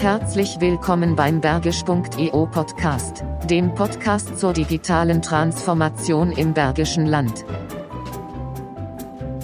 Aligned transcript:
Herzlich 0.00 0.58
willkommen 0.60 1.14
beim 1.14 1.42
Bergisch.eu 1.42 2.46
Podcast, 2.46 3.22
dem 3.50 3.74
Podcast 3.74 4.38
zur 4.38 4.54
digitalen 4.54 5.20
Transformation 5.20 6.32
im 6.32 6.54
Bergischen 6.54 7.04
Land. 7.04 7.44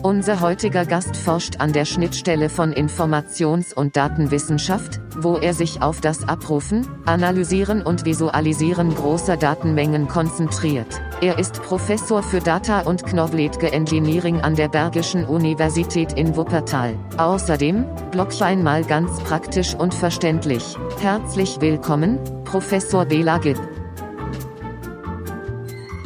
Unser 0.03 0.41
heutiger 0.41 0.87
Gast 0.87 1.15
forscht 1.15 1.61
an 1.61 1.75
der 1.75 1.85
Schnittstelle 1.85 2.49
von 2.49 2.73
Informations- 2.73 3.75
und 3.75 3.99
Datenwissenschaft, 3.99 4.99
wo 5.19 5.37
er 5.37 5.53
sich 5.53 5.83
auf 5.83 6.01
das 6.01 6.27
Abrufen, 6.27 6.89
Analysieren 7.05 7.83
und 7.83 8.07
Visualisieren 8.07 8.95
großer 8.95 9.37
Datenmengen 9.37 10.09
konzentriert. 10.09 11.03
Er 11.23 11.39
ist 11.39 11.63
Professor 11.63 12.23
für 12.23 12.41
Data 12.41 12.81
und 12.81 13.07
Knowledge 13.07 13.73
Engineering 13.73 14.43
an 14.43 14.55
der 14.55 14.69
Bergischen 14.69 15.25
Universität 15.25 16.13
in 16.13 16.37
Wuppertal. 16.37 16.95
Außerdem, 17.17 17.87
Blockchain 18.11 18.63
mal 18.63 18.85
ganz 18.85 19.19
praktisch 19.21 19.75
und 19.75 19.95
verständlich. 19.95 20.77
Herzlich 21.01 21.59
willkommen, 21.59 22.19
Professor 22.45 23.07
Bela 23.07 23.39
Gibb. 23.39 23.59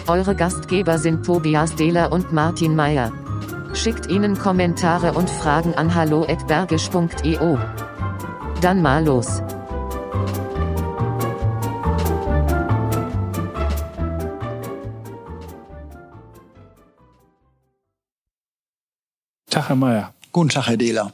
Eure 0.06 0.36
Gastgeber 0.36 0.96
sind 0.98 1.26
Tobias 1.26 1.74
Dehler 1.74 2.12
und 2.12 2.32
Martin 2.32 2.76
Meyer. 2.76 3.12
Schickt 3.74 4.08
ihnen 4.08 4.38
Kommentare 4.38 5.14
und 5.14 5.28
Fragen 5.28 5.74
an 5.74 5.92
hallo@bergisch.io. 5.92 7.58
Dann 8.60 8.80
mal 8.80 9.04
los. 9.04 9.42
Herr 19.70 19.76
Mayer. 19.76 20.12
Guten 20.32 20.48
Tag, 20.48 20.66
Herr 20.66 20.76
Dehler. 20.76 21.12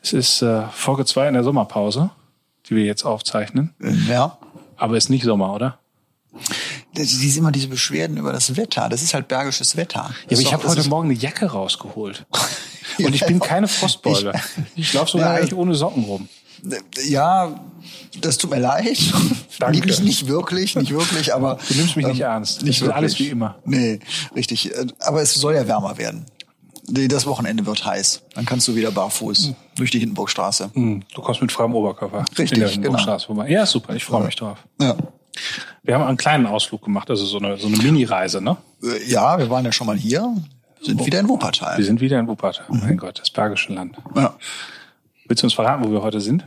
Es 0.00 0.12
ist 0.12 0.40
äh, 0.40 0.68
Folge 0.68 1.04
2 1.04 1.26
in 1.26 1.34
der 1.34 1.42
Sommerpause, 1.42 2.12
die 2.66 2.76
wir 2.76 2.84
jetzt 2.84 3.04
aufzeichnen. 3.04 3.74
Ja. 4.08 4.38
Aber 4.76 4.96
ist 4.96 5.10
nicht 5.10 5.24
Sommer, 5.24 5.52
oder? 5.52 5.80
Das 6.94 7.10
ist 7.12 7.36
immer 7.36 7.50
diese 7.50 7.66
Beschwerden 7.66 8.18
über 8.18 8.32
das 8.32 8.56
Wetter. 8.56 8.88
Das 8.88 9.02
ist 9.02 9.14
halt 9.14 9.26
bergisches 9.26 9.76
Wetter. 9.76 10.14
Ja, 10.28 10.36
aber 10.36 10.40
ich 10.40 10.52
habe 10.52 10.68
heute 10.68 10.88
Morgen 10.88 11.10
eine 11.10 11.18
Jacke 11.18 11.46
rausgeholt. 11.46 12.24
Und 12.98 13.16
ich 13.16 13.26
bin 13.26 13.40
keine 13.40 13.66
Frostbeule. 13.66 14.32
Ich 14.76 14.92
laufe 14.92 15.10
sogar 15.10 15.32
Ja, 15.32 15.40
eigentlich 15.40 15.54
ohne 15.54 15.74
Socken 15.74 16.04
rum. 16.04 16.28
Ja, 17.08 17.60
das 18.20 18.38
tut 18.38 18.50
mir 18.50 18.60
leid. 18.60 18.96
Danke. 19.58 19.84
Nicht, 19.84 20.04
nicht 20.04 20.28
wirklich, 20.28 20.76
nicht 20.76 20.92
wirklich, 20.92 21.34
aber. 21.34 21.58
Du 21.68 21.74
nimmst 21.74 21.96
mich 21.96 22.06
nicht 22.06 22.20
ähm, 22.20 22.26
ernst. 22.26 22.62
Nicht 22.62 22.80
wirklich. 22.80 22.96
alles 22.96 23.18
wie 23.18 23.28
immer. 23.28 23.56
Nee, 23.64 23.98
richtig. 24.36 24.72
Äh, 24.72 24.86
Aber 25.00 25.22
es 25.22 25.34
soll 25.34 25.54
ja 25.54 25.66
wärmer 25.66 25.98
werden. 25.98 26.26
Nee, 26.94 27.08
Das 27.08 27.26
Wochenende 27.26 27.64
wird 27.64 27.84
heiß. 27.86 28.22
Dann 28.34 28.44
kannst 28.44 28.68
du 28.68 28.74
wieder 28.74 28.90
barfuß 28.90 29.52
durch 29.76 29.90
die 29.90 29.98
Hindenburgstraße. 30.00 30.70
Hm, 30.74 31.02
Du 31.14 31.22
kommst 31.22 31.40
mit 31.40 31.50
freiem 31.50 31.74
Oberkörper. 31.74 32.24
Richtig, 32.38 32.52
in 32.76 32.82
der 32.82 32.90
genau. 32.90 33.18
Vorbei. 33.18 33.48
Ja, 33.48 33.64
super. 33.64 33.94
Ich 33.94 34.04
freue 34.04 34.24
mich 34.24 34.36
drauf. 34.36 34.58
Ja. 34.80 34.96
Wir 35.82 35.94
haben 35.94 36.04
einen 36.04 36.18
kleinen 36.18 36.44
Ausflug 36.46 36.82
gemacht, 36.84 37.08
also 37.08 37.24
so 37.24 37.38
eine, 37.38 37.56
so 37.56 37.66
eine 37.66 37.78
Mini-Reise, 37.78 38.42
ne? 38.42 38.58
Äh, 38.82 39.10
Ja, 39.10 39.38
wir 39.38 39.48
waren 39.48 39.64
ja 39.64 39.72
schon 39.72 39.86
mal 39.86 39.96
hier. 39.96 40.34
Sind 40.82 41.04
wieder 41.06 41.20
in 41.20 41.26
Wir 41.26 41.30
Wuppertal. 41.30 41.82
sind 41.82 42.00
wieder 42.02 42.18
in 42.20 42.28
Wuppertal. 42.28 42.66
Mhm. 42.68 42.80
Mein 42.80 42.96
Gott, 42.98 43.18
das 43.20 43.30
Bergische 43.30 43.72
Land. 43.72 43.96
Ja. 44.14 44.34
Willst 45.26 45.42
du 45.42 45.46
uns 45.46 45.54
verraten, 45.54 45.84
wo 45.84 45.90
wir 45.90 46.02
heute 46.02 46.20
sind? 46.20 46.46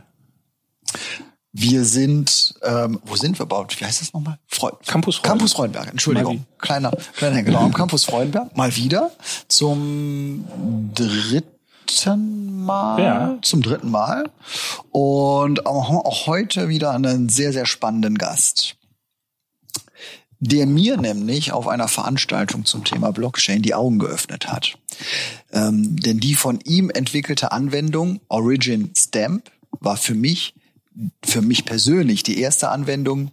Wir 1.58 1.86
sind, 1.86 2.54
ähm, 2.62 3.00
wo 3.06 3.16
sind 3.16 3.38
wir 3.38 3.46
überhaupt? 3.46 3.80
Wie 3.80 3.84
heißt 3.86 4.02
das 4.02 4.12
nochmal? 4.12 4.38
Freu 4.46 4.72
Campus 4.84 5.16
Freudenberg. 5.16 5.22
Campus 5.22 5.52
Freudenberg, 5.54 5.88
Entschuldigung. 5.90 6.44
Kleiner, 6.58 6.90
kleiner, 7.16 7.42
genau, 7.42 7.60
am 7.60 7.72
Campus 7.72 8.04
Freudenberg. 8.04 8.54
Mal 8.54 8.76
wieder 8.76 9.10
zum 9.48 10.44
dritten 10.94 12.62
Mal. 12.62 13.02
Ja. 13.02 13.38
Zum 13.40 13.62
dritten 13.62 13.90
Mal. 13.90 14.30
Und 14.90 15.64
auch, 15.64 15.88
auch 15.88 16.26
heute 16.26 16.68
wieder 16.68 16.90
einen 16.90 17.30
sehr, 17.30 17.54
sehr 17.54 17.64
spannenden 17.64 18.18
Gast. 18.18 18.76
Der 20.38 20.66
mir 20.66 20.98
nämlich 20.98 21.52
auf 21.52 21.68
einer 21.68 21.88
Veranstaltung 21.88 22.66
zum 22.66 22.84
Thema 22.84 23.12
Blockchain 23.12 23.62
die 23.62 23.72
Augen 23.72 23.98
geöffnet 23.98 24.48
hat. 24.52 24.76
Ähm, 25.52 25.96
denn 25.96 26.20
die 26.20 26.34
von 26.34 26.60
ihm 26.60 26.90
entwickelte 26.90 27.50
Anwendung 27.50 28.20
Origin 28.28 28.92
Stamp 28.94 29.50
war 29.80 29.96
für 29.96 30.14
mich 30.14 30.52
für 31.24 31.42
mich 31.42 31.64
persönlich 31.64 32.22
die 32.22 32.40
erste 32.40 32.70
Anwendung, 32.70 33.30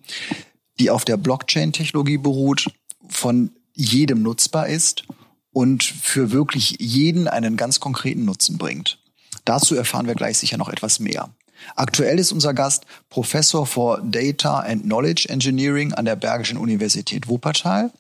die 0.79 0.89
auf 0.89 1.05
der 1.05 1.17
Blockchain-Technologie 1.17 2.17
beruht, 2.17 2.71
von 3.07 3.51
jedem 3.73 4.21
nutzbar 4.21 4.67
ist 4.67 5.03
und 5.51 5.83
für 5.83 6.31
wirklich 6.31 6.77
jeden 6.79 7.27
einen 7.27 7.57
ganz 7.57 7.79
konkreten 7.79 8.25
Nutzen 8.25 8.57
bringt. 8.57 8.99
Dazu 9.45 9.75
erfahren 9.75 10.07
wir 10.07 10.15
gleich 10.15 10.37
sicher 10.37 10.57
noch 10.57 10.69
etwas 10.69 10.99
mehr. 10.99 11.29
Aktuell 11.75 12.19
ist 12.19 12.31
unser 12.31 12.53
Gast 12.53 12.85
Professor 13.09 13.65
for 13.65 14.01
Data 14.01 14.59
and 14.59 14.83
Knowledge 14.83 15.29
Engineering 15.29 15.93
an 15.93 16.05
der 16.05 16.15
Bergischen 16.15 16.57
Universität 16.57 17.27
Wuppertal. 17.27 17.91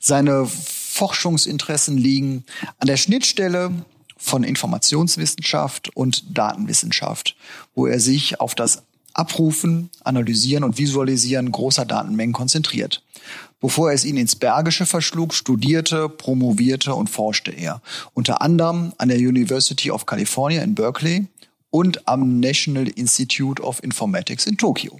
Seine 0.00 0.46
Forschungsinteressen 0.46 1.96
liegen 1.96 2.44
an 2.78 2.88
der 2.88 2.96
Schnittstelle 2.96 3.72
von 4.16 4.44
Informationswissenschaft 4.44 5.94
und 5.96 6.36
Datenwissenschaft, 6.36 7.36
wo 7.74 7.86
er 7.86 8.00
sich 8.00 8.40
auf 8.40 8.54
das 8.54 8.82
Abrufen, 9.14 9.90
Analysieren 10.04 10.64
und 10.64 10.78
Visualisieren 10.78 11.52
großer 11.52 11.84
Datenmengen 11.84 12.32
konzentriert. 12.32 13.02
Bevor 13.60 13.90
er 13.90 13.94
es 13.94 14.04
ihn 14.04 14.16
ins 14.16 14.34
Bergische 14.34 14.86
verschlug, 14.86 15.34
studierte, 15.34 16.08
promovierte 16.08 16.94
und 16.94 17.08
forschte 17.08 17.52
er. 17.52 17.80
Unter 18.12 18.42
anderem 18.42 18.92
an 18.98 19.08
der 19.08 19.18
University 19.18 19.90
of 19.90 20.06
California 20.06 20.62
in 20.62 20.74
Berkeley 20.74 21.26
und 21.70 22.08
am 22.08 22.40
National 22.40 22.88
Institute 22.88 23.62
of 23.62 23.82
Informatics 23.82 24.46
in 24.46 24.56
Tokio. 24.56 24.98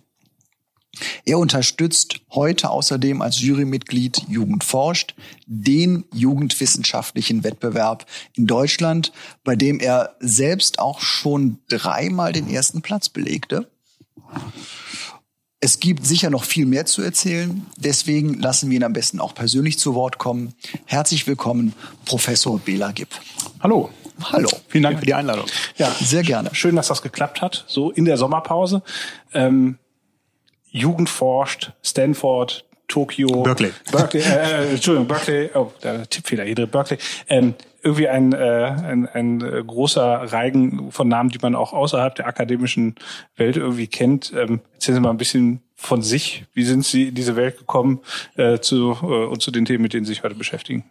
Er 1.24 1.38
unterstützt 1.38 2.20
heute 2.30 2.70
außerdem 2.70 3.22
als 3.22 3.40
Jurymitglied 3.40 4.24
Jugend 4.28 4.62
forscht 4.62 5.14
den 5.46 6.04
jugendwissenschaftlichen 6.12 7.44
Wettbewerb 7.44 8.06
in 8.34 8.46
Deutschland, 8.46 9.12
bei 9.42 9.56
dem 9.56 9.80
er 9.80 10.16
selbst 10.20 10.78
auch 10.78 11.00
schon 11.00 11.58
dreimal 11.68 12.32
den 12.32 12.48
ersten 12.48 12.82
Platz 12.82 13.08
belegte. 13.08 13.71
Es 15.64 15.78
gibt 15.78 16.04
sicher 16.04 16.28
noch 16.28 16.42
viel 16.42 16.66
mehr 16.66 16.86
zu 16.86 17.02
erzählen, 17.02 17.64
deswegen 17.76 18.40
lassen 18.40 18.68
wir 18.68 18.76
ihn 18.76 18.82
am 18.82 18.92
besten 18.92 19.20
auch 19.20 19.32
persönlich 19.32 19.78
zu 19.78 19.94
Wort 19.94 20.18
kommen. 20.18 20.54
Herzlich 20.86 21.28
willkommen, 21.28 21.72
Professor 22.04 22.58
Bela 22.58 22.90
Gibb. 22.90 23.10
Hallo. 23.60 23.90
Hallo. 24.32 24.48
Vielen 24.68 24.82
Dank 24.84 24.98
für 24.98 25.06
die 25.06 25.14
Einladung. 25.14 25.46
Ja, 25.76 25.94
Sehr 26.00 26.22
gerne. 26.22 26.50
Schön, 26.52 26.74
dass 26.74 26.88
das 26.88 27.00
geklappt 27.00 27.40
hat, 27.42 27.64
so 27.68 27.90
in 27.92 28.04
der 28.04 28.16
Sommerpause. 28.16 28.82
Ähm, 29.34 29.78
Jugend 30.68 31.08
forscht, 31.08 31.72
Stanford, 31.82 32.64
Tokio. 32.88 33.42
Berkeley. 33.42 33.72
Berkeley, 33.90 34.22
äh, 34.22 34.70
Entschuldigung, 34.72 35.06
Berkeley, 35.06 35.50
oh, 35.54 35.72
der 35.82 36.08
Tippfehler 36.08 36.44
hier 36.44 36.54
drin, 36.54 36.70
Berkeley. 36.70 36.98
Ähm, 37.28 37.54
irgendwie 37.82 38.08
ein, 38.08 38.32
äh, 38.32 38.76
ein, 38.84 39.06
ein 39.06 39.40
äh, 39.40 39.62
großer 39.64 40.32
Reigen 40.32 40.92
von 40.92 41.08
Namen, 41.08 41.30
die 41.30 41.38
man 41.40 41.54
auch 41.54 41.72
außerhalb 41.72 42.14
der 42.14 42.26
akademischen 42.26 42.94
Welt 43.36 43.56
irgendwie 43.56 43.88
kennt. 43.88 44.32
Ähm, 44.34 44.60
erzählen 44.74 44.96
Sie 44.96 45.00
mal 45.00 45.10
ein 45.10 45.16
bisschen 45.16 45.62
von 45.74 46.02
sich. 46.02 46.44
Wie 46.54 46.64
sind 46.64 46.84
Sie 46.84 47.08
in 47.08 47.14
diese 47.14 47.36
Welt 47.36 47.58
gekommen 47.58 48.00
äh, 48.36 48.60
zu, 48.60 48.96
äh, 49.02 49.26
und 49.26 49.42
zu 49.42 49.50
den 49.50 49.64
Themen, 49.64 49.82
mit 49.82 49.94
denen 49.94 50.04
Sie 50.04 50.12
sich 50.14 50.22
heute 50.22 50.36
beschäftigen? 50.36 50.84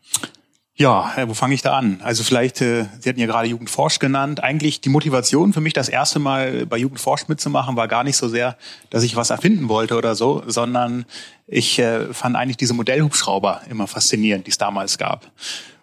Ja, 0.81 1.13
äh, 1.15 1.27
wo 1.27 1.33
fange 1.33 1.53
ich 1.53 1.61
da 1.61 1.77
an? 1.77 2.01
Also 2.03 2.23
vielleicht, 2.23 2.61
äh, 2.61 2.85
Sie 2.99 3.07
hatten 3.07 3.19
ja 3.19 3.27
gerade 3.27 3.47
Jugendforsch 3.47 3.99
genannt. 3.99 4.43
Eigentlich 4.43 4.81
die 4.81 4.89
Motivation 4.89 5.53
für 5.53 5.61
mich, 5.61 5.73
das 5.73 5.89
erste 5.89 6.19
Mal 6.19 6.65
bei 6.65 6.77
Jugendforsch 6.77 7.27
mitzumachen, 7.27 7.75
war 7.75 7.87
gar 7.87 8.03
nicht 8.03 8.17
so 8.17 8.27
sehr, 8.27 8.57
dass 8.89 9.03
ich 9.03 9.15
was 9.15 9.29
erfinden 9.29 9.69
wollte 9.69 9.95
oder 9.95 10.15
so, 10.15 10.43
sondern 10.47 11.05
ich 11.45 11.77
äh, 11.79 12.13
fand 12.13 12.35
eigentlich 12.35 12.57
diese 12.57 12.73
Modellhubschrauber 12.73 13.61
immer 13.69 13.87
faszinierend, 13.87 14.47
die 14.47 14.51
es 14.51 14.57
damals 14.57 14.97
gab. 14.97 15.29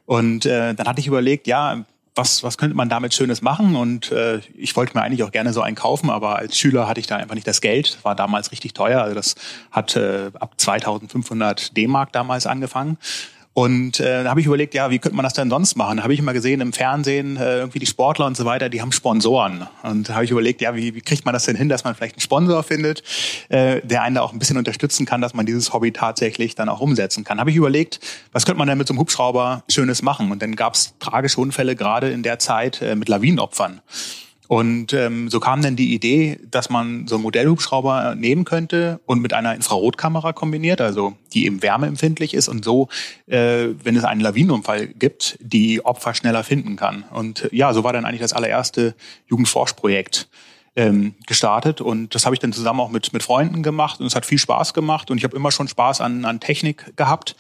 Und 0.09 0.47
äh, 0.47 0.73
dann 0.73 0.89
hatte 0.89 1.01
ich 1.01 1.07
überlegt, 1.07 1.47
ja, 1.47 1.85
was, 2.15 2.43
was 2.43 2.57
könnte 2.57 2.75
man 2.75 2.89
damit 2.89 3.13
Schönes 3.13 3.43
machen? 3.43 3.77
Und 3.77 4.11
äh, 4.11 4.41
ich 4.57 4.75
wollte 4.75 4.97
mir 4.97 5.03
eigentlich 5.03 5.22
auch 5.22 5.31
gerne 5.31 5.53
so 5.53 5.60
einen 5.60 5.77
kaufen, 5.77 6.09
aber 6.09 6.37
als 6.37 6.57
Schüler 6.57 6.89
hatte 6.89 6.99
ich 6.99 7.07
da 7.07 7.16
einfach 7.16 7.34
nicht 7.34 7.47
das 7.47 7.60
Geld. 7.60 7.99
War 8.05 8.15
damals 8.15 8.51
richtig 8.51 8.72
teuer. 8.72 9.03
Also 9.03 9.15
das 9.15 9.34
hat 9.71 9.97
äh, 9.97 10.31
ab 10.41 10.55
2500 10.57 11.77
D-Mark 11.77 12.10
damals 12.13 12.47
angefangen. 12.47 12.97
Und 13.59 13.99
äh, 13.99 14.25
habe 14.25 14.39
ich 14.39 14.47
überlegt, 14.47 14.72
ja, 14.75 14.89
wie 14.89 15.01
könnte 15.01 15.16
man 15.16 15.25
das 15.25 15.33
denn 15.33 15.51
sonst 15.51 15.75
machen? 15.75 16.05
Habe 16.05 16.15
ich 16.15 16.21
immer 16.21 16.33
gesehen 16.33 16.60
im 16.60 16.72
Fernsehen, 16.72 17.37
äh, 17.37 17.59
irgendwie 17.59 17.81
die 17.81 17.87
Sportler 17.87 18.27
und 18.27 18.37
so 18.37 18.45
weiter, 18.45 18.69
die 18.69 18.81
haben 18.81 18.93
Sponsoren. 18.93 19.66
Und 19.83 20.10
habe 20.10 20.25
ich 20.25 20.31
überlegt, 20.31 20.60
ja, 20.60 20.77
wie, 20.77 20.95
wie 20.95 21.01
kriegt 21.01 21.25
man 21.25 21.33
das 21.33 21.47
denn 21.47 21.57
hin, 21.57 21.69
dass 21.69 21.83
man 21.83 21.97
vielleicht 21.97 22.15
einen 22.15 22.21
Sponsor 22.21 22.63
findet, 22.63 23.03
äh, 23.49 23.81
der 23.83 24.03
einen 24.03 24.15
da 24.15 24.22
auch 24.22 24.33
ein 24.33 24.39
bisschen 24.39 24.59
unterstützen 24.59 25.07
kann, 25.07 25.21
dass 25.21 25.34
man 25.34 25.45
dieses 25.45 25.72
Hobby 25.72 25.91
tatsächlich 25.91 26.55
dann 26.55 26.69
auch 26.69 26.78
umsetzen 26.78 27.25
kann. 27.25 27.41
Habe 27.41 27.51
ich 27.51 27.57
überlegt, 27.57 27.99
was 28.31 28.47
könnte 28.47 28.59
man 28.59 28.69
denn 28.69 28.78
mit 28.78 28.87
so 28.87 28.93
einem 28.93 29.01
Hubschrauber 29.01 29.65
Schönes 29.69 30.03
machen? 30.03 30.31
Und 30.31 30.41
dann 30.41 30.54
gab 30.54 30.75
es 30.75 30.95
tragische 31.01 31.41
Unfälle 31.41 31.75
gerade 31.75 32.11
in 32.11 32.22
der 32.22 32.39
Zeit 32.39 32.81
äh, 32.81 32.95
mit 32.95 33.09
Lawinenopfern. 33.09 33.81
Und 34.48 34.95
ähm, 34.95 35.28
so 35.28 35.41
kam 35.41 35.60
dann 35.60 35.77
die 35.77 35.95
Idee, 35.95 36.41
dass 36.50 36.71
man 36.71 37.06
so 37.06 37.16
einen 37.16 37.22
Modellhubschrauber 37.22 38.15
nehmen 38.15 38.45
könnte 38.45 38.98
und 39.04 39.21
mit 39.21 39.34
einer 39.34 39.54
Infrarotkamera 39.54 40.33
kombiniert, 40.33 40.80
also 40.80 41.16
die 41.34 41.45
eben 41.45 41.62
wärmeempfindlich 41.62 42.33
ist 42.33 42.48
und 42.48 42.65
so, 42.65 42.89
äh, 43.27 43.68
wenn 43.84 43.95
es 43.95 44.04
einen 44.04 44.22
Lawinenunfall 44.22 44.89
gibt, 44.89 45.39
die 45.42 45.84
Opfer 45.84 46.15
schneller 46.15 46.45
finden 46.45 46.77
kann. 46.77 47.04
Und 47.12 47.45
äh, 47.45 47.48
ja, 47.53 47.74
so 47.74 47.84
war 47.84 47.92
dann 47.92 48.06
eigentlich 48.06 48.22
das 48.22 48.33
allererste 48.33 48.95
Jugendforschprojekt. 49.28 50.28
ähm, 50.77 51.15
gestartet 51.27 51.80
und 51.80 52.15
das 52.15 52.24
habe 52.24 52.36
ich 52.36 52.41
dann 52.41 52.53
zusammen 52.53 52.78
auch 52.78 52.91
mit, 52.91 53.12
mit 53.12 53.24
Freunden 53.24 53.65
gemacht 53.65 53.98
und 53.98 54.06
es 54.06 54.15
hat 54.15 54.24
viel 54.24 54.39
Spaß 54.39 54.74
gemacht 54.74 55.10
und 55.10 55.18
ich 55.18 55.24
habe 55.24 55.36
immer 55.36 55.51
schon 55.51 55.66
Spaß 55.66 56.01
an, 56.01 56.24
an 56.24 56.39
Technik 56.39 56.97
gehabt. 56.97 57.34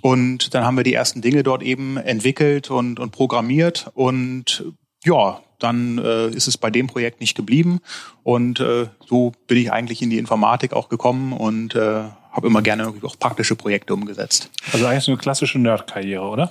Und 0.00 0.54
dann 0.54 0.64
haben 0.64 0.76
wir 0.76 0.82
die 0.82 0.94
ersten 0.94 1.20
Dinge 1.20 1.42
dort 1.42 1.62
eben 1.62 1.98
entwickelt 1.98 2.70
und, 2.70 2.98
und 2.98 3.12
programmiert 3.12 3.90
und 3.94 4.64
ja, 5.04 5.40
dann 5.62 5.98
äh, 5.98 6.28
ist 6.28 6.48
es 6.48 6.58
bei 6.58 6.70
dem 6.70 6.86
Projekt 6.86 7.20
nicht 7.20 7.36
geblieben 7.36 7.80
und 8.22 8.60
äh, 8.60 8.86
so 9.06 9.32
bin 9.46 9.58
ich 9.58 9.72
eigentlich 9.72 10.02
in 10.02 10.10
die 10.10 10.18
Informatik 10.18 10.72
auch 10.72 10.88
gekommen 10.88 11.32
und 11.32 11.74
äh, 11.74 12.04
habe 12.32 12.46
immer 12.46 12.62
gerne 12.62 12.92
auch 13.02 13.18
praktische 13.18 13.56
Projekte 13.56 13.94
umgesetzt. 13.94 14.50
Also 14.72 14.86
eigentlich 14.86 15.04
so 15.04 15.12
eine 15.12 15.18
klassische 15.18 15.58
Nerd-Karriere, 15.58 16.24
oder? 16.24 16.50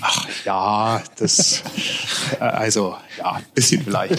Ach 0.00 0.26
ja, 0.44 1.02
das 1.18 1.62
äh, 2.38 2.44
also 2.44 2.96
ja, 3.18 3.40
bisschen 3.54 3.82
vielleicht. 3.82 4.16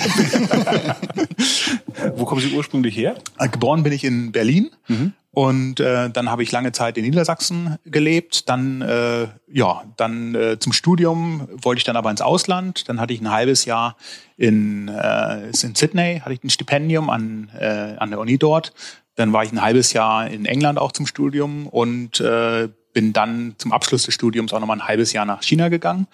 Wo 2.16 2.26
kommen 2.26 2.42
Sie 2.42 2.54
ursprünglich 2.54 2.98
her? 2.98 3.16
Äh, 3.38 3.50
geboren 3.50 3.84
bin 3.84 3.94
ich 3.94 4.04
in 4.04 4.32
Berlin. 4.32 4.72
Mhm. 4.88 5.14
Und 5.38 5.80
äh, 5.80 6.10
dann 6.10 6.32
habe 6.32 6.42
ich 6.42 6.52
lange 6.52 6.72
Zeit 6.72 6.98
in 6.98 7.04
Niedersachsen 7.04 7.78
gelebt. 7.86 8.50
Dann, 8.50 8.82
äh, 8.82 9.28
ja, 9.48 9.84
dann 9.96 10.34
äh, 10.34 10.58
zum 10.58 10.74
Studium 10.74 11.48
wollte 11.62 11.78
ich 11.78 11.84
dann 11.84 11.96
aber 11.96 12.10
ins 12.10 12.22
Ausland. 12.22 12.90
Dann 12.90 13.00
hatte 13.00 13.14
ich 13.14 13.22
ein 13.22 13.30
halbes 13.30 13.66
Jahr 13.66 13.98
in, 14.36 14.88
äh, 14.88 15.50
in 15.50 15.76
Sydney, 15.76 16.22
hatte 16.22 16.34
ich 16.34 16.44
ein 16.44 16.50
Stipendium 16.50 17.12
an, 17.12 17.52
äh, 17.56 17.98
an 18.00 18.10
der 18.10 18.20
Uni 18.20 18.40
dort. 18.40 18.74
Dann 19.14 19.32
war 19.32 19.44
ich 19.44 19.52
ein 19.52 19.62
halbes 19.62 19.94
Jahr 19.94 20.26
in 20.28 20.46
England 20.46 20.80
auch 20.80 20.92
zum 20.92 21.06
Studium 21.06 21.68
und 21.68 22.20
äh, 22.20 22.70
bin 22.94 23.14
dann 23.14 23.54
zum 23.60 23.74
Abschluss 23.74 24.06
des 24.06 24.16
Studiums 24.16 24.54
auch 24.54 24.60
nochmal 24.60 24.78
ein 24.78 24.88
halbes 24.88 25.14
Jahr 25.14 25.26
nach 25.26 25.44
China 25.44 25.70
gegangen. 25.70 26.08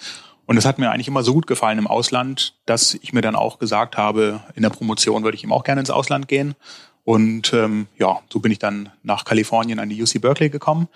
Und 0.45 0.57
das 0.57 0.65
hat 0.65 0.79
mir 0.79 0.91
eigentlich 0.91 1.07
immer 1.07 1.23
so 1.23 1.33
gut 1.33 1.47
gefallen 1.47 1.79
im 1.79 1.87
Ausland, 1.87 2.55
dass 2.65 2.95
ich 2.95 3.13
mir 3.13 3.21
dann 3.21 3.37
auch 3.37 3.57
gesagt 3.57 3.95
habe, 3.95 4.41
in 4.53 4.63
der 4.63 4.69
Promotion 4.69 5.23
würde 5.23 5.37
ich 5.37 5.43
eben 5.45 5.53
auch 5.53 5.63
gerne 5.63 5.79
ins 5.79 5.91
Ausland 5.91 6.27
gehen. 6.27 6.55
Und 7.03 7.53
ähm, 7.53 7.87
ja, 7.97 8.19
so 8.31 8.39
bin 8.39 8.51
ich 8.51 8.59
dann 8.59 8.89
nach 9.03 9.25
Kalifornien 9.25 9.79
an 9.79 9.89
die 9.89 10.01
UC 10.01 10.21
Berkeley 10.21 10.49
gekommen. 10.49 10.87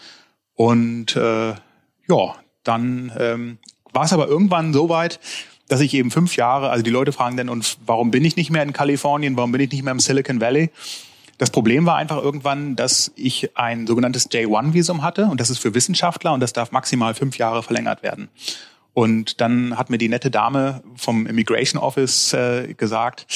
Und 0.56 1.16
äh, 1.16 1.50
ja, 1.50 2.36
dann 2.64 3.12
ähm, 3.18 3.58
war 3.94 4.06
es 4.06 4.14
aber 4.14 4.28
irgendwann 4.28 4.74
so 4.74 4.90
weit, 4.90 5.20
dass 5.68 5.82
ich 5.82 5.94
eben 5.94 6.12
fünf 6.12 6.36
Jahre, 6.36 6.70
also 6.70 6.84
die 6.84 6.90
Leute 6.90 7.12
fragen 7.12 7.36
dann, 7.36 7.50
und 7.50 7.78
warum 7.86 8.12
bin 8.12 8.24
ich 8.24 8.36
nicht 8.38 8.50
mehr 8.50 8.64
in 8.64 8.74
Kalifornien, 8.74 9.36
warum 9.36 9.52
bin 9.52 9.62
ich 9.62 9.72
nicht 9.72 9.84
mehr 9.84 9.92
im 9.92 10.00
Silicon 10.00 10.40
Valley? 10.40 10.70
Das 11.38 11.52
Problem 11.52 11.86
war 11.86 11.98
einfach 11.98 12.18
irgendwann, 12.18 12.76
dass 12.76 13.12
ich 13.16 13.56
ein 13.56 13.86
sogenanntes 13.86 14.32
J1-Visum 14.32 15.04
hatte 15.04 15.26
und 15.26 15.40
das 15.40 15.50
ist 15.50 15.60
für 15.60 15.76
Wissenschaftler 15.76 16.34
und 16.34 16.40
das 16.40 16.54
darf 16.54 16.72
maximal 16.72 17.14
fünf 17.14 17.38
Jahre 17.38 17.62
verlängert 17.62 18.02
werden. 18.02 18.30
Und 18.94 19.42
dann 19.42 19.78
hat 19.78 19.92
mir 19.92 20.00
die 20.00 20.10
nette 20.10 20.32
Dame 20.32 20.82
vom 20.96 21.28
Immigration 21.28 21.80
Office 21.80 22.34
äh, 22.34 22.74
gesagt, 22.74 23.28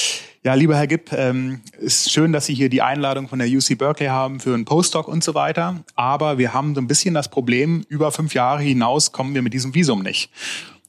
ja, 0.43 0.55
lieber 0.55 0.75
Herr 0.75 0.87
Gipp, 0.87 1.11
ähm, 1.13 1.61
ist 1.79 2.11
schön, 2.11 2.33
dass 2.33 2.47
Sie 2.47 2.55
hier 2.55 2.69
die 2.69 2.81
Einladung 2.81 3.27
von 3.27 3.37
der 3.37 3.47
UC 3.47 3.77
Berkeley 3.77 4.09
haben 4.09 4.39
für 4.39 4.53
einen 4.53 4.65
Postdoc 4.65 5.07
und 5.07 5.23
so 5.23 5.35
weiter. 5.35 5.83
Aber 5.95 6.39
wir 6.39 6.53
haben 6.53 6.73
so 6.73 6.81
ein 6.81 6.87
bisschen 6.87 7.13
das 7.13 7.29
Problem, 7.29 7.85
über 7.89 8.11
fünf 8.11 8.33
Jahre 8.33 8.61
hinaus 8.61 9.11
kommen 9.11 9.35
wir 9.35 9.43
mit 9.43 9.53
diesem 9.53 9.75
Visum 9.75 10.01
nicht. 10.01 10.31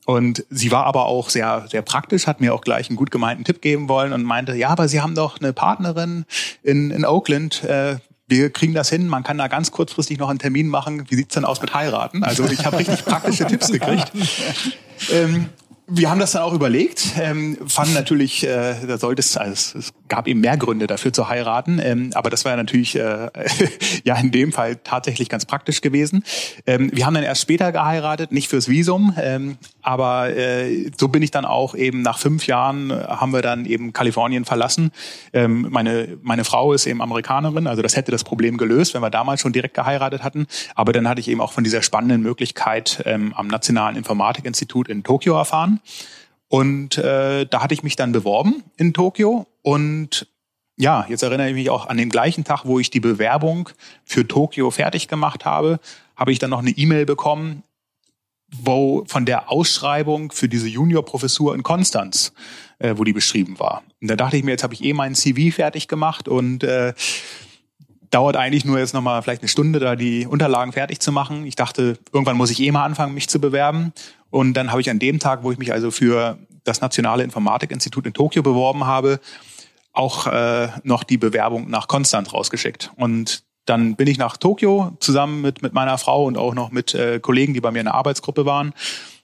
Und 0.05 0.45
sie 0.51 0.73
war 0.73 0.87
aber 0.87 1.07
auch 1.07 1.29
sehr, 1.29 1.67
sehr 1.71 1.83
praktisch, 1.83 2.27
hat 2.27 2.41
mir 2.41 2.55
auch 2.55 2.63
gleich 2.63 2.89
einen 2.89 2.97
gut 2.97 3.11
gemeinten 3.11 3.45
Tipp 3.45 3.61
geben 3.61 3.89
wollen 3.89 4.13
und 4.13 4.25
meinte, 4.25 4.57
ja, 4.57 4.71
aber 4.71 4.89
Sie 4.89 5.01
haben 5.01 5.15
doch 5.15 5.39
eine 5.39 5.53
Partnerin 5.53 6.25
in, 6.63 6.91
in 6.91 7.05
Oakland, 7.05 7.63
äh, 7.65 7.99
wir 8.27 8.51
kriegen 8.51 8.73
das 8.73 8.89
hin, 8.89 9.07
man 9.09 9.23
kann 9.23 9.37
da 9.37 9.47
ganz 9.47 9.71
kurzfristig 9.71 10.19
noch 10.19 10.31
einen 10.31 10.39
Termin 10.39 10.69
machen. 10.69 11.05
Wie 11.11 11.17
sieht's 11.17 11.35
denn 11.35 11.45
aus 11.45 11.61
mit 11.61 11.75
heiraten? 11.75 12.25
Also 12.25 12.45
ich 12.47 12.65
habe 12.65 12.79
richtig 12.79 13.05
praktische 13.05 13.47
Tipps 13.47 13.71
gekriegt. 13.71 14.11
Ähm, 15.11 15.49
wir 15.94 16.11
haben 16.11 16.21
das 16.21 16.33
dann 16.33 16.43
auch 16.43 16.55
überlegt, 16.55 17.12
ähm, 17.21 17.59
fanden 17.67 17.93
natürlich, 17.93 18.47
äh, 18.47 18.75
da 18.87 18.97
sollte 18.97 19.21
es, 19.21 19.37
also 19.37 19.79
es 19.79 19.93
gab 20.09 20.27
eben 20.27 20.41
mehr 20.41 20.56
Gründe 20.56 20.87
dafür 20.87 21.12
zu 21.12 21.29
heiraten, 21.29 21.79
ähm, 21.83 22.11
aber 22.15 22.31
das 22.31 22.47
war 22.47 22.56
natürlich 22.56 22.97
äh, 22.97 23.29
ja 24.05 24.17
in 24.17 24.31
dem 24.31 24.53
Fall 24.53 24.77
tatsächlich 24.77 25.29
ganz 25.29 25.44
praktisch 25.44 25.83
gewesen. 25.83 26.25
Ähm, 26.67 26.91
wir 26.94 27.05
haben 27.05 27.15
dann 27.15 27.25
erst 27.25 27.43
später 27.43 27.73
geheiratet, 27.73 28.33
nicht 28.33 28.49
fürs 28.49 28.69
Visum, 28.69 29.15
ähm, 29.21 29.59
aber 29.83 30.35
äh, 30.35 30.91
so 30.99 31.09
bin 31.09 31.23
ich 31.23 31.31
dann 31.31 31.44
auch 31.44 31.75
eben 31.75 32.00
nach 32.00 32.19
fünf 32.19 32.47
Jahren 32.47 32.91
äh, 32.91 32.94
haben 32.94 33.33
wir 33.33 33.43
dann 33.43 33.67
eben 33.67 33.93
Kalifornien 33.93 34.47
verlassen. 34.47 34.93
Ähm, 35.35 35.67
meine 35.71 36.17
meine 36.23 36.44
Frau 36.44 36.73
ist 36.73 36.87
eben 36.87 37.03
Amerikanerin, 37.03 37.67
also 37.67 37.83
das 37.83 37.97
hätte 37.97 38.12
das 38.12 38.25
Problem 38.25 38.56
gelöst, 38.56 38.94
wenn 38.94 39.03
wir 39.03 39.11
damals 39.11 39.43
schon 39.43 39.53
direkt 39.53 39.75
geheiratet 39.75 40.23
hatten. 40.23 40.47
Aber 40.75 40.93
dann 40.94 41.06
hatte 41.06 41.21
ich 41.21 41.29
eben 41.29 41.43
auch 41.43 41.53
von 41.53 41.65
dieser 41.65 41.83
spannenden 41.83 42.23
Möglichkeit 42.23 43.03
ähm, 43.05 43.35
am 43.35 43.49
Nationalen 43.49 43.97
Informatikinstitut 43.97 44.89
in 44.89 45.03
Tokio 45.03 45.37
erfahren. 45.37 45.81
Und 46.49 46.99
äh, 46.99 47.46
da 47.46 47.62
hatte 47.62 47.75
ich 47.75 47.82
mich 47.82 47.96
dann 47.96 48.12
beworben 48.12 48.62
in 48.76 48.93
Tokio 48.93 49.46
und 49.62 50.26
ja, 50.76 51.06
jetzt 51.08 51.23
erinnere 51.23 51.49
ich 51.49 51.55
mich 51.55 51.70
auch 51.70 51.87
an 51.87 51.96
den 51.96 52.11
gleichen 52.11 52.44
Tag, 52.44 52.64
wo 52.64 52.79
ich 52.79 52.90
die 52.90 53.00
Bewerbung 53.00 53.69
für 54.05 54.26
Tokio 54.26 54.70
fertig 54.70 55.08
gemacht 55.08 55.44
habe, 55.44 55.81
habe 56.17 56.32
ich 56.32 56.38
dann 56.38 56.50
noch 56.50 56.58
eine 56.58 56.70
E-Mail 56.70 57.06
bekommen, 57.06 57.62
wo 58.50 59.05
von 59.06 59.25
der 59.25 59.50
Ausschreibung 59.50 60.31
für 60.32 60.49
diese 60.49 60.69
Juniorprofessur 60.69 61.55
in 61.55 61.62
Konstanz, 61.62 62.32
äh, 62.79 62.94
wo 62.96 63.05
die 63.05 63.12
beschrieben 63.12 63.58
war. 63.58 63.82
Und 64.00 64.08
da 64.08 64.17
dachte 64.17 64.37
ich 64.37 64.44
mir, 64.44 64.50
jetzt 64.50 64.62
habe 64.62 64.75
ich 64.75 64.84
eh 64.84 64.93
meinen 64.93 65.14
CV 65.14 65.55
fertig 65.55 65.88
gemacht 65.88 66.29
und 66.29 66.64
äh, 66.64 66.93
dauert 68.11 68.37
eigentlich 68.37 68.64
nur 68.64 68.79
jetzt 68.79 68.93
nochmal 68.93 69.23
vielleicht 69.23 69.43
eine 69.43 69.49
Stunde, 69.49 69.79
da 69.79 69.96
die 69.96 70.26
Unterlagen 70.26 70.73
fertig 70.73 71.00
zu 71.00 71.12
machen. 71.12 71.46
Ich 71.46 71.56
dachte, 71.56 71.99
irgendwann 72.12 72.37
muss 72.37 72.50
ich 72.50 72.61
eh 72.61 72.70
mal 72.70 72.84
anfangen, 72.84 73.14
mich 73.14 73.29
zu 73.29 73.40
bewerben. 73.40 73.93
Und 74.32 74.55
dann 74.55 74.70
habe 74.70 74.81
ich 74.81 74.90
an 74.90 74.99
dem 74.99 75.20
Tag, 75.20 75.44
wo 75.44 75.52
ich 75.52 75.58
mich 75.58 75.73
also 75.73 75.90
für 75.90 76.38
das 76.64 76.81
Nationale 76.81 77.23
Informatikinstitut 77.23 78.06
in 78.06 78.14
Tokio 78.14 78.43
beworben 78.43 78.87
habe, 78.87 79.20
auch 79.93 80.26
äh, 80.26 80.69
noch 80.84 81.05
die 81.05 81.19
Bewerbung 81.19 81.69
nach 81.69 81.87
Konstanz 81.87 82.32
rausgeschickt. 82.32 82.90
Und 82.96 83.44
dann 83.67 83.94
bin 83.94 84.08
ich 84.08 84.17
nach 84.17 84.38
Tokio 84.38 84.96
zusammen 85.00 85.43
mit, 85.43 85.62
mit 85.62 85.75
meiner 85.75 85.99
Frau 85.99 86.25
und 86.25 86.38
auch 86.38 86.55
noch 86.55 86.70
mit 86.70 86.94
äh, 86.94 87.20
Kollegen, 87.20 87.52
die 87.52 87.61
bei 87.61 87.70
mir 87.70 87.81
in 87.81 87.84
der 87.84 87.94
Arbeitsgruppe 87.94 88.46
waren 88.46 88.73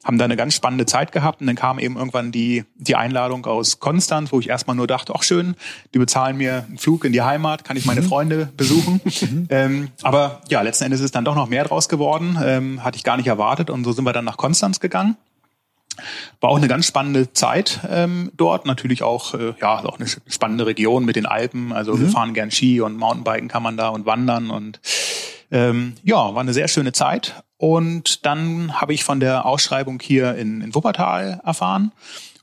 haben 0.08 0.16
da 0.16 0.24
eine 0.24 0.36
ganz 0.36 0.54
spannende 0.54 0.86
Zeit 0.86 1.12
gehabt 1.12 1.42
und 1.42 1.46
dann 1.46 1.54
kam 1.54 1.78
eben 1.78 1.96
irgendwann 1.96 2.32
die, 2.32 2.64
die 2.76 2.96
Einladung 2.96 3.44
aus 3.44 3.78
Konstanz, 3.78 4.32
wo 4.32 4.40
ich 4.40 4.48
erstmal 4.48 4.74
nur 4.74 4.86
dachte, 4.86 5.12
ach 5.14 5.22
schön, 5.22 5.54
die 5.92 5.98
bezahlen 5.98 6.38
mir 6.38 6.64
einen 6.66 6.78
Flug 6.78 7.04
in 7.04 7.12
die 7.12 7.20
Heimat, 7.20 7.62
kann 7.62 7.76
ich 7.76 7.84
meine 7.84 8.00
mhm. 8.00 8.06
Freunde 8.06 8.48
besuchen. 8.56 9.02
Mhm. 9.04 9.46
ähm, 9.50 9.88
aber 10.02 10.40
ja, 10.48 10.62
letzten 10.62 10.84
Endes 10.84 11.00
ist 11.00 11.14
dann 11.14 11.24
doch 11.24 11.34
noch 11.34 11.48
mehr 11.48 11.64
draus 11.64 11.90
geworden, 11.90 12.38
ähm, 12.42 12.84
hatte 12.84 12.96
ich 12.96 13.04
gar 13.04 13.18
nicht 13.18 13.26
erwartet 13.26 13.68
und 13.68 13.84
so 13.84 13.92
sind 13.92 14.04
wir 14.04 14.12
dann 14.14 14.24
nach 14.24 14.38
Konstanz 14.38 14.80
gegangen. 14.80 15.16
War 16.40 16.50
auch 16.50 16.56
eine 16.56 16.68
ganz 16.68 16.86
spannende 16.86 17.32
Zeit 17.32 17.80
ähm, 17.90 18.30
dort. 18.36 18.64
Natürlich 18.64 19.02
auch, 19.02 19.34
äh, 19.34 19.54
ja, 19.60 19.84
auch 19.84 19.98
eine 19.98 20.08
spannende 20.28 20.64
Region 20.64 21.04
mit 21.04 21.16
den 21.16 21.26
Alpen. 21.26 21.72
Also 21.72 21.94
mhm. 21.94 22.00
wir 22.00 22.08
fahren 22.08 22.32
gern 22.32 22.50
Ski 22.50 22.80
und 22.80 22.96
Mountainbiken 22.96 23.48
kann 23.48 23.62
man 23.62 23.76
da 23.76 23.88
und 23.88 24.06
wandern 24.06 24.50
und 24.50 24.80
ähm, 25.50 25.94
ja, 26.02 26.16
war 26.16 26.40
eine 26.40 26.54
sehr 26.54 26.68
schöne 26.68 26.92
Zeit. 26.92 27.42
Und 27.58 28.24
dann 28.24 28.80
habe 28.80 28.94
ich 28.94 29.04
von 29.04 29.20
der 29.20 29.44
Ausschreibung 29.44 30.00
hier 30.00 30.36
in, 30.36 30.62
in 30.62 30.74
Wuppertal 30.74 31.40
erfahren. 31.44 31.92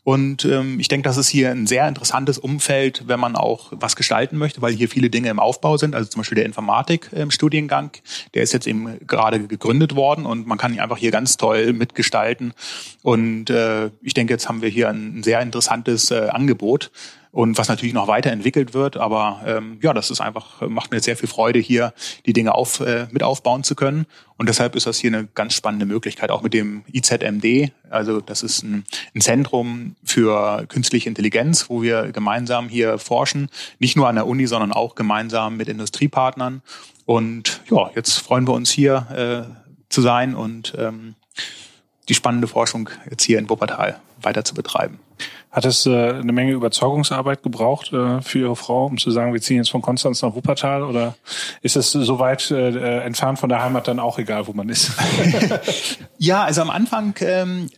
Und 0.06 0.46
ähm, 0.46 0.80
ich 0.80 0.88
denke, 0.88 1.10
das 1.10 1.18
ist 1.18 1.30
hier 1.30 1.50
ein 1.50 1.66
sehr 1.66 1.88
interessantes 1.88 2.38
Umfeld, 2.38 3.06
wenn 3.08 3.20
man 3.20 3.36
auch 3.36 3.72
was 3.72 3.96
gestalten 3.96 4.38
möchte, 4.38 4.62
weil 4.62 4.72
hier 4.72 4.88
viele 4.88 5.10
Dinge 5.10 5.30
im 5.30 5.40
Aufbau 5.40 5.78
sind. 5.78 5.96
Also 5.96 6.08
zum 6.12 6.20
Beispiel 6.20 6.36
der 6.36 6.46
Informatik-Studiengang, 6.46 7.90
ähm, 7.96 8.02
der 8.36 8.44
ist 8.44 8.54
jetzt 8.54 8.68
eben 8.68 9.00
gerade 9.08 9.48
gegründet 9.48 9.96
worden 9.96 10.28
und 10.28 10.46
man 10.46 10.60
kann 10.60 10.76
ihn 10.76 10.80
einfach 10.80 11.00
hier 11.00 11.10
ganz 11.10 11.38
toll 11.38 11.74
mitgestalten. 11.74 12.54
Und 13.02 13.50
äh, 13.50 13.90
ich 14.04 14.14
denke, 14.14 14.32
jetzt 14.32 14.48
haben 14.48 14.62
wir 14.62 14.70
hier 14.70 14.90
ein 14.90 15.24
sehr 15.24 15.42
interessantes 15.42 16.12
äh, 16.12 16.28
Angebot 16.30 16.92
und 17.36 17.58
was 17.58 17.68
natürlich 17.68 17.94
noch 17.94 18.08
weiterentwickelt 18.08 18.74
wird. 18.74 18.96
Aber 18.96 19.42
ähm, 19.46 19.78
ja, 19.82 19.94
das 19.94 20.10
ist 20.10 20.22
einfach, 20.22 20.62
macht 20.70 20.92
mir 20.92 21.02
sehr 21.02 21.18
viel 21.18 21.28
Freude, 21.28 21.60
hier 21.60 21.94
die 22.26 22.32
Dinge 22.32 22.56
auf, 22.56 22.80
äh, 22.80 23.08
mit 23.12 23.24
aufbauen 23.24 23.66
zu 23.66 23.76
können. 23.76 24.06
Und 24.38 24.48
deshalb 24.48 24.74
ist 24.74 24.88
das 24.88 25.00
hier 25.00 25.10
eine 25.10 25.28
ganz 25.36 25.54
spannende 25.54 25.86
Möglichkeit, 25.86 26.32
auch 26.32 26.44
mit 26.44 26.54
dem 26.54 26.86
IZMD. 26.94 27.74
Also 27.90 28.22
das 28.22 28.42
ist 28.42 28.64
ein, 28.64 28.86
ein 29.14 29.20
Zentrum 29.20 29.98
für 30.06 30.66
künstliche 30.70 31.10
Intelligenz, 31.10 31.70
wo 31.70 31.82
wir 31.82 32.14
gemeinsam 32.14 32.70
hier 32.70 33.00
forschen, 33.00 33.50
nicht 33.80 33.98
nur 33.98 34.08
an 34.08 34.16
der 34.16 34.28
Uni, 34.28 34.48
sondern 34.48 34.72
auch 34.72 34.96
gemeinsam 34.96 35.58
mit 35.58 35.68
Industriepartnern. 35.68 36.62
Und 37.06 37.64
ja, 37.70 37.92
jetzt 37.96 38.18
freuen 38.20 38.48
wir 38.48 38.54
uns 38.54 38.72
hier 38.72 39.48
äh, 39.50 39.74
zu 39.90 40.02
sein 40.02 40.36
und 40.36 40.74
ähm, 40.78 41.16
die 42.08 42.14
spannende 42.14 42.48
Forschung 42.48 42.90
jetzt 43.10 43.24
hier 43.24 43.40
in 43.40 43.50
Wuppertal 43.50 44.00
weiter 44.22 44.46
zu 44.46 44.54
betreiben. 44.54 45.00
Hat 45.52 45.66
es 45.66 45.86
äh, 45.86 46.10
eine 46.10 46.32
Menge 46.32 46.52
Überzeugungsarbeit 46.52 47.44
gebraucht 47.44 47.94
äh, 47.94 48.22
für 48.22 48.40
Ihre 48.40 48.56
Frau, 48.56 48.86
um 48.86 48.98
zu 48.98 49.12
sagen, 49.12 49.34
wir 49.34 49.42
ziehen 49.42 49.58
jetzt 49.58 49.70
von 49.70 49.82
Konstanz 49.82 50.22
nach 50.22 50.36
Wuppertal? 50.36 50.84
Oder 50.84 51.16
ist 51.62 51.76
es 51.76 51.92
so 51.92 52.20
weit 52.20 52.52
äh, 52.52 53.00
entfernt 53.00 53.40
von 53.40 53.50
der 53.50 53.64
Heimat 53.64 53.88
dann 53.88 54.00
auch 54.00 54.20
egal, 54.20 54.48
wo 54.48 54.54
man 54.54 54.70
ist? 54.70 54.92
ja, 56.18 56.44
also 56.44 56.62
am 56.62 56.70
Anfang 56.70 57.16
ähm, 57.22 57.70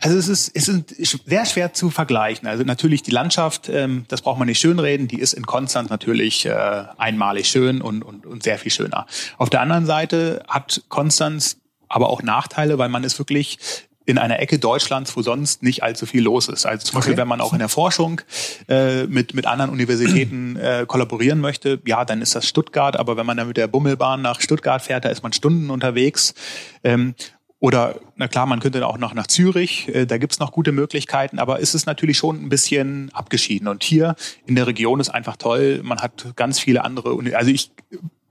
also 0.00 0.16
es 0.16 0.28
ist, 0.28 0.50
es 0.54 0.68
ist 0.68 1.20
sehr 1.26 1.46
schwer 1.46 1.72
zu 1.72 1.90
vergleichen. 1.90 2.46
Also 2.46 2.64
natürlich 2.64 3.02
die 3.02 3.10
Landschaft, 3.10 3.68
ähm, 3.68 4.04
das 4.08 4.22
braucht 4.22 4.38
man 4.38 4.46
nicht 4.46 4.60
schönreden, 4.60 5.08
die 5.08 5.18
ist 5.18 5.32
in 5.32 5.46
Konstanz 5.46 5.90
natürlich 5.90 6.46
äh, 6.46 6.84
einmalig 6.96 7.48
schön 7.48 7.80
und, 7.80 8.02
und, 8.02 8.26
und 8.26 8.42
sehr 8.42 8.58
viel 8.58 8.70
schöner. 8.70 9.06
Auf 9.36 9.50
der 9.50 9.60
anderen 9.60 9.86
Seite 9.86 10.44
hat 10.48 10.82
Konstanz 10.88 11.58
aber 11.88 12.08
auch 12.10 12.22
Nachteile, 12.22 12.78
weil 12.78 12.88
man 12.88 13.04
ist 13.04 13.18
wirklich 13.18 13.58
in 14.06 14.18
einer 14.18 14.40
Ecke 14.40 14.58
Deutschlands, 14.58 15.16
wo 15.16 15.22
sonst 15.22 15.62
nicht 15.62 15.82
allzu 15.82 16.06
viel 16.06 16.22
los 16.22 16.48
ist. 16.48 16.66
Also 16.66 16.84
zum 16.84 16.96
Beispiel, 16.96 17.16
wenn 17.16 17.28
man 17.28 17.40
auch 17.40 17.52
in 17.52 17.58
der 17.58 17.68
Forschung 17.68 18.20
äh, 18.68 19.04
mit, 19.04 19.34
mit 19.34 19.46
anderen 19.46 19.70
Universitäten 19.70 20.56
äh, 20.56 20.84
kollaborieren 20.86 21.40
möchte, 21.40 21.80
ja, 21.86 22.04
dann 22.04 22.20
ist 22.20 22.34
das 22.34 22.46
Stuttgart. 22.46 22.96
Aber 22.96 23.16
wenn 23.16 23.24
man 23.24 23.36
dann 23.36 23.48
mit 23.48 23.56
der 23.56 23.66
Bummelbahn 23.66 24.20
nach 24.20 24.40
Stuttgart 24.40 24.82
fährt, 24.82 25.04
da 25.04 25.08
ist 25.08 25.22
man 25.22 25.32
Stunden 25.32 25.70
unterwegs. 25.70 26.34
Ähm, 26.82 27.14
oder, 27.60 27.98
na 28.16 28.28
klar, 28.28 28.44
man 28.44 28.60
könnte 28.60 28.86
auch 28.86 28.98
noch 28.98 29.14
nach 29.14 29.26
Zürich, 29.26 29.88
äh, 29.88 30.04
da 30.04 30.18
gibt's 30.18 30.38
noch 30.38 30.52
gute 30.52 30.70
Möglichkeiten, 30.70 31.38
aber 31.38 31.62
es 31.62 31.74
ist 31.74 31.86
natürlich 31.86 32.18
schon 32.18 32.42
ein 32.44 32.50
bisschen 32.50 33.10
abgeschieden. 33.14 33.68
Und 33.68 33.82
hier 33.82 34.16
in 34.44 34.54
der 34.54 34.66
Region 34.66 35.00
ist 35.00 35.08
einfach 35.08 35.36
toll, 35.36 35.80
man 35.82 36.00
hat 36.00 36.36
ganz 36.36 36.58
viele 36.58 36.84
andere, 36.84 37.16
also 37.34 37.50
ich 37.50 37.70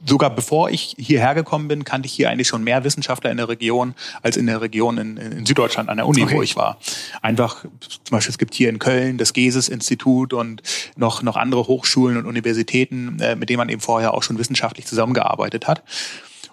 sogar 0.06 0.30
bevor 0.30 0.70
ich 0.70 0.96
hierher 0.98 1.36
gekommen 1.36 1.68
bin, 1.68 1.84
kannte 1.84 2.06
ich 2.08 2.14
hier 2.14 2.30
eigentlich 2.30 2.48
schon 2.48 2.64
mehr 2.64 2.84
Wissenschaftler 2.84 3.32
in 3.32 3.38
der 3.38 3.50
Region 3.50 3.96
als 4.22 4.38
in 4.38 4.48
der 4.48 4.62
Region 4.62 4.98
in, 4.98 5.18
in 5.18 5.46
Süddeutschland 5.46 5.90
an 5.90 5.98
der 5.98 6.08
Uni, 6.08 6.24
okay. 6.24 6.36
wo 6.36 6.42
ich 6.42 6.56
war. 6.56 6.78
Einfach, 7.22 7.64
zum 7.80 8.12
Beispiel, 8.12 8.32
es 8.32 8.38
gibt 8.38 8.54
hier 8.54 8.70
in 8.70 8.80
Köln 8.80 9.18
das 9.18 9.34
GESIS-Institut 9.34 10.34
und 10.34 10.62
noch, 10.96 11.24
noch 11.24 11.38
andere 11.38 11.68
Hochschulen 11.68 12.18
und 12.18 12.26
Universitäten, 12.26 13.20
äh, 13.20 13.36
mit 13.36 13.50
denen 13.50 13.58
man 13.58 13.70
eben 13.70 13.82
vorher 13.82 14.14
auch 14.14 14.24
schon 14.24 14.38
wissenschaftlich 14.38 14.86
zusammengearbeitet 14.86 15.68
hat. 15.68 15.84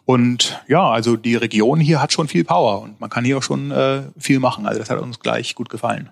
Und 0.04 0.61
ja, 0.66 0.88
also 0.90 1.16
die 1.16 1.37
Region 1.37 1.78
hier 1.78 2.02
hat 2.02 2.12
schon 2.12 2.28
viel 2.28 2.45
Power 2.45 2.83
und 2.83 3.00
man 3.00 3.11
kann 3.11 3.25
hier 3.25 3.38
auch 3.38 3.42
schon 3.42 3.71
äh, 3.71 4.02
viel 4.19 4.40
machen. 4.40 4.66
Also 4.66 4.80
das 4.80 4.90
hat 4.90 4.99
uns 4.99 5.21
gleich 5.21 5.54
gut 5.54 5.69
gefallen. 5.69 6.11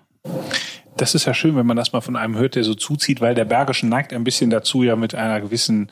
Das 0.95 1.15
ist 1.15 1.25
ja 1.25 1.33
schön, 1.33 1.55
wenn 1.55 1.65
man 1.65 1.77
das 1.77 1.93
mal 1.93 2.01
von 2.01 2.15
einem 2.15 2.37
hört, 2.37 2.55
der 2.55 2.63
so 2.63 2.75
zuzieht, 2.75 3.21
weil 3.21 3.35
der 3.35 3.45
Bergische 3.45 3.87
neigt 3.87 4.13
ein 4.13 4.23
bisschen 4.23 4.49
dazu, 4.49 4.83
ja 4.83 4.95
mit 4.95 5.15
einer 5.15 5.39
gewissen 5.41 5.89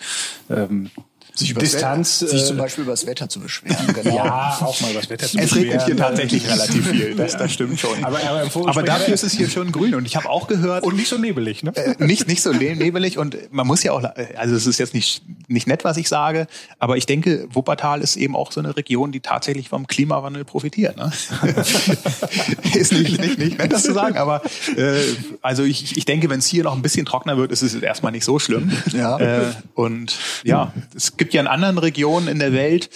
ähm, 0.50 0.90
sich 1.38 1.52
über 1.52 1.60
Distanz, 1.60 2.20
sich 2.20 2.46
zum 2.46 2.58
äh, 2.58 2.62
Beispiel 2.62 2.84
über 2.84 2.94
das 2.94 3.06
Wetter 3.06 3.30
zu 3.30 3.40
beschweren. 3.40 3.78
Genau. 3.98 4.16
ja, 4.16 4.58
auch 4.62 4.80
mal 4.82 4.92
über 4.92 5.00
das 5.00 5.10
Wetter 5.10 5.28
zu 5.28 5.38
es 5.38 5.50
beschweren. 5.50 5.68
Es 5.68 5.74
regnet 5.74 5.86
hier 5.86 5.98
tatsächlich 5.98 6.48
relativ 6.48 6.88
viel, 6.92 7.16
das, 7.16 7.38
das 7.38 7.52
stimmt 7.52 7.80
schon. 7.80 8.04
Aber, 8.04 8.20
aber, 8.24 8.70
aber 8.70 8.84
dafür 8.84 9.14
ist 9.14 9.24
es 9.24 9.34
hier 9.34 9.50
schon 9.50 9.72
grün 9.72 9.96
und 9.96 10.06
ich 10.06 10.16
habe 10.16 10.30
auch 10.30 10.48
gehört 10.48 10.84
und 10.84 10.96
nicht 10.96 11.08
so 11.08 11.18
nebelig, 11.18 11.64
ne? 11.64 11.76
Äh, 11.76 11.96
nicht 12.04 12.28
nicht 12.28 12.42
so 12.42 12.52
nebelig 12.52 13.18
und 13.18 13.52
man 13.52 13.66
muss 13.66 13.82
ja 13.84 13.94
auch, 13.94 14.04
also 14.36 14.56
es 14.56 14.68
ist 14.68 14.78
jetzt 14.78 14.94
nicht 14.94 15.24
nicht 15.48 15.68
nett, 15.68 15.84
was 15.84 15.98
ich 15.98 16.10
sage, 16.10 16.48
aber 16.80 16.98
ich 16.98 17.06
denke, 17.06 17.48
Wuppertal 17.52 18.02
ist 18.02 18.18
eben 18.18 18.36
auch 18.36 18.52
so 18.52 18.60
eine 18.60 18.76
Region, 18.76 19.12
die 19.12 19.20
tatsächlich 19.20 19.70
vom 19.70 19.88
Klimawandel 19.88 20.46
profitiert. 20.46 20.98
Ne? 20.98 21.12
ist 22.74 22.94
nicht, 22.94 23.20
nicht, 23.20 23.38
nicht 23.38 23.58
nett, 23.58 23.72
das 23.72 23.84
zu 23.84 23.94
sagen, 23.94 24.18
aber 24.18 24.42
äh, 24.76 25.00
also 25.42 25.64
ich, 25.64 25.98
ich 25.98 26.06
denke, 26.06 26.30
wenn 26.30 26.40
es 26.40 26.48
hier 26.48 26.64
noch 26.64 26.76
ein 26.76 26.82
bisschen 26.82 27.06
trockener 27.06 27.38
wird, 27.38 27.52
ist 27.52 27.62
es 27.62 27.74
erstmal 27.76 28.12
nicht 28.12 28.26
so 28.26 28.40
schlimm. 28.40 28.72
Ja. 28.94 29.18
Äh, 29.20 29.54
und 29.74 30.18
ja, 30.44 30.74
es 30.96 31.18
gibt 31.18 31.27
gibt 31.28 31.34
ja 31.34 31.42
in 31.42 31.48
anderen 31.48 31.78
Regionen 31.78 32.30
in 32.30 32.40
der 32.40 32.54
Welt, 32.54 32.90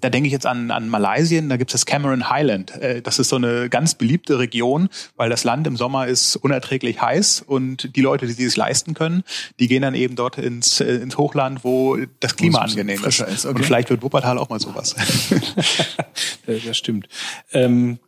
da 0.00 0.08
denke 0.08 0.26
ich 0.26 0.32
jetzt 0.32 0.46
an, 0.46 0.70
an 0.70 0.88
Malaysia, 0.88 1.38
da 1.42 1.58
gibt 1.58 1.70
es 1.70 1.72
das 1.72 1.84
Cameron 1.84 2.30
Highland. 2.30 2.70
Äh, 2.80 3.02
das 3.02 3.18
ist 3.18 3.28
so 3.28 3.36
eine 3.36 3.68
ganz 3.68 3.94
beliebte 3.94 4.38
Region, 4.38 4.88
weil 5.16 5.28
das 5.28 5.44
Land 5.44 5.66
im 5.66 5.76
Sommer 5.76 6.06
ist 6.06 6.36
unerträglich 6.36 7.02
heiß 7.02 7.42
und 7.42 7.94
die 7.94 8.00
Leute, 8.00 8.26
die 8.26 8.32
sich 8.32 8.56
leisten 8.56 8.94
können, 8.94 9.22
die 9.60 9.68
gehen 9.68 9.82
dann 9.82 9.94
eben 9.94 10.16
dort 10.16 10.38
ins, 10.38 10.80
äh, 10.80 10.94
ins 10.94 11.18
Hochland, 11.18 11.62
wo 11.62 11.98
das 12.20 12.36
Klima 12.36 12.60
angenehm 12.60 13.04
ist. 13.04 13.20
ist. 13.20 13.44
Okay. 13.44 13.54
Und 13.54 13.66
vielleicht 13.66 13.90
wird 13.90 14.02
Wuppertal 14.02 14.38
auch 14.38 14.48
mal 14.48 14.60
sowas. 14.60 14.96
das 16.46 16.76
stimmt. 16.78 17.06
Ähm 17.52 17.98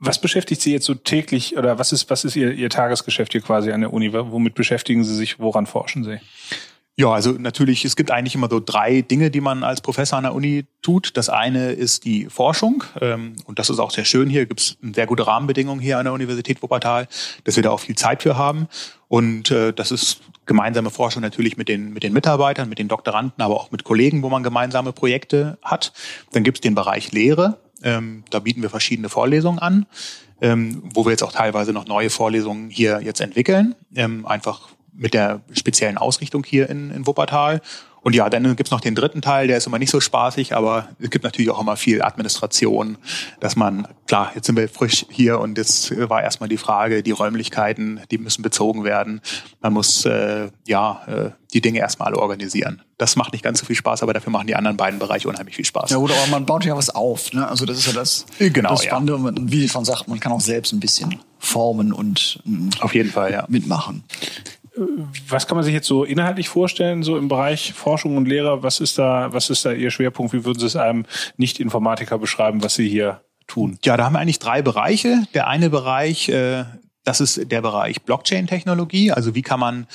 was 0.00 0.20
beschäftigt 0.20 0.62
Sie 0.62 0.72
jetzt 0.72 0.86
so 0.86 0.94
täglich 0.94 1.56
oder 1.56 1.78
was 1.78 1.92
ist, 1.92 2.10
was 2.10 2.24
ist 2.24 2.34
Ihr, 2.36 2.52
Ihr 2.52 2.70
Tagesgeschäft 2.70 3.32
hier 3.32 3.40
quasi 3.40 3.72
an 3.72 3.82
der 3.82 3.92
Uni? 3.92 4.12
Womit 4.12 4.54
beschäftigen 4.54 5.04
Sie 5.04 5.14
sich? 5.14 5.38
Woran 5.38 5.66
forschen 5.66 6.04
Sie? 6.04 6.20
Ja, 7.00 7.12
also 7.12 7.30
natürlich, 7.30 7.84
es 7.84 7.94
gibt 7.94 8.10
eigentlich 8.10 8.34
immer 8.34 8.48
so 8.50 8.58
drei 8.58 9.02
Dinge, 9.02 9.30
die 9.30 9.40
man 9.40 9.62
als 9.62 9.80
Professor 9.80 10.18
an 10.18 10.24
der 10.24 10.34
Uni 10.34 10.64
tut. 10.82 11.16
Das 11.16 11.28
eine 11.28 11.70
ist 11.70 12.04
die 12.04 12.24
Forschung 12.24 12.82
ähm, 13.00 13.36
und 13.44 13.60
das 13.60 13.70
ist 13.70 13.78
auch 13.78 13.92
sehr 13.92 14.04
schön 14.04 14.28
hier, 14.28 14.46
gibt 14.46 14.58
es 14.58 14.78
sehr 14.96 15.06
gute 15.06 15.24
Rahmenbedingungen 15.24 15.80
hier 15.80 15.98
an 15.98 16.06
der 16.06 16.12
Universität 16.12 16.60
Wuppertal, 16.60 17.06
dass 17.44 17.54
wir 17.54 17.62
da 17.62 17.70
auch 17.70 17.78
viel 17.78 17.94
Zeit 17.94 18.24
für 18.24 18.36
haben. 18.36 18.66
Und 19.06 19.52
äh, 19.52 19.72
das 19.72 19.92
ist 19.92 20.22
gemeinsame 20.44 20.90
Forschung 20.90 21.22
natürlich 21.22 21.56
mit 21.56 21.68
den, 21.68 21.92
mit 21.92 22.02
den 22.02 22.12
Mitarbeitern, 22.12 22.68
mit 22.68 22.80
den 22.80 22.88
Doktoranden, 22.88 23.44
aber 23.44 23.54
auch 23.54 23.70
mit 23.70 23.84
Kollegen, 23.84 24.24
wo 24.24 24.28
man 24.28 24.42
gemeinsame 24.42 24.92
Projekte 24.92 25.56
hat. 25.62 25.92
Dann 26.32 26.42
gibt 26.42 26.56
es 26.56 26.62
den 26.62 26.74
Bereich 26.74 27.12
Lehre, 27.12 27.60
ähm, 27.84 28.24
da 28.30 28.40
bieten 28.40 28.60
wir 28.60 28.70
verschiedene 28.70 29.08
Vorlesungen 29.08 29.60
an, 29.60 29.86
ähm, 30.40 30.82
wo 30.94 31.06
wir 31.06 31.12
jetzt 31.12 31.22
auch 31.22 31.32
teilweise 31.32 31.72
noch 31.72 31.86
neue 31.86 32.10
Vorlesungen 32.10 32.70
hier 32.70 33.00
jetzt 33.04 33.20
entwickeln, 33.20 33.76
ähm, 33.94 34.26
einfach 34.26 34.70
mit 34.98 35.14
der 35.14 35.40
speziellen 35.52 35.96
Ausrichtung 35.96 36.44
hier 36.44 36.68
in, 36.68 36.90
in 36.90 37.06
Wuppertal. 37.06 37.62
Und 38.00 38.14
ja, 38.14 38.30
dann 38.30 38.56
gibt's 38.56 38.70
noch 38.70 38.80
den 38.80 38.94
dritten 38.94 39.22
Teil, 39.22 39.48
der 39.48 39.58
ist 39.58 39.66
immer 39.66 39.78
nicht 39.78 39.90
so 39.90 40.00
spaßig, 40.00 40.54
aber 40.54 40.88
es 41.00 41.10
gibt 41.10 41.24
natürlich 41.24 41.50
auch 41.50 41.60
immer 41.60 41.76
viel 41.76 42.00
Administration, 42.00 42.96
dass 43.40 43.56
man, 43.56 43.88
klar, 44.06 44.32
jetzt 44.34 44.46
sind 44.46 44.56
wir 44.56 44.68
frisch 44.68 45.04
hier 45.10 45.40
und 45.40 45.58
jetzt 45.58 45.96
war 46.08 46.22
erstmal 46.22 46.48
die 46.48 46.56
Frage, 46.56 47.02
die 47.02 47.10
Räumlichkeiten, 47.10 48.00
die 48.10 48.18
müssen 48.18 48.42
bezogen 48.42 48.84
werden. 48.84 49.20
Man 49.60 49.72
muss 49.72 50.04
äh, 50.04 50.48
ja 50.66 51.02
äh, 51.06 51.30
die 51.52 51.60
Dinge 51.60 51.80
erstmal 51.80 52.08
alle 52.08 52.18
organisieren. 52.18 52.82
Das 52.98 53.16
macht 53.16 53.32
nicht 53.32 53.42
ganz 53.42 53.58
so 53.58 53.66
viel 53.66 53.76
Spaß, 53.76 54.02
aber 54.02 54.12
dafür 54.12 54.32
machen 54.32 54.46
die 54.46 54.54
anderen 54.54 54.76
beiden 54.76 54.98
Bereiche 54.98 55.28
unheimlich 55.28 55.56
viel 55.56 55.64
Spaß. 55.64 55.90
Ja, 55.90 55.98
oder 55.98 56.14
aber 56.14 56.30
man 56.30 56.46
baut 56.46 56.64
ja 56.64 56.76
was 56.76 56.90
auf. 56.90 57.32
Ne? 57.32 57.46
Also 57.46 57.66
das 57.66 57.78
ist 57.78 57.86
ja 57.86 57.92
das, 57.92 58.26
genau, 58.38 58.70
das 58.70 58.84
Spannende. 58.84 59.14
Ja. 59.14 59.32
Wie 59.50 59.68
schon 59.68 59.84
sagt, 59.84 60.08
man 60.08 60.20
kann 60.20 60.32
auch 60.32 60.40
selbst 60.40 60.72
ein 60.72 60.80
bisschen 60.80 61.18
formen 61.38 61.92
und 61.92 62.42
auf 62.80 62.94
jeden 62.94 63.10
Fall 63.10 63.32
ja. 63.32 63.44
mitmachen 63.48 64.04
was 65.28 65.46
kann 65.46 65.56
man 65.56 65.64
sich 65.64 65.74
jetzt 65.74 65.86
so 65.86 66.04
inhaltlich 66.04 66.48
vorstellen, 66.48 67.02
so 67.02 67.16
im 67.16 67.28
Bereich 67.28 67.72
Forschung 67.72 68.16
und 68.16 68.26
Lehre? 68.26 68.62
Was 68.62 68.80
ist 68.80 68.98
da, 68.98 69.32
was 69.32 69.50
ist 69.50 69.64
da 69.64 69.72
Ihr 69.72 69.90
Schwerpunkt? 69.90 70.32
Wie 70.32 70.44
würden 70.44 70.58
Sie 70.58 70.66
es 70.66 70.76
einem 70.76 71.06
Nicht-Informatiker 71.36 72.18
beschreiben, 72.18 72.62
was 72.62 72.74
Sie 72.74 72.88
hier 72.88 73.22
tun? 73.46 73.78
Ja, 73.84 73.96
da 73.96 74.04
haben 74.04 74.14
wir 74.14 74.20
eigentlich 74.20 74.38
drei 74.38 74.62
Bereiche. 74.62 75.22
Der 75.34 75.48
eine 75.48 75.70
Bereich, 75.70 76.28
äh, 76.28 76.64
das 77.04 77.20
ist 77.20 77.50
der 77.50 77.62
Bereich 77.62 78.02
Blockchain-Technologie. 78.02 79.12
Also 79.12 79.34
wie 79.34 79.42
kann 79.42 79.60
man 79.60 79.86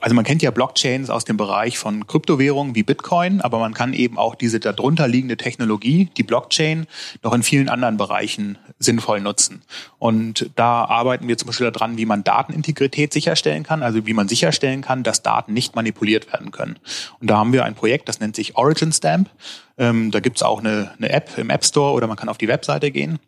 also 0.00 0.14
man 0.14 0.24
kennt 0.24 0.42
ja 0.42 0.50
Blockchains 0.50 1.10
aus 1.10 1.24
dem 1.24 1.36
Bereich 1.36 1.78
von 1.78 2.06
Kryptowährungen 2.06 2.74
wie 2.74 2.82
Bitcoin, 2.82 3.40
aber 3.40 3.58
man 3.58 3.74
kann 3.74 3.92
eben 3.92 4.18
auch 4.18 4.34
diese 4.34 4.60
darunter 4.60 5.08
liegende 5.08 5.36
Technologie, 5.36 6.10
die 6.16 6.22
Blockchain, 6.22 6.86
noch 7.22 7.32
in 7.32 7.42
vielen 7.42 7.68
anderen 7.68 7.96
Bereichen 7.96 8.58
sinnvoll 8.78 9.20
nutzen. 9.20 9.62
Und 9.98 10.50
da 10.56 10.84
arbeiten 10.84 11.28
wir 11.28 11.36
zum 11.38 11.46
Beispiel 11.46 11.70
daran, 11.70 11.98
wie 11.98 12.06
man 12.06 12.24
Datenintegrität 12.24 13.12
sicherstellen 13.12 13.62
kann, 13.62 13.82
also 13.82 14.06
wie 14.06 14.14
man 14.14 14.28
sicherstellen 14.28 14.82
kann, 14.82 15.02
dass 15.02 15.22
Daten 15.22 15.52
nicht 15.52 15.74
manipuliert 15.76 16.32
werden 16.32 16.50
können. 16.50 16.78
Und 17.20 17.28
da 17.28 17.38
haben 17.38 17.52
wir 17.52 17.64
ein 17.64 17.74
Projekt, 17.74 18.08
das 18.08 18.20
nennt 18.20 18.36
sich 18.36 18.56
Origin 18.56 18.92
Stamp. 18.92 19.30
Ähm, 19.76 20.10
da 20.10 20.20
gibt's 20.20 20.42
auch 20.42 20.60
eine, 20.60 20.92
eine 20.96 21.10
App 21.10 21.36
im 21.38 21.50
App 21.50 21.64
Store 21.64 21.92
oder 21.92 22.06
man 22.06 22.16
kann 22.16 22.28
auf 22.28 22.38
die 22.38 22.48
Webseite 22.48 22.90
gehen. 22.90 23.18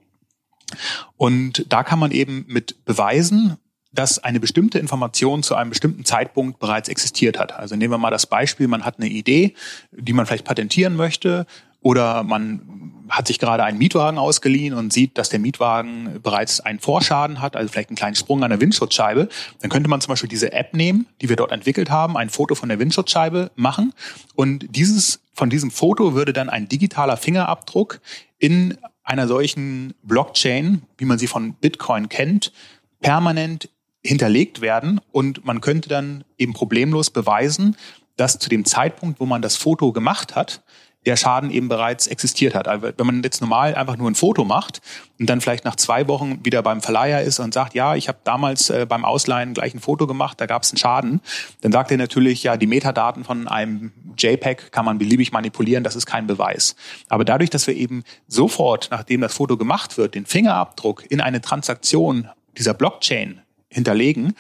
Und 1.16 1.66
da 1.68 1.82
kann 1.82 1.98
man 1.98 2.10
eben 2.10 2.44
mit 2.48 2.84
Beweisen 2.84 3.56
dass 3.92 4.18
eine 4.18 4.40
bestimmte 4.40 4.78
Information 4.78 5.42
zu 5.42 5.54
einem 5.54 5.70
bestimmten 5.70 6.04
Zeitpunkt 6.04 6.58
bereits 6.58 6.88
existiert 6.88 7.38
hat. 7.38 7.52
Also 7.52 7.76
nehmen 7.76 7.92
wir 7.92 7.98
mal 7.98 8.10
das 8.10 8.26
Beispiel, 8.26 8.68
man 8.68 8.84
hat 8.84 8.98
eine 8.98 9.08
Idee, 9.08 9.54
die 9.92 10.12
man 10.12 10.26
vielleicht 10.26 10.44
patentieren 10.44 10.96
möchte 10.96 11.46
oder 11.82 12.22
man 12.22 13.00
hat 13.08 13.26
sich 13.26 13.38
gerade 13.38 13.64
einen 13.64 13.78
Mietwagen 13.78 14.18
ausgeliehen 14.18 14.74
und 14.74 14.92
sieht, 14.92 15.18
dass 15.18 15.30
der 15.30 15.40
Mietwagen 15.40 16.20
bereits 16.22 16.60
einen 16.60 16.78
Vorschaden 16.78 17.40
hat, 17.40 17.56
also 17.56 17.70
vielleicht 17.72 17.88
einen 17.88 17.96
kleinen 17.96 18.14
Sprung 18.14 18.44
an 18.44 18.50
der 18.50 18.60
Windschutzscheibe. 18.60 19.28
Dann 19.60 19.70
könnte 19.70 19.90
man 19.90 20.00
zum 20.00 20.12
Beispiel 20.12 20.28
diese 20.28 20.52
App 20.52 20.74
nehmen, 20.74 21.06
die 21.20 21.28
wir 21.28 21.36
dort 21.36 21.50
entwickelt 21.50 21.90
haben, 21.90 22.16
ein 22.16 22.30
Foto 22.30 22.54
von 22.54 22.68
der 22.68 22.78
Windschutzscheibe 22.78 23.50
machen 23.56 23.92
und 24.36 24.66
dieses, 24.70 25.20
von 25.34 25.50
diesem 25.50 25.70
Foto 25.70 26.14
würde 26.14 26.32
dann 26.32 26.48
ein 26.48 26.68
digitaler 26.68 27.16
Fingerabdruck 27.16 28.00
in 28.38 28.78
einer 29.02 29.26
solchen 29.26 29.94
Blockchain, 30.02 30.82
wie 30.98 31.04
man 31.04 31.18
sie 31.18 31.26
von 31.26 31.54
Bitcoin 31.54 32.08
kennt, 32.08 32.52
permanent 33.00 33.68
hinterlegt 34.02 34.60
werden 34.60 35.00
und 35.12 35.44
man 35.44 35.60
könnte 35.60 35.88
dann 35.88 36.24
eben 36.38 36.52
problemlos 36.52 37.10
beweisen, 37.10 37.76
dass 38.16 38.38
zu 38.38 38.48
dem 38.48 38.64
Zeitpunkt, 38.64 39.20
wo 39.20 39.26
man 39.26 39.42
das 39.42 39.56
Foto 39.56 39.92
gemacht 39.92 40.34
hat, 40.34 40.62
der 41.06 41.16
Schaden 41.16 41.50
eben 41.50 41.68
bereits 41.68 42.06
existiert 42.06 42.54
hat. 42.54 42.68
Also 42.68 42.90
wenn 42.94 43.06
man 43.06 43.22
jetzt 43.22 43.40
normal 43.40 43.74
einfach 43.74 43.96
nur 43.96 44.10
ein 44.10 44.14
Foto 44.14 44.44
macht 44.44 44.82
und 45.18 45.30
dann 45.30 45.40
vielleicht 45.40 45.64
nach 45.64 45.76
zwei 45.76 46.06
Wochen 46.08 46.44
wieder 46.44 46.62
beim 46.62 46.82
Verleiher 46.82 47.22
ist 47.22 47.40
und 47.40 47.54
sagt, 47.54 47.74
ja, 47.74 47.94
ich 47.94 48.08
habe 48.08 48.18
damals 48.24 48.68
äh, 48.68 48.84
beim 48.86 49.06
Ausleihen 49.06 49.54
gleich 49.54 49.72
ein 49.72 49.80
Foto 49.80 50.06
gemacht, 50.06 50.40
da 50.40 50.46
gab 50.46 50.62
es 50.62 50.72
einen 50.72 50.78
Schaden, 50.78 51.20
dann 51.62 51.72
sagt 51.72 51.90
er 51.90 51.96
natürlich, 51.96 52.42
ja, 52.42 52.58
die 52.58 52.66
Metadaten 52.66 53.24
von 53.24 53.48
einem 53.48 53.92
JPEG 54.18 54.72
kann 54.72 54.84
man 54.84 54.98
beliebig 54.98 55.32
manipulieren, 55.32 55.84
das 55.84 55.96
ist 55.96 56.04
kein 56.04 56.26
Beweis. 56.26 56.76
Aber 57.08 57.24
dadurch, 57.24 57.48
dass 57.48 57.66
wir 57.66 57.74
eben 57.74 58.04
sofort, 58.28 58.88
nachdem 58.90 59.22
das 59.22 59.32
Foto 59.32 59.56
gemacht 59.56 59.96
wird, 59.96 60.14
den 60.14 60.26
Fingerabdruck 60.26 61.10
in 61.10 61.22
eine 61.22 61.40
Transaktion 61.40 62.28
dieser 62.58 62.74
Blockchain 62.74 63.40
hinterlegen, 63.70 64.34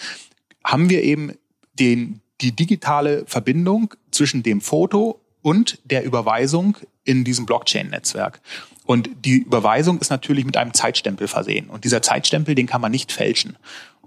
haben 0.64 0.90
wir 0.90 1.02
eben 1.02 1.32
den, 1.78 2.20
die 2.40 2.52
digitale 2.52 3.24
Verbindung 3.26 3.94
zwischen 4.10 4.42
dem 4.42 4.60
Foto 4.60 5.20
und 5.42 5.78
der 5.84 6.04
Überweisung 6.04 6.76
in 7.04 7.24
diesem 7.24 7.46
Blockchain-Netzwerk. 7.46 8.40
Und 8.84 9.08
die 9.24 9.38
Überweisung 9.38 9.98
ist 10.00 10.10
natürlich 10.10 10.44
mit 10.44 10.56
einem 10.56 10.74
Zeitstempel 10.74 11.28
versehen. 11.28 11.70
Und 11.70 11.84
dieser 11.84 12.02
Zeitstempel, 12.02 12.54
den 12.54 12.66
kann 12.66 12.80
man 12.80 12.90
nicht 12.90 13.12
fälschen. 13.12 13.56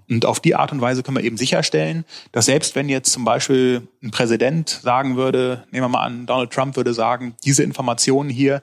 Und 0.08 0.26
auf 0.26 0.40
die 0.40 0.54
Art 0.54 0.70
und 0.72 0.82
Weise 0.82 1.02
können 1.02 1.16
wir 1.16 1.24
eben 1.24 1.38
sicherstellen, 1.38 2.04
dass 2.32 2.46
selbst 2.46 2.74
wenn 2.74 2.90
jetzt 2.90 3.10
zum 3.10 3.24
Beispiel 3.24 3.88
ein 4.02 4.10
Präsident 4.10 4.68
sagen 4.68 5.16
würde, 5.16 5.64
nehmen 5.70 5.84
wir 5.84 5.88
mal 5.88 6.04
an, 6.04 6.26
Donald 6.26 6.50
Trump 6.50 6.76
würde 6.76 6.92
sagen, 6.92 7.34
diese 7.44 7.62
Informationen 7.62 8.28
hier, 8.28 8.62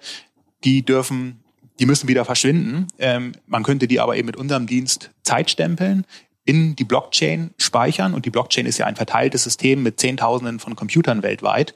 die 0.63 0.83
dürfen 0.83 1.41
die 1.81 1.87
müssen 1.87 2.07
wieder 2.07 2.25
verschwinden. 2.25 2.87
Ähm, 2.99 3.31
man 3.47 3.63
könnte 3.63 3.87
die 3.87 3.99
aber 3.99 4.15
eben 4.15 4.27
mit 4.27 4.37
unserem 4.37 4.67
Dienst 4.67 5.09
Zeitstempeln 5.23 6.05
in 6.45 6.75
die 6.75 6.83
Blockchain 6.83 7.51
speichern. 7.57 8.13
Und 8.13 8.25
die 8.25 8.29
Blockchain 8.29 8.65
ist 8.65 8.77
ja 8.77 8.85
ein 8.85 8.95
verteiltes 8.95 9.43
System 9.43 9.83
mit 9.83 9.99
Zehntausenden 9.99 10.59
von 10.59 10.75
Computern 10.75 11.23
weltweit. 11.23 11.75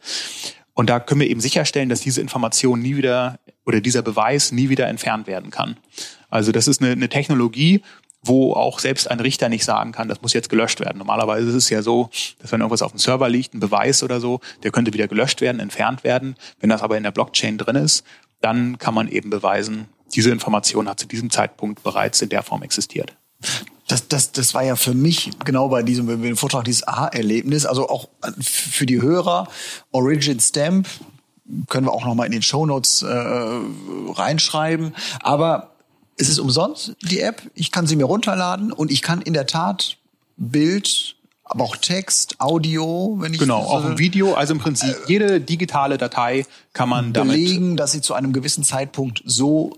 Und 0.74 0.90
da 0.90 1.00
können 1.00 1.22
wir 1.22 1.30
eben 1.30 1.40
sicherstellen, 1.40 1.90
dass 1.90 2.02
diese 2.02 2.22
Information 2.22 2.82
nie 2.82 2.98
wieder 2.98 3.40
oder 3.66 3.82
dieser 3.82 4.02
Beweis 4.02 4.52
nie 4.52 4.70
wieder 4.70 4.88
entfernt 4.88 5.28
werden 5.28 5.50
kann. 5.50 5.78
Also 6.30 6.52
das 6.52 6.68
ist 6.68 6.82
eine, 6.82 6.92
eine 6.92 7.10
Technologie, 7.10 7.82
wo 8.22 8.54
auch 8.54 8.80
selbst 8.80 9.10
ein 9.10 9.20
Richter 9.20 9.50
nicht 9.50 9.64
sagen 9.64 9.92
kann, 9.92 10.08
das 10.08 10.22
muss 10.22 10.34
jetzt 10.34 10.50
gelöscht 10.50 10.80
werden. 10.80 10.98
Normalerweise 10.98 11.48
ist 11.50 11.56
es 11.56 11.70
ja 11.70 11.82
so, 11.82 12.10
dass 12.40 12.52
wenn 12.52 12.62
irgendwas 12.62 12.82
auf 12.82 12.92
dem 12.92 13.00
Server 13.00 13.30
liegt, 13.30 13.54
ein 13.54 13.60
Beweis 13.60 14.04
oder 14.04 14.20
so, 14.20 14.40
der 14.64 14.72
könnte 14.72 14.94
wieder 14.94 15.08
gelöscht 15.08 15.42
werden, 15.42 15.60
entfernt 15.60 16.04
werden. 16.04 16.36
Wenn 16.60 16.70
das 16.70 16.82
aber 16.82 16.98
in 16.98 17.04
der 17.04 17.12
Blockchain 17.12 17.58
drin 17.58 17.76
ist, 17.76 18.04
dann 18.42 18.78
kann 18.78 18.94
man 18.94 19.08
eben 19.08 19.30
beweisen, 19.30 19.88
diese 20.14 20.32
Information 20.32 20.90
hat 20.90 21.00
zu 21.00 21.08
diesem 21.08 21.30
Zeitpunkt 21.30 21.84
bereits 21.84 22.22
in 22.22 22.30
der 22.30 22.44
Form 22.44 22.64
existiert. 22.64 23.16
Das, 23.88 24.08
das, 24.08 24.32
das 24.32 24.54
war 24.54 24.64
ja 24.64 24.76
für 24.76 24.94
mich 24.96 25.32
genau 25.46 25.70
bei 25.70 25.84
diesem 25.84 26.08
bei 26.08 26.16
dem 26.16 26.38
Vortrag 26.38 26.66
dieses 26.66 26.88
Aha-Erlebnis, 26.88 27.66
also 27.66 27.88
auch 27.88 28.10
für 28.42 28.86
die 28.86 29.02
Hörer, 29.02 29.48
Origin 29.92 30.40
Stamp, 30.40 30.88
können 31.70 31.86
wir 31.86 31.94
auch 31.94 32.06
nochmal 32.06 32.26
in 32.26 32.32
den 32.32 32.42
Shownotes 32.42 33.04
äh, 33.04 33.08
reinschreiben. 33.08 34.96
Aber 35.22 35.76
es 36.18 36.30
ist 36.30 36.40
umsonst, 36.40 36.96
die 37.02 37.20
App. 37.20 37.42
Ich 37.54 37.72
kann 37.72 37.88
sie 37.88 37.96
mir 37.96 38.06
runterladen 38.06 38.72
und 38.72 38.92
ich 38.92 39.02
kann 39.02 39.22
in 39.22 39.34
der 39.34 39.46
Tat 39.46 39.98
Bild, 40.38 41.16
aber 41.44 41.64
auch 41.64 41.76
Text, 41.76 42.40
Audio, 42.40 43.18
wenn 43.20 43.34
ich 43.34 43.40
genau 43.40 43.60
auch 43.60 43.86
ein 43.86 43.98
Video. 43.98 44.34
Also 44.34 44.54
im 44.54 44.60
Prinzip 44.60 44.90
äh, 44.90 45.08
jede 45.08 45.42
digitale 45.42 45.98
Datei 45.98 46.46
kann 46.74 46.90
man 46.90 47.14
belegen, 47.14 47.78
damit 47.78 47.80
dass 47.80 47.92
sie 47.92 48.02
zu 48.02 48.14
einem 48.14 48.34
gewissen 48.34 48.64
Zeitpunkt 48.64 49.22
so 49.26 49.78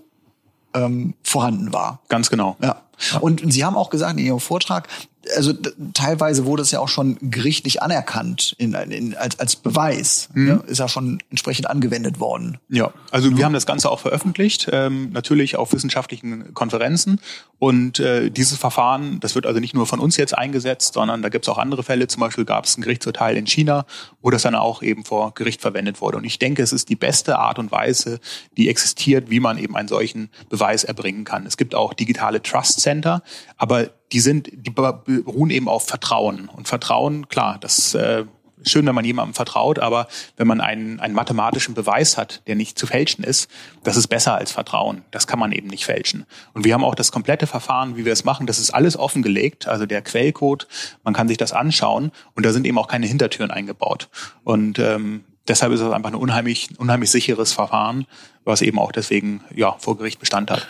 ähm, 0.74 1.14
vorhanden 1.22 1.72
war. 1.72 2.00
Ganz 2.08 2.30
genau. 2.30 2.56
Ja. 2.62 2.82
Und 3.20 3.52
Sie 3.52 3.64
haben 3.64 3.76
auch 3.76 3.90
gesagt 3.90 4.18
in 4.18 4.26
Ihrem 4.26 4.40
Vortrag, 4.40 4.88
also 5.36 5.52
teilweise 5.94 6.44
wurde 6.44 6.62
es 6.62 6.70
ja 6.70 6.80
auch 6.80 6.88
schon 6.88 7.18
gerichtlich 7.20 7.82
anerkannt 7.82 8.54
in, 8.58 8.74
in, 8.74 9.16
als, 9.16 9.38
als 9.38 9.56
Beweis. 9.56 10.28
Mhm. 10.34 10.48
Ja, 10.48 10.54
ist 10.66 10.78
ja 10.78 10.88
schon 10.88 11.18
entsprechend 11.30 11.68
angewendet 11.68 12.20
worden. 12.20 12.58
Ja, 12.68 12.92
also 13.10 13.36
wir 13.36 13.44
haben 13.44 13.52
das 13.52 13.66
Ganze 13.66 13.90
auch 13.90 14.00
veröffentlicht, 14.00 14.68
ähm, 14.72 15.10
natürlich 15.12 15.56
auf 15.56 15.72
wissenschaftlichen 15.72 16.54
Konferenzen. 16.54 17.20
Und 17.58 17.98
äh, 17.98 18.30
dieses 18.30 18.56
Verfahren, 18.56 19.18
das 19.20 19.34
wird 19.34 19.44
also 19.44 19.58
nicht 19.58 19.74
nur 19.74 19.86
von 19.86 19.98
uns 19.98 20.16
jetzt 20.16 20.36
eingesetzt, 20.36 20.94
sondern 20.94 21.22
da 21.22 21.28
gibt 21.28 21.44
es 21.44 21.48
auch 21.48 21.58
andere 21.58 21.82
Fälle. 21.82 22.06
Zum 22.06 22.20
Beispiel 22.20 22.44
gab 22.44 22.64
es 22.64 22.78
ein 22.78 22.82
Gerichtsurteil 22.82 23.36
in 23.36 23.46
China, 23.46 23.84
wo 24.22 24.30
das 24.30 24.42
dann 24.42 24.54
auch 24.54 24.82
eben 24.82 25.04
vor 25.04 25.34
Gericht 25.34 25.60
verwendet 25.60 26.00
wurde. 26.00 26.18
Und 26.18 26.24
ich 26.24 26.38
denke, 26.38 26.62
es 26.62 26.72
ist 26.72 26.88
die 26.88 26.96
beste 26.96 27.38
Art 27.38 27.58
und 27.58 27.72
Weise, 27.72 28.20
die 28.56 28.68
existiert, 28.68 29.30
wie 29.30 29.40
man 29.40 29.58
eben 29.58 29.76
einen 29.76 29.88
solchen 29.88 30.30
Beweis 30.48 30.84
erbringen 30.84 31.24
kann. 31.24 31.46
Es 31.46 31.56
gibt 31.56 31.74
auch 31.74 31.94
digitale 31.94 32.42
Trust 32.42 32.80
Center, 32.88 33.22
aber 33.58 33.90
die 34.12 34.20
sind, 34.20 34.48
die 34.50 34.70
beruhen 34.70 35.50
eben 35.50 35.68
auf 35.68 35.86
Vertrauen. 35.86 36.48
Und 36.48 36.68
Vertrauen, 36.68 37.28
klar, 37.28 37.58
das 37.60 37.94
äh, 37.94 38.24
schön, 38.64 38.86
wenn 38.86 38.94
man 38.94 39.04
jemandem 39.04 39.34
vertraut, 39.34 39.78
aber 39.78 40.08
wenn 40.36 40.46
man 40.46 40.60
einen, 40.60 41.00
einen 41.00 41.14
mathematischen 41.14 41.74
Beweis 41.74 42.16
hat, 42.16 42.42
der 42.46 42.56
nicht 42.56 42.78
zu 42.78 42.86
fälschen 42.86 43.22
ist, 43.24 43.50
das 43.84 43.96
ist 43.96 44.08
besser 44.08 44.34
als 44.34 44.52
Vertrauen. 44.52 45.02
Das 45.10 45.26
kann 45.26 45.38
man 45.38 45.52
eben 45.52 45.68
nicht 45.68 45.84
fälschen. 45.84 46.24
Und 46.54 46.64
wir 46.64 46.72
haben 46.72 46.84
auch 46.84 46.94
das 46.94 47.12
komplette 47.12 47.46
Verfahren, 47.46 47.96
wie 47.96 48.04
wir 48.06 48.12
es 48.12 48.24
machen, 48.24 48.46
das 48.46 48.58
ist 48.58 48.70
alles 48.70 48.96
offengelegt, 48.96 49.68
also 49.68 49.86
der 49.86 50.02
Quellcode, 50.02 50.66
man 51.04 51.14
kann 51.14 51.28
sich 51.28 51.36
das 51.36 51.52
anschauen 51.52 52.10
und 52.34 52.46
da 52.46 52.52
sind 52.52 52.66
eben 52.66 52.78
auch 52.78 52.88
keine 52.88 53.06
Hintertüren 53.06 53.50
eingebaut. 53.50 54.08
Und 54.44 54.78
ähm, 54.78 55.24
deshalb 55.46 55.72
ist 55.72 55.80
es 55.80 55.92
einfach 55.92 56.10
ein 56.10 56.16
unheimlich, 56.16 56.70
unheimlich 56.78 57.10
sicheres 57.10 57.52
Verfahren, 57.52 58.06
was 58.48 58.62
eben 58.62 58.78
auch 58.78 58.92
deswegen 58.92 59.42
ja 59.54 59.76
vor 59.78 59.96
Gericht 59.96 60.18
Bestand 60.18 60.50
hat. 60.50 60.66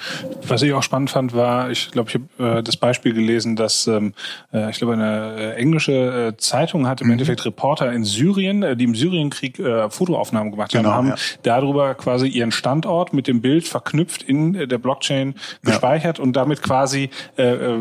Was 0.46 0.62
ich 0.62 0.72
auch 0.72 0.82
spannend 0.82 1.10
fand, 1.10 1.34
war, 1.34 1.70
ich 1.70 1.90
glaube, 1.90 2.10
ich 2.10 2.16
habe 2.16 2.58
äh, 2.58 2.62
das 2.62 2.76
Beispiel 2.76 3.14
gelesen, 3.14 3.56
dass 3.56 3.86
ähm, 3.86 4.12
äh, 4.52 4.70
ich 4.70 4.78
glaube 4.78 4.94
eine 4.94 5.36
äh, 5.38 5.54
englische 5.54 6.32
äh, 6.32 6.36
Zeitung 6.36 6.86
hat 6.86 7.00
im 7.00 7.06
mhm. 7.06 7.14
Endeffekt 7.14 7.44
Reporter 7.46 7.92
in 7.92 8.04
Syrien, 8.04 8.62
äh, 8.62 8.76
die 8.76 8.84
im 8.84 8.94
Syrienkrieg 8.94 9.58
äh, 9.58 9.88
Fotoaufnahmen 9.90 10.50
gemacht 10.50 10.72
genau, 10.72 10.90
haben, 10.90 10.98
haben 10.98 11.08
ja. 11.08 11.16
darüber 11.42 11.94
quasi 11.94 12.28
ihren 12.28 12.52
Standort 12.52 13.12
mit 13.12 13.26
dem 13.26 13.40
Bild 13.40 13.66
verknüpft 13.66 14.22
in 14.22 14.54
äh, 14.54 14.66
der 14.66 14.78
Blockchain 14.78 15.34
gespeichert 15.62 16.18
ja. 16.18 16.24
und 16.24 16.34
damit 16.34 16.62
quasi 16.62 17.10
äh, 17.36 17.42
äh, 17.42 17.78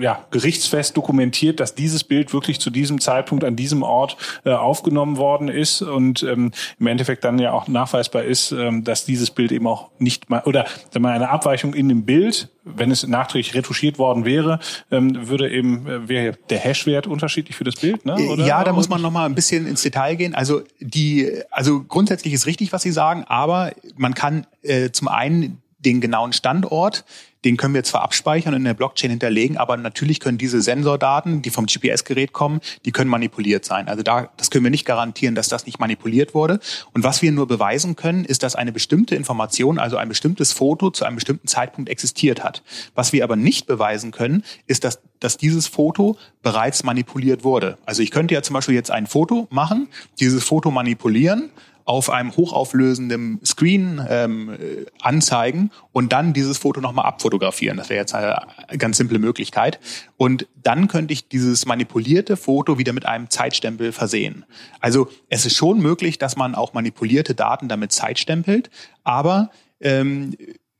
ja 0.00 0.24
gerichtsfest 0.30 0.96
dokumentiert, 0.96 1.60
dass 1.60 1.74
dieses 1.74 2.04
Bild 2.04 2.32
wirklich 2.32 2.60
zu 2.60 2.70
diesem 2.70 3.00
Zeitpunkt 3.00 3.44
an 3.44 3.56
diesem 3.56 3.82
Ort 3.82 4.16
äh, 4.44 4.50
aufgenommen 4.50 5.16
worden 5.16 5.48
ist 5.48 5.82
und 5.82 6.22
ähm, 6.22 6.52
im 6.78 6.86
Endeffekt 6.86 7.24
dann 7.24 7.38
ja 7.38 7.52
auch 7.52 7.68
nachweisbar 7.68 8.22
ist, 8.22 8.52
ähm, 8.52 8.84
dass 8.84 9.04
dieses 9.04 9.23
dieses 9.24 9.34
Bild 9.34 9.52
eben 9.52 9.66
auch 9.66 9.90
nicht 9.98 10.28
mal, 10.28 10.42
oder 10.44 10.66
wenn 10.92 11.02
man 11.02 11.12
eine 11.12 11.30
Abweichung 11.30 11.74
in 11.74 11.88
dem 11.88 12.04
Bild, 12.04 12.48
wenn 12.64 12.90
es 12.90 13.06
nachträglich 13.06 13.54
retuschiert 13.54 13.98
worden 13.98 14.24
wäre, 14.24 14.60
ähm, 14.90 15.28
würde 15.28 15.50
eben, 15.50 15.86
äh, 15.86 16.08
wäre 16.08 16.36
der 16.50 16.58
Hashwert 16.58 17.06
unterschiedlich 17.06 17.56
für 17.56 17.64
das 17.64 17.76
Bild, 17.76 18.04
ne? 18.04 18.14
Oder? 18.14 18.46
Ja, 18.46 18.64
da 18.64 18.72
muss 18.72 18.88
man 18.88 19.00
nochmal 19.00 19.26
ein 19.26 19.34
bisschen 19.34 19.66
ins 19.66 19.82
Detail 19.82 20.16
gehen. 20.16 20.34
Also 20.34 20.62
die, 20.80 21.30
also 21.50 21.82
grundsätzlich 21.84 22.34
ist 22.34 22.46
richtig, 22.46 22.72
was 22.72 22.82
Sie 22.82 22.92
sagen, 22.92 23.24
aber 23.26 23.72
man 23.96 24.14
kann 24.14 24.46
äh, 24.62 24.90
zum 24.90 25.08
einen 25.08 25.62
den 25.78 26.00
genauen 26.00 26.32
Standort 26.32 27.04
den 27.44 27.56
können 27.56 27.74
wir 27.74 27.84
zwar 27.84 28.02
abspeichern 28.02 28.54
und 28.54 28.60
in 28.60 28.64
der 28.64 28.74
Blockchain 28.74 29.10
hinterlegen, 29.10 29.56
aber 29.56 29.76
natürlich 29.76 30.20
können 30.20 30.38
diese 30.38 30.62
Sensordaten, 30.62 31.42
die 31.42 31.50
vom 31.50 31.66
GPS-Gerät 31.66 32.32
kommen, 32.32 32.60
die 32.84 32.92
können 32.92 33.10
manipuliert 33.10 33.64
sein. 33.64 33.88
Also 33.88 34.02
da, 34.02 34.30
das 34.36 34.50
können 34.50 34.64
wir 34.64 34.70
nicht 34.70 34.86
garantieren, 34.86 35.34
dass 35.34 35.48
das 35.48 35.66
nicht 35.66 35.78
manipuliert 35.78 36.34
wurde. 36.34 36.58
Und 36.92 37.04
was 37.04 37.22
wir 37.22 37.32
nur 37.32 37.46
beweisen 37.46 37.96
können, 37.96 38.24
ist, 38.24 38.42
dass 38.42 38.54
eine 38.54 38.72
bestimmte 38.72 39.14
Information, 39.14 39.78
also 39.78 39.96
ein 39.96 40.08
bestimmtes 40.08 40.52
Foto 40.52 40.90
zu 40.90 41.04
einem 41.04 41.16
bestimmten 41.16 41.46
Zeitpunkt 41.46 41.90
existiert 41.90 42.42
hat. 42.42 42.62
Was 42.94 43.12
wir 43.12 43.24
aber 43.24 43.36
nicht 43.36 43.66
beweisen 43.66 44.10
können, 44.10 44.44
ist, 44.66 44.84
dass, 44.84 45.00
dass 45.20 45.36
dieses 45.36 45.66
Foto 45.66 46.16
bereits 46.42 46.84
manipuliert 46.84 47.44
wurde. 47.44 47.78
Also 47.84 48.02
ich 48.02 48.10
könnte 48.10 48.34
ja 48.34 48.42
zum 48.42 48.54
Beispiel 48.54 48.74
jetzt 48.74 48.90
ein 48.90 49.06
Foto 49.06 49.46
machen, 49.50 49.88
dieses 50.18 50.44
Foto 50.44 50.70
manipulieren, 50.70 51.50
auf 51.84 52.10
einem 52.10 52.34
hochauflösenden 52.36 53.40
Screen 53.44 54.04
ähm, 54.08 54.56
anzeigen 55.00 55.70
und 55.92 56.12
dann 56.12 56.32
dieses 56.32 56.58
Foto 56.58 56.80
nochmal 56.80 57.04
abfotografieren. 57.04 57.76
Das 57.76 57.90
wäre 57.90 58.00
jetzt 58.00 58.14
eine 58.14 58.46
ganz 58.78 58.96
simple 58.96 59.18
Möglichkeit. 59.18 59.78
Und 60.16 60.46
dann 60.62 60.88
könnte 60.88 61.12
ich 61.12 61.28
dieses 61.28 61.66
manipulierte 61.66 62.36
Foto 62.36 62.78
wieder 62.78 62.92
mit 62.92 63.06
einem 63.06 63.28
Zeitstempel 63.28 63.92
versehen. 63.92 64.44
Also 64.80 65.08
es 65.28 65.44
ist 65.44 65.56
schon 65.56 65.80
möglich, 65.80 66.18
dass 66.18 66.36
man 66.36 66.54
auch 66.54 66.72
manipulierte 66.72 67.34
Daten 67.34 67.68
damit 67.68 67.92
zeitstempelt, 67.92 68.70
aber 69.02 69.50
ähm, 69.80 70.34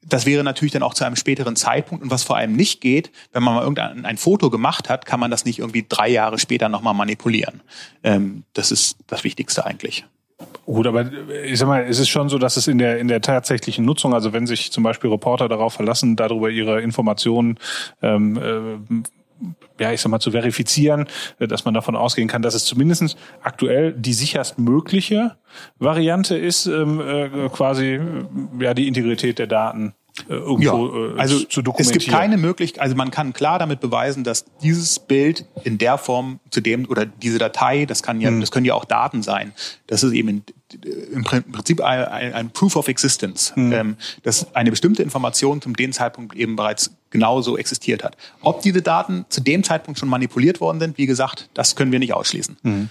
das 0.06 0.26
wäre 0.26 0.44
natürlich 0.44 0.72
dann 0.72 0.82
auch 0.82 0.94
zu 0.94 1.04
einem 1.04 1.16
späteren 1.16 1.56
Zeitpunkt. 1.56 2.04
Und 2.04 2.10
was 2.10 2.22
vor 2.22 2.36
allem 2.36 2.54
nicht 2.54 2.80
geht, 2.80 3.10
wenn 3.32 3.42
man 3.42 3.54
mal 3.54 3.62
irgendein 3.62 4.04
ein 4.04 4.16
Foto 4.18 4.50
gemacht 4.50 4.88
hat, 4.88 5.06
kann 5.06 5.20
man 5.20 5.30
das 5.30 5.44
nicht 5.44 5.60
irgendwie 5.60 5.84
drei 5.88 6.08
Jahre 6.08 6.38
später 6.38 6.68
nochmal 6.68 6.94
manipulieren. 6.94 7.62
Ähm, 8.02 8.44
das 8.52 8.70
ist 8.70 8.98
das 9.06 9.24
Wichtigste 9.24 9.64
eigentlich. 9.64 10.04
Gut, 10.66 10.87
aber 10.87 11.11
ich 11.44 11.59
sag 11.59 11.68
mal, 11.68 11.85
es 11.85 11.98
ist 11.98 12.09
schon 12.09 12.29
so, 12.29 12.38
dass 12.38 12.57
es 12.57 12.68
in 12.68 12.79
der 12.79 12.98
in 12.98 13.09
der 13.09 13.20
tatsächlichen 13.20 13.85
Nutzung, 13.85 14.14
also 14.14 14.33
wenn 14.33 14.46
sich 14.46 14.72
zum 14.72 14.83
Beispiel 14.83 15.11
Reporter 15.11 15.48
darauf 15.48 15.74
verlassen, 15.74 16.16
darüber 16.16 16.48
ihre 16.48 16.81
Informationen 16.81 17.59
ähm, 18.03 18.37
äh, 18.37 19.03
ja, 19.79 19.92
ich 19.92 20.00
sag 20.00 20.11
mal, 20.11 20.20
zu 20.20 20.31
verifizieren, 20.31 21.07
äh, 21.38 21.46
dass 21.46 21.64
man 21.64 21.74
davon 21.74 21.96
ausgehen 21.96 22.29
kann, 22.29 22.42
dass 22.42 22.55
es 22.55 22.64
zumindest 22.64 23.16
aktuell 23.42 23.92
die 23.92 24.14
sicherst 24.14 24.59
mögliche 24.59 25.37
Variante 25.79 26.37
ist, 26.37 26.66
ähm, 26.66 27.00
äh, 27.00 27.48
quasi 27.50 28.00
ja 28.59 28.74
die 28.74 28.88
Integrität 28.88 29.38
der 29.38 29.46
Daten 29.46 29.88
äh, 29.88 30.03
irgendwo 30.29 31.09
ja, 31.11 31.14
äh, 31.16 31.18
also 31.18 31.40
zu 31.40 31.61
dokumentieren. 31.61 31.98
Es 31.98 32.05
gibt 32.05 32.16
keine 32.16 32.37
Möglichkeit, 32.37 32.81
also 32.81 32.94
man 32.94 33.11
kann 33.11 33.33
klar 33.33 33.59
damit 33.59 33.81
beweisen, 33.81 34.22
dass 34.22 34.44
dieses 34.62 34.98
Bild 34.98 35.44
in 35.64 35.77
der 35.79 35.98
Form 35.98 36.38
zu 36.50 36.61
dem 36.61 36.88
oder 36.88 37.05
diese 37.05 37.38
Datei, 37.38 37.85
das 37.85 38.03
kann 38.03 38.20
ja, 38.20 38.29
hm. 38.29 38.40
das 38.40 38.50
können 38.50 38.64
ja 38.64 38.74
auch 38.74 38.85
Daten 38.85 39.22
sein. 39.22 39.53
Das 39.87 40.03
ist 40.03 40.12
eben 40.12 40.44
im 41.12 41.24
Prinzip 41.24 41.81
ein, 41.81 42.33
ein, 42.33 42.50
Proof 42.50 42.77
of 42.77 42.88
Existence, 42.88 43.55
hm. 43.55 43.72
ähm, 43.72 43.96
dass 44.22 44.55
eine 44.55 44.70
bestimmte 44.70 45.03
Information 45.03 45.61
zum 45.61 45.74
dem 45.74 45.92
Zeitpunkt 45.92 46.35
eben 46.37 46.57
bereits 46.57 46.92
genauso 47.11 47.59
existiert 47.59 48.05
hat. 48.05 48.16
Ob 48.40 48.62
diese 48.62 48.83
Daten 48.83 49.24
zu 49.29 49.40
dem 49.40 49.64
Zeitpunkt 49.64 49.98
schon 49.98 50.09
manipuliert 50.09 50.61
worden 50.61 50.81
sind, 50.81 50.96
wie 50.96 51.07
gesagt, 51.07 51.48
das 51.55 51.74
können 51.77 51.92
wir 51.92 51.98
nicht 51.98 52.14
ausschließen. 52.14 52.57
Hm. 52.62 52.88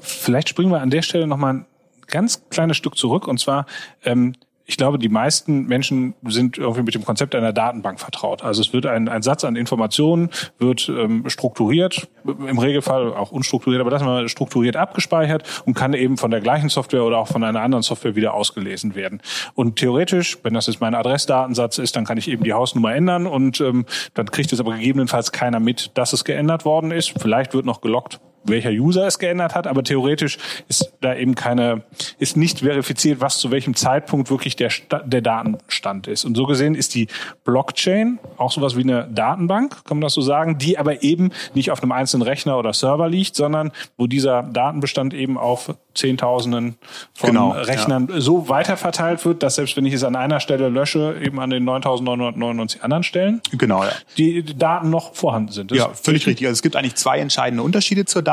Vielleicht 0.00 0.48
springen 0.48 0.70
wir 0.70 0.80
an 0.80 0.90
der 0.90 1.02
Stelle 1.02 1.26
noch 1.26 1.36
mal 1.36 1.54
ein 1.54 1.66
ganz 2.06 2.42
kleines 2.50 2.76
Stück 2.76 2.96
zurück 2.96 3.28
und 3.28 3.38
zwar 3.38 3.66
ähm, 4.04 4.34
ich 4.70 4.76
glaube, 4.76 5.00
die 5.00 5.08
meisten 5.08 5.66
Menschen 5.66 6.14
sind 6.24 6.56
irgendwie 6.56 6.84
mit 6.84 6.94
dem 6.94 7.04
Konzept 7.04 7.34
einer 7.34 7.52
Datenbank 7.52 7.98
vertraut. 7.98 8.44
Also 8.44 8.62
es 8.62 8.72
wird 8.72 8.86
ein, 8.86 9.08
ein 9.08 9.20
Satz 9.20 9.42
an 9.42 9.56
Informationen, 9.56 10.30
wird 10.60 10.88
ähm, 10.88 11.28
strukturiert, 11.28 12.08
im 12.24 12.56
Regelfall 12.56 13.12
auch 13.12 13.32
unstrukturiert, 13.32 13.80
aber 13.80 13.90
das 13.90 14.04
mal 14.04 14.28
strukturiert 14.28 14.76
abgespeichert 14.76 15.62
und 15.66 15.74
kann 15.74 15.92
eben 15.92 16.16
von 16.16 16.30
der 16.30 16.40
gleichen 16.40 16.68
Software 16.68 17.02
oder 17.02 17.18
auch 17.18 17.26
von 17.26 17.42
einer 17.42 17.60
anderen 17.60 17.82
Software 17.82 18.14
wieder 18.14 18.32
ausgelesen 18.32 18.94
werden. 18.94 19.20
Und 19.54 19.74
theoretisch, 19.74 20.38
wenn 20.44 20.54
das 20.54 20.68
jetzt 20.68 20.80
mein 20.80 20.94
Adressdatensatz 20.94 21.78
ist, 21.78 21.96
dann 21.96 22.04
kann 22.04 22.16
ich 22.16 22.28
eben 22.28 22.44
die 22.44 22.52
Hausnummer 22.52 22.94
ändern 22.94 23.26
und 23.26 23.60
ähm, 23.60 23.86
dann 24.14 24.30
kriegt 24.30 24.52
es 24.52 24.60
aber 24.60 24.76
gegebenenfalls 24.76 25.32
keiner 25.32 25.58
mit, 25.58 25.90
dass 25.94 26.12
es 26.12 26.24
geändert 26.24 26.64
worden 26.64 26.92
ist. 26.92 27.12
Vielleicht 27.20 27.54
wird 27.54 27.66
noch 27.66 27.80
gelockt, 27.80 28.20
welcher 28.44 28.70
User 28.70 29.06
es 29.06 29.18
geändert 29.18 29.54
hat, 29.54 29.66
aber 29.66 29.82
theoretisch 29.84 30.38
ist 30.68 30.92
da 31.00 31.14
eben 31.14 31.34
keine, 31.34 31.82
ist 32.18 32.36
nicht 32.36 32.60
verifiziert, 32.60 33.20
was 33.20 33.38
zu 33.38 33.50
welchem 33.50 33.74
Zeitpunkt 33.74 34.30
wirklich 34.30 34.56
der, 34.56 34.70
der 35.04 35.20
Datenstand 35.20 36.06
ist. 36.06 36.24
Und 36.24 36.36
so 36.36 36.46
gesehen 36.46 36.74
ist 36.74 36.94
die 36.94 37.08
Blockchain 37.44 38.18
auch 38.36 38.50
sowas 38.50 38.76
wie 38.76 38.82
eine 38.82 39.08
Datenbank, 39.12 39.84
kann 39.84 39.98
man 39.98 40.02
das 40.02 40.14
so 40.14 40.20
sagen, 40.20 40.58
die 40.58 40.78
aber 40.78 41.02
eben 41.02 41.30
nicht 41.54 41.70
auf 41.70 41.82
einem 41.82 41.92
einzelnen 41.92 42.22
Rechner 42.22 42.58
oder 42.58 42.72
Server 42.72 43.08
liegt, 43.08 43.36
sondern 43.36 43.72
wo 43.96 44.06
dieser 44.06 44.42
Datenbestand 44.42 45.14
eben 45.14 45.36
auf 45.36 45.74
Zehntausenden 45.94 46.76
von 47.14 47.30
Genau, 47.30 47.50
Rechnern 47.50 48.08
so 48.18 48.48
weiterverteilt 48.48 49.24
wird, 49.24 49.42
dass 49.42 49.56
selbst 49.56 49.76
wenn 49.76 49.84
ich 49.86 49.94
es 49.94 50.04
an 50.04 50.16
einer 50.16 50.40
Stelle 50.40 50.68
lösche, 50.68 51.16
eben 51.20 51.40
an 51.40 51.50
den 51.50 51.64
9999 51.64 52.82
anderen 52.82 53.02
Stellen, 53.02 53.40
Genau, 53.52 53.82
ja. 53.82 53.90
die 54.16 54.42
Daten 54.42 54.90
noch 54.90 55.14
vorhanden 55.14 55.52
sind. 55.52 55.70
Das 55.70 55.78
Ja, 55.78 55.90
völlig 55.90 56.26
richtig. 56.26 56.46
Also 56.46 56.54
es 56.54 56.62
gibt 56.62 56.76
eigentlich 56.76 56.94
zwei 56.94 57.18
entscheidende 57.18 57.62
Unterschiede 57.62 58.04
zur 58.04 58.22
Datenbank. 58.22 58.29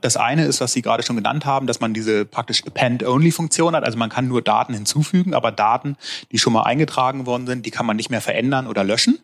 Das 0.00 0.16
eine 0.16 0.44
ist, 0.44 0.60
was 0.60 0.72
Sie 0.72 0.82
gerade 0.82 1.02
schon 1.02 1.16
genannt 1.16 1.44
haben, 1.44 1.66
dass 1.66 1.80
man 1.80 1.94
diese 1.94 2.24
praktisch 2.24 2.62
Append-Only-Funktion 2.64 3.74
hat. 3.74 3.84
Also 3.84 3.98
man 3.98 4.10
kann 4.10 4.28
nur 4.28 4.42
Daten 4.42 4.74
hinzufügen, 4.74 5.34
aber 5.34 5.52
Daten, 5.52 5.96
die 6.32 6.38
schon 6.38 6.52
mal 6.52 6.62
eingetragen 6.62 7.26
worden 7.26 7.46
sind, 7.46 7.66
die 7.66 7.70
kann 7.70 7.86
man 7.86 7.96
nicht 7.96 8.10
mehr 8.10 8.20
verändern 8.20 8.66
oder 8.66 8.84
löschen. 8.84 9.18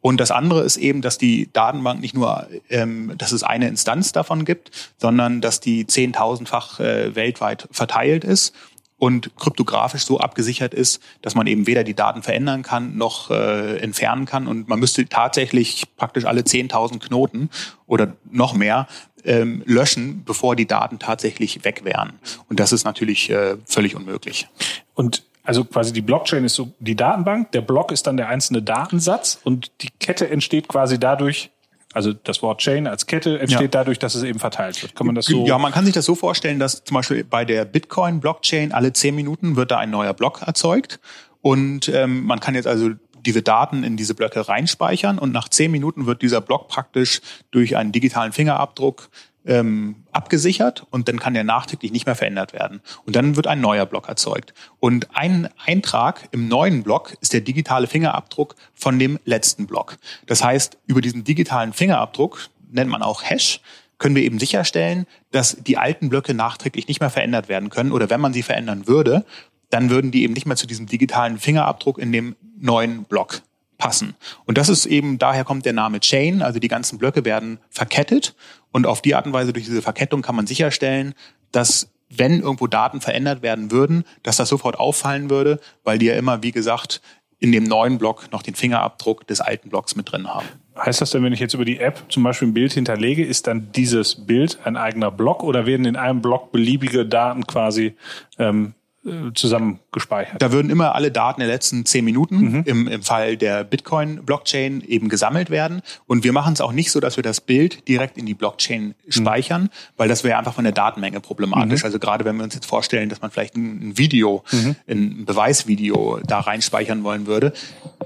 Und 0.00 0.20
das 0.20 0.30
andere 0.30 0.62
ist 0.62 0.76
eben, 0.76 1.02
dass 1.02 1.18
die 1.18 1.50
Datenbank 1.52 2.00
nicht 2.00 2.14
nur, 2.14 2.46
ähm, 2.70 3.14
dass 3.18 3.32
es 3.32 3.42
eine 3.42 3.68
Instanz 3.68 4.12
davon 4.12 4.44
gibt, 4.44 4.70
sondern 4.96 5.40
dass 5.40 5.60
die 5.60 5.86
zehntausendfach 5.86 6.80
äh, 6.80 7.14
weltweit 7.16 7.68
verteilt 7.72 8.24
ist 8.24 8.54
und 8.96 9.36
kryptografisch 9.36 10.04
so 10.04 10.18
abgesichert 10.18 10.74
ist, 10.74 11.00
dass 11.22 11.34
man 11.34 11.46
eben 11.46 11.66
weder 11.66 11.84
die 11.84 11.94
Daten 11.94 12.22
verändern 12.22 12.62
kann 12.62 12.96
noch 12.96 13.30
äh, 13.30 13.78
entfernen 13.78 14.26
kann. 14.26 14.46
Und 14.46 14.68
man 14.68 14.80
müsste 14.80 15.08
tatsächlich 15.08 15.84
praktisch 15.96 16.24
alle 16.24 16.42
10.000 16.42 16.98
Knoten 16.98 17.48
oder 17.86 18.16
noch 18.30 18.54
mehr 18.54 18.88
ähm, 19.28 19.62
löschen, 19.66 20.22
bevor 20.24 20.56
die 20.56 20.66
Daten 20.66 20.98
tatsächlich 20.98 21.64
weg 21.64 21.82
wären. 21.84 22.18
Und 22.48 22.58
das 22.58 22.72
ist 22.72 22.84
natürlich 22.84 23.30
äh, 23.30 23.56
völlig 23.66 23.94
unmöglich. 23.94 24.48
Und 24.94 25.22
also 25.44 25.64
quasi 25.64 25.92
die 25.92 26.00
Blockchain 26.02 26.44
ist 26.44 26.54
so 26.54 26.72
die 26.80 26.96
Datenbank, 26.96 27.52
der 27.52 27.60
Block 27.60 27.92
ist 27.92 28.06
dann 28.06 28.16
der 28.16 28.28
einzelne 28.28 28.62
Datensatz 28.62 29.38
und 29.44 29.70
die 29.82 29.90
Kette 30.00 30.28
entsteht 30.28 30.68
quasi 30.68 30.98
dadurch, 30.98 31.50
also 31.94 32.12
das 32.12 32.42
Wort 32.42 32.60
Chain 32.60 32.86
als 32.86 33.06
Kette 33.06 33.38
entsteht 33.38 33.60
Ja. 33.74 33.80
dadurch, 33.80 33.98
dass 33.98 34.14
es 34.14 34.22
eben 34.22 34.38
verteilt 34.38 34.82
wird. 34.82 34.94
Kann 34.94 35.06
man 35.06 35.14
das 35.14 35.26
so? 35.26 35.46
Ja, 35.46 35.56
man 35.58 35.72
kann 35.72 35.84
sich 35.84 35.94
das 35.94 36.04
so 36.04 36.14
vorstellen, 36.14 36.58
dass 36.58 36.84
zum 36.84 36.94
Beispiel 36.96 37.24
bei 37.24 37.44
der 37.44 37.64
Bitcoin-Blockchain 37.64 38.72
alle 38.72 38.92
zehn 38.92 39.14
Minuten 39.14 39.56
wird 39.56 39.70
da 39.70 39.78
ein 39.78 39.90
neuer 39.90 40.12
Block 40.14 40.42
erzeugt. 40.42 41.00
Und 41.40 41.88
ähm, 41.88 42.24
man 42.24 42.40
kann 42.40 42.54
jetzt 42.54 42.66
also 42.66 42.90
diese 43.28 43.42
Daten 43.42 43.84
in 43.84 43.98
diese 43.98 44.14
Blöcke 44.14 44.48
reinspeichern 44.48 45.18
und 45.18 45.32
nach 45.32 45.50
zehn 45.50 45.70
Minuten 45.70 46.06
wird 46.06 46.22
dieser 46.22 46.40
Block 46.40 46.68
praktisch 46.68 47.20
durch 47.50 47.76
einen 47.76 47.92
digitalen 47.92 48.32
Fingerabdruck 48.32 49.10
ähm, 49.44 49.96
abgesichert 50.12 50.86
und 50.88 51.08
dann 51.08 51.18
kann 51.18 51.34
der 51.34 51.44
nachträglich 51.44 51.92
nicht 51.92 52.06
mehr 52.06 52.14
verändert 52.14 52.54
werden. 52.54 52.80
Und 53.04 53.16
dann 53.16 53.36
wird 53.36 53.46
ein 53.46 53.60
neuer 53.60 53.84
Block 53.84 54.08
erzeugt. 54.08 54.54
Und 54.80 55.08
ein 55.14 55.50
Eintrag 55.66 56.26
im 56.30 56.48
neuen 56.48 56.82
Block 56.82 57.18
ist 57.20 57.34
der 57.34 57.42
digitale 57.42 57.86
Fingerabdruck 57.86 58.54
von 58.72 58.98
dem 58.98 59.18
letzten 59.26 59.66
Block. 59.66 59.98
Das 60.24 60.42
heißt, 60.42 60.78
über 60.86 61.02
diesen 61.02 61.22
digitalen 61.24 61.74
Fingerabdruck, 61.74 62.48
nennt 62.70 62.88
man 62.88 63.02
auch 63.02 63.22
Hash, 63.22 63.60
können 63.98 64.16
wir 64.16 64.22
eben 64.22 64.38
sicherstellen, 64.38 65.06
dass 65.32 65.58
die 65.60 65.76
alten 65.76 66.08
Blöcke 66.08 66.32
nachträglich 66.32 66.88
nicht 66.88 67.00
mehr 67.00 67.10
verändert 67.10 67.50
werden 67.50 67.68
können. 67.68 67.92
Oder 67.92 68.08
wenn 68.08 68.22
man 68.22 68.32
sie 68.32 68.42
verändern 68.42 68.86
würde, 68.86 69.26
dann 69.70 69.90
würden 69.90 70.10
die 70.10 70.22
eben 70.22 70.34
nicht 70.34 70.46
mehr 70.46 70.56
zu 70.56 70.66
diesem 70.66 70.86
digitalen 70.86 71.38
Fingerabdruck 71.38 71.98
in 71.98 72.12
dem 72.12 72.36
neuen 72.58 73.04
Block 73.04 73.42
passen. 73.78 74.16
Und 74.44 74.58
das 74.58 74.68
ist 74.68 74.86
eben, 74.86 75.18
daher 75.18 75.44
kommt 75.44 75.64
der 75.64 75.72
Name 75.72 76.00
Chain, 76.00 76.42
also 76.42 76.58
die 76.58 76.68
ganzen 76.68 76.98
Blöcke 76.98 77.24
werden 77.24 77.58
verkettet 77.70 78.34
und 78.72 78.86
auf 78.86 79.00
die 79.00 79.14
Art 79.14 79.26
und 79.26 79.32
Weise 79.32 79.52
durch 79.52 79.66
diese 79.66 79.82
Verkettung 79.82 80.22
kann 80.22 80.34
man 80.34 80.46
sicherstellen, 80.46 81.14
dass 81.52 81.90
wenn 82.10 82.40
irgendwo 82.40 82.66
Daten 82.66 83.00
verändert 83.00 83.42
werden 83.42 83.70
würden, 83.70 84.04
dass 84.22 84.36
das 84.36 84.48
sofort 84.48 84.78
auffallen 84.78 85.30
würde, 85.30 85.60
weil 85.84 85.98
die 85.98 86.06
ja 86.06 86.14
immer, 86.14 86.42
wie 86.42 86.52
gesagt, 86.52 87.00
in 87.38 87.52
dem 87.52 87.64
neuen 87.64 87.98
Block 87.98 88.32
noch 88.32 88.42
den 88.42 88.54
Fingerabdruck 88.54 89.26
des 89.26 89.40
alten 89.40 89.68
Blocks 89.68 89.94
mit 89.94 90.10
drin 90.10 90.26
haben. 90.26 90.46
Heißt 90.76 91.00
das 91.00 91.10
denn, 91.10 91.22
wenn 91.22 91.32
ich 91.32 91.40
jetzt 91.40 91.54
über 91.54 91.64
die 91.64 91.78
App 91.78 92.04
zum 92.08 92.22
Beispiel 92.22 92.48
ein 92.48 92.54
Bild 92.54 92.72
hinterlege, 92.72 93.24
ist 93.24 93.46
dann 93.46 93.70
dieses 93.72 94.26
Bild 94.26 94.58
ein 94.64 94.76
eigener 94.76 95.10
Block 95.10 95.44
oder 95.44 95.66
werden 95.66 95.86
in 95.86 95.96
einem 95.96 96.20
Block 96.20 96.50
beliebige 96.50 97.06
Daten 97.06 97.46
quasi 97.46 97.94
ähm, 98.38 98.74
äh, 99.08 99.34
zusammen 99.34 99.80
gespeichert? 99.92 100.40
Da 100.40 100.52
würden 100.52 100.70
immer 100.70 100.94
alle 100.94 101.10
Daten 101.10 101.40
der 101.40 101.48
letzten 101.48 101.84
zehn 101.84 102.04
Minuten 102.04 102.62
im, 102.64 102.88
im 102.88 103.02
Fall 103.02 103.36
der 103.36 103.64
Bitcoin-Blockchain 103.64 104.82
eben 104.82 105.08
gesammelt 105.08 105.50
werden. 105.50 105.82
Und 106.06 106.24
wir 106.24 106.32
machen 106.32 106.52
es 106.52 106.60
auch 106.60 106.72
nicht 106.72 106.90
so, 106.90 107.00
dass 107.00 107.16
wir 107.16 107.22
das 107.22 107.40
Bild 107.40 107.88
direkt 107.88 108.18
in 108.18 108.26
die 108.26 108.34
Blockchain 108.34 108.94
speichern, 109.08 109.70
weil 109.96 110.08
das 110.08 110.24
wäre 110.24 110.38
einfach 110.38 110.54
von 110.54 110.64
der 110.64 110.72
Datenmenge 110.72 111.20
problematisch. 111.20 111.84
Also 111.84 111.98
gerade 111.98 112.24
wenn 112.24 112.36
wir 112.36 112.44
uns 112.44 112.54
jetzt 112.54 112.66
vorstellen, 112.66 113.08
dass 113.08 113.20
man 113.20 113.30
vielleicht 113.30 113.56
ein, 113.56 113.96
Video, 113.96 114.44
ein 114.86 115.24
Beweisvideo 115.24 116.20
da 116.26 116.40
reinspeichern 116.40 117.04
wollen 117.04 117.26
würde, 117.26 117.52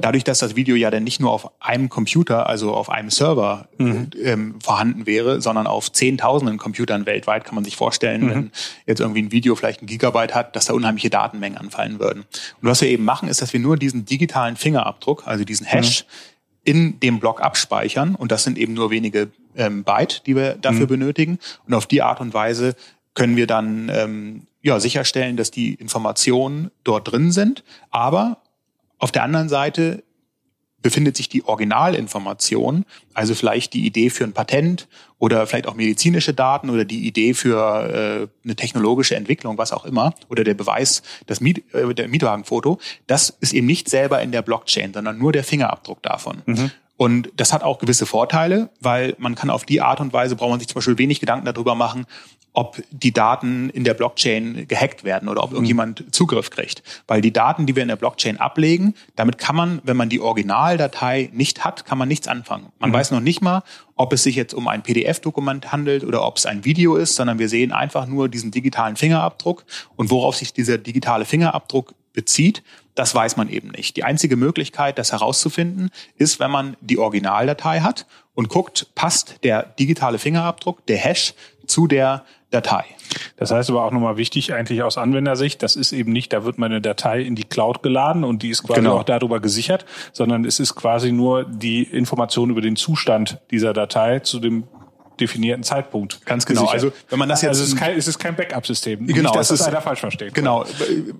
dadurch, 0.00 0.24
dass 0.24 0.38
das 0.38 0.56
Video 0.56 0.76
ja 0.76 0.90
dann 0.90 1.04
nicht 1.04 1.20
nur 1.20 1.30
auf 1.30 1.50
einem 1.60 1.88
Computer, 1.88 2.48
also 2.48 2.74
auf 2.74 2.90
einem 2.90 3.10
Server 3.10 3.68
ähm, 3.78 4.54
vorhanden 4.62 5.06
wäre, 5.06 5.40
sondern 5.40 5.66
auf 5.66 5.90
zehntausenden 5.92 6.58
Computern 6.58 7.06
weltweit, 7.06 7.44
kann 7.44 7.54
man 7.54 7.64
sich 7.64 7.76
vorstellen, 7.76 8.28
wenn 8.30 8.50
jetzt 8.86 9.00
irgendwie 9.00 9.22
ein 9.22 9.32
Video 9.32 9.54
vielleicht 9.54 9.82
ein 9.82 9.86
Gigabyte 9.86 10.34
hat, 10.34 10.56
dass 10.56 10.66
da 10.66 10.74
unheimliche 10.92 11.10
Datenmengen 11.10 11.58
anfallen 11.58 11.98
würden. 11.98 12.20
Und 12.60 12.68
was 12.68 12.80
wir 12.80 12.88
eben 12.88 13.04
machen, 13.04 13.28
ist, 13.28 13.42
dass 13.42 13.52
wir 13.52 13.60
nur 13.60 13.76
diesen 13.76 14.04
digitalen 14.04 14.56
Fingerabdruck, 14.56 15.26
also 15.26 15.44
diesen 15.44 15.66
Hash, 15.66 16.04
in 16.64 17.00
dem 17.00 17.18
Block 17.18 17.40
abspeichern. 17.40 18.14
Und 18.14 18.30
das 18.30 18.44
sind 18.44 18.56
eben 18.56 18.74
nur 18.74 18.90
wenige 18.90 19.30
ähm, 19.56 19.82
Byte, 19.82 20.22
die 20.26 20.36
wir 20.36 20.54
dafür 20.54 20.86
benötigen. 20.86 21.38
Und 21.66 21.74
auf 21.74 21.86
die 21.86 22.02
Art 22.02 22.20
und 22.20 22.34
Weise 22.34 22.76
können 23.14 23.36
wir 23.36 23.46
dann 23.46 23.90
ähm, 23.92 24.46
ja, 24.62 24.78
sicherstellen, 24.78 25.36
dass 25.36 25.50
die 25.50 25.74
Informationen 25.74 26.70
dort 26.84 27.10
drin 27.10 27.32
sind. 27.32 27.64
Aber 27.90 28.42
auf 28.98 29.10
der 29.10 29.24
anderen 29.24 29.48
Seite 29.48 30.04
befindet 30.82 31.16
sich 31.16 31.28
die 31.28 31.44
Originalinformation, 31.44 32.84
also 33.14 33.34
vielleicht 33.34 33.72
die 33.72 33.86
Idee 33.86 34.10
für 34.10 34.24
ein 34.24 34.32
Patent 34.32 34.88
oder 35.18 35.46
vielleicht 35.46 35.68
auch 35.68 35.74
medizinische 35.74 36.34
Daten 36.34 36.70
oder 36.70 36.84
die 36.84 37.06
Idee 37.06 37.34
für 37.34 38.28
äh, 38.42 38.44
eine 38.44 38.56
technologische 38.56 39.14
Entwicklung, 39.14 39.56
was 39.58 39.72
auch 39.72 39.84
immer, 39.84 40.14
oder 40.28 40.44
der 40.44 40.54
Beweis, 40.54 41.02
das 41.26 41.40
Miet, 41.40 41.62
äh, 41.72 41.94
der 41.94 42.08
Mietwagenfoto, 42.08 42.78
das 43.06 43.30
ist 43.40 43.52
eben 43.52 43.66
nicht 43.66 43.88
selber 43.88 44.20
in 44.20 44.32
der 44.32 44.42
Blockchain, 44.42 44.92
sondern 44.92 45.18
nur 45.18 45.32
der 45.32 45.44
Fingerabdruck 45.44 46.02
davon. 46.02 46.42
Und 46.96 47.30
das 47.36 47.52
hat 47.52 47.62
auch 47.62 47.78
gewisse 47.78 48.06
Vorteile, 48.06 48.70
weil 48.80 49.14
man 49.18 49.34
kann 49.34 49.50
auf 49.50 49.64
die 49.64 49.80
Art 49.80 50.00
und 50.00 50.12
Weise, 50.12 50.36
braucht 50.36 50.50
man 50.50 50.60
sich 50.60 50.68
zum 50.68 50.76
Beispiel 50.76 50.98
wenig 50.98 51.20
Gedanken 51.20 51.46
darüber 51.46 51.74
machen, 51.74 52.06
ob 52.52 52.82
die 52.90 53.12
Daten 53.12 53.70
in 53.70 53.84
der 53.84 53.94
Blockchain 53.94 54.66
gehackt 54.68 55.04
werden 55.04 55.28
oder 55.28 55.42
ob 55.42 55.52
irgendjemand 55.52 56.04
Zugriff 56.14 56.50
kriegt. 56.50 56.82
Weil 57.06 57.20
die 57.20 57.32
Daten, 57.32 57.66
die 57.66 57.74
wir 57.74 57.82
in 57.82 57.88
der 57.88 57.96
Blockchain 57.96 58.38
ablegen, 58.38 58.94
damit 59.16 59.38
kann 59.38 59.56
man, 59.56 59.80
wenn 59.84 59.96
man 59.96 60.08
die 60.08 60.20
Originaldatei 60.20 61.30
nicht 61.32 61.64
hat, 61.64 61.86
kann 61.86 61.98
man 61.98 62.08
nichts 62.08 62.28
anfangen. 62.28 62.66
Man 62.78 62.92
weiß 62.92 63.10
noch 63.10 63.20
nicht 63.20 63.40
mal, 63.40 63.62
ob 63.96 64.12
es 64.12 64.22
sich 64.22 64.36
jetzt 64.36 64.52
um 64.54 64.68
ein 64.68 64.82
PDF-Dokument 64.82 65.72
handelt 65.72 66.04
oder 66.04 66.26
ob 66.26 66.36
es 66.36 66.46
ein 66.46 66.64
Video 66.64 66.96
ist, 66.96 67.16
sondern 67.16 67.38
wir 67.38 67.48
sehen 67.48 67.72
einfach 67.72 68.06
nur 68.06 68.28
diesen 68.28 68.50
digitalen 68.50 68.96
Fingerabdruck 68.96 69.64
und 69.96 70.10
worauf 70.10 70.36
sich 70.36 70.52
dieser 70.52 70.78
digitale 70.78 71.24
Fingerabdruck 71.24 71.94
bezieht, 72.12 72.62
das 72.94 73.14
weiß 73.14 73.36
man 73.36 73.48
eben 73.48 73.68
nicht. 73.68 73.96
Die 73.96 74.04
einzige 74.04 74.36
Möglichkeit, 74.36 74.98
das 74.98 75.12
herauszufinden, 75.12 75.90
ist, 76.16 76.40
wenn 76.40 76.50
man 76.50 76.76
die 76.80 76.98
Originaldatei 76.98 77.80
hat 77.80 78.06
und 78.34 78.48
guckt, 78.48 78.94
passt 78.94 79.36
der 79.44 79.62
digitale 79.62 80.18
Fingerabdruck, 80.18 80.84
der 80.86 80.98
Hash, 80.98 81.34
zu 81.66 81.86
der 81.86 82.24
Datei. 82.50 82.84
Das 83.36 83.50
heißt 83.50 83.70
aber 83.70 83.84
auch 83.84 83.90
nochmal 83.92 84.16
wichtig 84.18 84.52
eigentlich 84.54 84.82
aus 84.82 84.98
Anwendersicht, 84.98 85.62
das 85.62 85.74
ist 85.76 85.92
eben 85.92 86.12
nicht, 86.12 86.32
da 86.32 86.44
wird 86.44 86.58
meine 86.58 86.80
Datei 86.80 87.20
in 87.22 87.34
die 87.34 87.44
Cloud 87.44 87.82
geladen 87.82 88.24
und 88.24 88.42
die 88.42 88.50
ist 88.50 88.62
quasi 88.62 88.80
Genau. 88.80 88.98
auch 88.98 89.04
darüber 89.04 89.40
gesichert, 89.40 89.84
sondern 90.12 90.44
es 90.44 90.60
ist 90.60 90.74
quasi 90.74 91.12
nur 91.12 91.44
die 91.44 91.82
Information 91.82 92.50
über 92.50 92.60
den 92.60 92.76
Zustand 92.76 93.38
dieser 93.50 93.72
Datei 93.72 94.18
zu 94.20 94.38
dem 94.38 94.64
definierten 95.20 95.62
Zeitpunkt. 95.62 96.24
Ganz 96.24 96.46
genau. 96.46 96.62
gesichert. 96.62 96.84
Also, 96.84 96.92
wenn 97.10 97.18
man 97.18 97.28
das 97.28 97.42
jetzt- 97.42 97.50
also 97.50 97.62
es 97.62 97.68
ist 97.70 97.76
kein, 97.76 97.96
es 97.98 98.08
ist 98.08 98.18
kein 98.18 98.34
Backup-System. 98.34 99.06
Genau, 99.06 99.20
nicht, 99.22 99.34
dass 99.34 99.50
es 99.50 99.58
das 99.58 99.60
ist- 99.60 99.66
einer 99.68 99.80
falsch 99.82 100.00
versteht. 100.00 100.34
Genau. 100.34 100.64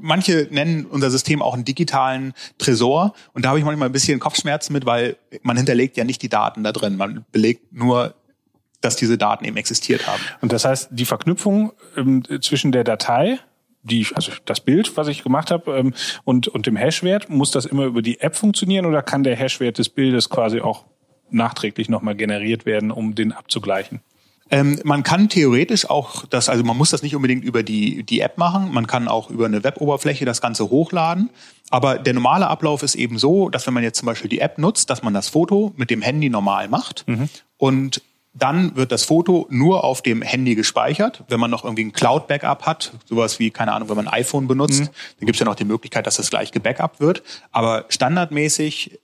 Manche 0.00 0.48
nennen 0.50 0.87
unser 0.87 1.11
System 1.11 1.42
auch 1.42 1.55
einen 1.55 1.64
digitalen 1.64 2.33
Tresor. 2.59 3.12
Und 3.35 3.44
da 3.44 3.50
habe 3.50 3.59
ich 3.59 3.64
manchmal 3.64 3.88
ein 3.88 3.92
bisschen 3.92 4.18
Kopfschmerzen 4.18 4.72
mit, 4.72 4.87
weil 4.87 5.16
man 5.42 5.57
hinterlegt 5.57 5.96
ja 5.96 6.05
nicht 6.05 6.22
die 6.22 6.28
Daten 6.31 6.64
da 6.64 6.72
drin. 6.72 6.96
Man 6.96 7.24
belegt 7.33 7.72
nur, 7.72 8.14
dass 8.82 8.96
diese 8.96 9.16
Daten 9.16 9.44
eben 9.44 9.56
existiert 9.56 10.06
haben. 10.06 10.20
Und 10.42 10.52
das 10.52 10.64
heißt, 10.64 10.88
die 10.90 11.04
Verknüpfung 11.06 11.72
ähm, 11.96 12.22
zwischen 12.42 12.72
der 12.72 12.84
Datei, 12.84 13.38
die, 13.82 14.06
also 14.14 14.32
das 14.44 14.60
Bild, 14.60 14.96
was 14.96 15.08
ich 15.08 15.22
gemacht 15.22 15.50
habe, 15.50 15.76
ähm, 15.76 15.94
und, 16.24 16.48
und 16.48 16.66
dem 16.66 16.76
Hashwert, 16.76 17.30
muss 17.30 17.50
das 17.50 17.64
immer 17.64 17.84
über 17.84 18.02
die 18.02 18.20
App 18.20 18.36
funktionieren 18.36 18.86
oder 18.86 19.02
kann 19.02 19.22
der 19.22 19.36
Hashwert 19.36 19.78
des 19.78 19.88
Bildes 19.88 20.28
quasi 20.28 20.60
auch 20.60 20.84
nachträglich 21.30 21.88
nochmal 21.88 22.14
generiert 22.14 22.66
werden, 22.66 22.90
um 22.90 23.14
den 23.14 23.32
abzugleichen? 23.32 24.00
Ähm, 24.50 24.78
man 24.84 25.02
kann 25.02 25.30
theoretisch 25.30 25.88
auch 25.88 26.26
das, 26.26 26.50
also 26.50 26.62
man 26.62 26.76
muss 26.76 26.90
das 26.90 27.02
nicht 27.02 27.16
unbedingt 27.16 27.42
über 27.42 27.62
die, 27.62 28.02
die 28.02 28.20
App 28.20 28.36
machen, 28.36 28.70
man 28.70 28.86
kann 28.86 29.08
auch 29.08 29.30
über 29.30 29.46
eine 29.46 29.64
Weboberfläche 29.64 30.26
das 30.26 30.42
Ganze 30.42 30.68
hochladen. 30.68 31.30
Aber 31.70 31.98
der 31.98 32.12
normale 32.12 32.48
Ablauf 32.48 32.82
ist 32.82 32.94
eben 32.94 33.16
so, 33.16 33.48
dass 33.48 33.66
wenn 33.66 33.72
man 33.72 33.82
jetzt 33.82 33.98
zum 33.98 34.06
Beispiel 34.06 34.28
die 34.28 34.40
App 34.40 34.58
nutzt, 34.58 34.90
dass 34.90 35.02
man 35.02 35.14
das 35.14 35.30
Foto 35.30 35.72
mit 35.76 35.88
dem 35.88 36.02
Handy 36.02 36.28
normal 36.28 36.68
macht 36.68 37.06
und 37.56 38.02
dann 38.34 38.76
wird 38.76 38.92
das 38.92 39.04
Foto 39.04 39.46
nur 39.50 39.84
auf 39.84 40.02
dem 40.02 40.22
Handy 40.22 40.54
gespeichert. 40.54 41.22
Wenn 41.28 41.40
man 41.40 41.50
noch 41.50 41.64
irgendwie 41.64 41.84
ein 41.84 41.92
Cloud-Backup 41.92 42.64
hat, 42.64 42.92
sowas 43.04 43.38
wie, 43.38 43.50
keine 43.50 43.72
Ahnung, 43.72 43.88
wenn 43.88 43.96
man 43.96 44.08
ein 44.08 44.14
iPhone 44.14 44.48
benutzt, 44.48 44.80
mhm. 44.80 44.86
dann 45.18 45.26
gibt 45.26 45.36
es 45.36 45.40
ja 45.40 45.44
noch 45.44 45.54
die 45.54 45.64
Möglichkeit, 45.64 46.06
dass 46.06 46.16
das 46.16 46.30
gleich 46.30 46.50
gebackupt 46.50 47.00
wird. 47.00 47.22
Aber 47.50 47.84
standardmäßig 47.88 48.98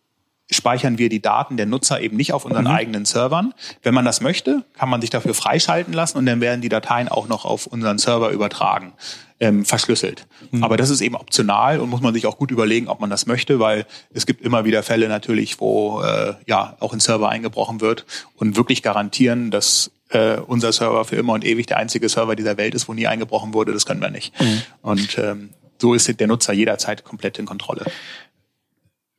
speichern 0.50 0.96
wir 0.96 1.10
die 1.10 1.20
Daten 1.20 1.58
der 1.58 1.66
Nutzer 1.66 2.00
eben 2.00 2.16
nicht 2.16 2.32
auf 2.32 2.46
unseren 2.46 2.64
mhm. 2.64 2.70
eigenen 2.70 3.04
Servern. 3.04 3.52
Wenn 3.82 3.92
man 3.92 4.06
das 4.06 4.22
möchte, 4.22 4.64
kann 4.72 4.88
man 4.88 5.02
sich 5.02 5.10
dafür 5.10 5.34
freischalten 5.34 5.92
lassen 5.92 6.16
und 6.16 6.24
dann 6.24 6.40
werden 6.40 6.62
die 6.62 6.70
Dateien 6.70 7.08
auch 7.08 7.28
noch 7.28 7.44
auf 7.44 7.66
unseren 7.66 7.98
Server 7.98 8.30
übertragen 8.30 8.94
ähm, 9.40 9.64
verschlüsselt. 9.64 10.26
Mhm. 10.50 10.64
Aber 10.64 10.76
das 10.76 10.90
ist 10.90 11.00
eben 11.00 11.14
optional 11.14 11.80
und 11.80 11.90
muss 11.90 12.00
man 12.00 12.14
sich 12.14 12.26
auch 12.26 12.38
gut 12.38 12.50
überlegen, 12.50 12.88
ob 12.88 13.00
man 13.00 13.10
das 13.10 13.26
möchte, 13.26 13.60
weil 13.60 13.86
es 14.12 14.26
gibt 14.26 14.42
immer 14.42 14.64
wieder 14.64 14.82
Fälle 14.82 15.08
natürlich, 15.08 15.60
wo 15.60 16.02
äh, 16.02 16.34
ja 16.46 16.76
auch 16.80 16.92
ein 16.92 17.00
Server 17.00 17.28
eingebrochen 17.28 17.80
wird 17.80 18.04
und 18.36 18.56
wirklich 18.56 18.82
garantieren, 18.82 19.50
dass 19.50 19.90
äh, 20.10 20.38
unser 20.38 20.72
Server 20.72 21.04
für 21.04 21.16
immer 21.16 21.34
und 21.34 21.44
ewig 21.44 21.66
der 21.66 21.76
einzige 21.76 22.08
Server 22.08 22.34
dieser 22.34 22.56
Welt 22.56 22.74
ist, 22.74 22.88
wo 22.88 22.94
nie 22.94 23.06
eingebrochen 23.06 23.54
wurde, 23.54 23.72
das 23.72 23.86
können 23.86 24.00
wir 24.00 24.10
nicht. 24.10 24.38
Mhm. 24.40 24.62
Und 24.82 25.18
ähm, 25.18 25.50
so 25.80 25.94
ist 25.94 26.08
der 26.18 26.26
Nutzer 26.26 26.52
jederzeit 26.52 27.04
komplett 27.04 27.38
in 27.38 27.46
Kontrolle. 27.46 27.84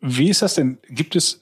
Wie 0.01 0.29
ist 0.29 0.41
das 0.41 0.55
denn? 0.55 0.77
Gibt 0.89 1.15
es, 1.15 1.41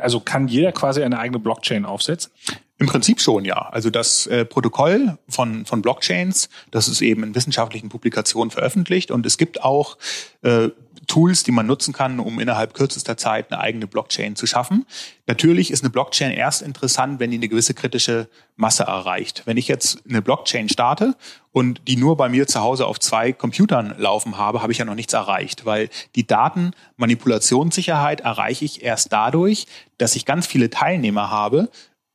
also 0.00 0.20
kann 0.20 0.48
jeder 0.48 0.72
quasi 0.72 1.02
eine 1.02 1.18
eigene 1.18 1.38
Blockchain 1.38 1.84
aufsetzen? 1.84 2.30
Im 2.78 2.88
Prinzip 2.88 3.20
schon, 3.20 3.44
ja. 3.44 3.68
Also 3.70 3.88
das 3.90 4.26
äh, 4.26 4.44
Protokoll 4.44 5.16
von, 5.28 5.64
von 5.64 5.80
Blockchains, 5.80 6.48
das 6.72 6.88
ist 6.88 7.02
eben 7.02 7.22
in 7.22 7.34
wissenschaftlichen 7.34 7.88
Publikationen 7.88 8.50
veröffentlicht 8.50 9.10
und 9.12 9.24
es 9.26 9.38
gibt 9.38 9.62
auch 9.62 9.96
äh, 10.42 10.70
Tools, 11.04 11.42
die 11.42 11.52
man 11.52 11.66
nutzen 11.66 11.92
kann, 11.92 12.20
um 12.20 12.40
innerhalb 12.40 12.74
kürzester 12.74 13.16
Zeit 13.16 13.50
eine 13.52 13.60
eigene 13.60 13.86
Blockchain 13.86 14.36
zu 14.36 14.46
schaffen. 14.46 14.86
Natürlich 15.26 15.70
ist 15.70 15.82
eine 15.82 15.90
Blockchain 15.90 16.30
erst 16.32 16.62
interessant, 16.62 17.20
wenn 17.20 17.30
die 17.30 17.36
eine 17.36 17.48
gewisse 17.48 17.74
kritische 17.74 18.28
Masse 18.56 18.84
erreicht. 18.84 19.42
Wenn 19.44 19.56
ich 19.56 19.68
jetzt 19.68 20.02
eine 20.08 20.22
Blockchain 20.22 20.68
starte 20.68 21.14
und 21.52 21.82
die 21.88 21.96
nur 21.96 22.16
bei 22.16 22.28
mir 22.28 22.46
zu 22.46 22.60
Hause 22.60 22.86
auf 22.86 23.00
zwei 23.00 23.32
Computern 23.32 23.94
laufen 23.98 24.38
habe, 24.38 24.62
habe 24.62 24.72
ich 24.72 24.78
ja 24.78 24.84
noch 24.84 24.94
nichts 24.94 25.12
erreicht, 25.12 25.64
weil 25.64 25.88
die 26.14 26.26
Datenmanipulationssicherheit 26.26 28.20
erreiche 28.20 28.64
ich 28.64 28.82
erst 28.82 29.12
dadurch, 29.12 29.66
dass 29.98 30.16
ich 30.16 30.24
ganz 30.24 30.46
viele 30.46 30.70
Teilnehmer 30.70 31.30
habe, 31.30 31.70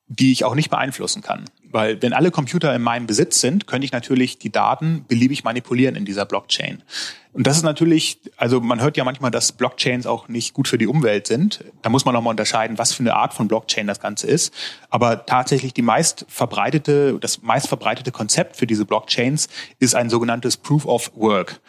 die 0.08 0.32
ich 0.32 0.43
auch 0.43 0.56
nicht 0.56 0.69
beeinflussen 0.69 1.21
kann. 1.21 1.45
Weil 1.71 2.01
wenn 2.01 2.13
alle 2.13 2.32
Computer 2.32 2.73
in 2.75 2.82
meinem 2.82 3.05
Besitz 3.05 3.41
sind, 3.41 3.67
könnte 3.67 3.86
ich 3.86 3.91
natürlich 3.91 4.39
die 4.39 4.51
Daten 4.51 5.05
beliebig 5.08 5.43
manipulieren 5.43 5.95
in 5.95 6.05
dieser 6.05 6.25
Blockchain. 6.25 6.84
Und 7.32 7.45
das 7.45 7.58
ist 7.58 7.63
natürlich, 7.63 8.19
also 8.38 8.60
man 8.60 8.82
hört 8.82 8.97
ja 8.97 9.03
manchmal, 9.03 9.29
dass 9.29 9.51
Blockchains 9.51 10.08
auch 10.08 10.27
nicht 10.27 10.53
gut 10.53 10.67
für 10.67 10.79
die 10.79 10.88
Umwelt 10.88 11.27
sind. 11.27 11.63
Da 11.84 11.89
muss 11.89 12.03
man 12.03 12.15
nochmal 12.15 12.32
unterscheiden, 12.32 12.79
was 12.79 12.93
für 12.93 13.03
eine 13.03 13.13
Art 13.13 13.36
von 13.36 13.47
Blockchain 13.47 13.86
das 13.86 13.99
Ganze 13.99 14.25
ist. 14.25 14.51
Aber 14.89 15.25
tatsächlich 15.27 15.73
die 15.73 15.84
meist 15.84 16.25
verbreitete, 16.27 17.19
das 17.19 17.43
meist 17.43 17.67
verbreitete 17.67 18.12
Konzept 18.12 18.55
für 18.55 18.65
diese 18.65 18.86
Blockchains 18.86 19.47
ist 19.77 19.93
ein 19.93 20.10
sogenanntes 20.10 20.58
Proof 20.58 20.86
of 20.86 21.12
Work. 21.15 21.62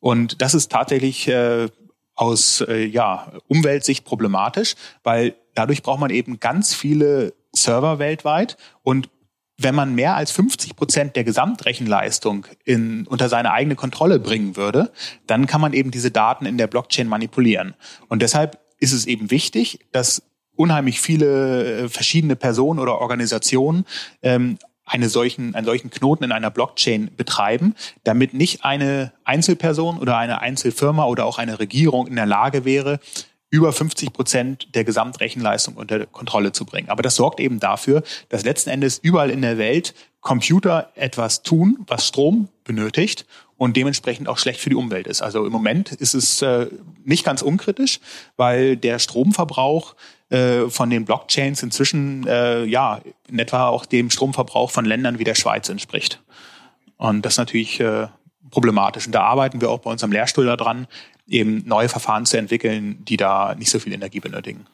Und 0.00 0.42
das 0.42 0.54
ist 0.54 0.70
tatsächlich 0.70 1.28
äh, 1.28 1.68
aus 2.14 2.60
äh, 2.60 2.84
ja, 2.84 3.32
Umweltsicht 3.48 4.04
problematisch, 4.04 4.74
weil 5.02 5.34
dadurch 5.54 5.82
braucht 5.82 6.00
man 6.00 6.10
eben 6.10 6.40
ganz 6.40 6.74
viele 6.74 7.34
Server 7.54 7.98
weltweit 7.98 8.56
und 8.82 9.08
wenn 9.58 9.74
man 9.74 9.94
mehr 9.94 10.16
als 10.16 10.30
50 10.32 10.76
Prozent 10.76 11.16
der 11.16 11.24
Gesamtrechenleistung 11.24 12.46
in, 12.64 13.06
unter 13.06 13.28
seine 13.28 13.52
eigene 13.52 13.74
Kontrolle 13.74 14.18
bringen 14.18 14.56
würde, 14.56 14.92
dann 15.26 15.46
kann 15.46 15.60
man 15.60 15.72
eben 15.72 15.90
diese 15.90 16.10
Daten 16.10 16.44
in 16.44 16.58
der 16.58 16.66
Blockchain 16.66 17.08
manipulieren. 17.08 17.74
Und 18.08 18.20
deshalb 18.20 18.58
ist 18.78 18.92
es 18.92 19.06
eben 19.06 19.30
wichtig, 19.30 19.86
dass 19.92 20.22
unheimlich 20.54 21.00
viele 21.00 21.84
äh, 21.84 21.88
verschiedene 21.88 22.36
Personen 22.36 22.80
oder 22.80 22.98
Organisationen 22.98 23.86
ähm, 24.22 24.58
eine 24.84 25.08
solchen, 25.08 25.54
einen 25.54 25.66
solchen 25.66 25.90
Knoten 25.90 26.24
in 26.24 26.32
einer 26.32 26.50
Blockchain 26.50 27.10
betreiben, 27.16 27.74
damit 28.04 28.34
nicht 28.34 28.64
eine 28.64 29.12
Einzelperson 29.24 29.98
oder 29.98 30.16
eine 30.16 30.40
Einzelfirma 30.40 31.04
oder 31.06 31.24
auch 31.26 31.38
eine 31.38 31.58
Regierung 31.58 32.06
in 32.06 32.14
der 32.14 32.26
Lage 32.26 32.64
wäre, 32.64 33.00
über 33.50 33.72
50 33.72 34.12
Prozent 34.12 34.74
der 34.74 34.84
Gesamtrechenleistung 34.84 35.74
unter 35.74 36.06
Kontrolle 36.06 36.52
zu 36.52 36.64
bringen. 36.64 36.88
Aber 36.88 37.02
das 37.02 37.16
sorgt 37.16 37.40
eben 37.40 37.60
dafür, 37.60 38.02
dass 38.28 38.44
letzten 38.44 38.70
Endes 38.70 38.98
überall 38.98 39.30
in 39.30 39.42
der 39.42 39.58
Welt 39.58 39.94
Computer 40.20 40.90
etwas 40.96 41.42
tun, 41.42 41.78
was 41.86 42.08
Strom 42.08 42.48
benötigt 42.64 43.26
und 43.56 43.76
dementsprechend 43.76 44.28
auch 44.28 44.38
schlecht 44.38 44.60
für 44.60 44.70
die 44.70 44.76
Umwelt 44.76 45.06
ist. 45.06 45.22
Also 45.22 45.46
im 45.46 45.52
Moment 45.52 45.92
ist 45.92 46.14
es 46.14 46.42
äh, 46.42 46.66
nicht 47.04 47.24
ganz 47.24 47.42
unkritisch, 47.42 48.00
weil 48.36 48.76
der 48.76 48.98
Stromverbrauch 48.98 49.94
äh, 50.28 50.68
von 50.68 50.90
den 50.90 51.04
Blockchains 51.04 51.62
inzwischen 51.62 52.26
äh, 52.26 52.64
ja 52.64 53.00
in 53.28 53.38
etwa 53.38 53.68
auch 53.68 53.86
dem 53.86 54.10
Stromverbrauch 54.10 54.70
von 54.72 54.84
Ländern 54.84 55.20
wie 55.20 55.24
der 55.24 55.36
Schweiz 55.36 55.68
entspricht. 55.68 56.20
Und 56.96 57.24
das 57.24 57.34
ist 57.34 57.38
natürlich 57.38 57.78
äh, 57.78 58.08
problematisch. 58.50 59.06
Und 59.06 59.12
da 59.12 59.22
arbeiten 59.22 59.60
wir 59.60 59.70
auch 59.70 59.78
bei 59.78 59.90
unserem 59.90 60.12
Lehrstuhl 60.12 60.46
daran, 60.46 60.86
eben 61.26 61.62
neue 61.66 61.88
Verfahren 61.88 62.26
zu 62.26 62.38
entwickeln, 62.38 63.04
die 63.04 63.16
da 63.16 63.54
nicht 63.54 63.70
so 63.70 63.78
viel 63.78 63.92
Energie 63.92 64.20
benötigen. 64.20 64.66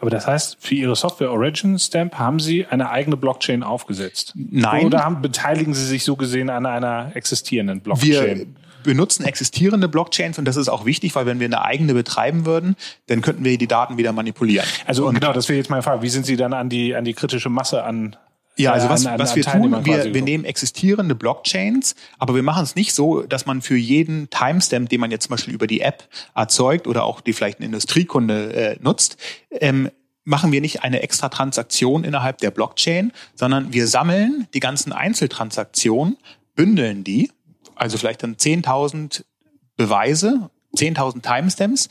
Aber 0.00 0.10
das 0.10 0.26
heißt, 0.26 0.56
für 0.60 0.74
Ihre 0.74 0.96
Software 0.96 1.30
Origin 1.30 1.78
Stamp 1.78 2.14
haben 2.14 2.40
Sie 2.40 2.66
eine 2.66 2.90
eigene 2.90 3.16
Blockchain 3.16 3.62
aufgesetzt? 3.62 4.32
Nein. 4.34 4.86
Oder 4.86 5.04
haben, 5.04 5.20
beteiligen 5.20 5.74
Sie 5.74 5.84
sich 5.84 6.04
so 6.04 6.16
gesehen 6.16 6.48
an 6.48 6.64
einer 6.64 7.10
existierenden 7.14 7.80
Blockchain? 7.80 8.38
Wir 8.38 8.46
benutzen 8.84 9.24
existierende 9.24 9.88
Blockchains 9.88 10.38
und 10.38 10.46
das 10.46 10.56
ist 10.56 10.68
auch 10.68 10.86
wichtig, 10.86 11.14
weil 11.14 11.26
wenn 11.26 11.40
wir 11.40 11.46
eine 11.46 11.62
eigene 11.62 11.92
betreiben 11.92 12.46
würden, 12.46 12.76
dann 13.08 13.20
könnten 13.20 13.44
wir 13.44 13.58
die 13.58 13.66
Daten 13.66 13.98
wieder 13.98 14.12
manipulieren. 14.12 14.66
Also 14.86 15.06
und 15.06 15.14
genau, 15.14 15.32
das 15.32 15.48
wäre 15.48 15.58
jetzt 15.58 15.68
meine 15.68 15.82
Frage. 15.82 16.00
Wie 16.00 16.08
sind 16.08 16.24
Sie 16.24 16.36
dann 16.36 16.54
an 16.54 16.70
die, 16.70 16.94
an 16.94 17.04
die 17.04 17.12
kritische 17.12 17.50
Masse 17.50 17.82
an 17.82 18.16
ja, 18.58 18.72
also 18.72 18.88
was, 18.88 19.06
an, 19.06 19.18
was 19.18 19.36
wir 19.36 19.44
tun, 19.44 19.84
wir, 19.84 20.12
wir 20.12 20.22
nehmen 20.22 20.44
existierende 20.44 21.14
Blockchains, 21.14 21.94
aber 22.18 22.34
wir 22.34 22.42
machen 22.42 22.64
es 22.64 22.74
nicht 22.74 22.92
so, 22.92 23.22
dass 23.22 23.46
man 23.46 23.62
für 23.62 23.76
jeden 23.76 24.30
Timestamp, 24.30 24.88
den 24.88 25.00
man 25.00 25.10
jetzt 25.10 25.24
zum 25.24 25.30
Beispiel 25.30 25.54
über 25.54 25.66
die 25.66 25.80
App 25.80 26.08
erzeugt 26.34 26.86
oder 26.86 27.04
auch 27.04 27.20
die 27.20 27.32
vielleicht 27.32 27.60
ein 27.60 27.64
Industriekunde 27.64 28.52
äh, 28.52 28.76
nutzt, 28.80 29.16
ähm, 29.50 29.90
machen 30.24 30.52
wir 30.52 30.60
nicht 30.60 30.82
eine 30.82 31.02
extra 31.02 31.28
Transaktion 31.28 32.04
innerhalb 32.04 32.38
der 32.38 32.50
Blockchain, 32.50 33.12
sondern 33.34 33.72
wir 33.72 33.86
sammeln 33.86 34.46
die 34.52 34.60
ganzen 34.60 34.92
Einzeltransaktionen, 34.92 36.16
bündeln 36.54 37.04
die, 37.04 37.30
also 37.76 37.96
vielleicht 37.96 38.22
dann 38.22 38.34
10.000 38.34 39.24
Beweise, 39.76 40.50
10.000 40.76 41.22
Timestamps, 41.22 41.88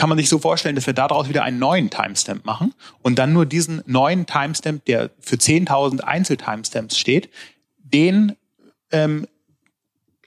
kann 0.00 0.08
man 0.08 0.16
sich 0.16 0.30
so 0.30 0.38
vorstellen, 0.38 0.76
dass 0.76 0.86
wir 0.86 0.94
daraus 0.94 1.28
wieder 1.28 1.44
einen 1.44 1.58
neuen 1.58 1.90
Timestamp 1.90 2.46
machen 2.46 2.72
und 3.02 3.18
dann 3.18 3.34
nur 3.34 3.44
diesen 3.44 3.82
neuen 3.84 4.24
Timestamp, 4.24 4.86
der 4.86 5.10
für 5.20 5.36
10.000 5.36 6.00
Einzel-Timestamps 6.00 6.96
steht, 6.96 7.28
den 7.84 8.34
ähm, 8.92 9.26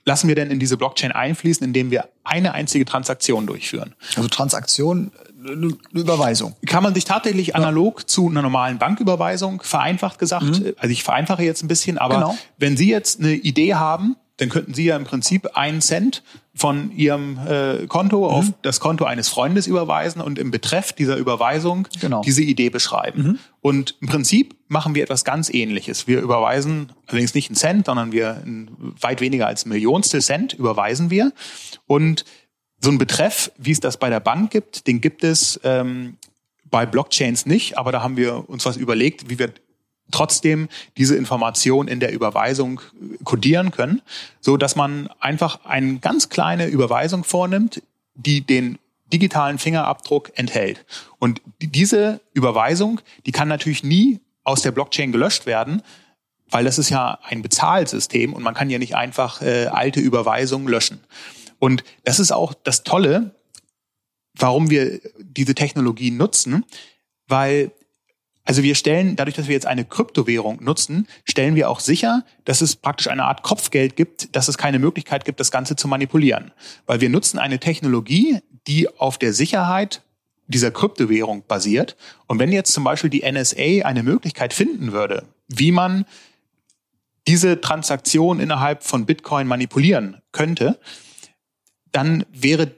lassen 0.04 0.28
wir 0.28 0.36
dann 0.36 0.52
in 0.52 0.60
diese 0.60 0.76
Blockchain 0.76 1.10
einfließen, 1.10 1.66
indem 1.66 1.90
wir 1.90 2.08
eine 2.22 2.52
einzige 2.52 2.84
Transaktion 2.84 3.48
durchführen. 3.48 3.96
Also 4.14 4.28
Transaktion, 4.28 5.10
eine 5.44 5.76
Überweisung. 5.92 6.54
Kann 6.66 6.84
man 6.84 6.94
sich 6.94 7.04
tatsächlich 7.04 7.56
analog 7.56 8.02
ja. 8.02 8.06
zu 8.06 8.28
einer 8.28 8.42
normalen 8.42 8.78
Banküberweisung, 8.78 9.60
vereinfacht 9.60 10.20
gesagt, 10.20 10.60
mhm. 10.60 10.74
also 10.76 10.92
ich 10.92 11.02
vereinfache 11.02 11.42
jetzt 11.42 11.64
ein 11.64 11.68
bisschen, 11.68 11.98
aber 11.98 12.14
genau. 12.14 12.38
wenn 12.58 12.76
Sie 12.76 12.88
jetzt 12.88 13.18
eine 13.18 13.32
Idee 13.32 13.74
haben, 13.74 14.14
dann 14.36 14.50
könnten 14.50 14.72
Sie 14.72 14.84
ja 14.84 14.94
im 14.94 15.04
Prinzip 15.04 15.56
einen 15.56 15.80
Cent 15.80 16.22
von 16.56 16.92
Ihrem 16.92 17.38
äh, 17.46 17.86
Konto 17.88 18.18
mhm. 18.18 18.24
auf 18.24 18.46
das 18.62 18.78
Konto 18.78 19.04
eines 19.04 19.28
Freundes 19.28 19.66
überweisen 19.66 20.20
und 20.20 20.38
im 20.38 20.50
Betreff 20.52 20.92
dieser 20.92 21.16
Überweisung 21.16 21.88
genau. 22.00 22.22
diese 22.22 22.42
Idee 22.42 22.70
beschreiben. 22.70 23.22
Mhm. 23.22 23.38
Und 23.60 23.96
im 24.00 24.08
Prinzip 24.08 24.54
machen 24.68 24.94
wir 24.94 25.02
etwas 25.02 25.24
ganz 25.24 25.52
Ähnliches. 25.52 26.06
Wir 26.06 26.20
überweisen 26.20 26.92
allerdings 27.06 27.34
nicht 27.34 27.50
einen 27.50 27.56
Cent, 27.56 27.86
sondern 27.86 28.12
wir 28.12 28.42
weit 29.00 29.20
weniger 29.20 29.48
als 29.48 29.66
Millionstel 29.66 30.20
Cent 30.20 30.52
überweisen 30.52 31.10
wir. 31.10 31.32
Und 31.86 32.24
so 32.80 32.90
ein 32.90 32.98
Betreff, 32.98 33.50
wie 33.58 33.72
es 33.72 33.80
das 33.80 33.96
bei 33.96 34.10
der 34.10 34.20
Bank 34.20 34.52
gibt, 34.52 34.86
den 34.86 35.00
gibt 35.00 35.24
es 35.24 35.58
ähm, 35.64 36.18
bei 36.70 36.86
Blockchains 36.86 37.46
nicht, 37.46 37.78
aber 37.78 37.92
da 37.92 38.02
haben 38.02 38.16
wir 38.16 38.48
uns 38.48 38.64
was 38.66 38.76
überlegt, 38.76 39.28
wie 39.30 39.38
wir 39.38 39.52
trotzdem 40.10 40.68
diese 40.96 41.16
Information 41.16 41.88
in 41.88 42.00
der 42.00 42.12
Überweisung 42.12 42.80
kodieren 43.24 43.70
können, 43.70 44.02
so 44.40 44.56
dass 44.56 44.76
man 44.76 45.08
einfach 45.20 45.64
eine 45.64 45.98
ganz 45.98 46.28
kleine 46.28 46.66
Überweisung 46.66 47.24
vornimmt, 47.24 47.82
die 48.14 48.42
den 48.42 48.78
digitalen 49.12 49.58
Fingerabdruck 49.58 50.32
enthält. 50.36 50.84
Und 51.18 51.40
diese 51.60 52.20
Überweisung, 52.32 53.00
die 53.26 53.32
kann 53.32 53.48
natürlich 53.48 53.84
nie 53.84 54.20
aus 54.44 54.62
der 54.62 54.72
Blockchain 54.72 55.12
gelöscht 55.12 55.46
werden, 55.46 55.82
weil 56.50 56.64
das 56.64 56.78
ist 56.78 56.90
ja 56.90 57.18
ein 57.22 57.42
Bezahlsystem 57.42 58.32
und 58.32 58.42
man 58.42 58.54
kann 58.54 58.70
ja 58.70 58.78
nicht 58.78 58.94
einfach 58.94 59.42
äh, 59.42 59.66
alte 59.66 60.00
Überweisungen 60.00 60.68
löschen. 60.68 61.00
Und 61.58 61.82
das 62.04 62.20
ist 62.20 62.32
auch 62.32 62.54
das 62.54 62.82
Tolle, 62.82 63.34
warum 64.34 64.70
wir 64.70 65.00
diese 65.18 65.54
Technologie 65.54 66.10
nutzen, 66.10 66.64
weil 67.26 67.72
also 68.44 68.62
wir 68.62 68.74
stellen, 68.74 69.16
dadurch, 69.16 69.36
dass 69.36 69.48
wir 69.48 69.54
jetzt 69.54 69.66
eine 69.66 69.86
Kryptowährung 69.86 70.62
nutzen, 70.62 71.08
stellen 71.24 71.54
wir 71.54 71.70
auch 71.70 71.80
sicher, 71.80 72.24
dass 72.44 72.60
es 72.60 72.76
praktisch 72.76 73.08
eine 73.08 73.24
Art 73.24 73.42
Kopfgeld 73.42 73.96
gibt, 73.96 74.36
dass 74.36 74.48
es 74.48 74.58
keine 74.58 74.78
Möglichkeit 74.78 75.24
gibt, 75.24 75.40
das 75.40 75.50
Ganze 75.50 75.76
zu 75.76 75.88
manipulieren. 75.88 76.52
Weil 76.86 77.00
wir 77.00 77.08
nutzen 77.08 77.38
eine 77.38 77.58
Technologie, 77.58 78.40
die 78.66 78.88
auf 78.98 79.16
der 79.16 79.32
Sicherheit 79.32 80.02
dieser 80.46 80.70
Kryptowährung 80.70 81.44
basiert. 81.46 81.96
Und 82.26 82.38
wenn 82.38 82.52
jetzt 82.52 82.74
zum 82.74 82.84
Beispiel 82.84 83.08
die 83.08 83.22
NSA 83.30 83.86
eine 83.86 84.02
Möglichkeit 84.02 84.52
finden 84.52 84.92
würde, 84.92 85.24
wie 85.48 85.72
man 85.72 86.04
diese 87.26 87.62
Transaktion 87.62 88.40
innerhalb 88.40 88.84
von 88.84 89.06
Bitcoin 89.06 89.46
manipulieren 89.46 90.20
könnte, 90.32 90.78
dann 91.92 92.26
wäre 92.30 92.72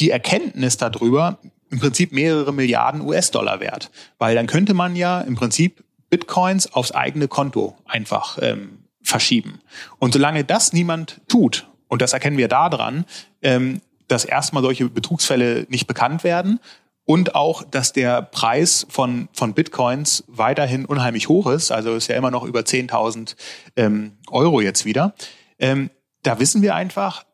die 0.00 0.10
Erkenntnis 0.10 0.78
darüber 0.78 1.38
im 1.74 1.80
Prinzip 1.80 2.12
mehrere 2.12 2.52
Milliarden 2.52 3.00
US-Dollar 3.00 3.58
wert. 3.58 3.90
Weil 4.18 4.36
dann 4.36 4.46
könnte 4.46 4.74
man 4.74 4.94
ja 4.94 5.20
im 5.20 5.34
Prinzip 5.34 5.82
Bitcoins 6.08 6.72
aufs 6.72 6.92
eigene 6.92 7.26
Konto 7.26 7.76
einfach 7.84 8.38
ähm, 8.40 8.84
verschieben. 9.02 9.60
Und 9.98 10.14
solange 10.14 10.44
das 10.44 10.72
niemand 10.72 11.20
tut, 11.26 11.66
und 11.88 12.00
das 12.00 12.12
erkennen 12.12 12.38
wir 12.38 12.46
daran, 12.46 13.04
ähm, 13.42 13.80
dass 14.06 14.24
erstmal 14.24 14.62
solche 14.62 14.88
Betrugsfälle 14.88 15.66
nicht 15.68 15.88
bekannt 15.88 16.22
werden 16.22 16.60
und 17.04 17.34
auch, 17.34 17.64
dass 17.64 17.92
der 17.92 18.22
Preis 18.22 18.86
von, 18.88 19.28
von 19.32 19.52
Bitcoins 19.54 20.22
weiterhin 20.28 20.84
unheimlich 20.84 21.28
hoch 21.28 21.48
ist, 21.48 21.72
also 21.72 21.96
ist 21.96 22.06
ja 22.06 22.16
immer 22.16 22.30
noch 22.30 22.44
über 22.44 22.60
10.000 22.60 23.34
ähm, 23.74 24.12
Euro 24.30 24.60
jetzt 24.60 24.84
wieder. 24.84 25.14
Ähm, 25.58 25.90
da 26.22 26.38
wissen 26.38 26.62
wir 26.62 26.76
einfach, 26.76 27.24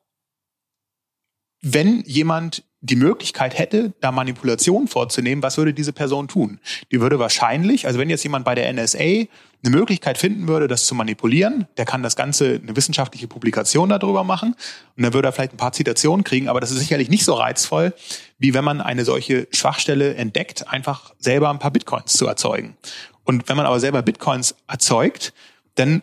wenn 1.60 2.00
jemand 2.06 2.64
die 2.82 2.96
Möglichkeit 2.96 3.58
hätte, 3.58 3.92
da 4.00 4.10
Manipulation 4.10 4.88
vorzunehmen, 4.88 5.42
was 5.42 5.58
würde 5.58 5.74
diese 5.74 5.92
Person 5.92 6.28
tun? 6.28 6.60
Die 6.90 7.00
würde 7.00 7.18
wahrscheinlich, 7.18 7.86
also 7.86 7.98
wenn 7.98 8.08
jetzt 8.08 8.22
jemand 8.22 8.44
bei 8.44 8.54
der 8.54 8.72
NSA 8.72 8.98
eine 8.98 9.76
Möglichkeit 9.76 10.16
finden 10.16 10.48
würde, 10.48 10.66
das 10.66 10.86
zu 10.86 10.94
manipulieren, 10.94 11.66
der 11.76 11.84
kann 11.84 12.02
das 12.02 12.16
Ganze 12.16 12.58
eine 12.62 12.74
wissenschaftliche 12.76 13.28
Publikation 13.28 13.90
darüber 13.90 14.24
machen 14.24 14.54
und 14.96 15.02
dann 15.02 15.12
würde 15.12 15.28
er 15.28 15.32
vielleicht 15.32 15.52
ein 15.52 15.58
paar 15.58 15.72
Zitationen 15.72 16.24
kriegen, 16.24 16.48
aber 16.48 16.60
das 16.60 16.70
ist 16.70 16.78
sicherlich 16.78 17.10
nicht 17.10 17.24
so 17.24 17.34
reizvoll, 17.34 17.92
wie 18.38 18.54
wenn 18.54 18.64
man 18.64 18.80
eine 18.80 19.04
solche 19.04 19.46
Schwachstelle 19.52 20.14
entdeckt, 20.14 20.68
einfach 20.68 21.12
selber 21.18 21.50
ein 21.50 21.58
paar 21.58 21.72
Bitcoins 21.72 22.14
zu 22.14 22.26
erzeugen. 22.26 22.78
Und 23.24 23.48
wenn 23.50 23.56
man 23.56 23.66
aber 23.66 23.78
selber 23.78 24.00
Bitcoins 24.00 24.54
erzeugt, 24.66 25.34
dann 25.74 26.02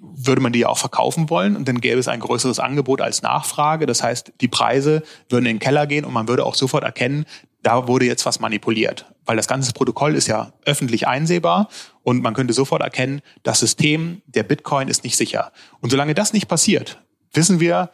würde 0.00 0.40
man 0.40 0.52
die 0.52 0.66
auch 0.66 0.78
verkaufen 0.78 1.28
wollen 1.30 1.56
und 1.56 1.68
dann 1.68 1.80
gäbe 1.80 1.98
es 1.98 2.08
ein 2.08 2.20
größeres 2.20 2.58
Angebot 2.58 3.00
als 3.00 3.22
Nachfrage. 3.22 3.86
Das 3.86 4.02
heißt, 4.02 4.32
die 4.40 4.48
Preise 4.48 5.02
würden 5.28 5.46
in 5.46 5.56
den 5.56 5.58
Keller 5.58 5.86
gehen 5.86 6.04
und 6.04 6.12
man 6.12 6.26
würde 6.26 6.44
auch 6.44 6.54
sofort 6.54 6.84
erkennen, 6.84 7.26
da 7.62 7.86
wurde 7.86 8.06
jetzt 8.06 8.24
was 8.24 8.40
manipuliert. 8.40 9.04
Weil 9.26 9.36
das 9.36 9.46
ganze 9.46 9.72
Protokoll 9.72 10.14
ist 10.14 10.26
ja 10.26 10.52
öffentlich 10.64 11.06
einsehbar 11.06 11.68
und 12.02 12.22
man 12.22 12.34
könnte 12.34 12.54
sofort 12.54 12.82
erkennen, 12.82 13.20
das 13.42 13.60
System 13.60 14.22
der 14.26 14.42
Bitcoin 14.42 14.88
ist 14.88 15.04
nicht 15.04 15.16
sicher. 15.16 15.52
Und 15.80 15.90
solange 15.90 16.14
das 16.14 16.32
nicht 16.32 16.48
passiert, 16.48 17.02
wissen 17.32 17.60
wir 17.60 17.90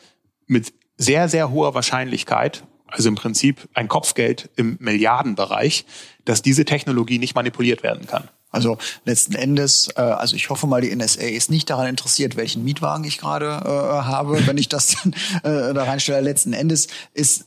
mit 0.47 0.73
sehr, 0.97 1.29
sehr 1.29 1.51
hoher 1.51 1.75
Wahrscheinlichkeit, 1.75 2.65
also 2.87 3.09
im 3.09 3.17
Prinzip 3.17 3.69
ein 3.75 3.89
Kopfgeld 3.89 4.49
im 4.57 4.77
Milliardenbereich, 4.81 5.85
dass 6.25 6.43
diese 6.43 6.65
Technologie 6.65 7.19
nicht 7.19 7.35
manipuliert 7.35 7.83
werden 7.83 8.07
kann. 8.07 8.29
Also 8.57 8.79
letzten 9.05 9.35
Endes, 9.35 9.89
äh, 9.97 10.01
also 10.01 10.35
ich 10.35 10.51
hoffe 10.51 10.67
mal, 10.67 10.81
die 10.81 10.95
NSA 10.95 11.23
ist 11.23 11.51
nicht 11.51 11.71
daran 11.71 11.87
interessiert, 11.87 12.37
welchen 12.37 12.65
Mietwagen 12.65 13.05
ich 13.05 13.19
gerade 13.19 13.47
äh, 13.47 13.69
habe, 13.69 14.47
wenn 14.47 14.59
ich 14.59 14.69
das 14.69 14.97
dann 14.97 15.13
äh, 15.43 15.75
da 15.75 15.85
reinstelle. 15.85 16.21
Letzten 16.21 16.53
Endes 16.53 16.89
ist 17.15 17.45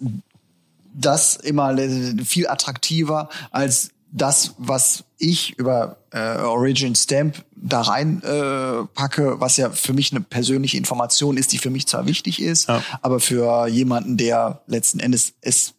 das 0.93 1.35
immer 1.35 1.75
viel 2.23 2.47
attraktiver 2.47 3.29
als 3.51 3.89
das, 4.11 4.55
was 4.57 5.03
ich 5.17 5.57
über 5.57 5.97
äh, 6.11 6.37
Origin 6.37 6.95
Stamp 6.95 7.43
da 7.55 7.81
rein 7.81 8.23
äh, 8.23 8.85
packe, 8.93 9.39
was 9.39 9.57
ja 9.57 9.69
für 9.69 9.93
mich 9.93 10.11
eine 10.11 10.21
persönliche 10.21 10.77
Information 10.77 11.37
ist, 11.37 11.51
die 11.51 11.57
für 11.57 11.69
mich 11.69 11.87
zwar 11.87 12.07
wichtig 12.07 12.41
ist, 12.41 12.69
ja. 12.69 12.81
aber 13.01 13.19
für 13.19 13.67
jemanden, 13.67 14.17
der 14.17 14.61
letzten 14.67 14.99
Endes 14.99 15.33
es 15.41 15.73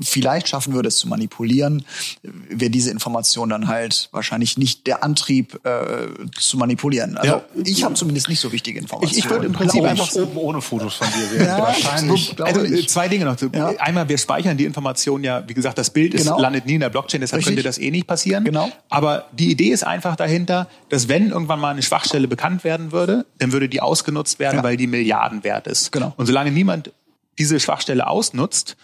vielleicht 0.00 0.48
schaffen 0.48 0.74
würde, 0.74 0.88
es 0.88 0.98
zu 0.98 1.08
manipulieren, 1.08 1.84
wäre 2.22 2.70
diese 2.70 2.90
Information 2.90 3.50
dann 3.50 3.68
halt 3.68 4.08
wahrscheinlich 4.12 4.58
nicht 4.58 4.86
der 4.86 5.04
Antrieb 5.04 5.60
äh, 5.64 6.08
zu 6.38 6.56
manipulieren. 6.56 7.16
Also 7.16 7.34
ja. 7.34 7.44
ich 7.64 7.84
habe 7.84 7.94
zumindest 7.94 8.28
nicht 8.28 8.40
so 8.40 8.52
wichtige 8.52 8.78
Informationen. 8.78 9.18
Ich, 9.18 9.24
ich 9.24 9.30
würde 9.30 9.46
im 9.46 9.52
Prinzip 9.52 9.82
einfach 9.84 10.12
oben 10.14 10.36
ohne 10.36 10.60
Fotos 10.60 10.94
von 10.94 11.06
dir 11.08 11.26
sehen. 11.26 11.46
Ja, 11.46 11.58
wahrscheinlich. 11.62 12.40
Also, 12.40 12.62
ich. 12.62 12.88
zwei 12.88 13.08
Dinge 13.08 13.24
noch. 13.24 13.36
Ja. 13.52 13.68
Einmal, 13.78 14.08
wir 14.08 14.18
speichern 14.18 14.56
die 14.56 14.64
Information 14.64 15.24
ja, 15.24 15.44
wie 15.46 15.54
gesagt, 15.54 15.78
das 15.78 15.90
Bild 15.90 16.14
ist, 16.14 16.24
genau. 16.24 16.40
landet 16.40 16.66
nie 16.66 16.74
in 16.74 16.80
der 16.80 16.90
Blockchain, 16.90 17.20
deshalb 17.20 17.40
Richtig. 17.40 17.56
könnte 17.56 17.68
das 17.68 17.78
eh 17.78 17.90
nicht 17.90 18.06
passieren. 18.06 18.44
Genau. 18.44 18.70
Aber 18.88 19.26
die 19.32 19.50
Idee 19.50 19.70
ist 19.70 19.84
einfach 19.84 20.16
dahinter, 20.16 20.68
dass 20.88 21.08
wenn 21.08 21.30
irgendwann 21.30 21.60
mal 21.60 21.70
eine 21.70 21.82
Schwachstelle 21.82 22.28
bekannt 22.28 22.64
werden 22.64 22.92
würde, 22.92 23.26
dann 23.38 23.52
würde 23.52 23.68
die 23.68 23.80
ausgenutzt 23.80 24.38
werden, 24.38 24.56
ja. 24.56 24.62
weil 24.62 24.76
die 24.76 24.86
Milliarden 24.86 25.44
wert 25.44 25.66
ist. 25.66 25.92
Genau. 25.92 26.12
Und 26.16 26.26
solange 26.26 26.50
niemand 26.50 26.92
diese 27.38 27.58
Schwachstelle 27.58 28.06
ausnutzt, 28.06 28.76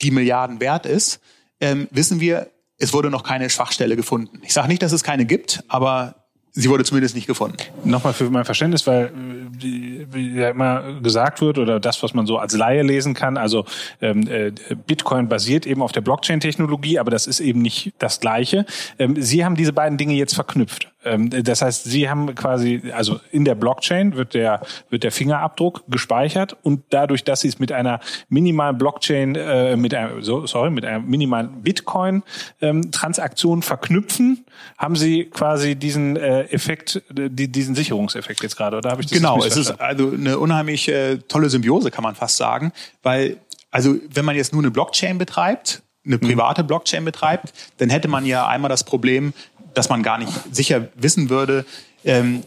die 0.00 0.10
Milliarden 0.10 0.60
wert 0.60 0.86
ist, 0.86 1.20
ähm, 1.60 1.88
wissen 1.90 2.20
wir, 2.20 2.50
es 2.78 2.92
wurde 2.92 3.10
noch 3.10 3.22
keine 3.22 3.48
Schwachstelle 3.50 3.96
gefunden. 3.96 4.40
Ich 4.42 4.52
sage 4.52 4.68
nicht, 4.68 4.82
dass 4.82 4.92
es 4.92 5.04
keine 5.04 5.24
gibt, 5.24 5.62
aber 5.68 6.16
sie 6.52 6.68
wurde 6.68 6.84
zumindest 6.84 7.14
nicht 7.14 7.26
gefunden. 7.26 7.56
Nochmal 7.84 8.12
für 8.12 8.28
mein 8.30 8.44
Verständnis, 8.44 8.86
weil 8.86 9.12
wie 9.60 10.34
ja 10.34 10.50
immer 10.50 11.00
gesagt 11.00 11.40
wird 11.40 11.58
oder 11.58 11.80
das, 11.80 12.02
was 12.02 12.14
man 12.14 12.26
so 12.26 12.38
als 12.38 12.54
Laie 12.54 12.82
lesen 12.82 13.14
kann, 13.14 13.36
also 13.36 13.64
ähm, 14.00 14.26
äh, 14.28 14.52
Bitcoin 14.86 15.28
basiert 15.28 15.66
eben 15.66 15.82
auf 15.82 15.92
der 15.92 16.00
Blockchain-Technologie, 16.00 16.98
aber 16.98 17.10
das 17.10 17.26
ist 17.26 17.40
eben 17.40 17.62
nicht 17.62 17.92
das 17.98 18.20
Gleiche. 18.20 18.66
Ähm, 18.98 19.20
Sie 19.20 19.44
haben 19.44 19.56
diese 19.56 19.72
beiden 19.72 19.98
Dinge 19.98 20.14
jetzt 20.14 20.34
verknüpft. 20.34 20.91
Ähm, 21.04 21.30
das 21.30 21.62
heißt, 21.62 21.84
Sie 21.84 22.08
haben 22.08 22.34
quasi, 22.34 22.82
also 22.94 23.20
in 23.30 23.44
der 23.44 23.54
Blockchain 23.54 24.16
wird 24.16 24.34
der, 24.34 24.62
wird 24.90 25.02
der 25.02 25.12
Fingerabdruck 25.12 25.84
gespeichert 25.88 26.56
und 26.62 26.82
dadurch, 26.90 27.24
dass 27.24 27.40
Sie 27.40 27.48
es 27.48 27.58
mit 27.58 27.72
einer 27.72 28.00
minimalen 28.28 28.78
Blockchain, 28.78 29.34
äh, 29.34 29.76
mit 29.76 29.94
einer, 29.94 30.22
so, 30.22 30.46
sorry, 30.46 30.70
mit 30.70 30.84
einer 30.84 31.00
minimalen 31.00 31.62
Bitcoin-Transaktion 31.62 33.58
ähm, 33.58 33.62
verknüpfen, 33.62 34.44
haben 34.78 34.96
Sie 34.96 35.24
quasi 35.24 35.74
diesen 35.76 36.16
äh, 36.16 36.42
Effekt, 36.44 37.02
die, 37.10 37.48
diesen 37.48 37.74
Sicherungseffekt 37.74 38.42
jetzt 38.42 38.56
gerade, 38.56 38.76
oder 38.76 38.90
habe 38.90 39.02
ich 39.02 39.08
das 39.08 39.18
Genau, 39.18 39.42
es 39.44 39.56
ist 39.56 39.70
also 39.80 40.12
eine 40.12 40.38
unheimlich 40.38 40.88
äh, 40.88 41.18
tolle 41.28 41.50
Symbiose, 41.50 41.90
kann 41.90 42.04
man 42.04 42.14
fast 42.14 42.36
sagen, 42.36 42.72
weil, 43.02 43.38
also 43.70 43.94
wenn 44.12 44.24
man 44.24 44.36
jetzt 44.36 44.52
nur 44.52 44.62
eine 44.62 44.70
Blockchain 44.70 45.18
betreibt, 45.18 45.82
eine 46.04 46.16
mhm. 46.16 46.20
private 46.20 46.64
Blockchain 46.64 47.04
betreibt, 47.04 47.52
dann 47.78 47.90
hätte 47.90 48.08
man 48.08 48.26
ja 48.26 48.46
einmal 48.46 48.68
das 48.68 48.84
Problem, 48.84 49.32
dass 49.74 49.88
man 49.88 50.02
gar 50.02 50.18
nicht 50.18 50.32
sicher 50.50 50.88
wissen 50.94 51.30
würde, 51.30 51.64
ähm, 52.04 52.42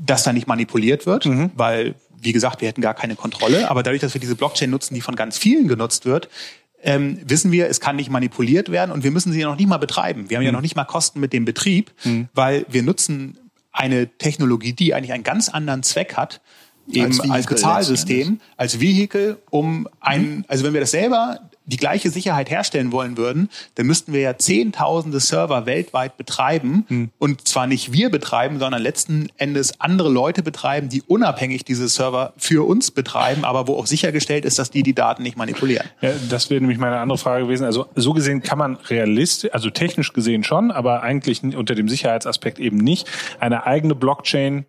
dass 0.00 0.22
da 0.22 0.32
nicht 0.32 0.46
manipuliert 0.46 1.06
wird, 1.06 1.26
mhm. 1.26 1.50
weil, 1.54 1.94
wie 2.20 2.32
gesagt, 2.32 2.60
wir 2.60 2.68
hätten 2.68 2.80
gar 2.80 2.94
keine 2.94 3.16
Kontrolle. 3.16 3.70
Aber 3.70 3.82
dadurch, 3.82 4.00
dass 4.00 4.14
wir 4.14 4.20
diese 4.20 4.34
Blockchain 4.34 4.70
nutzen, 4.70 4.94
die 4.94 5.00
von 5.00 5.16
ganz 5.16 5.38
vielen 5.38 5.68
genutzt 5.68 6.04
wird, 6.04 6.28
ähm, 6.82 7.18
wissen 7.24 7.52
wir, 7.52 7.68
es 7.68 7.80
kann 7.80 7.96
nicht 7.96 8.10
manipuliert 8.10 8.70
werden 8.70 8.90
und 8.90 9.04
wir 9.04 9.12
müssen 9.12 9.32
sie 9.32 9.40
ja 9.40 9.46
noch 9.46 9.56
nicht 9.56 9.68
mal 9.68 9.78
betreiben. 9.78 10.28
Wir 10.28 10.36
haben 10.36 10.42
mhm. 10.42 10.46
ja 10.46 10.52
noch 10.52 10.62
nicht 10.62 10.74
mal 10.74 10.84
Kosten 10.84 11.20
mit 11.20 11.32
dem 11.32 11.44
Betrieb, 11.44 11.92
mhm. 12.04 12.28
weil 12.34 12.66
wir 12.68 12.82
nutzen 12.82 13.38
eine 13.70 14.08
Technologie, 14.18 14.72
die 14.72 14.92
eigentlich 14.92 15.12
einen 15.12 15.22
ganz 15.22 15.48
anderen 15.48 15.82
Zweck 15.82 16.14
hat, 16.16 16.40
eben 16.90 17.06
als, 17.06 17.20
als 17.20 17.46
Bezahlsystem, 17.46 18.40
als 18.56 18.80
Vehikel, 18.80 19.38
um 19.50 19.88
einen, 20.00 20.38
mhm. 20.38 20.44
also 20.48 20.64
wenn 20.64 20.74
wir 20.74 20.80
das 20.80 20.90
selber 20.90 21.38
die 21.64 21.76
gleiche 21.76 22.10
Sicherheit 22.10 22.50
herstellen 22.50 22.92
wollen 22.92 23.16
würden, 23.16 23.48
dann 23.76 23.86
müssten 23.86 24.12
wir 24.12 24.20
ja 24.20 24.36
zehntausende 24.36 25.20
Server 25.20 25.66
weltweit 25.66 26.16
betreiben 26.16 26.86
mhm. 26.88 27.10
und 27.18 27.46
zwar 27.46 27.66
nicht 27.66 27.92
wir 27.92 28.10
betreiben, 28.10 28.58
sondern 28.58 28.82
letzten 28.82 29.28
Endes 29.36 29.80
andere 29.80 30.08
Leute 30.08 30.42
betreiben, 30.42 30.88
die 30.88 31.02
unabhängig 31.02 31.64
diese 31.64 31.88
Server 31.88 32.32
für 32.36 32.66
uns 32.66 32.90
betreiben, 32.90 33.44
aber 33.44 33.68
wo 33.68 33.76
auch 33.76 33.86
sichergestellt 33.86 34.44
ist, 34.44 34.58
dass 34.58 34.70
die 34.70 34.82
die 34.82 34.94
Daten 34.94 35.22
nicht 35.22 35.36
manipulieren. 35.36 35.86
Ja, 36.00 36.10
das 36.28 36.50
wäre 36.50 36.60
nämlich 36.60 36.78
meine 36.78 36.98
andere 36.98 37.18
Frage 37.18 37.44
gewesen. 37.44 37.64
Also 37.64 37.86
so 37.94 38.12
gesehen 38.12 38.42
kann 38.42 38.58
man 38.58 38.76
realistisch, 38.76 39.52
also 39.52 39.70
technisch 39.70 40.12
gesehen 40.12 40.44
schon, 40.44 40.70
aber 40.70 41.02
eigentlich 41.02 41.42
unter 41.42 41.74
dem 41.74 41.88
Sicherheitsaspekt 41.88 42.58
eben 42.58 42.78
nicht, 42.78 43.08
eine 43.40 43.66
eigene 43.66 43.94
Blockchain 43.94 44.66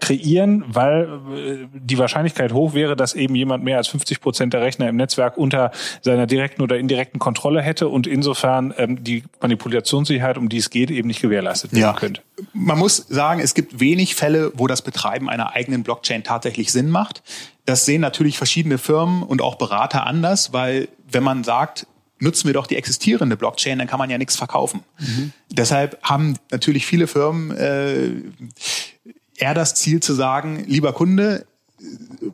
kreieren, 0.00 0.64
weil 0.68 1.04
äh, 1.34 1.66
die 1.72 1.98
Wahrscheinlichkeit 1.98 2.52
hoch 2.52 2.74
wäre, 2.74 2.96
dass 2.96 3.14
eben 3.14 3.34
jemand 3.34 3.64
mehr 3.64 3.78
als 3.78 3.88
50 3.88 4.20
Prozent 4.20 4.52
der 4.52 4.60
Rechner 4.60 4.88
im 4.88 4.96
Netzwerk 4.96 5.38
unter 5.38 5.70
seiner 6.02 6.26
direkten 6.26 6.62
oder 6.62 6.78
indirekten 6.78 7.18
Kontrolle 7.18 7.62
hätte 7.62 7.88
und 7.88 8.06
insofern 8.06 8.74
ähm, 8.76 9.02
die 9.02 9.24
Manipulationssicherheit, 9.40 10.38
um 10.38 10.48
die 10.48 10.58
es 10.58 10.70
geht, 10.70 10.90
eben 10.90 11.08
nicht 11.08 11.22
gewährleistet 11.22 11.72
werden 11.72 11.82
ja. 11.82 11.92
könnte. 11.94 12.22
Man 12.52 12.78
muss 12.78 12.96
sagen, 12.96 13.40
es 13.40 13.54
gibt 13.54 13.80
wenig 13.80 14.14
Fälle, 14.14 14.52
wo 14.54 14.66
das 14.66 14.82
Betreiben 14.82 15.30
einer 15.30 15.54
eigenen 15.54 15.82
Blockchain 15.82 16.22
tatsächlich 16.22 16.72
Sinn 16.72 16.90
macht. 16.90 17.22
Das 17.64 17.86
sehen 17.86 18.00
natürlich 18.02 18.36
verschiedene 18.36 18.78
Firmen 18.78 19.22
und 19.22 19.40
auch 19.40 19.56
Berater 19.56 20.06
anders, 20.06 20.52
weil 20.52 20.88
wenn 21.10 21.22
man 21.22 21.42
sagt, 21.42 21.86
nutzen 22.18 22.46
wir 22.46 22.54
doch 22.54 22.66
die 22.66 22.76
existierende 22.76 23.36
Blockchain, 23.36 23.78
dann 23.78 23.88
kann 23.88 23.98
man 23.98 24.10
ja 24.10 24.18
nichts 24.18 24.36
verkaufen. 24.36 24.82
Mhm. 24.98 25.32
Deshalb 25.50 25.98
haben 26.02 26.36
natürlich 26.50 26.86
viele 26.86 27.06
Firmen 27.06 27.56
äh, 27.56 28.10
eher 29.36 29.54
das 29.54 29.74
Ziel 29.74 30.00
zu 30.00 30.14
sagen, 30.14 30.64
lieber 30.66 30.92
Kunde, 30.92 31.46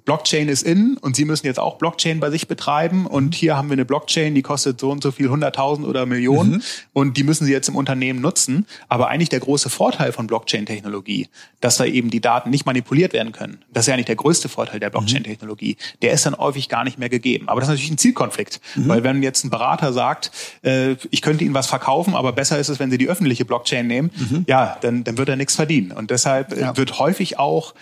Blockchain 0.05 0.49
ist 0.49 0.63
in 0.63 0.97
und 0.99 1.17
Sie 1.17 1.25
müssen 1.25 1.47
jetzt 1.47 1.59
auch 1.59 1.79
Blockchain 1.79 2.21
bei 2.21 2.31
sich 2.31 2.49
betreiben 2.49 3.07
und 3.07 3.35
hier 3.35 3.57
haben 3.57 3.69
wir 3.69 3.75
eine 3.75 3.85
Blockchain, 3.85 4.35
die 4.35 4.43
kostet 4.43 4.81
so 4.81 4.91
und 4.91 5.03
so 5.03 5.11
viel, 5.11 5.29
100.000 5.29 5.85
oder 5.85 6.07
Millionen 6.07 6.53
mhm. 6.53 6.63
und 6.93 7.17
die 7.17 7.25
müssen 7.25 7.45
Sie 7.45 7.53
jetzt 7.53 7.69
im 7.69 7.77
Unternehmen 7.77 8.21
nutzen. 8.21 8.67
Aber 8.89 9.09
eigentlich 9.09 9.29
der 9.29 9.41
große 9.41 9.71
Vorteil 9.71 10.13
von 10.13 10.27
Blockchain-Technologie, 10.27 11.29
dass 11.61 11.77
da 11.77 11.85
eben 11.85 12.11
die 12.11 12.21
Daten 12.21 12.51
nicht 12.51 12.67
manipuliert 12.67 13.13
werden 13.13 13.33
können, 13.33 13.65
das 13.73 13.85
ist 13.85 13.89
ja 13.89 13.95
eigentlich 13.95 14.07
der 14.07 14.17
größte 14.17 14.49
Vorteil 14.49 14.81
der 14.81 14.91
Blockchain-Technologie, 14.91 15.77
der 16.03 16.13
ist 16.13 16.27
dann 16.27 16.37
häufig 16.37 16.69
gar 16.69 16.85
nicht 16.85 16.99
mehr 16.99 17.09
gegeben. 17.09 17.49
Aber 17.49 17.61
das 17.61 17.69
ist 17.69 17.75
natürlich 17.75 17.93
ein 17.93 17.99
Zielkonflikt, 17.99 18.61
mhm. 18.75 18.89
weil 18.89 19.05
wenn 19.05 19.23
jetzt 19.23 19.45
ein 19.45 19.51
Berater 19.51 19.93
sagt, 19.93 20.31
äh, 20.63 20.97
ich 21.11 21.23
könnte 21.23 21.45
Ihnen 21.45 21.55
was 21.55 21.67
verkaufen, 21.67 22.15
aber 22.15 22.33
besser 22.33 22.59
ist 22.59 22.69
es, 22.69 22.79
wenn 22.79 22.91
Sie 22.91 22.99
die 22.99 23.09
öffentliche 23.09 23.45
Blockchain 23.45 23.87
nehmen, 23.87 24.11
mhm. 24.17 24.45
ja, 24.49 24.77
dann, 24.81 25.05
dann 25.05 25.19
wird 25.19 25.29
er 25.29 25.37
nichts 25.37 25.55
verdienen. 25.55 25.93
Und 25.93 26.11
deshalb 26.11 26.53
äh, 26.53 26.61
ja. 26.61 26.77
wird 26.77 26.99
häufig 26.99 27.39
auch 27.39 27.75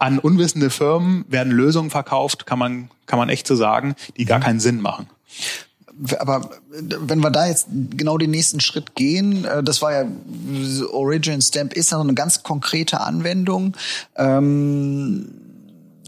an 0.00 0.18
unwissende 0.18 0.70
Firmen 0.70 1.24
werden 1.28 1.52
Lösungen 1.52 1.90
verkauft, 1.90 2.46
kann 2.46 2.58
man, 2.58 2.90
kann 3.06 3.18
man 3.18 3.28
echt 3.28 3.46
so 3.46 3.54
sagen, 3.54 3.94
die 4.16 4.24
gar 4.24 4.38
mhm. 4.38 4.42
keinen 4.42 4.60
Sinn 4.60 4.80
machen. 4.80 5.06
Aber 6.18 6.50
wenn 6.70 7.20
wir 7.20 7.30
da 7.30 7.46
jetzt 7.46 7.68
genau 7.70 8.16
den 8.16 8.30
nächsten 8.30 8.60
Schritt 8.60 8.94
gehen, 8.94 9.44
äh, 9.44 9.62
das 9.62 9.82
war 9.82 9.92
ja 9.92 10.04
Origin 10.90 11.42
Stamp 11.42 11.74
ist 11.74 11.92
ja 11.92 12.00
eine 12.00 12.14
ganz 12.14 12.42
konkrete 12.42 13.00
Anwendung. 13.00 13.76
Ähm, 14.16 15.28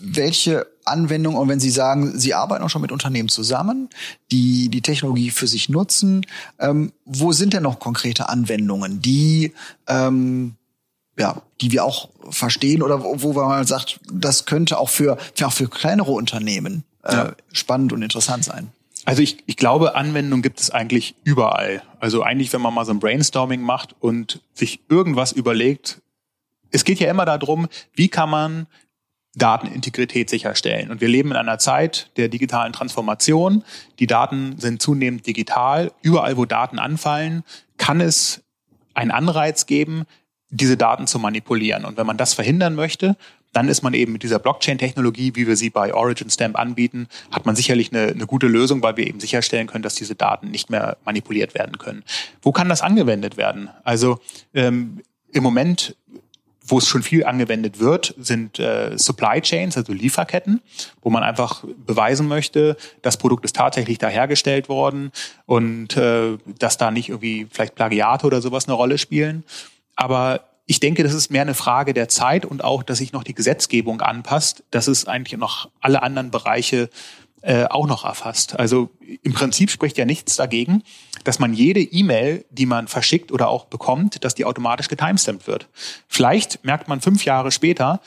welche 0.03 0.66
Anwendung 0.84 1.36
und 1.36 1.49
wenn 1.49 1.61
Sie 1.61 1.70
sagen, 1.70 2.18
Sie 2.18 2.34
arbeiten 2.34 2.64
auch 2.64 2.70
schon 2.70 2.82
mit 2.82 2.90
Unternehmen 2.90 3.28
zusammen, 3.28 3.88
die 4.32 4.68
die 4.68 4.80
Technologie 4.80 5.30
für 5.30 5.47
sich 5.47 5.68
nutzen, 5.68 6.26
ähm, 6.59 6.93
wo 7.05 7.32
sind 7.32 7.53
denn 7.53 7.62
noch 7.62 7.78
konkrete 7.78 8.28
Anwendungen, 8.28 9.03
die 9.03 9.53
ähm, 9.86 10.55
ja, 11.23 11.41
die 11.61 11.70
wir 11.70 11.85
auch 11.85 12.09
verstehen 12.31 12.83
oder 12.83 13.05
wo, 13.05 13.33
man 13.33 13.47
mal 13.47 13.66
sagt, 13.66 14.01
das 14.12 14.45
könnte 14.45 14.77
auch 14.79 14.89
für, 14.89 15.16
für 15.35 15.47
auch 15.47 15.53
für 15.53 15.68
kleinere 15.68 16.11
Unternehmen 16.11 16.83
äh, 17.05 17.12
ja. 17.14 17.33
spannend 17.53 17.93
und 17.93 18.03
interessant 18.03 18.45
sein. 18.45 18.73
Also 19.05 19.23
ich, 19.23 19.39
ich 19.47 19.57
glaube, 19.57 19.95
Anwendungen 19.95 20.43
gibt 20.43 20.59
es 20.59 20.70
eigentlich 20.70 21.14
überall. 21.23 21.83
Also 22.01 22.25
eigentlich, 22.25 22.53
wenn 22.53 22.61
man 22.61 22.75
mal 22.75 22.85
so 22.85 22.93
ein 22.93 22.99
Brainstorming 22.99 23.61
macht 23.62 23.95
und 24.01 24.41
sich 24.53 24.81
irgendwas 24.89 25.31
überlegt, 25.31 26.03
es 26.73 26.83
geht 26.85 26.99
ja 26.99 27.09
immer 27.09 27.25
darum, 27.25 27.68
wie 27.95 28.09
kann 28.09 28.29
man 28.29 28.66
Datenintegrität 29.37 30.29
sicherstellen. 30.29 30.91
Und 30.91 31.01
wir 31.01 31.09
leben 31.09 31.31
in 31.31 31.37
einer 31.37 31.59
Zeit 31.59 32.11
der 32.16 32.29
digitalen 32.29 32.73
Transformation. 32.73 33.62
Die 34.01 34.09
Daten 34.09 34.59
sind 34.59 34.83
zunehmend 34.83 35.25
digital. 35.25 35.93
Überall, 36.03 36.37
wo 36.37 36.47
Daten 36.47 36.81
anfallen, 36.81 37.45
kann 37.79 38.01
es 38.01 38.43
einen 38.95 39.12
Anreiz 39.12 39.66
geben, 39.66 40.05
diese 40.53 40.76
Daten 40.76 41.07
zu 41.07 41.18
manipulieren. 41.18 41.84
Und 41.84 41.96
wenn 41.96 42.07
man 42.07 42.16
das 42.16 42.34
verhindern 42.34 42.74
möchte, 42.74 43.16
dann 43.53 43.68
ist 43.68 43.82
man 43.82 43.94
eben 43.94 44.12
mit 44.12 44.22
dieser 44.22 44.38
Blockchain-Technologie, 44.38 45.32
wie 45.34 45.46
wir 45.46 45.57
sie 45.57 45.70
bei 45.70 45.92
Origin 45.92 46.30
Stamp 46.30 46.59
anbieten, 46.59 47.09
hat 47.30 47.44
man 47.44 47.57
sicherlich 47.57 47.92
eine, 47.92 48.09
eine 48.09 48.26
gute 48.26 48.46
Lösung, 48.46 48.82
weil 48.82 48.96
wir 48.96 49.07
eben 49.07 49.20
sicherstellen 49.20 49.66
können, 49.66 49.82
dass 49.82 49.94
diese 49.94 50.14
Daten 50.14 50.50
nicht 50.50 50.70
mehr 50.70 50.96
manipuliert 51.05 51.55
werden 51.55 51.78
können. 51.78 52.03
Wo 52.40 52.53
kann 52.53 52.68
das 52.68 52.82
angewendet 52.82 53.36
werden? 53.36 53.70
Also 53.82 54.20
ähm, 54.55 55.03
im 55.32 55.42
Moment 55.42 55.96
wo 56.64 56.78
es 56.78 56.86
schon 56.86 57.03
viel 57.03 57.24
angewendet 57.24 57.80
wird, 57.80 58.14
sind 58.18 58.59
äh, 58.59 58.96
Supply 58.96 59.40
Chains, 59.40 59.76
also 59.76 59.92
Lieferketten, 59.92 60.61
wo 61.03 61.11
man 61.11 61.22
einfach 61.22 61.64
beweisen 61.86 62.28
möchte, 62.28 62.76
das 63.03 63.16
Produkt 63.16 63.44
ist 63.44 63.57
tatsächlich 63.57 63.98
da 63.98 64.09
hergestellt 64.09 64.68
worden 64.68 65.11
und 65.46 65.96
äh, 65.96 66.38
dass 66.59 66.78
da 66.78 66.90
nicht 66.90 67.09
irgendwie 67.09 67.46
vielleicht 67.50 67.74
Plagiate 67.74 68.26
oder 68.26 68.40
sowas 68.40 68.66
eine 68.66 68.74
Rolle 68.74 68.98
spielen. 68.98 69.44
Aber 69.97 70.40
ich 70.66 70.80
denke, 70.80 71.03
das 71.03 71.12
ist 71.12 71.30
mehr 71.30 71.43
eine 71.43 71.55
Frage 71.55 71.93
der 71.93 72.09
Zeit 72.09 72.45
und 72.47 72.64
auch, 72.64 72.82
dass 72.82 72.99
sich 72.99 73.12
noch 73.12 73.24
die 73.24 73.34
Gesetzgebung 73.34 74.01
anpasst, 74.01 74.64
dass 74.70 74.86
es 74.86 75.07
eigentlich 75.07 75.38
noch 75.38 75.68
alle 75.80 76.03
anderen 76.03 76.30
Bereiche 76.30 76.88
äh, 77.43 77.64
auch 77.64 77.86
noch 77.86 78.05
erfasst. 78.05 78.59
Also 78.59 78.90
im 79.22 79.32
Prinzip 79.32 79.70
spricht 79.70 79.99
ja 79.99 80.05
nichts 80.05 80.36
dagegen, 80.36 80.82
dass 81.24 81.40
man 81.40 81.53
jede 81.55 81.80
E-Mail, 81.80 82.45
die 82.51 82.66
man 82.66 82.86
verschickt 82.86 83.32
oder 83.32 83.49
auch 83.49 83.66
bekommt, 83.66 84.24
dass 84.24 84.34
die 84.34 84.45
automatisch 84.45 84.88
getimestampt 84.88 85.47
wird. 85.47 85.68
Vielleicht 86.07 86.64
merkt 86.64 86.88
man 86.88 87.01
fünf 87.01 87.24
Jahre 87.24 87.51
später, 87.51 88.01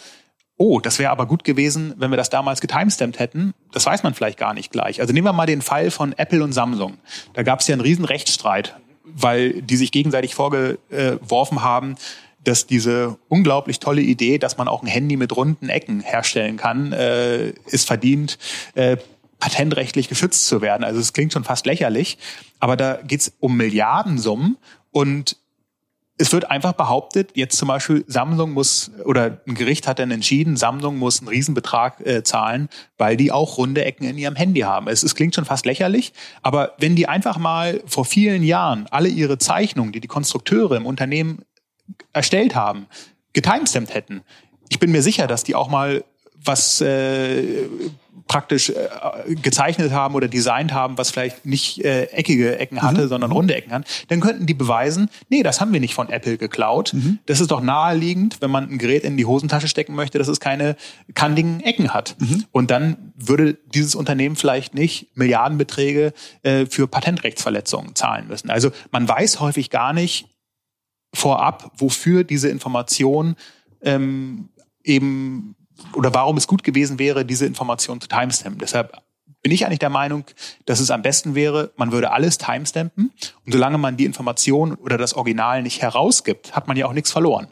oh, 0.57 0.79
das 0.79 0.99
wäre 0.99 1.11
aber 1.11 1.25
gut 1.25 1.43
gewesen, 1.43 1.93
wenn 1.97 2.11
wir 2.11 2.17
das 2.17 2.29
damals 2.29 2.61
getimestampt 2.61 3.19
hätten. 3.19 3.53
Das 3.73 3.85
weiß 3.85 4.03
man 4.03 4.13
vielleicht 4.13 4.39
gar 4.39 4.53
nicht 4.53 4.71
gleich. 4.71 5.01
Also 5.01 5.13
nehmen 5.13 5.27
wir 5.27 5.33
mal 5.33 5.45
den 5.45 5.61
Fall 5.61 5.91
von 5.91 6.13
Apple 6.13 6.41
und 6.43 6.53
Samsung. 6.53 6.97
Da 7.33 7.43
gab 7.43 7.59
es 7.59 7.67
ja 7.67 7.73
einen 7.73 7.81
riesen 7.81 8.05
Rechtsstreit 8.05 8.75
weil 9.05 9.61
die 9.61 9.77
sich 9.77 9.91
gegenseitig 9.91 10.35
vorgeworfen 10.35 11.61
haben, 11.61 11.95
dass 12.43 12.67
diese 12.67 13.17
unglaublich 13.27 13.79
tolle 13.79 14.01
Idee, 14.01 14.37
dass 14.37 14.57
man 14.57 14.67
auch 14.67 14.83
ein 14.83 14.87
Handy 14.87 15.17
mit 15.17 15.35
runden 15.35 15.69
Ecken 15.69 15.99
herstellen 16.01 16.57
kann, 16.57 16.93
äh, 16.93 17.49
ist 17.65 17.87
verdient, 17.87 18.37
äh, 18.75 18.97
patentrechtlich 19.39 20.07
geschützt 20.07 20.47
zu 20.47 20.61
werden. 20.61 20.83
Also 20.83 20.99
es 20.99 21.13
klingt 21.13 21.33
schon 21.33 21.43
fast 21.43 21.65
lächerlich, 21.65 22.17
aber 22.59 22.77
da 22.77 22.99
geht's 23.03 23.33
um 23.39 23.57
Milliardensummen 23.57 24.57
und 24.91 25.37
es 26.17 26.31
wird 26.31 26.49
einfach 26.49 26.73
behauptet, 26.73 27.31
jetzt 27.35 27.57
zum 27.57 27.67
Beispiel 27.67 28.05
Samsung 28.07 28.51
muss, 28.51 28.91
oder 29.03 29.41
ein 29.45 29.55
Gericht 29.55 29.87
hat 29.87 29.99
dann 29.99 30.11
entschieden, 30.11 30.55
Samsung 30.55 30.97
muss 30.97 31.19
einen 31.19 31.27
Riesenbetrag 31.27 32.05
äh, 32.05 32.23
zahlen, 32.23 32.69
weil 32.97 33.17
die 33.17 33.31
auch 33.31 33.57
runde 33.57 33.83
Ecken 33.83 34.05
in 34.05 34.17
ihrem 34.17 34.35
Handy 34.35 34.61
haben. 34.61 34.87
Es, 34.87 35.03
es 35.03 35.15
klingt 35.15 35.35
schon 35.35 35.45
fast 35.45 35.65
lächerlich, 35.65 36.13
aber 36.41 36.73
wenn 36.77 36.95
die 36.95 37.07
einfach 37.07 37.37
mal 37.37 37.81
vor 37.85 38.05
vielen 38.05 38.43
Jahren 38.43 38.87
alle 38.91 39.09
ihre 39.09 39.37
Zeichnungen, 39.37 39.91
die 39.91 39.99
die 39.99 40.07
Konstrukteure 40.07 40.77
im 40.77 40.85
Unternehmen 40.85 41.39
erstellt 42.13 42.55
haben, 42.55 42.87
getimestampt 43.33 43.93
hätten, 43.93 44.21
ich 44.69 44.79
bin 44.79 44.91
mir 44.91 45.01
sicher, 45.01 45.27
dass 45.27 45.43
die 45.43 45.55
auch 45.55 45.67
mal 45.67 46.05
was 46.33 46.79
äh, 46.79 47.67
praktisch 48.27 48.69
äh, 48.69 49.35
gezeichnet 49.35 49.91
haben 49.91 50.15
oder 50.15 50.27
designt 50.27 50.73
haben, 50.73 50.97
was 50.97 51.11
vielleicht 51.11 51.45
nicht 51.45 51.83
äh, 51.85 52.05
eckige 52.05 52.57
Ecken 52.57 52.81
hatte, 52.81 53.03
mhm. 53.03 53.07
sondern 53.07 53.31
runde 53.31 53.55
Ecken 53.55 53.71
hat, 53.71 53.85
dann 54.07 54.19
könnten 54.19 54.45
die 54.45 54.55
beweisen, 54.55 55.09
nee, 55.29 55.43
das 55.43 55.61
haben 55.61 55.71
wir 55.73 55.79
nicht 55.79 55.93
von 55.93 56.09
Apple 56.09 56.37
geklaut. 56.37 56.93
Mhm. 56.93 57.19
Das 57.27 57.39
ist 57.39 57.51
doch 57.51 57.61
naheliegend, 57.61 58.41
wenn 58.41 58.49
man 58.49 58.69
ein 58.69 58.77
Gerät 58.77 59.03
in 59.03 59.17
die 59.17 59.25
Hosentasche 59.25 59.67
stecken 59.67 59.93
möchte, 59.93 60.17
dass 60.17 60.27
es 60.27 60.39
keine 60.39 60.75
kantigen 61.13 61.61
Ecken 61.61 61.93
hat. 61.93 62.15
Mhm. 62.19 62.45
Und 62.51 62.71
dann 62.71 63.13
würde 63.15 63.57
dieses 63.73 63.93
Unternehmen 63.93 64.35
vielleicht 64.35 64.73
nicht 64.73 65.15
Milliardenbeträge 65.15 66.13
äh, 66.41 66.65
für 66.65 66.87
Patentrechtsverletzungen 66.87 67.95
zahlen 67.95 68.27
müssen. 68.27 68.49
Also 68.49 68.71
man 68.91 69.07
weiß 69.07 69.39
häufig 69.39 69.69
gar 69.69 69.93
nicht 69.93 70.27
vorab, 71.13 71.71
wofür 71.77 72.23
diese 72.23 72.49
Information 72.49 73.35
ähm, 73.81 74.49
eben 74.83 75.55
oder 75.93 76.13
warum 76.13 76.37
es 76.37 76.47
gut 76.47 76.63
gewesen 76.63 76.99
wäre, 76.99 77.25
diese 77.25 77.45
Information 77.45 78.01
zu 78.01 78.07
timestampen. 78.07 78.59
Deshalb 78.59 79.01
bin 79.45 79.51
ich 79.51 79.65
eigentlich 79.65 79.77
der 79.77 79.91
Meinung, 79.91 80.23
dass 80.65 80.79
es 80.79 80.89
am 80.89 81.03
besten 81.03 81.35
wäre, 81.35 81.71
man 81.77 81.91
würde 81.91 82.09
alles 82.11 82.39
timestampen 82.39 83.11
und 83.45 83.51
solange 83.51 83.77
man 83.77 83.95
die 83.95 84.05
Information 84.05 84.73
oder 84.73 84.97
das 84.97 85.13
Original 85.13 85.61
nicht 85.61 85.83
herausgibt, 85.83 86.55
hat 86.55 86.67
man 86.67 86.77
ja 86.77 86.87
auch 86.87 86.93
nichts 86.93 87.11
verloren. 87.11 87.47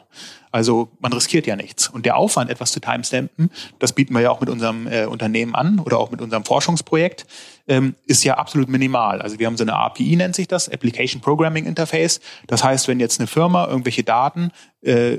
Also 0.50 0.88
man 0.98 1.12
riskiert 1.12 1.46
ja 1.46 1.54
nichts. 1.54 1.88
Und 1.88 2.04
der 2.04 2.16
Aufwand, 2.16 2.50
etwas 2.50 2.72
zu 2.72 2.80
timestampen, 2.80 3.48
das 3.78 3.92
bieten 3.92 4.12
wir 4.12 4.22
ja 4.22 4.30
auch 4.30 4.40
mit 4.40 4.48
unserem 4.50 4.88
äh, 4.88 5.06
Unternehmen 5.06 5.54
an 5.54 5.78
oder 5.78 5.98
auch 5.98 6.10
mit 6.10 6.20
unserem 6.20 6.44
Forschungsprojekt, 6.44 7.26
ähm, 7.68 7.94
ist 8.06 8.24
ja 8.24 8.38
absolut 8.38 8.68
minimal. 8.68 9.22
Also 9.22 9.38
wir 9.38 9.46
haben 9.46 9.56
so 9.56 9.64
eine 9.64 9.74
API, 9.74 10.16
nennt 10.16 10.34
sich 10.34 10.48
das, 10.48 10.68
Application 10.68 11.20
Programming 11.20 11.64
Interface. 11.64 12.20
Das 12.48 12.64
heißt, 12.64 12.88
wenn 12.88 12.98
jetzt 12.98 13.20
eine 13.20 13.28
Firma 13.28 13.66
irgendwelche 13.66 14.02
Daten 14.02 14.50
äh, 14.82 15.18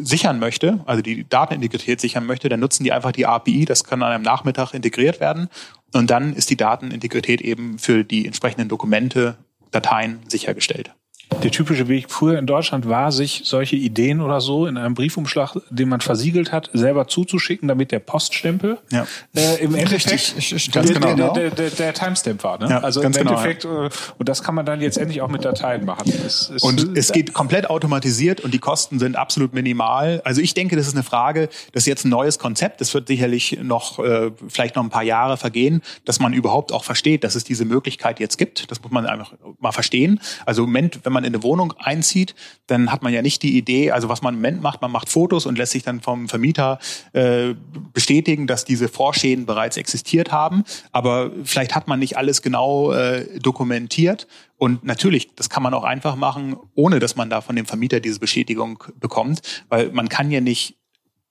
sichern 0.00 0.38
möchte, 0.38 0.80
also 0.86 1.02
die 1.02 1.28
Datenintegrität 1.28 2.00
sichern 2.00 2.26
möchte, 2.26 2.48
dann 2.48 2.60
nutzen 2.60 2.84
die 2.84 2.92
einfach 2.92 3.12
die 3.12 3.26
API, 3.26 3.64
das 3.64 3.84
kann 3.84 4.02
an 4.02 4.12
einem 4.12 4.24
Nachmittag 4.24 4.74
integriert 4.74 5.20
werden 5.20 5.48
und 5.92 6.10
dann 6.10 6.34
ist 6.34 6.50
die 6.50 6.56
Datenintegrität 6.56 7.40
eben 7.40 7.78
für 7.78 8.04
die 8.04 8.26
entsprechenden 8.26 8.68
Dokumente, 8.68 9.36
Dateien 9.70 10.20
sichergestellt. 10.28 10.94
Der 11.42 11.50
typische 11.50 11.88
Weg 11.88 12.10
früher 12.10 12.38
in 12.38 12.46
Deutschland 12.46 12.88
war, 12.88 13.12
sich 13.12 13.42
solche 13.44 13.76
Ideen 13.76 14.20
oder 14.20 14.40
so 14.40 14.66
in 14.66 14.76
einem 14.76 14.94
Briefumschlag, 14.94 15.56
den 15.70 15.88
man 15.88 16.00
versiegelt 16.00 16.52
hat, 16.52 16.70
selber 16.72 17.08
zuzuschicken, 17.08 17.68
damit 17.68 17.92
der 17.92 17.98
Poststempel 17.98 18.78
ja. 18.90 19.06
äh, 19.34 19.62
im 19.62 19.74
Endeffekt 19.74 20.34
ganz 20.72 20.90
der, 20.90 21.00
genau. 21.00 21.32
der, 21.32 21.50
der, 21.50 21.70
der, 21.70 21.94
Timestamp 21.94 22.44
war. 22.44 22.58
Ne? 22.58 22.68
Ja, 22.70 22.78
also 22.80 23.02
im 23.02 23.12
genau, 23.12 23.30
Endeffekt, 23.30 23.64
ja. 23.64 23.86
Äh, 23.86 23.90
und 24.18 24.28
das 24.28 24.42
kann 24.42 24.54
man 24.54 24.66
dann 24.66 24.80
jetzt 24.80 24.98
endlich 24.98 25.22
auch 25.22 25.28
mit 25.28 25.44
Dateien 25.44 25.84
machen. 25.84 26.12
Es, 26.24 26.50
es 26.50 26.62
und 26.62 26.96
es 26.96 27.12
geht 27.12 27.32
komplett 27.32 27.68
automatisiert 27.68 28.40
und 28.40 28.52
die 28.54 28.58
Kosten 28.58 28.98
sind 28.98 29.16
absolut 29.16 29.52
minimal. 29.54 30.20
Also 30.24 30.40
ich 30.40 30.54
denke, 30.54 30.76
das 30.76 30.86
ist 30.86 30.94
eine 30.94 31.02
Frage, 31.02 31.48
das 31.72 31.82
ist 31.82 31.86
jetzt 31.86 32.04
ein 32.04 32.10
neues 32.10 32.38
Konzept. 32.38 32.80
Das 32.80 32.94
wird 32.94 33.08
sicherlich 33.08 33.58
noch 33.62 33.98
äh, 33.98 34.30
vielleicht 34.48 34.76
noch 34.76 34.82
ein 34.82 34.90
paar 34.90 35.02
Jahre 35.02 35.36
vergehen, 35.36 35.82
dass 36.04 36.20
man 36.20 36.32
überhaupt 36.32 36.72
auch 36.72 36.84
versteht, 36.84 37.24
dass 37.24 37.34
es 37.34 37.44
diese 37.44 37.64
Möglichkeit 37.64 38.20
jetzt 38.20 38.38
gibt. 38.38 38.70
Das 38.70 38.82
muss 38.82 38.92
man 38.92 39.06
einfach 39.06 39.32
mal 39.60 39.72
verstehen. 39.72 40.20
Also 40.46 40.64
im 40.64 40.70
Moment, 40.70 41.00
wenn 41.04 41.12
man 41.12 41.21
in 41.24 41.34
eine 41.34 41.42
Wohnung 41.42 41.74
einzieht, 41.78 42.34
dann 42.66 42.90
hat 42.92 43.02
man 43.02 43.12
ja 43.12 43.22
nicht 43.22 43.42
die 43.42 43.56
Idee, 43.56 43.90
also 43.90 44.08
was 44.08 44.22
man 44.22 44.34
im 44.34 44.40
Moment 44.40 44.62
macht, 44.62 44.82
man 44.82 44.90
macht 44.90 45.08
Fotos 45.08 45.46
und 45.46 45.58
lässt 45.58 45.72
sich 45.72 45.82
dann 45.82 46.00
vom 46.00 46.28
Vermieter 46.28 46.78
äh, 47.12 47.54
bestätigen, 47.92 48.46
dass 48.46 48.64
diese 48.64 48.88
Vorschäden 48.88 49.46
bereits 49.46 49.76
existiert 49.76 50.32
haben. 50.32 50.64
Aber 50.92 51.30
vielleicht 51.44 51.74
hat 51.74 51.88
man 51.88 51.98
nicht 51.98 52.16
alles 52.16 52.42
genau 52.42 52.92
äh, 52.92 53.38
dokumentiert. 53.40 54.26
Und 54.58 54.84
natürlich, 54.84 55.34
das 55.34 55.50
kann 55.50 55.62
man 55.62 55.74
auch 55.74 55.84
einfach 55.84 56.16
machen, 56.16 56.56
ohne 56.74 57.00
dass 57.00 57.16
man 57.16 57.28
da 57.28 57.40
von 57.40 57.56
dem 57.56 57.66
Vermieter 57.66 58.00
diese 58.00 58.20
Bestätigung 58.20 58.82
bekommt, 59.00 59.42
weil 59.68 59.90
man 59.90 60.08
kann 60.08 60.30
ja 60.30 60.40
nicht 60.40 60.76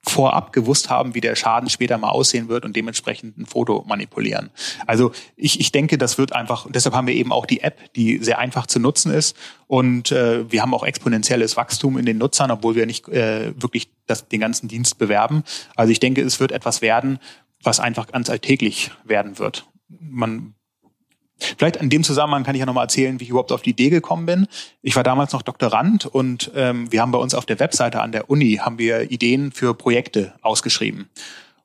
vorab 0.04 0.52
gewusst 0.52 0.90
haben, 0.90 1.14
wie 1.14 1.22
der 1.22 1.36
Schaden 1.36 1.70
später 1.70 1.98
mal 1.98 2.10
aussehen 2.10 2.50
wird 2.50 2.66
und 2.66 2.76
dementsprechend 2.76 3.38
ein 3.38 3.46
Foto 3.46 3.84
manipulieren. 3.88 4.50
Also 4.88 5.12
ich, 5.36 5.60
ich 5.60 5.72
denke, 5.72 5.98
das 5.98 6.18
wird 6.18 6.34
einfach, 6.34 6.68
deshalb 6.70 6.96
haben 6.96 7.08
wir 7.08 7.14
eben 7.14 7.32
auch 7.32 7.46
die 7.46 7.62
App, 7.62 7.94
die 7.94 8.18
sehr 8.18 8.40
einfach 8.40 8.66
zu 8.66 8.80
nutzen 8.80 9.14
ist. 9.14 9.36
Und 9.68 10.12
äh, 10.12 10.52
wir 10.52 10.62
haben 10.64 10.74
auch 10.74 10.84
exponentielles 10.84 11.56
Wachstum 11.56 11.98
in 11.98 12.06
den 12.06 12.18
Nutzern, 12.18 12.50
obwohl 12.50 12.76
wir 12.76 12.86
nicht 12.86 13.08
äh, 13.10 13.54
wirklich 13.62 13.90
das, 14.08 14.28
den 14.28 14.40
ganzen 14.40 14.68
Dienst 14.68 14.98
bewerben. 14.98 15.44
Also 15.76 15.92
ich 15.92 16.00
denke, 16.00 16.22
es 16.22 16.40
wird 16.40 16.52
etwas 16.52 16.82
werden, 16.82 17.20
was 17.64 17.80
einfach 17.80 18.08
ganz 18.08 18.30
alltäglich 18.30 18.92
werden 19.04 19.38
wird. 19.38 19.68
Man 19.88 20.56
Vielleicht 21.58 21.78
in 21.78 21.90
dem 21.90 22.04
Zusammenhang 22.04 22.44
kann 22.44 22.56
ich 22.56 22.60
ja 22.60 22.66
nochmal 22.66 22.86
erzählen, 22.86 23.20
wie 23.20 23.26
ich 23.26 23.30
überhaupt 23.30 23.52
auf 23.52 23.62
die 23.62 23.72
Idee 23.72 23.90
gekommen 23.90 24.26
bin. 24.26 24.48
Ich 24.82 24.96
war 24.96 25.04
damals 25.04 25.34
noch 25.34 25.42
Doktorand 25.42 26.06
und 26.06 26.52
ähm, 26.56 26.92
wir 26.92 27.02
haben 27.02 27.12
bei 27.12 27.20
uns 27.20 27.34
auf 27.34 27.46
der 27.46 27.60
Webseite 27.60 28.02
an 28.02 28.12
der 28.12 28.30
Uni 28.30 28.58
haben 28.62 28.78
wir 28.78 29.12
Ideen 29.12 29.52
für 29.52 29.74
Projekte 29.74 30.34
ausgeschrieben. 30.42 31.10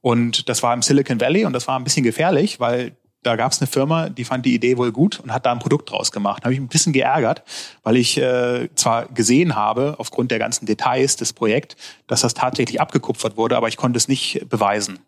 Und 0.00 0.48
das 0.48 0.62
war 0.62 0.72
im 0.72 0.82
Silicon 0.82 1.20
Valley 1.20 1.44
und 1.44 1.52
das 1.52 1.66
war 1.66 1.78
ein 1.78 1.84
bisschen 1.84 2.04
gefährlich, 2.04 2.60
weil 2.60 2.92
da 3.26 3.34
gab 3.34 3.50
es 3.50 3.60
eine 3.60 3.66
Firma, 3.66 4.08
die 4.08 4.24
fand 4.24 4.46
die 4.46 4.54
Idee 4.54 4.76
wohl 4.76 4.92
gut 4.92 5.18
und 5.18 5.32
hat 5.32 5.44
da 5.46 5.50
ein 5.50 5.58
Produkt 5.58 5.90
draus 5.90 6.12
gemacht. 6.12 6.42
Da 6.42 6.44
habe 6.44 6.54
ich 6.54 6.60
ein 6.60 6.68
bisschen 6.68 6.92
geärgert, 6.92 7.42
weil 7.82 7.96
ich 7.96 8.16
äh, 8.18 8.68
zwar 8.76 9.06
gesehen 9.06 9.56
habe, 9.56 9.96
aufgrund 9.98 10.30
der 10.30 10.38
ganzen 10.38 10.64
Details 10.64 11.16
des 11.16 11.32
Projekts, 11.32 11.74
dass 12.06 12.20
das 12.20 12.34
tatsächlich 12.34 12.80
abgekupfert 12.80 13.36
wurde, 13.36 13.56
aber 13.56 13.66
ich 13.66 13.76
konnte 13.76 13.96
es 13.96 14.06
nicht 14.06 14.48
beweisen. 14.48 15.00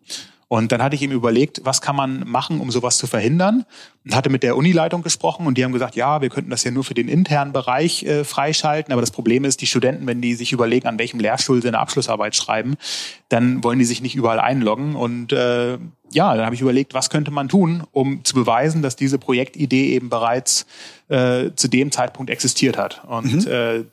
Und 0.49 0.71
dann 0.71 0.81
hatte 0.81 0.95
ich 0.95 1.03
ihm 1.03 1.11
überlegt, 1.11 1.61
was 1.63 1.79
kann 1.79 1.95
man 1.95 2.27
machen, 2.27 2.59
um 2.59 2.71
sowas 2.71 2.97
zu 2.97 3.05
verhindern? 3.05 3.65
Und 4.03 4.15
hatte 4.15 4.31
mit 4.31 4.41
der 4.41 4.57
Unileitung 4.57 5.03
gesprochen 5.03 5.45
und 5.45 5.59
die 5.59 5.63
haben 5.63 5.71
gesagt, 5.71 5.95
ja, 5.95 6.21
wir 6.21 6.29
könnten 6.29 6.49
das 6.49 6.63
ja 6.63 6.71
nur 6.71 6.83
für 6.83 6.95
den 6.95 7.07
internen 7.07 7.53
Bereich 7.53 8.01
äh, 8.03 8.23
freischalten. 8.23 8.91
Aber 8.91 9.01
das 9.01 9.11
Problem 9.11 9.45
ist, 9.45 9.61
die 9.61 9.67
Studenten, 9.67 10.07
wenn 10.07 10.21
die 10.21 10.33
sich 10.33 10.51
überlegen, 10.51 10.87
an 10.87 10.97
welchem 10.97 11.19
Lehrstuhl 11.19 11.61
sie 11.61 11.67
eine 11.67 11.77
Abschlussarbeit 11.77 12.35
schreiben, 12.35 12.77
dann 13.29 13.63
wollen 13.63 13.77
die 13.77 13.85
sich 13.85 14.01
nicht 14.01 14.15
überall 14.15 14.39
einloggen. 14.39 14.95
Und 14.95 15.33
äh, 15.33 15.77
ja, 16.11 16.35
dann 16.35 16.43
habe 16.43 16.55
ich 16.55 16.61
überlegt, 16.61 16.95
was 16.95 17.11
könnte 17.11 17.29
man 17.29 17.47
tun, 17.47 17.83
um 17.91 18.25
zu 18.25 18.33
beweisen, 18.33 18.81
dass 18.81 18.95
diese 18.95 19.19
Projektidee 19.19 19.93
eben 19.93 20.09
bereits 20.09 20.65
äh, 21.09 21.51
zu 21.55 21.67
dem 21.67 21.91
Zeitpunkt 21.91 22.31
existiert 22.31 22.75
hat. 22.75 23.03
Und 23.05 23.45
mhm. 23.45 23.51
äh, 23.51 23.83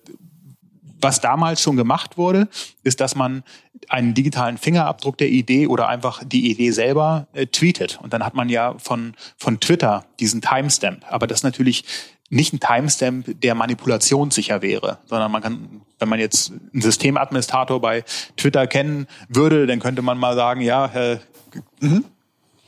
was 1.00 1.20
damals 1.20 1.60
schon 1.60 1.76
gemacht 1.76 2.16
wurde, 2.16 2.48
ist, 2.82 3.00
dass 3.00 3.14
man 3.14 3.42
einen 3.88 4.14
digitalen 4.14 4.58
Fingerabdruck 4.58 5.18
der 5.18 5.28
Idee 5.28 5.66
oder 5.66 5.88
einfach 5.88 6.22
die 6.24 6.50
Idee 6.50 6.70
selber 6.70 7.26
äh, 7.32 7.46
tweetet. 7.46 7.98
Und 8.02 8.12
dann 8.12 8.24
hat 8.24 8.34
man 8.34 8.48
ja 8.48 8.74
von, 8.78 9.14
von 9.36 9.60
Twitter 9.60 10.04
diesen 10.18 10.40
Timestamp. 10.40 11.04
Aber 11.10 11.26
das 11.26 11.40
ist 11.40 11.44
natürlich 11.44 11.84
nicht 12.30 12.52
ein 12.52 12.60
Timestamp, 12.60 13.40
der 13.40 13.54
manipulationssicher 13.54 14.62
wäre, 14.62 14.98
sondern 15.06 15.30
man 15.30 15.42
kann, 15.42 15.82
wenn 15.98 16.08
man 16.08 16.18
jetzt 16.18 16.50
einen 16.50 16.82
Systemadministrator 16.82 17.80
bei 17.80 18.04
Twitter 18.36 18.66
kennen 18.66 19.06
würde, 19.28 19.66
dann 19.66 19.78
könnte 19.78 20.02
man 20.02 20.18
mal 20.18 20.34
sagen, 20.34 20.60
ja, 20.60 20.86
äh, 20.86 21.18
mhm. 21.80 22.04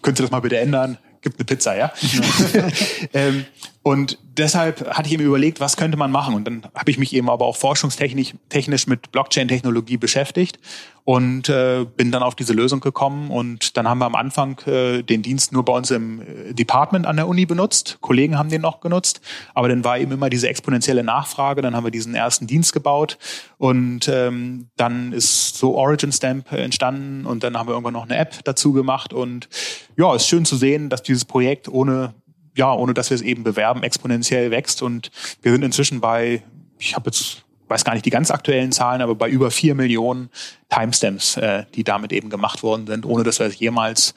könnt 0.03 0.21
ihr 0.21 0.23
das 0.23 0.31
mal 0.31 0.41
bitte 0.41 0.59
ändern? 0.59 0.99
Gibt 1.21 1.39
eine 1.39 1.45
Pizza, 1.45 1.77
ja? 1.77 1.93
ähm, 3.13 3.45
und 3.83 4.19
deshalb 4.37 4.89
hatte 4.91 5.09
ich 5.09 5.15
eben 5.15 5.25
überlegt, 5.25 5.61
was 5.61 5.77
könnte 5.77 5.97
man 5.97 6.11
machen. 6.11 6.35
Und 6.35 6.45
dann 6.45 6.63
habe 6.75 6.91
ich 6.91 6.99
mich 6.99 7.15
eben 7.15 7.31
aber 7.31 7.47
auch 7.47 7.57
forschungstechnisch 7.57 8.35
technisch 8.49 8.87
mit 8.87 9.13
Blockchain-Technologie 9.13 9.97
beschäftigt 9.97 10.59
und 11.05 11.49
äh, 11.49 11.87
bin 11.97 12.13
dann 12.13 12.23
auf 12.23 12.35
diese 12.35 12.53
Lösung 12.53 12.81
gekommen. 12.81 13.31
Und 13.31 13.77
dann 13.77 13.89
haben 13.89 13.99
wir 13.99 14.07
am 14.07 14.15
Anfang 14.15 14.59
äh, 14.67 15.03
den 15.03 15.23
Dienst 15.23 15.53
nur 15.53 15.65
bei 15.65 15.73
uns 15.73 15.91
im 15.91 16.21
äh, 16.21 16.53
Department 16.53 17.07
an 17.07 17.17
der 17.17 17.29
Uni 17.29 17.47
benutzt. 17.47 17.99
Kollegen 18.01 18.37
haben 18.37 18.51
den 18.51 18.61
noch 18.61 18.81
genutzt. 18.81 19.21
Aber 19.55 19.69
dann 19.69 19.85
war 19.85 19.99
eben 19.99 20.13
immer 20.13 20.29
diese 20.29 20.49
exponentielle 20.49 21.03
Nachfrage. 21.03 21.63
Dann 21.63 21.75
haben 21.75 21.85
wir 21.85 21.91
diesen 21.91 22.15
ersten 22.15 22.47
Dienst 22.47 22.73
gebaut. 22.73 23.17
Und 23.57 24.09
ähm, 24.09 24.69
dann 24.77 25.13
ist 25.13 25.57
so 25.57 25.77
Origin 25.77 26.13
Stamp 26.13 26.53
entstanden. 26.53 27.25
Und 27.25 27.43
dann 27.43 27.57
haben 27.57 27.69
wir 27.69 27.73
irgendwann 27.73 27.95
noch 27.95 28.05
eine 28.05 28.19
App 28.19 28.45
dazu 28.45 28.73
gemacht. 28.73 29.15
Und 29.15 29.49
ja, 29.97 30.15
ist 30.15 30.29
schön 30.29 30.45
zu 30.45 30.57
sehen, 30.57 30.91
dass 30.91 31.03
dieses 31.03 31.25
Projekt 31.25 31.69
ohne 31.69 32.13
ja, 32.59 32.73
ohne 32.75 32.93
dass 32.93 33.09
wir 33.11 33.15
es 33.15 33.23
eben 33.23 33.45
bewerben, 33.45 33.83
exponentiell 33.83 34.51
wächst. 34.51 34.83
Und 34.83 35.11
wir 35.41 35.53
sind 35.53 35.63
inzwischen 35.63 36.01
bei, 36.01 36.43
ich 36.79 36.95
habe 36.95 37.07
jetzt 37.07 37.45
weiß 37.69 37.85
gar 37.85 37.93
nicht 37.93 38.07
die 38.07 38.11
ganz 38.11 38.31
aktuellen 38.31 38.73
Zahlen, 38.73 39.03
aber 39.03 39.15
bei 39.15 39.29
über 39.29 39.51
vier 39.51 39.75
Millionen 39.75 40.31
Timestamps, 40.71 41.37
äh, 41.37 41.65
die 41.75 41.85
damit 41.85 42.13
eben 42.13 42.31
gemacht 42.31 42.63
worden 42.63 42.87
sind, 42.87 43.05
ohne 43.05 43.25
dass 43.25 43.39
wir 43.39 43.47
es 43.47 43.59
jemals 43.59 44.15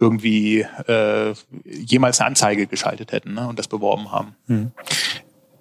irgendwie 0.00 0.66
äh, 0.88 1.34
jemals 1.64 2.20
eine 2.20 2.28
Anzeige 2.28 2.66
geschaltet 2.66 3.12
hätten 3.12 3.34
ne, 3.34 3.46
und 3.46 3.58
das 3.58 3.68
beworben 3.68 4.10
haben. 4.10 4.34
Hm. 4.46 4.72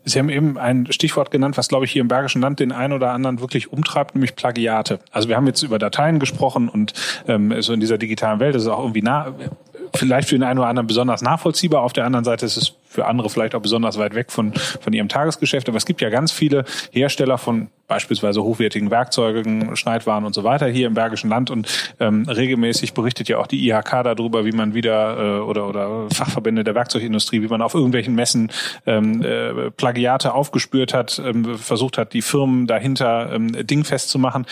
Sie 0.05 0.17
haben 0.17 0.29
eben 0.29 0.57
ein 0.57 0.91
Stichwort 0.91 1.29
genannt, 1.29 1.57
was, 1.57 1.67
glaube 1.67 1.85
ich, 1.85 1.91
hier 1.91 2.01
im 2.01 2.07
Bergischen 2.07 2.41
Land 2.41 2.59
den 2.59 2.71
einen 2.71 2.93
oder 2.93 3.11
anderen 3.11 3.41
wirklich 3.41 3.71
umtreibt, 3.71 4.15
nämlich 4.15 4.35
Plagiate. 4.35 4.99
Also 5.11 5.29
wir 5.29 5.35
haben 5.35 5.45
jetzt 5.45 5.61
über 5.61 5.77
Dateien 5.77 6.19
gesprochen 6.19 6.67
und 6.67 6.93
ähm, 7.27 7.61
so 7.61 7.73
in 7.73 7.79
dieser 7.79 7.97
digitalen 7.97 8.39
Welt 8.39 8.55
ist 8.55 8.63
es 8.63 8.67
auch 8.69 8.79
irgendwie 8.79 9.01
nah, 9.01 9.35
vielleicht 9.95 10.29
für 10.29 10.35
den 10.35 10.43
einen 10.43 10.59
oder 10.59 10.67
anderen 10.67 10.87
besonders 10.87 11.21
nachvollziehbar. 11.21 11.81
Auf 11.81 11.93
der 11.93 12.05
anderen 12.05 12.25
Seite 12.25 12.45
ist 12.45 12.57
es 12.57 12.73
für 12.89 13.05
andere 13.05 13.29
vielleicht 13.29 13.53
auch 13.53 13.61
besonders 13.61 13.99
weit 13.99 14.15
weg 14.15 14.31
von, 14.31 14.53
von 14.53 14.93
ihrem 14.93 15.09
Tagesgeschäft. 15.09 15.69
Aber 15.69 15.77
es 15.77 15.85
gibt 15.85 16.01
ja 16.01 16.09
ganz 16.09 16.31
viele 16.31 16.65
Hersteller 16.91 17.37
von 17.37 17.69
beispielsweise 17.87 18.43
hochwertigen 18.43 18.89
Werkzeugen, 18.89 19.75
Schneidwaren 19.75 20.25
und 20.25 20.33
so 20.33 20.43
weiter 20.43 20.67
hier 20.67 20.87
im 20.87 20.95
Bergischen 20.95 21.29
Land. 21.29 21.51
Und 21.51 21.67
ähm, 21.99 22.23
regelmäßig 22.27 22.93
berichtet 22.93 23.29
ja 23.29 23.37
auch 23.37 23.47
die 23.47 23.67
IHK 23.67 24.03
darüber, 24.03 24.43
wie 24.45 24.51
man 24.51 24.73
wieder 24.73 25.37
äh, 25.37 25.39
oder, 25.41 25.67
oder 25.67 26.09
Fachverbände 26.11 26.63
der 26.63 26.73
Werkzeugindustrie, 26.73 27.41
wie 27.41 27.47
man 27.47 27.61
auf 27.61 27.75
irgendwelchen 27.75 28.15
Messen 28.15 28.51
ähm, 28.87 29.21
äh, 29.21 29.69
Plagiate 29.71 30.33
aufgespürt 30.33 30.93
hat, 30.93 31.21
ähm, 31.23 31.57
versucht 31.57 31.97
hat, 31.97 32.13
die 32.13 32.23
Firmen 32.23 32.65
dahinter 32.65 33.31
ähm, 33.31 33.67
dingfest 33.67 34.09
zu 34.09 34.17
machen. 34.17 34.45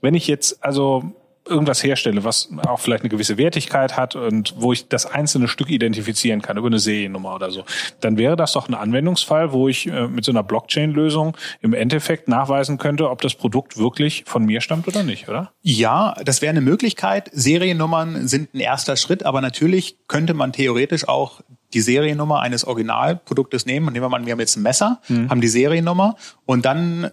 Wenn 0.00 0.14
ich 0.14 0.28
jetzt 0.28 0.62
also 0.64 1.12
irgendwas 1.50 1.82
herstelle, 1.82 2.24
was 2.24 2.48
auch 2.66 2.78
vielleicht 2.80 3.02
eine 3.02 3.10
gewisse 3.10 3.36
Wertigkeit 3.36 3.96
hat 3.96 4.16
und 4.16 4.54
wo 4.56 4.72
ich 4.72 4.88
das 4.88 5.06
einzelne 5.06 5.48
Stück 5.48 5.68
identifizieren 5.68 6.40
kann 6.42 6.56
über 6.56 6.68
eine 6.68 6.78
Seriennummer 6.78 7.34
oder 7.34 7.50
so, 7.50 7.64
dann 8.00 8.16
wäre 8.16 8.36
das 8.36 8.52
doch 8.52 8.68
ein 8.68 8.74
Anwendungsfall, 8.74 9.52
wo 9.52 9.68
ich 9.68 9.88
äh, 9.88 10.06
mit 10.06 10.24
so 10.24 10.32
einer 10.32 10.42
Blockchain-Lösung 10.42 11.36
im 11.60 11.74
Endeffekt 11.74 12.28
nachweisen 12.28 12.78
könnte, 12.78 13.10
ob 13.10 13.20
das 13.20 13.34
Produkt 13.34 13.76
wirklich 13.76 14.24
von 14.26 14.44
mir 14.44 14.60
stammt 14.60 14.88
oder 14.88 15.02
nicht, 15.02 15.28
oder? 15.28 15.52
Ja, 15.62 16.14
das 16.24 16.40
wäre 16.42 16.50
eine 16.50 16.60
Möglichkeit. 16.60 17.30
Seriennummern 17.32 18.28
sind 18.28 18.54
ein 18.54 18.60
erster 18.60 18.96
Schritt, 18.96 19.24
aber 19.24 19.40
natürlich 19.40 19.96
könnte 20.08 20.34
man 20.34 20.52
theoretisch 20.52 21.08
auch 21.08 21.40
die 21.72 21.80
Seriennummer 21.80 22.40
eines 22.40 22.64
Originalproduktes 22.64 23.66
nehmen. 23.66 23.86
Und 23.86 23.92
nehmen 23.92 24.04
wir 24.04 24.08
mal, 24.08 24.24
wir 24.24 24.32
haben 24.32 24.40
jetzt 24.40 24.56
ein 24.56 24.62
Messer, 24.62 25.00
mhm. 25.08 25.30
haben 25.30 25.40
die 25.40 25.48
Seriennummer 25.48 26.16
und 26.46 26.64
dann 26.64 27.10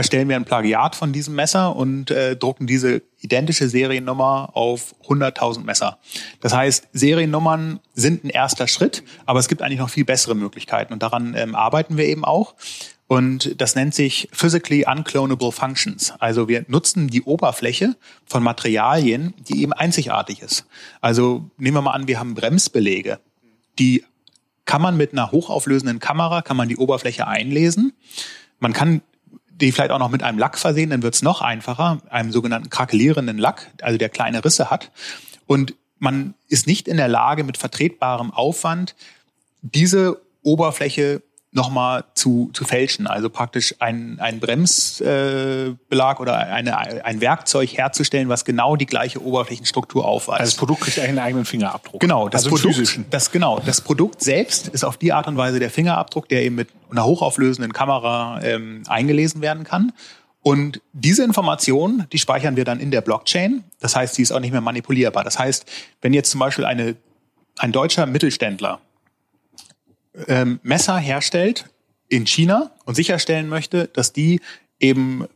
erstellen 0.00 0.30
wir 0.30 0.36
ein 0.36 0.46
Plagiat 0.46 0.96
von 0.96 1.12
diesem 1.12 1.34
Messer 1.34 1.76
und 1.76 2.10
äh, 2.10 2.34
drucken 2.34 2.66
diese 2.66 3.02
identische 3.20 3.68
Seriennummer 3.68 4.48
auf 4.54 4.94
100.000 5.06 5.62
Messer. 5.62 5.98
Das 6.40 6.54
heißt, 6.54 6.88
Seriennummern 6.94 7.80
sind 7.92 8.24
ein 8.24 8.30
erster 8.30 8.66
Schritt, 8.66 9.02
aber 9.26 9.40
es 9.40 9.48
gibt 9.48 9.60
eigentlich 9.60 9.78
noch 9.78 9.90
viel 9.90 10.06
bessere 10.06 10.34
Möglichkeiten 10.34 10.94
und 10.94 11.02
daran 11.02 11.34
ähm, 11.36 11.54
arbeiten 11.54 11.98
wir 11.98 12.06
eben 12.06 12.24
auch. 12.24 12.54
Und 13.08 13.60
das 13.60 13.74
nennt 13.74 13.94
sich 13.94 14.30
Physically 14.32 14.86
Unclonable 14.90 15.52
Functions. 15.52 16.14
Also 16.18 16.48
wir 16.48 16.64
nutzen 16.66 17.08
die 17.08 17.20
Oberfläche 17.20 17.94
von 18.24 18.42
Materialien, 18.42 19.34
die 19.50 19.60
eben 19.62 19.74
einzigartig 19.74 20.40
ist. 20.40 20.64
Also 21.02 21.50
nehmen 21.58 21.76
wir 21.76 21.82
mal 21.82 21.90
an, 21.90 22.08
wir 22.08 22.18
haben 22.18 22.32
Bremsbelege. 22.34 23.20
Die 23.78 24.02
kann 24.64 24.80
man 24.80 24.96
mit 24.96 25.12
einer 25.12 25.30
hochauflösenden 25.30 25.98
Kamera, 25.98 26.40
kann 26.40 26.56
man 26.56 26.70
die 26.70 26.78
Oberfläche 26.78 27.26
einlesen. 27.26 27.92
Man 28.60 28.72
kann 28.72 29.02
die 29.60 29.72
vielleicht 29.72 29.90
auch 29.90 29.98
noch 29.98 30.10
mit 30.10 30.22
einem 30.22 30.38
Lack 30.38 30.58
versehen, 30.58 30.90
dann 30.90 31.02
wird's 31.02 31.22
noch 31.22 31.40
einfacher, 31.40 32.00
einem 32.10 32.32
sogenannten 32.32 32.70
krakelierenden 32.70 33.38
Lack, 33.38 33.70
also 33.82 33.98
der 33.98 34.08
kleine 34.08 34.44
Risse 34.44 34.70
hat. 34.70 34.90
Und 35.46 35.74
man 35.98 36.34
ist 36.48 36.66
nicht 36.66 36.88
in 36.88 36.96
der 36.96 37.08
Lage, 37.08 37.44
mit 37.44 37.58
vertretbarem 37.58 38.32
Aufwand 38.32 38.94
diese 39.62 40.20
Oberfläche 40.42 41.22
nochmal 41.52 42.04
zu, 42.14 42.50
zu 42.52 42.64
fälschen. 42.64 43.06
Also 43.06 43.28
praktisch 43.28 43.74
ein, 43.80 44.18
ein 44.20 44.38
Bremsbelag 44.38 46.18
äh, 46.18 46.22
oder 46.22 46.38
eine, 46.38 47.04
ein 47.04 47.20
Werkzeug 47.20 47.76
herzustellen, 47.76 48.28
was 48.28 48.44
genau 48.44 48.76
die 48.76 48.86
gleiche 48.86 49.22
Oberflächenstruktur 49.22 50.04
aufweist. 50.04 50.40
Also 50.40 50.50
das 50.52 50.58
Produkt 50.58 50.82
kriegt 50.82 50.98
einen 51.00 51.18
eigenen 51.18 51.44
Fingerabdruck. 51.44 52.00
Genau, 52.00 52.28
das 52.28 52.44
also 52.44 52.56
Produkt, 52.56 53.00
das, 53.10 53.32
genau, 53.32 53.60
das 53.64 53.80
Produkt 53.80 54.22
selbst 54.22 54.68
ist 54.68 54.84
auf 54.84 54.96
die 54.96 55.12
Art 55.12 55.26
und 55.26 55.36
Weise 55.36 55.58
der 55.58 55.70
Fingerabdruck, 55.70 56.28
der 56.28 56.42
eben 56.42 56.54
mit 56.54 56.68
einer 56.90 57.04
hochauflösenden 57.04 57.72
Kamera 57.72 58.40
ähm, 58.42 58.82
eingelesen 58.86 59.40
werden 59.42 59.64
kann. 59.64 59.92
Und 60.42 60.80
diese 60.92 61.24
Information, 61.24 62.06
die 62.12 62.18
speichern 62.18 62.56
wir 62.56 62.64
dann 62.64 62.80
in 62.80 62.90
der 62.90 63.02
Blockchain. 63.02 63.64
Das 63.80 63.94
heißt, 63.94 64.14
sie 64.14 64.22
ist 64.22 64.32
auch 64.32 64.40
nicht 64.40 64.52
mehr 64.52 64.62
manipulierbar. 64.62 65.24
Das 65.24 65.38
heißt, 65.38 65.66
wenn 66.00 66.14
jetzt 66.14 66.30
zum 66.30 66.40
Beispiel 66.40 66.64
eine, 66.64 66.96
ein 67.58 67.72
deutscher 67.72 68.06
Mittelständler 68.06 68.80
ähm, 70.26 70.60
Messer 70.62 70.96
herstellt 70.98 71.66
in 72.08 72.26
China 72.26 72.72
und 72.84 72.94
sicherstellen 72.94 73.48
möchte, 73.48 73.88
dass 73.88 74.12
die 74.12 74.40
eben 74.80 75.26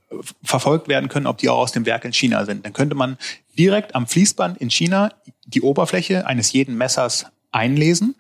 verfolgt 0.43 0.89
werden 0.89 1.09
können, 1.09 1.27
ob 1.27 1.39
die 1.39 1.49
auch 1.49 1.59
aus 1.59 1.73
dem 1.73 1.87
Werk 1.87 2.05
in 2.05 2.13
China 2.13 2.45
sind. 2.45 2.65
Dann 2.65 2.73
könnte 2.73 2.95
man 2.95 3.19
direkt 3.57 3.95
am 3.95 4.07
Fließband 4.07 4.59
in 4.59 4.71
China 4.71 5.11
die 5.47 5.61
Oberfläche 5.61 6.27
eines 6.27 6.53
jeden 6.53 6.77
Messers 6.77 7.27
einlesen, 7.53 8.17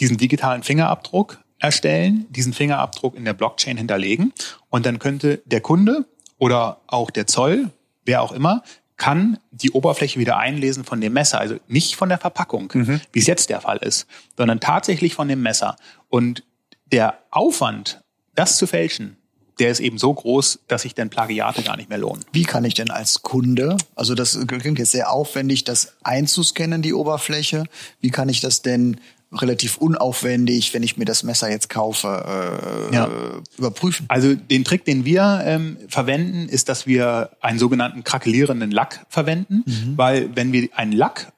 diesen 0.00 0.16
digitalen 0.16 0.62
Fingerabdruck 0.62 1.38
erstellen, 1.58 2.26
diesen 2.30 2.52
Fingerabdruck 2.52 3.16
in 3.16 3.24
der 3.24 3.34
Blockchain 3.34 3.76
hinterlegen 3.76 4.32
und 4.70 4.86
dann 4.86 4.98
könnte 4.98 5.42
der 5.44 5.60
Kunde 5.60 6.06
oder 6.38 6.80
auch 6.86 7.10
der 7.10 7.26
Zoll, 7.26 7.70
wer 8.04 8.22
auch 8.22 8.32
immer, 8.32 8.62
kann 9.02 9.38
die 9.50 9.72
Oberfläche 9.72 10.20
wieder 10.20 10.36
einlesen 10.38 10.84
von 10.84 11.00
dem 11.00 11.12
Messer, 11.12 11.40
also 11.40 11.56
nicht 11.66 11.96
von 11.96 12.08
der 12.08 12.18
Verpackung, 12.18 12.70
Mhm. 12.72 13.00
wie 13.10 13.18
es 13.18 13.26
jetzt 13.26 13.50
der 13.50 13.60
Fall 13.60 13.78
ist, 13.78 14.06
sondern 14.36 14.60
tatsächlich 14.60 15.14
von 15.14 15.26
dem 15.26 15.42
Messer. 15.42 15.74
Und 16.08 16.44
der 16.92 17.18
Aufwand, 17.32 18.00
das 18.36 18.56
zu 18.58 18.68
fälschen, 18.68 19.16
der 19.58 19.70
ist 19.70 19.80
eben 19.80 19.98
so 19.98 20.14
groß, 20.14 20.60
dass 20.68 20.82
sich 20.82 20.94
dann 20.94 21.10
Plagiate 21.10 21.62
gar 21.62 21.76
nicht 21.76 21.88
mehr 21.88 21.98
lohnen. 21.98 22.24
Wie 22.32 22.44
kann 22.44 22.64
ich 22.64 22.74
denn 22.74 22.90
als 22.92 23.22
Kunde, 23.22 23.76
also 23.96 24.14
das 24.14 24.38
klingt 24.46 24.78
jetzt 24.78 24.92
sehr 24.92 25.10
aufwendig, 25.10 25.64
das 25.64 25.94
einzuscannen, 26.04 26.80
die 26.80 26.94
Oberfläche. 26.94 27.64
Wie 28.00 28.10
kann 28.10 28.28
ich 28.28 28.40
das 28.40 28.62
denn 28.62 29.00
relativ 29.34 29.78
unaufwendig, 29.78 30.74
wenn 30.74 30.82
ich 30.82 30.96
mir 30.96 31.04
das 31.04 31.22
Messer 31.22 31.50
jetzt 31.50 31.68
kaufe, 31.70 32.90
äh, 32.90 32.94
Ja. 32.94 33.10
überprüfen? 33.58 34.06
Also 34.08 34.34
den 34.34 34.64
Trick, 34.64 34.84
den 34.84 35.04
wir 35.04 35.40
ähm, 35.44 35.76
verwenden, 35.88 36.48
ist, 36.48 36.68
dass 36.68 36.86
wir 36.86 37.30
einen 37.40 37.58
sogenannten 37.58 38.04
krakelierenden 38.04 38.70
Lack 38.70 39.06
verwenden, 39.08 39.64
weil 39.96 40.30
wenn 40.36 40.52
wir 40.52 40.68
einen 40.74 40.92
Lack 40.92 41.32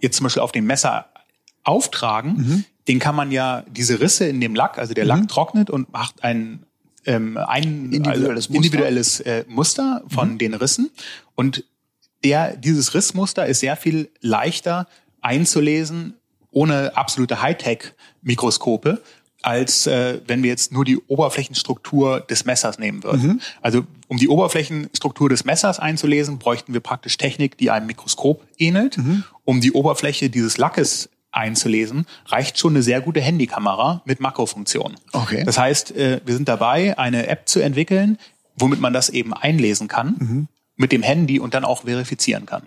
jetzt 0.00 0.16
zum 0.16 0.24
Beispiel 0.24 0.42
auf 0.42 0.52
dem 0.52 0.66
Messer 0.66 1.06
auftragen, 1.64 2.64
den 2.88 2.98
kann 2.98 3.14
man 3.14 3.30
ja 3.30 3.64
diese 3.70 4.00
Risse 4.00 4.26
in 4.26 4.40
dem 4.40 4.54
Lack, 4.54 4.78
also 4.78 4.94
der 4.94 5.04
Lack 5.04 5.28
trocknet 5.28 5.70
und 5.70 5.92
macht 5.92 6.24
ein 6.24 6.64
ähm, 7.06 7.38
ein 7.38 7.90
Individuelles 7.92 8.20
also 8.28 8.52
Muster. 8.52 8.54
individuelles 8.54 9.20
äh, 9.20 9.44
Muster 9.48 10.02
von 10.08 10.36
den 10.38 10.52
Rissen 10.54 10.90
und 11.34 11.64
der 12.24 12.54
dieses 12.56 12.92
Rissmuster 12.94 13.46
ist 13.46 13.60
sehr 13.60 13.76
viel 13.76 14.10
leichter 14.20 14.86
einzulesen 15.22 16.14
ohne 16.50 16.96
absolute 16.96 17.42
Hightech-Mikroskope, 17.42 19.00
als 19.42 19.86
äh, 19.86 20.20
wenn 20.26 20.42
wir 20.42 20.50
jetzt 20.50 20.72
nur 20.72 20.84
die 20.84 20.98
Oberflächenstruktur 20.98 22.20
des 22.20 22.44
Messers 22.44 22.78
nehmen 22.78 23.02
würden. 23.02 23.40
Also 23.62 23.84
um 24.08 24.18
die 24.18 24.28
Oberflächenstruktur 24.28 25.28
des 25.28 25.44
Messers 25.44 25.78
einzulesen, 25.78 26.38
bräuchten 26.38 26.74
wir 26.74 26.80
praktisch 26.80 27.16
Technik, 27.16 27.56
die 27.56 27.70
einem 27.70 27.86
Mikroskop 27.86 28.46
ähnelt. 28.58 28.98
Um 29.44 29.60
die 29.60 29.72
Oberfläche 29.72 30.28
dieses 30.28 30.58
Lackes 30.58 31.08
einzulesen, 31.32 32.06
reicht 32.26 32.58
schon 32.58 32.72
eine 32.72 32.82
sehr 32.82 33.00
gute 33.00 33.20
Handykamera 33.20 34.02
mit 34.04 34.20
Makrofunktion. 34.20 34.96
Okay. 35.12 35.44
Das 35.44 35.58
heißt, 35.58 35.96
äh, 35.96 36.20
wir 36.24 36.34
sind 36.34 36.48
dabei, 36.48 36.98
eine 36.98 37.28
App 37.28 37.48
zu 37.48 37.60
entwickeln, 37.60 38.18
womit 38.56 38.80
man 38.80 38.92
das 38.92 39.08
eben 39.08 39.32
einlesen 39.32 39.88
kann 39.88 40.48
mit 40.76 40.92
dem 40.92 41.02
Handy 41.02 41.38
und 41.38 41.54
dann 41.54 41.64
auch 41.64 41.82
verifizieren 41.84 42.46
kann. 42.46 42.64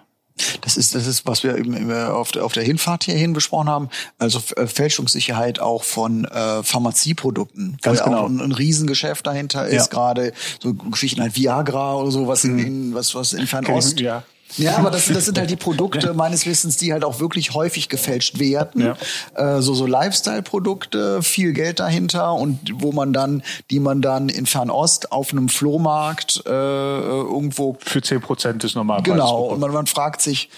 Das 0.62 0.78
ist, 0.78 0.96
das 0.96 1.06
ist, 1.06 1.26
was 1.28 1.44
wir 1.44 1.58
eben 1.58 1.92
auf, 1.94 2.32
der- 2.32 2.44
auf 2.44 2.54
der 2.54 2.64
Hinfahrt 2.64 3.04
hierhin 3.04 3.34
besprochen 3.34 3.70
haben. 3.70 3.90
Also 4.18 4.42
äh, 4.56 4.66
Fälschungssicherheit 4.66 5.60
auch 5.60 5.84
von 5.84 6.26
äh, 6.26 6.64
Pharmazieprodukten. 6.64 7.78
Ganz 7.82 8.04
genau. 8.04 8.22
auch 8.22 8.30
ein, 8.30 8.40
ein 8.42 8.52
Riesengeschäft 8.52 9.28
dahinter 9.28 9.68
ist, 9.68 9.74
Ja. 9.74 9.86
gerade 9.88 10.34
so 10.62 10.74
Geschichten 10.74 11.22
halt 11.22 11.36
Viagra 11.36 11.96
oder 11.96 12.12
so, 12.12 12.28
was 12.28 12.44
in, 12.46 12.58
in 12.60 12.94
was, 12.96 13.14
was 13.16 13.34
in 13.34 13.46
Fernost. 13.48 14.00
ja. 14.00 14.24
Ja, 14.58 14.78
aber 14.78 14.91
das, 14.91 15.08
das 15.08 15.26
sind 15.26 15.38
halt 15.38 15.49
die 15.49 15.56
Produkte 15.64 16.14
meines 16.14 16.45
Wissens, 16.45 16.78
die 16.78 16.93
halt 16.93 17.04
auch 17.04 17.20
wirklich 17.20 17.54
häufig 17.54 17.89
gefälscht 17.89 18.39
werden. 18.39 18.95
Äh, 19.36 19.62
so 19.62 19.74
so 19.74 19.86
Lifestyle-Produkte, 19.86 21.24
viel 21.24 21.54
Geld 21.54 21.80
dahinter 21.80 22.34
und 22.34 22.60
wo 22.76 22.91
man 22.91 23.14
dann, 23.14 23.43
die 23.72 23.80
man 23.80 24.01
dann 24.01 24.30
in 24.30 24.45
Fernost 24.45 25.12
auf 25.12 25.32
einem 25.32 25.49
Flohmarkt 25.49 26.43
äh, 26.45 26.49
irgendwo 26.49 27.78
Für 27.80 28.01
10 28.01 28.22
Prozent 28.22 28.64
des 28.64 28.76
Normalpreises. 28.76 29.14
Genau, 29.14 29.43
und 29.45 29.60
man, 29.60 29.72
man 29.72 29.88
fragt 29.88 30.22
sich, 30.22 30.49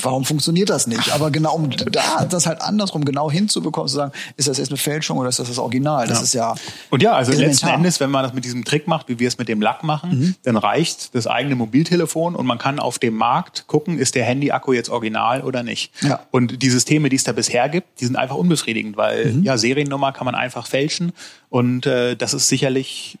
warum 0.00 0.24
funktioniert 0.24 0.70
das 0.70 0.86
nicht? 0.86 1.12
Aber 1.12 1.30
genau, 1.30 1.54
um 1.56 1.70
da 1.70 2.24
das 2.24 2.46
halt 2.46 2.60
andersrum 2.60 3.04
genau 3.04 3.30
hinzubekommen, 3.30 3.88
zu 3.88 3.96
sagen, 3.96 4.12
ist 4.36 4.46
das 4.46 4.58
jetzt 4.58 4.68
eine 4.68 4.76
Fälschung 4.76 5.18
oder 5.18 5.28
ist 5.28 5.40
das 5.40 5.48
das 5.48 5.58
Original? 5.58 6.06
Das 6.06 6.22
ist 6.22 6.32
ja. 6.32 6.54
Und 6.90 7.02
ja, 7.02 7.12
also 7.12 7.32
letzten 7.32 7.44
elementar. 7.44 7.74
Endes, 7.74 8.00
wenn 8.00 8.10
man 8.10 8.22
das 8.22 8.32
mit 8.34 8.44
diesem 8.44 8.64
Trick 8.64 8.86
macht, 8.86 9.08
wie 9.08 9.18
wir 9.18 9.26
es 9.26 9.36
mit 9.36 9.48
dem 9.48 9.60
Lack 9.60 9.82
machen, 9.82 10.36
dann 10.44 10.56
reicht 10.56 11.14
das 11.14 11.26
eigene 11.26 11.56
Mobiltelefon 11.56 12.36
und 12.36 12.46
man 12.46 12.58
kann 12.58 12.78
auf 12.78 12.98
dem 12.98 13.14
Markt 13.14 13.66
gucken, 13.66 13.98
ist 13.98 14.14
der 14.14 14.24
Handy-Akku 14.24 14.72
jetzt 14.72 14.90
original 14.90 15.42
oder 15.42 15.62
nicht. 15.62 15.92
Ja. 16.02 16.20
Und 16.30 16.62
die 16.62 16.70
Systeme, 16.70 17.08
die 17.08 17.16
es 17.16 17.24
da 17.24 17.32
bisher 17.32 17.68
gibt, 17.68 18.00
die 18.00 18.06
sind 18.06 18.16
einfach 18.16 18.36
unbefriedigend, 18.36 18.96
weil 18.96 19.40
ja 19.42 19.58
Seriennummer 19.58 20.12
kann 20.12 20.24
man 20.24 20.34
einfach 20.34 20.66
fälschen 20.66 21.12
und 21.48 21.86
äh, 21.86 22.16
das 22.16 22.34
ist 22.34 22.48
sicherlich 22.48 23.18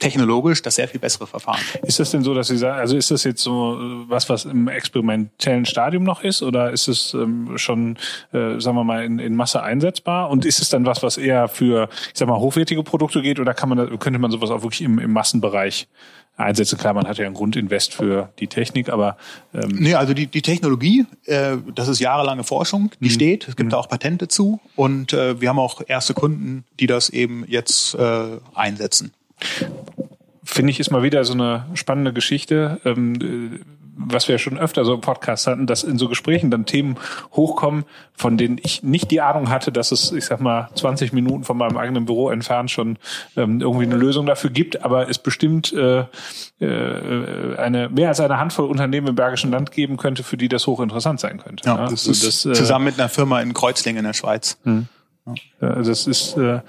technologisch 0.00 0.62
das 0.62 0.74
sehr 0.74 0.88
viel 0.88 0.98
bessere 0.98 1.26
Verfahren. 1.26 1.60
Ist 1.82 2.00
das 2.00 2.10
denn 2.10 2.24
so, 2.24 2.34
dass 2.34 2.48
Sie 2.48 2.56
sagen, 2.56 2.80
also 2.80 2.96
ist 2.96 3.10
das 3.10 3.22
jetzt 3.24 3.42
so 3.42 3.74
äh, 3.74 4.08
was, 4.08 4.28
was 4.28 4.46
im 4.46 4.66
experimentellen 4.66 5.66
Stadium 5.66 6.02
noch 6.02 6.24
ist 6.24 6.42
oder 6.42 6.72
ist 6.72 6.88
es 6.88 7.14
ähm, 7.14 7.56
schon, 7.56 7.96
äh, 8.32 8.58
sagen 8.58 8.76
wir 8.76 8.84
mal, 8.84 9.04
in, 9.04 9.18
in 9.18 9.36
Masse 9.36 9.62
einsetzbar? 9.62 10.30
Und 10.30 10.44
ist 10.44 10.60
es 10.60 10.70
dann 10.70 10.86
was, 10.86 11.02
was 11.02 11.18
eher 11.18 11.48
für, 11.48 11.88
ich 12.12 12.18
sag 12.18 12.26
mal, 12.28 12.38
hochwertige 12.38 12.82
Produkte 12.82 13.22
geht 13.22 13.38
oder 13.38 13.54
kann 13.54 13.68
man, 13.68 13.98
könnte 13.98 14.18
man 14.18 14.30
sowas 14.30 14.50
auch 14.50 14.62
wirklich 14.62 14.82
im, 14.82 14.98
im 14.98 15.12
Massenbereich 15.12 15.86
einsetzen? 16.36 16.78
Klar, 16.78 16.94
man 16.94 17.06
hat 17.06 17.18
ja 17.18 17.26
einen 17.26 17.34
Grundinvest 17.34 17.92
für 17.92 18.32
die 18.38 18.48
Technik, 18.48 18.88
aber 18.88 19.16
ähm, 19.54 19.76
Nee, 19.78 19.94
also 19.94 20.14
die, 20.14 20.26
die 20.26 20.42
Technologie, 20.42 21.06
äh, 21.26 21.58
das 21.74 21.88
ist 21.88 22.00
jahrelange 22.00 22.44
Forschung, 22.44 22.90
die 23.00 23.10
steht. 23.10 23.46
Es 23.46 23.56
gibt 23.56 23.72
da 23.72 23.76
auch 23.76 23.88
Patente 23.88 24.28
zu 24.28 24.60
und 24.76 25.12
äh, 25.12 25.40
wir 25.40 25.50
haben 25.50 25.58
auch 25.58 25.82
erste 25.86 26.14
Kunden, 26.14 26.64
die 26.80 26.86
das 26.86 27.10
eben 27.10 27.44
jetzt 27.46 27.94
äh, 27.94 28.38
einsetzen. 28.54 29.12
Finde 30.44 30.70
ich, 30.70 30.80
ist 30.80 30.90
mal 30.90 31.02
wieder 31.02 31.24
so 31.24 31.32
eine 31.32 31.66
spannende 31.74 32.12
Geschichte, 32.12 32.80
ähm, 32.84 33.14
äh, 33.14 33.60
was 34.02 34.28
wir 34.28 34.38
schon 34.38 34.58
öfter 34.58 34.84
so 34.84 34.94
im 34.94 35.00
Podcast 35.00 35.46
hatten, 35.46 35.66
dass 35.66 35.84
in 35.84 35.98
so 35.98 36.08
Gesprächen 36.08 36.50
dann 36.50 36.64
Themen 36.64 36.96
hochkommen, 37.32 37.84
von 38.14 38.38
denen 38.38 38.58
ich 38.62 38.82
nicht 38.82 39.10
die 39.10 39.20
Ahnung 39.20 39.50
hatte, 39.50 39.72
dass 39.72 39.92
es, 39.92 40.10
ich 40.12 40.24
sag 40.24 40.40
mal, 40.40 40.70
20 40.74 41.12
Minuten 41.12 41.44
von 41.44 41.58
meinem 41.58 41.76
eigenen 41.76 42.06
Büro 42.06 42.30
entfernt 42.30 42.70
schon 42.70 42.98
ähm, 43.36 43.60
irgendwie 43.60 43.84
eine 43.84 43.96
Lösung 43.96 44.24
dafür 44.26 44.50
gibt, 44.50 44.84
aber 44.84 45.10
es 45.10 45.18
bestimmt 45.18 45.72
äh, 45.72 46.04
äh, 46.60 47.56
eine 47.58 47.90
mehr 47.90 48.08
als 48.08 48.20
eine 48.20 48.38
Handvoll 48.38 48.70
Unternehmen 48.70 49.08
im 49.08 49.14
Bergischen 49.14 49.50
Land 49.50 49.70
geben 49.70 49.98
könnte, 49.98 50.22
für 50.22 50.36
die 50.36 50.48
das 50.48 50.66
hochinteressant 50.66 51.20
sein 51.20 51.38
könnte. 51.38 51.68
Ja, 51.68 51.76
Ja, 51.76 51.90
das 51.90 52.06
ist 52.06 52.46
äh, 52.46 52.52
zusammen 52.52 52.86
mit 52.86 52.98
einer 52.98 53.08
Firma 53.08 53.40
in 53.42 53.52
Kreuzlingen 53.52 53.98
in 53.98 54.04
der 54.04 54.14
Schweiz. 54.14 54.58
ja, 54.64 54.84
Also 55.60 55.90
das 55.90 56.06
ist 56.06 56.36
äh, 56.36 56.60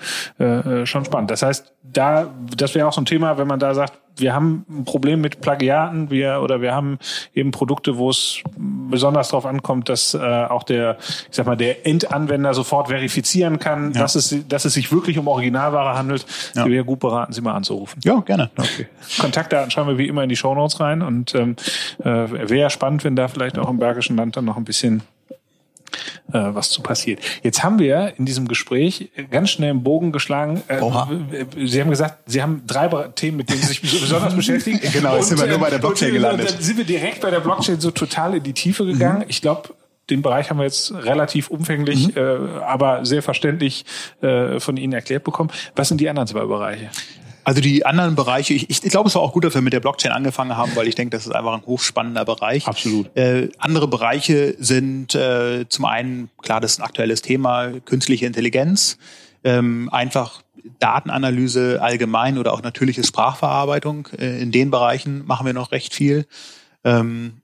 äh, 0.43 0.85
schon 0.85 1.05
spannend. 1.05 1.31
Das 1.31 1.41
heißt, 1.41 1.73
da, 1.83 2.29
das 2.55 2.75
wäre 2.75 2.87
auch 2.87 2.93
so 2.93 3.01
ein 3.01 3.05
Thema, 3.05 3.37
wenn 3.37 3.47
man 3.47 3.59
da 3.59 3.73
sagt, 3.73 3.93
wir 4.17 4.33
haben 4.33 4.65
ein 4.69 4.85
Problem 4.85 5.21
mit 5.21 5.41
Plagiaten, 5.41 6.09
wir 6.09 6.41
oder 6.41 6.61
wir 6.61 6.73
haben 6.73 6.99
eben 7.33 7.51
Produkte, 7.51 7.97
wo 7.97 8.09
es 8.09 8.41
besonders 8.57 9.29
darauf 9.29 9.45
ankommt, 9.45 9.89
dass 9.89 10.13
äh, 10.13 10.19
auch 10.19 10.63
der, 10.63 10.97
ich 10.99 11.35
sag 11.35 11.45
mal, 11.45 11.55
der 11.55 11.87
Endanwender 11.87 12.53
sofort 12.53 12.89
verifizieren 12.89 13.59
kann, 13.59 13.93
dass 13.93 14.15
es, 14.15 14.35
dass 14.47 14.65
es 14.65 14.73
sich 14.73 14.91
wirklich 14.91 15.17
um 15.17 15.27
Originalware 15.27 15.97
handelt. 15.97 16.25
Ja. 16.55 16.65
Ich 16.65 16.71
wäre 16.71 16.83
gut 16.83 16.99
beraten, 16.99 17.33
Sie 17.33 17.41
mal 17.41 17.53
anzurufen. 17.53 18.01
Ja, 18.03 18.19
gerne. 18.19 18.51
Okay. 18.57 18.87
Kontaktdaten 19.19 19.71
schreiben 19.71 19.89
wir 19.89 19.97
wie 19.97 20.07
immer 20.07 20.23
in 20.23 20.29
die 20.29 20.35
Shownotes 20.35 20.79
rein 20.79 21.01
und 21.01 21.33
ähm, 21.35 21.55
äh, 21.99 22.49
wäre 22.49 22.69
spannend, 22.69 23.03
wenn 23.03 23.15
da 23.15 23.27
vielleicht 23.27 23.57
auch 23.57 23.69
im 23.69 23.79
Bergischen 23.79 24.17
Land 24.17 24.37
dann 24.37 24.45
noch 24.45 24.57
ein 24.57 24.65
bisschen 24.65 25.03
äh, 26.31 26.39
was 26.53 26.69
zu 26.69 26.81
passiert. 26.81 27.19
Jetzt 27.43 27.63
haben 27.63 27.79
wir 27.79 28.13
in 28.17 28.25
diesem 28.25 28.47
Gespräch 28.47 29.11
ganz 29.29 29.49
schnell 29.51 29.71
einen 29.71 29.83
Bogen 29.83 30.11
geschlagen. 30.11 30.61
Äh. 30.67 30.79
Sie 31.65 31.81
haben 31.81 31.89
gesagt, 31.89 32.19
Sie 32.25 32.41
haben 32.41 32.63
drei 32.67 32.87
Themen, 33.15 33.37
mit 33.37 33.49
denen 33.49 33.61
Sie 33.61 33.67
sich 33.67 33.81
besonders 34.01 34.35
beschäftigen. 34.35 34.79
Genau, 34.91 35.15
jetzt 35.15 35.29
sind 35.29 35.39
wir 35.39 35.47
nur 35.47 35.59
bei 35.59 35.69
der 35.69 35.79
Blockchain 35.79 36.09
und, 36.09 36.15
gelandet. 36.15 36.47
Und 36.47 36.55
dann 36.55 36.63
sind 36.63 36.77
wir 36.77 36.85
direkt 36.85 37.21
bei 37.21 37.31
der 37.31 37.39
Blockchain 37.39 37.79
so 37.79 37.91
total 37.91 38.35
in 38.35 38.43
die 38.43 38.53
Tiefe 38.53 38.85
gegangen. 38.85 39.25
Ich 39.27 39.41
glaube, 39.41 39.69
den 40.09 40.21
Bereich 40.21 40.49
haben 40.49 40.57
wir 40.57 40.65
jetzt 40.65 40.93
relativ 40.93 41.49
umfänglich, 41.49 42.15
äh, 42.15 42.21
aber 42.65 43.05
sehr 43.05 43.23
verständlich 43.23 43.85
äh, 44.21 44.59
von 44.59 44.77
Ihnen 44.77 44.93
erklärt 44.93 45.23
bekommen. 45.23 45.51
Was 45.75 45.87
sind 45.87 46.01
die 46.01 46.09
anderen 46.09 46.27
zwei 46.27 46.45
Bereiche? 46.45 46.89
Also 47.43 47.61
die 47.61 47.85
anderen 47.85 48.15
Bereiche, 48.15 48.53
ich, 48.53 48.69
ich, 48.69 48.83
ich 48.83 48.89
glaube, 48.91 49.09
es 49.09 49.15
war 49.15 49.21
auch 49.21 49.33
gut, 49.33 49.43
dass 49.43 49.53
wir 49.53 49.61
mit 49.61 49.73
der 49.73 49.79
Blockchain 49.79 50.11
angefangen 50.11 50.55
haben, 50.55 50.75
weil 50.75 50.87
ich 50.87 50.95
denke, 50.95 51.15
das 51.15 51.25
ist 51.25 51.31
einfach 51.33 51.53
ein 51.53 51.65
hochspannender 51.65 52.25
Bereich. 52.25 52.67
Absolut. 52.67 53.15
Äh, 53.17 53.49
andere 53.57 53.87
Bereiche 53.87 54.55
sind 54.59 55.15
äh, 55.15 55.65
zum 55.67 55.85
einen, 55.85 56.29
klar, 56.41 56.61
das 56.61 56.73
ist 56.73 56.79
ein 56.79 56.85
aktuelles 56.85 57.21
Thema, 57.21 57.71
künstliche 57.85 58.25
Intelligenz, 58.25 58.97
ähm, 59.43 59.89
einfach 59.91 60.43
Datenanalyse 60.79 61.81
allgemein 61.81 62.37
oder 62.37 62.53
auch 62.53 62.61
natürliche 62.61 63.03
Sprachverarbeitung. 63.03 64.07
Äh, 64.17 64.41
in 64.41 64.51
den 64.51 64.71
Bereichen 64.71 65.25
machen 65.25 65.45
wir 65.45 65.53
noch 65.53 65.71
recht 65.71 65.93
viel. 65.93 66.27
Ähm, 66.83 67.40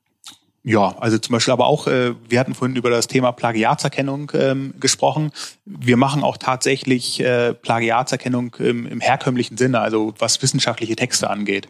ja, 0.68 0.98
also 1.00 1.18
zum 1.18 1.32
Beispiel 1.32 1.54
aber 1.54 1.66
auch, 1.66 1.88
äh, 1.88 2.14
wir 2.28 2.42
hatten 2.42 2.54
vorhin 2.54 2.76
über 2.76 2.90
das 2.90 3.08
Thema 3.08 3.32
Plagiatserkennung 3.32 4.34
ähm, 4.34 4.74
gesprochen. 4.82 5.32
Wir 5.64 5.96
machen 5.96 6.26
auch 6.26 6.36
tatsächlich 6.36 7.22
äh, 7.22 7.54
Plagiatserkennung 7.54 8.54
im, 8.60 8.86
im 8.86 9.00
herkömmlichen 9.00 9.56
Sinne, 9.56 9.80
also 9.80 10.14
was 10.20 10.42
wissenschaftliche 10.42 10.98
Texte 10.98 11.30
angeht. 11.30 11.70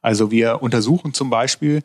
Also 0.00 0.30
wir 0.30 0.62
untersuchen 0.62 1.12
zum 1.12 1.28
Beispiel 1.28 1.82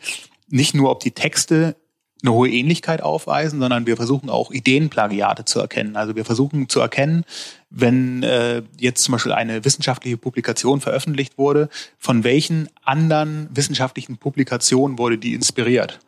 nicht 0.47 0.73
nur, 0.73 0.89
ob 0.89 1.01
die 1.01 1.11
Texte 1.11 1.75
eine 2.21 2.31
hohe 2.31 2.49
Ähnlichkeit 2.49 3.03
aufweisen, 3.03 3.59
sondern 3.59 3.85
wir 3.85 3.97
versuchen 3.97 4.29
auch 4.29 4.49
Ideenplagiate 4.49 5.43
zu 5.43 5.59
erkennen. 5.59 5.97
Also 5.97 6.15
wir 6.15 6.23
versuchen 6.23 6.69
zu 6.69 6.79
erkennen, 6.79 7.25
wenn 7.71 8.23
äh, 8.23 8.61
jetzt 8.79 9.03
zum 9.03 9.11
Beispiel 9.11 9.33
eine 9.33 9.65
wissenschaftliche 9.65 10.15
Publikation 10.15 10.79
veröffentlicht 10.79 11.37
wurde, 11.37 11.67
von 11.99 12.23
welchen 12.23 12.69
anderen 12.85 13.49
wissenschaftlichen 13.51 14.15
Publikationen 14.15 14.97
wurde 14.97 15.17
die 15.17 15.33
inspiriert. 15.33 15.99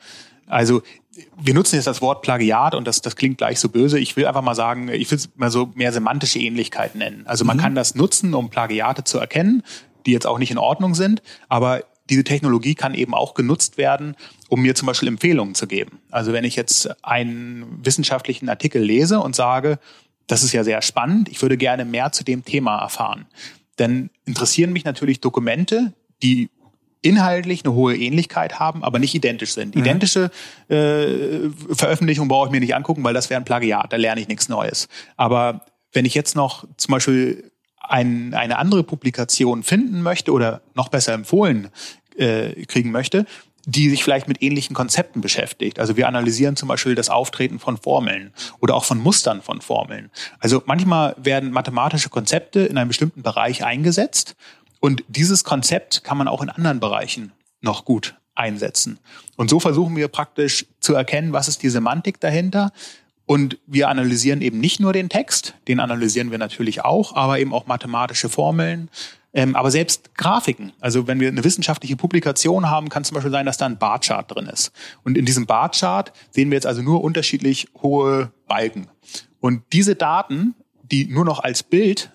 Also 0.47 0.81
wir 1.37 1.53
nutzen 1.53 1.75
jetzt 1.75 1.87
das 1.87 2.01
Wort 2.01 2.21
Plagiat 2.21 2.75
und 2.75 2.85
das, 2.85 3.01
das 3.01 3.15
klingt 3.15 3.37
gleich 3.37 3.59
so 3.59 3.69
böse. 3.69 3.99
Ich 3.99 4.15
will 4.17 4.25
einfach 4.25 4.41
mal 4.41 4.55
sagen, 4.55 4.89
ich 4.89 5.09
will 5.09 5.17
es 5.17 5.29
mal 5.35 5.49
so 5.49 5.71
mehr 5.75 5.93
semantische 5.93 6.39
Ähnlichkeit 6.39 6.95
nennen. 6.95 7.23
Also 7.25 7.45
man 7.45 7.57
kann 7.57 7.75
das 7.75 7.95
nutzen, 7.95 8.33
um 8.33 8.49
Plagiate 8.49 9.03
zu 9.05 9.17
erkennen, 9.17 9.63
die 10.05 10.11
jetzt 10.11 10.27
auch 10.27 10.37
nicht 10.37 10.51
in 10.51 10.57
Ordnung 10.57 10.93
sind, 10.93 11.21
aber 11.47 11.83
diese 12.09 12.23
Technologie 12.23 12.75
kann 12.75 12.93
eben 12.93 13.13
auch 13.13 13.33
genutzt 13.33 13.77
werden, 13.77 14.15
um 14.49 14.61
mir 14.61 14.75
zum 14.75 14.85
Beispiel 14.85 15.07
Empfehlungen 15.07 15.55
zu 15.55 15.67
geben. 15.67 15.99
Also 16.11 16.33
wenn 16.33 16.43
ich 16.43 16.55
jetzt 16.55 17.03
einen 17.03 17.83
wissenschaftlichen 17.83 18.47
Artikel 18.47 18.81
lese 18.81 19.19
und 19.19 19.35
sage, 19.35 19.79
das 20.27 20.43
ist 20.43 20.53
ja 20.53 20.63
sehr 20.63 20.81
spannend, 20.81 21.29
ich 21.29 21.41
würde 21.41 21.57
gerne 21.57 21.85
mehr 21.85 22.11
zu 22.11 22.23
dem 22.23 22.45
Thema 22.45 22.79
erfahren, 22.79 23.25
dann 23.77 24.09
interessieren 24.25 24.71
mich 24.71 24.85
natürlich 24.85 25.19
Dokumente, 25.19 25.93
die 26.21 26.49
inhaltlich 27.01 27.63
eine 27.63 27.73
hohe 27.73 27.95
Ähnlichkeit 27.95 28.59
haben, 28.59 28.83
aber 28.83 28.99
nicht 28.99 29.13
identisch 29.13 29.53
sind. 29.53 29.75
Mhm. 29.75 29.81
Identische 29.81 30.31
äh, 30.69 31.49
Veröffentlichungen 31.71 32.27
brauche 32.27 32.47
ich 32.47 32.51
mir 32.51 32.59
nicht 32.59 32.75
angucken, 32.75 33.03
weil 33.03 33.13
das 33.13 33.29
wäre 33.29 33.39
ein 33.39 33.45
Plagiat, 33.45 33.93
da 33.93 33.97
lerne 33.97 34.21
ich 34.21 34.27
nichts 34.27 34.49
Neues. 34.49 34.87
Aber 35.15 35.65
wenn 35.93 36.05
ich 36.05 36.13
jetzt 36.13 36.35
noch 36.35 36.65
zum 36.77 36.91
Beispiel 36.91 37.51
ein, 37.79 38.33
eine 38.33 38.57
andere 38.57 38.83
Publikation 38.83 39.63
finden 39.63 40.01
möchte 40.01 40.31
oder 40.31 40.61
noch 40.73 40.89
besser 40.89 41.13
empfohlen 41.13 41.69
äh, 42.17 42.65
kriegen 42.65 42.91
möchte, 42.91 43.25
die 43.65 43.89
sich 43.89 44.03
vielleicht 44.03 44.27
mit 44.27 44.41
ähnlichen 44.43 44.75
Konzepten 44.75 45.21
beschäftigt. 45.21 45.79
Also 45.79 45.97
wir 45.97 46.07
analysieren 46.07 46.55
zum 46.55 46.67
Beispiel 46.67 46.93
das 46.93 47.09
Auftreten 47.09 47.59
von 47.59 47.77
Formeln 47.77 48.31
oder 48.59 48.75
auch 48.75 48.85
von 48.85 48.99
Mustern 48.99 49.41
von 49.41 49.61
Formeln. 49.61 50.11
Also 50.39 50.61
manchmal 50.65 51.15
werden 51.17 51.51
mathematische 51.51 52.09
Konzepte 52.09 52.61
in 52.61 52.77
einem 52.77 52.89
bestimmten 52.89 53.23
Bereich 53.23 53.65
eingesetzt 53.65 54.35
und 54.85 55.03
dieses 55.07 55.43
Konzept 55.43 56.03
kann 56.03 56.15
man 56.15 56.27
auch 56.27 56.43
in 56.43 56.51
anderen 56.51 56.79
Bereichen 56.79 57.31
noch 57.59 57.85
gut 57.85 58.19
einsetzen. 58.35 58.99
Und 59.35 59.49
so 59.49 59.59
versuchen 59.59 59.95
wir 59.95 60.09
praktisch 60.09 60.67
zu 60.79 60.93
erkennen, 60.93 61.33
was 61.33 61.47
ist 61.47 61.63
die 61.63 61.69
Semantik 61.69 62.19
dahinter. 62.19 62.71
Und 63.25 63.57
wir 63.65 63.89
analysieren 63.89 64.43
eben 64.43 64.59
nicht 64.59 64.79
nur 64.79 64.93
den 64.93 65.09
Text, 65.09 65.55
den 65.67 65.79
analysieren 65.79 66.29
wir 66.29 66.37
natürlich 66.37 66.85
auch, 66.85 67.15
aber 67.15 67.39
eben 67.39 67.51
auch 67.51 67.65
mathematische 67.65 68.29
Formeln, 68.29 68.91
ähm, 69.33 69.55
aber 69.55 69.71
selbst 69.71 70.13
Grafiken. 70.13 70.71
Also 70.79 71.07
wenn 71.07 71.19
wir 71.19 71.29
eine 71.29 71.43
wissenschaftliche 71.43 71.95
Publikation 71.95 72.69
haben, 72.69 72.89
kann 72.89 73.03
zum 73.03 73.15
Beispiel 73.15 73.31
sein, 73.31 73.47
dass 73.47 73.57
da 73.57 73.65
ein 73.65 73.79
Barchart 73.79 74.35
drin 74.35 74.45
ist. 74.45 74.71
Und 75.03 75.17
in 75.17 75.25
diesem 75.25 75.47
Barchart 75.47 76.13
sehen 76.29 76.51
wir 76.51 76.57
jetzt 76.57 76.67
also 76.67 76.83
nur 76.83 77.03
unterschiedlich 77.03 77.69
hohe 77.81 78.31
Balken. 78.47 78.85
Und 79.39 79.63
diese 79.73 79.95
Daten, 79.95 80.53
die 80.83 81.07
nur 81.07 81.25
noch 81.25 81.39
als 81.39 81.63
Bild 81.63 82.11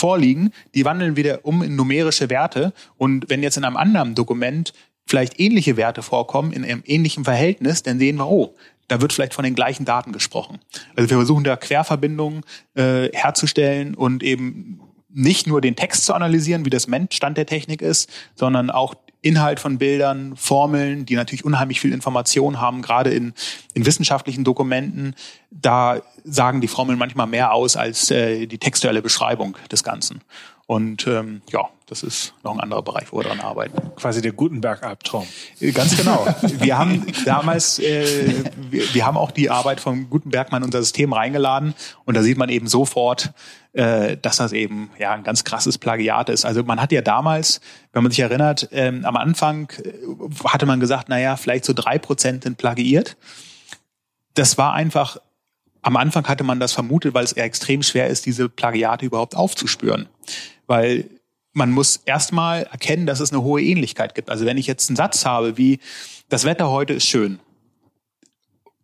vorliegen, 0.00 0.52
die 0.74 0.84
wandeln 0.84 1.16
wieder 1.16 1.44
um 1.44 1.62
in 1.62 1.76
numerische 1.76 2.30
Werte. 2.30 2.72
Und 2.96 3.28
wenn 3.28 3.42
jetzt 3.42 3.56
in 3.56 3.64
einem 3.64 3.76
anderen 3.76 4.14
Dokument 4.14 4.72
vielleicht 5.06 5.38
ähnliche 5.38 5.76
Werte 5.76 6.02
vorkommen, 6.02 6.52
in 6.52 6.64
einem 6.64 6.82
ähnlichen 6.86 7.24
Verhältnis, 7.24 7.82
dann 7.82 7.98
sehen 7.98 8.16
wir, 8.16 8.28
oh, 8.28 8.54
da 8.88 9.00
wird 9.00 9.12
vielleicht 9.12 9.34
von 9.34 9.44
den 9.44 9.54
gleichen 9.54 9.84
Daten 9.84 10.12
gesprochen. 10.12 10.58
Also 10.96 11.10
wir 11.10 11.16
versuchen 11.18 11.44
da 11.44 11.56
Querverbindungen 11.56 12.42
äh, 12.74 13.08
herzustellen 13.12 13.94
und 13.94 14.22
eben 14.22 14.80
nicht 15.08 15.46
nur 15.46 15.60
den 15.60 15.76
Text 15.76 16.04
zu 16.04 16.14
analysieren, 16.14 16.64
wie 16.64 16.70
das 16.70 16.88
Stand 17.10 17.36
der 17.36 17.46
Technik 17.46 17.82
ist, 17.82 18.10
sondern 18.34 18.70
auch 18.70 18.94
Inhalt 19.22 19.60
von 19.60 19.78
Bildern, 19.78 20.34
Formeln, 20.36 21.04
die 21.04 21.14
natürlich 21.14 21.44
unheimlich 21.44 21.80
viel 21.80 21.92
Information 21.92 22.60
haben, 22.60 22.80
gerade 22.82 23.10
in, 23.10 23.34
in 23.74 23.84
wissenschaftlichen 23.84 24.44
Dokumenten. 24.44 25.14
Da 25.50 26.00
sagen 26.24 26.60
die 26.60 26.68
Formeln 26.68 26.98
manchmal 26.98 27.26
mehr 27.26 27.52
aus 27.52 27.76
als 27.76 28.10
äh, 28.10 28.46
die 28.46 28.58
textuelle 28.58 29.02
Beschreibung 29.02 29.56
des 29.70 29.84
Ganzen. 29.84 30.22
Und 30.70 31.08
ähm, 31.08 31.42
ja, 31.50 31.68
das 31.86 32.04
ist 32.04 32.32
noch 32.44 32.54
ein 32.54 32.60
anderer 32.60 32.82
Bereich, 32.82 33.10
wo 33.10 33.16
wir 33.16 33.24
dran 33.24 33.40
arbeiten. 33.40 33.90
Quasi 33.96 34.22
der 34.22 34.30
Gutenberg-Albtraum. 34.30 35.26
Äh, 35.58 35.72
ganz 35.72 35.96
genau. 35.96 36.24
Wir 36.42 36.78
haben 36.78 37.04
damals, 37.24 37.80
äh, 37.80 38.44
wir, 38.70 38.94
wir 38.94 39.04
haben 39.04 39.16
auch 39.16 39.32
die 39.32 39.50
Arbeit 39.50 39.80
von 39.80 40.08
Gutenberg 40.08 40.52
mal 40.52 40.58
in 40.58 40.62
unser 40.62 40.78
System 40.78 41.12
reingeladen 41.12 41.74
und 42.04 42.16
da 42.16 42.22
sieht 42.22 42.38
man 42.38 42.50
eben 42.50 42.68
sofort, 42.68 43.32
äh, 43.72 44.16
dass 44.16 44.36
das 44.36 44.52
eben 44.52 44.92
ja 44.96 45.10
ein 45.10 45.24
ganz 45.24 45.42
krasses 45.42 45.76
Plagiat 45.76 46.28
ist. 46.28 46.44
Also 46.44 46.62
man 46.62 46.80
hat 46.80 46.92
ja 46.92 47.02
damals, 47.02 47.60
wenn 47.92 48.04
man 48.04 48.12
sich 48.12 48.20
erinnert, 48.20 48.68
ähm, 48.70 49.04
am 49.04 49.16
Anfang 49.16 49.72
äh, 49.82 49.92
hatte 50.44 50.66
man 50.66 50.78
gesagt, 50.78 51.08
naja, 51.08 51.34
vielleicht 51.34 51.64
so 51.64 51.72
drei 51.72 51.98
Prozent 51.98 52.44
sind 52.44 52.58
plagiiert. 52.58 53.16
Das 54.34 54.56
war 54.56 54.72
einfach 54.72 55.16
am 55.82 55.96
Anfang 55.96 56.26
hatte 56.28 56.44
man 56.44 56.60
das 56.60 56.72
vermutet, 56.72 57.14
weil 57.14 57.24
es 57.24 57.32
eher 57.32 57.44
extrem 57.44 57.82
schwer 57.82 58.08
ist, 58.08 58.26
diese 58.26 58.48
Plagiate 58.48 59.06
überhaupt 59.06 59.36
aufzuspüren 59.36 60.08
weil 60.70 61.10
man 61.52 61.72
muss 61.72 61.96
erstmal 61.96 62.62
erkennen, 62.62 63.04
dass 63.04 63.18
es 63.18 63.32
eine 63.32 63.42
hohe 63.42 63.60
Ähnlichkeit 63.60 64.14
gibt. 64.14 64.30
Also 64.30 64.46
wenn 64.46 64.56
ich 64.56 64.68
jetzt 64.68 64.88
einen 64.88 64.96
Satz 64.96 65.26
habe 65.26 65.58
wie, 65.58 65.80
das 66.28 66.44
Wetter 66.44 66.70
heute 66.70 66.92
ist 66.92 67.06
schön, 67.06 67.40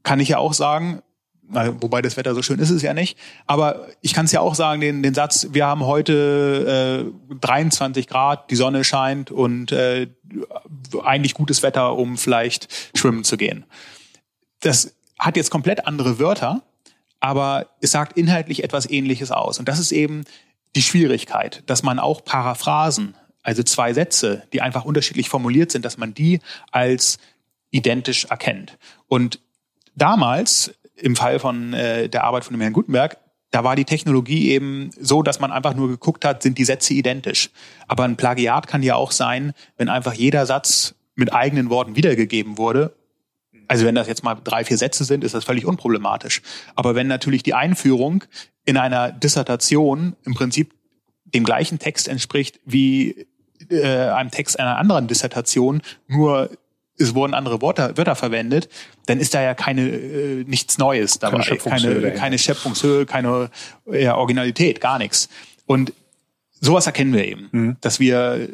kann 0.02 0.18
ich 0.18 0.30
ja 0.30 0.38
auch 0.38 0.52
sagen, 0.52 1.02
wobei 1.42 2.02
das 2.02 2.16
Wetter 2.16 2.34
so 2.34 2.42
schön 2.42 2.58
ist 2.58 2.70
es 2.70 2.82
ja 2.82 2.92
nicht, 2.92 3.16
aber 3.46 3.86
ich 4.00 4.14
kann 4.14 4.24
es 4.24 4.32
ja 4.32 4.40
auch 4.40 4.56
sagen, 4.56 4.80
den, 4.80 5.04
den 5.04 5.14
Satz, 5.14 5.46
wir 5.52 5.64
haben 5.64 5.84
heute 5.84 7.06
äh, 7.30 7.34
23 7.36 8.08
Grad, 8.08 8.50
die 8.50 8.56
Sonne 8.56 8.82
scheint 8.82 9.30
und 9.30 9.70
äh, 9.70 10.08
eigentlich 11.04 11.34
gutes 11.34 11.62
Wetter, 11.62 11.94
um 11.94 12.16
vielleicht 12.16 12.90
schwimmen 12.98 13.22
zu 13.22 13.36
gehen. 13.36 13.64
Das 14.58 14.96
hat 15.20 15.36
jetzt 15.36 15.52
komplett 15.52 15.86
andere 15.86 16.18
Wörter, 16.18 16.62
aber 17.20 17.68
es 17.80 17.92
sagt 17.92 18.16
inhaltlich 18.16 18.62
etwas 18.64 18.88
Ähnliches 18.88 19.30
aus. 19.30 19.58
Und 19.58 19.68
das 19.68 19.78
ist 19.78 19.92
eben 19.92 20.24
die 20.74 20.82
Schwierigkeit, 20.82 21.62
dass 21.66 21.82
man 21.82 21.98
auch 21.98 22.24
Paraphrasen, 22.24 23.14
also 23.42 23.62
zwei 23.62 23.92
Sätze, 23.92 24.42
die 24.52 24.60
einfach 24.60 24.84
unterschiedlich 24.84 25.28
formuliert 25.28 25.72
sind, 25.72 25.84
dass 25.84 25.98
man 25.98 26.14
die 26.14 26.40
als 26.70 27.18
identisch 27.70 28.26
erkennt. 28.26 28.78
Und 29.08 29.40
damals, 29.94 30.74
im 30.96 31.16
Fall 31.16 31.38
von 31.38 31.72
äh, 31.72 32.08
der 32.08 32.24
Arbeit 32.24 32.44
von 32.44 32.54
dem 32.54 32.60
Herrn 32.60 32.72
Gutenberg, 32.72 33.18
da 33.50 33.64
war 33.64 33.76
die 33.76 33.84
Technologie 33.84 34.50
eben 34.50 34.90
so, 34.98 35.22
dass 35.22 35.40
man 35.40 35.52
einfach 35.52 35.74
nur 35.74 35.88
geguckt 35.88 36.24
hat, 36.24 36.42
sind 36.42 36.58
die 36.58 36.64
Sätze 36.64 36.94
identisch. 36.94 37.50
Aber 37.86 38.04
ein 38.04 38.16
Plagiat 38.16 38.66
kann 38.66 38.82
ja 38.82 38.96
auch 38.96 39.12
sein, 39.12 39.52
wenn 39.76 39.88
einfach 39.88 40.12
jeder 40.12 40.44
Satz 40.46 40.94
mit 41.14 41.32
eigenen 41.32 41.70
Worten 41.70 41.96
wiedergegeben 41.96 42.58
wurde. 42.58 42.94
Also 43.68 43.84
wenn 43.84 43.94
das 43.94 44.06
jetzt 44.06 44.22
mal 44.22 44.34
drei, 44.34 44.64
vier 44.64 44.78
Sätze 44.78 45.04
sind, 45.04 45.24
ist 45.24 45.34
das 45.34 45.44
völlig 45.44 45.66
unproblematisch. 45.66 46.42
Aber 46.74 46.94
wenn 46.94 47.06
natürlich 47.06 47.42
die 47.42 47.54
Einführung 47.54 48.24
in 48.64 48.76
einer 48.76 49.12
Dissertation 49.12 50.16
im 50.24 50.34
Prinzip 50.34 50.72
dem 51.24 51.44
gleichen 51.44 51.78
Text 51.78 52.08
entspricht 52.08 52.60
wie 52.64 53.26
äh, 53.68 53.82
einem 53.82 54.30
Text 54.30 54.58
einer 54.58 54.78
anderen 54.78 55.08
Dissertation, 55.08 55.82
nur 56.06 56.50
es 56.98 57.14
wurden 57.14 57.34
andere 57.34 57.60
Wörter, 57.60 57.96
Wörter 57.96 58.14
verwendet, 58.14 58.68
dann 59.06 59.20
ist 59.20 59.34
da 59.34 59.42
ja 59.42 59.54
keine 59.54 59.88
äh, 59.88 60.44
nichts 60.44 60.78
Neues 60.78 61.18
dabei, 61.18 61.38
keine 61.38 61.44
Schöpfungshöhe, 61.44 62.00
keine, 62.00 62.14
keine, 62.14 62.38
Schöpfungshöhe, 62.38 63.06
keine 63.06 63.50
ja, 63.90 64.16
Originalität, 64.16 64.80
gar 64.80 64.98
nichts. 64.98 65.28
Und 65.66 65.92
sowas 66.60 66.86
erkennen 66.86 67.12
wir 67.12 67.26
eben, 67.26 67.48
mhm. 67.52 67.76
dass 67.80 68.00
wir 68.00 68.48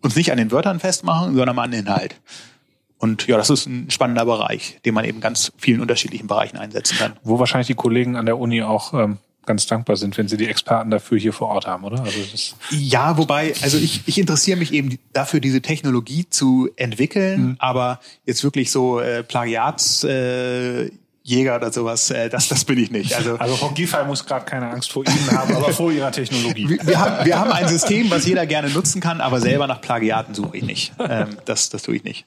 uns 0.00 0.16
nicht 0.16 0.32
an 0.32 0.38
den 0.38 0.50
Wörtern 0.50 0.80
festmachen, 0.80 1.34
sondern 1.34 1.54
mal 1.54 1.64
an 1.64 1.70
den 1.70 1.80
Inhalt. 1.80 2.16
Und 3.02 3.26
ja, 3.26 3.36
das 3.36 3.50
ist 3.50 3.66
ein 3.66 3.90
spannender 3.90 4.24
Bereich, 4.24 4.78
den 4.84 4.94
man 4.94 5.04
eben 5.04 5.20
ganz 5.20 5.50
vielen 5.58 5.80
unterschiedlichen 5.80 6.28
Bereichen 6.28 6.56
einsetzen 6.56 6.96
kann. 6.98 7.14
Wo 7.24 7.40
wahrscheinlich 7.40 7.66
die 7.66 7.74
Kollegen 7.74 8.14
an 8.14 8.26
der 8.26 8.38
Uni 8.38 8.62
auch 8.62 8.94
ähm, 8.94 9.18
ganz 9.44 9.66
dankbar 9.66 9.96
sind, 9.96 10.16
wenn 10.18 10.28
sie 10.28 10.36
die 10.36 10.46
Experten 10.46 10.92
dafür 10.92 11.18
hier 11.18 11.32
vor 11.32 11.48
Ort 11.48 11.66
haben, 11.66 11.82
oder? 11.82 12.00
Also 12.00 12.20
ja, 12.70 13.18
wobei, 13.18 13.54
also 13.60 13.76
ich, 13.76 14.02
ich 14.06 14.18
interessiere 14.18 14.56
mich 14.56 14.72
eben 14.72 15.00
dafür, 15.12 15.40
diese 15.40 15.60
Technologie 15.60 16.28
zu 16.30 16.70
entwickeln, 16.76 17.42
mhm. 17.42 17.56
aber 17.58 17.98
jetzt 18.24 18.44
wirklich 18.44 18.70
so 18.70 19.00
äh, 19.00 19.24
Plagiats 19.24 20.04
äh, 20.04 20.92
Jäger 21.24 21.56
oder 21.56 21.72
sowas, 21.72 22.10
äh, 22.10 22.28
das, 22.28 22.48
das 22.48 22.64
bin 22.64 22.78
ich 22.78 22.90
nicht. 22.90 23.14
Also, 23.14 23.36
also 23.38 23.56
Frau 23.56 23.68
Giffey 23.70 24.04
muss 24.04 24.26
gerade 24.26 24.44
keine 24.44 24.68
Angst 24.70 24.90
vor 24.90 25.04
Ihnen 25.06 25.30
haben, 25.30 25.54
aber 25.54 25.72
vor 25.72 25.92
Ihrer 25.92 26.10
Technologie. 26.10 26.68
Wir, 26.68 26.86
wir, 26.86 26.98
haben, 26.98 27.24
wir 27.24 27.38
haben 27.38 27.52
ein 27.52 27.68
System, 27.68 28.10
was 28.10 28.26
jeder 28.26 28.44
gerne 28.46 28.70
nutzen 28.70 29.00
kann, 29.00 29.20
aber 29.20 29.40
selber 29.40 29.66
nach 29.68 29.80
Plagiaten 29.80 30.34
suche 30.34 30.56
ich 30.56 30.64
nicht. 30.64 30.92
Ähm, 30.98 31.36
das, 31.44 31.70
das 31.70 31.82
tue 31.82 31.96
ich 31.96 32.04
nicht. 32.04 32.26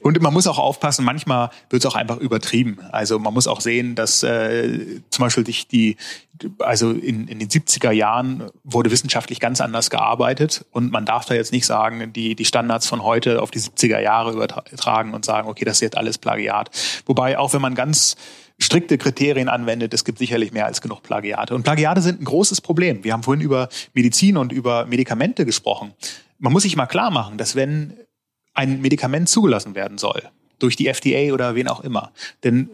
Und 0.00 0.20
man 0.20 0.32
muss 0.32 0.46
auch 0.46 0.58
aufpassen, 0.58 1.04
manchmal 1.04 1.50
wird 1.70 1.84
es 1.84 1.86
auch 1.90 1.94
einfach 1.94 2.18
übertrieben. 2.18 2.78
Also 2.92 3.18
man 3.18 3.32
muss 3.32 3.46
auch 3.46 3.60
sehen, 3.60 3.94
dass 3.94 4.22
äh, 4.22 5.00
zum 5.10 5.24
Beispiel 5.24 5.44
dich 5.44 5.66
die, 5.66 5.96
also 6.58 6.90
in, 6.90 7.28
in 7.28 7.38
den 7.38 7.48
70er 7.48 7.90
Jahren 7.90 8.50
wurde 8.62 8.90
wissenschaftlich 8.90 9.40
ganz 9.40 9.60
anders 9.60 9.90
gearbeitet 9.90 10.64
und 10.70 10.92
man 10.92 11.04
darf 11.04 11.24
da 11.24 11.34
jetzt 11.34 11.52
nicht 11.52 11.66
sagen, 11.66 12.12
die, 12.12 12.34
die 12.34 12.44
Standards 12.44 12.86
von 12.86 13.02
heute 13.02 13.42
auf 13.42 13.50
die 13.50 13.60
70er 13.60 14.00
Jahre 14.00 14.32
übertragen 14.32 15.14
und 15.14 15.24
sagen, 15.24 15.48
okay, 15.48 15.64
das 15.64 15.78
ist 15.78 15.80
jetzt 15.80 15.96
alles 15.96 16.18
Plagiat. 16.18 16.70
Wobei 17.06 17.38
auch 17.38 17.52
wenn 17.54 17.62
man 17.62 17.74
ganz 17.74 18.16
strikte 18.58 18.98
Kriterien 18.98 19.48
anwendet, 19.48 19.94
es 19.94 20.04
gibt 20.04 20.18
sicherlich 20.18 20.52
mehr 20.52 20.66
als 20.66 20.80
genug 20.80 21.02
Plagiate. 21.02 21.54
Und 21.54 21.62
Plagiate 21.62 22.02
sind 22.02 22.20
ein 22.20 22.24
großes 22.24 22.60
Problem. 22.60 23.04
Wir 23.04 23.12
haben 23.12 23.22
vorhin 23.22 23.42
über 23.42 23.68
Medizin 23.94 24.36
und 24.36 24.52
über 24.52 24.86
Medikamente 24.86 25.44
gesprochen. 25.44 25.94
Man 26.38 26.52
muss 26.52 26.64
sich 26.64 26.76
mal 26.76 26.86
klar 26.86 27.10
machen, 27.10 27.38
dass 27.38 27.54
wenn 27.54 27.94
ein 28.54 28.80
Medikament 28.80 29.28
zugelassen 29.28 29.74
werden 29.74 29.98
soll, 29.98 30.22
durch 30.58 30.74
die 30.74 30.88
FDA 30.88 31.32
oder 31.32 31.54
wen 31.54 31.68
auch 31.68 31.80
immer, 31.80 32.12
denn 32.42 32.68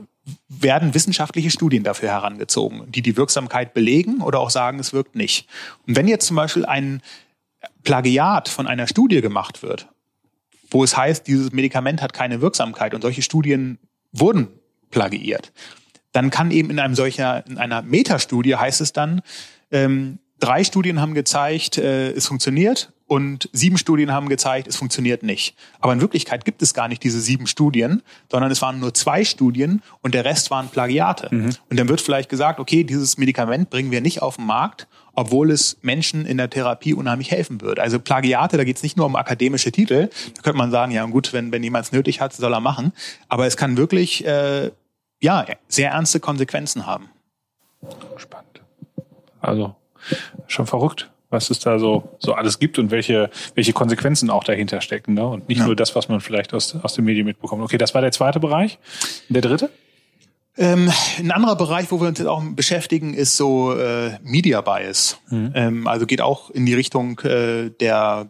werden 0.48 0.94
wissenschaftliche 0.94 1.50
Studien 1.50 1.84
dafür 1.84 2.08
herangezogen, 2.08 2.90
die 2.90 3.02
die 3.02 3.18
Wirksamkeit 3.18 3.74
belegen 3.74 4.22
oder 4.22 4.40
auch 4.40 4.48
sagen, 4.48 4.78
es 4.78 4.94
wirkt 4.94 5.14
nicht. 5.16 5.46
Und 5.86 5.96
wenn 5.96 6.08
jetzt 6.08 6.26
zum 6.26 6.36
Beispiel 6.36 6.64
ein 6.64 7.02
Plagiat 7.82 8.48
von 8.48 8.66
einer 8.66 8.86
Studie 8.86 9.20
gemacht 9.20 9.62
wird, 9.62 9.88
wo 10.70 10.82
es 10.82 10.96
heißt, 10.96 11.26
dieses 11.26 11.52
Medikament 11.52 12.00
hat 12.00 12.14
keine 12.14 12.40
Wirksamkeit 12.40 12.94
und 12.94 13.02
solche 13.02 13.20
Studien 13.20 13.78
wurden 14.12 14.48
plagiiert, 14.94 15.52
dann 16.12 16.30
kann 16.30 16.50
eben 16.50 16.70
in 16.70 16.78
einem 16.78 16.94
solcher, 16.94 17.44
in 17.46 17.58
einer 17.58 17.82
Metastudie 17.82 18.56
heißt 18.56 18.80
es 18.80 18.92
dann, 18.92 19.20
ähm, 19.70 20.20
drei 20.38 20.64
Studien 20.64 21.00
haben 21.00 21.14
gezeigt, 21.14 21.76
äh, 21.76 22.12
es 22.12 22.26
funktioniert 22.26 22.92
und 23.06 23.50
sieben 23.52 23.76
Studien 23.76 24.12
haben 24.12 24.28
gezeigt, 24.28 24.68
es 24.68 24.76
funktioniert 24.76 25.22
nicht. 25.22 25.56
Aber 25.80 25.92
in 25.92 26.00
Wirklichkeit 26.00 26.44
gibt 26.44 26.62
es 26.62 26.72
gar 26.72 26.88
nicht 26.88 27.02
diese 27.02 27.20
sieben 27.20 27.46
Studien, 27.46 28.02
sondern 28.30 28.50
es 28.50 28.62
waren 28.62 28.78
nur 28.78 28.94
zwei 28.94 29.24
Studien 29.24 29.82
und 30.00 30.14
der 30.14 30.24
Rest 30.24 30.50
waren 30.50 30.68
Plagiate. 30.68 31.34
Mhm. 31.34 31.50
Und 31.68 31.78
dann 31.78 31.88
wird 31.88 32.00
vielleicht 32.00 32.30
gesagt, 32.30 32.60
okay, 32.60 32.84
dieses 32.84 33.18
Medikament 33.18 33.68
bringen 33.70 33.90
wir 33.90 34.00
nicht 34.00 34.22
auf 34.22 34.36
den 34.36 34.46
Markt, 34.46 34.86
obwohl 35.14 35.50
es 35.50 35.78
Menschen 35.82 36.26
in 36.26 36.38
der 36.38 36.50
Therapie 36.50 36.94
unheimlich 36.94 37.30
helfen 37.30 37.60
würde. 37.60 37.82
Also 37.82 37.98
Plagiate, 37.98 38.56
da 38.56 38.64
geht 38.64 38.76
es 38.76 38.82
nicht 38.82 38.96
nur 38.96 39.06
um 39.06 39.16
akademische 39.16 39.70
Titel. 39.70 40.08
Da 40.34 40.42
könnte 40.42 40.58
man 40.58 40.70
sagen, 40.70 40.92
ja 40.92 41.04
gut, 41.06 41.32
wenn, 41.32 41.52
wenn 41.52 41.62
jemand 41.62 41.86
es 41.86 41.92
nötig 41.92 42.20
hat, 42.20 42.32
soll 42.32 42.52
er 42.52 42.60
machen. 42.60 42.92
Aber 43.28 43.46
es 43.46 43.56
kann 43.56 43.76
wirklich 43.76 44.24
äh, 44.26 44.70
ja, 45.24 45.46
sehr 45.68 45.90
ernste 45.90 46.20
Konsequenzen 46.20 46.86
haben. 46.86 47.08
Spannend. 48.16 48.60
Also 49.40 49.74
schon 50.46 50.66
verrückt, 50.66 51.10
was 51.30 51.48
es 51.48 51.60
da 51.60 51.78
so, 51.78 52.16
so 52.18 52.34
alles 52.34 52.58
gibt 52.58 52.78
und 52.78 52.90
welche, 52.90 53.30
welche 53.54 53.72
Konsequenzen 53.72 54.28
auch 54.28 54.44
dahinter 54.44 54.82
stecken. 54.82 55.14
Ne? 55.14 55.26
Und 55.26 55.48
nicht 55.48 55.60
ja. 55.60 55.66
nur 55.66 55.76
das, 55.76 55.96
was 55.96 56.10
man 56.10 56.20
vielleicht 56.20 56.52
aus, 56.52 56.76
aus 56.82 56.92
den 56.94 57.06
Medien 57.06 57.24
mitbekommt. 57.24 57.62
Okay, 57.62 57.78
das 57.78 57.94
war 57.94 58.02
der 58.02 58.12
zweite 58.12 58.38
Bereich. 58.38 58.78
Der 59.30 59.40
dritte? 59.40 59.70
Ähm, 60.58 60.92
ein 61.18 61.32
anderer 61.32 61.56
Bereich, 61.56 61.90
wo 61.90 62.00
wir 62.00 62.08
uns 62.08 62.18
jetzt 62.18 62.28
auch 62.28 62.42
beschäftigen, 62.50 63.14
ist 63.14 63.36
so 63.36 63.74
äh, 63.76 64.18
Media 64.22 64.60
Bias. 64.60 65.18
Mhm. 65.30 65.52
Ähm, 65.54 65.86
also 65.86 66.04
geht 66.04 66.20
auch 66.20 66.50
in 66.50 66.66
die 66.66 66.74
Richtung 66.74 67.18
äh, 67.20 67.70
der 67.70 68.28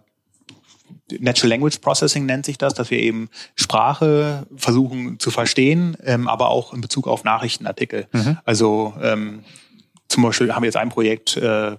Natural 1.21 1.51
Language 1.51 1.79
Processing 1.79 2.27
nennt 2.27 2.47
sich 2.47 2.59
das, 2.59 2.75
dass 2.75 2.91
wir 2.91 2.99
eben 2.99 3.29
Sprache 3.57 4.47
versuchen 4.57 5.19
zu 5.19 5.31
verstehen, 5.31 5.97
ähm, 6.05 6.29
aber 6.29 6.49
auch 6.49 6.73
in 6.73 6.81
Bezug 6.81 7.07
auf 7.07 7.25
Nachrichtenartikel. 7.25 8.07
Mhm. 8.12 8.39
Also 8.45 8.95
ähm, 9.03 9.45
zum 10.09 10.23
Beispiel 10.23 10.55
haben 10.55 10.62
wir 10.62 10.69
jetzt 10.69 10.77
ein 10.77 10.91
Projekt, 10.91 11.37
äh, 11.37 11.77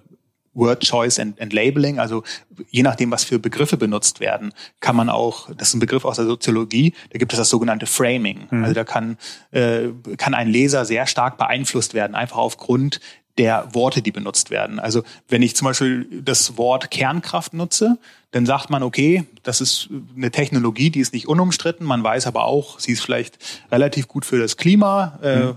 Word 0.56 0.84
Choice 0.84 1.18
and, 1.18 1.40
and 1.40 1.52
Labeling, 1.52 1.98
also 1.98 2.24
je 2.70 2.82
nachdem, 2.82 3.10
was 3.10 3.24
für 3.24 3.38
Begriffe 3.38 3.76
benutzt 3.76 4.20
werden, 4.20 4.52
kann 4.80 4.96
man 4.96 5.10
auch, 5.10 5.50
das 5.54 5.68
ist 5.68 5.74
ein 5.74 5.80
Begriff 5.80 6.04
aus 6.04 6.16
der 6.16 6.24
Soziologie, 6.24 6.94
da 7.10 7.18
gibt 7.18 7.32
es 7.32 7.38
das 7.38 7.50
sogenannte 7.50 7.86
Framing. 7.86 8.48
Mhm. 8.50 8.64
Also 8.64 8.74
da 8.74 8.84
kann, 8.84 9.18
äh, 9.50 9.88
kann 10.16 10.34
ein 10.34 10.48
Leser 10.48 10.84
sehr 10.84 11.06
stark 11.06 11.36
beeinflusst 11.36 11.94
werden, 11.94 12.14
einfach 12.14 12.38
aufgrund 12.38 13.00
der 13.38 13.68
Worte, 13.74 14.02
die 14.02 14.12
benutzt 14.12 14.50
werden. 14.50 14.78
Also 14.78 15.02
wenn 15.28 15.42
ich 15.42 15.56
zum 15.56 15.66
Beispiel 15.66 16.22
das 16.24 16.56
Wort 16.56 16.90
Kernkraft 16.90 17.52
nutze, 17.52 17.98
dann 18.30 18.46
sagt 18.46 18.70
man, 18.70 18.82
okay, 18.82 19.24
das 19.42 19.60
ist 19.60 19.88
eine 20.16 20.30
Technologie, 20.30 20.90
die 20.90 21.00
ist 21.00 21.12
nicht 21.12 21.28
unumstritten. 21.28 21.86
Man 21.86 22.02
weiß 22.02 22.26
aber 22.26 22.44
auch, 22.44 22.80
sie 22.80 22.92
ist 22.92 23.02
vielleicht 23.02 23.38
relativ 23.70 24.08
gut 24.08 24.24
für 24.24 24.38
das 24.38 24.56
Klima. 24.56 25.18
Äh, 25.22 25.36
mhm. 25.36 25.54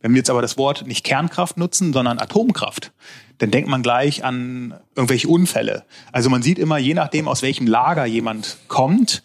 Wenn 0.00 0.12
wir 0.12 0.18
jetzt 0.18 0.30
aber 0.30 0.42
das 0.42 0.56
Wort 0.56 0.86
nicht 0.86 1.04
Kernkraft 1.04 1.56
nutzen, 1.56 1.92
sondern 1.92 2.18
Atomkraft, 2.18 2.92
dann 3.38 3.50
denkt 3.50 3.68
man 3.68 3.82
gleich 3.82 4.24
an 4.24 4.74
irgendwelche 4.94 5.28
Unfälle. 5.28 5.84
Also 6.12 6.30
man 6.30 6.42
sieht 6.42 6.58
immer, 6.58 6.78
je 6.78 6.94
nachdem, 6.94 7.28
aus 7.28 7.42
welchem 7.42 7.66
Lager 7.66 8.06
jemand 8.06 8.56
kommt, 8.68 9.22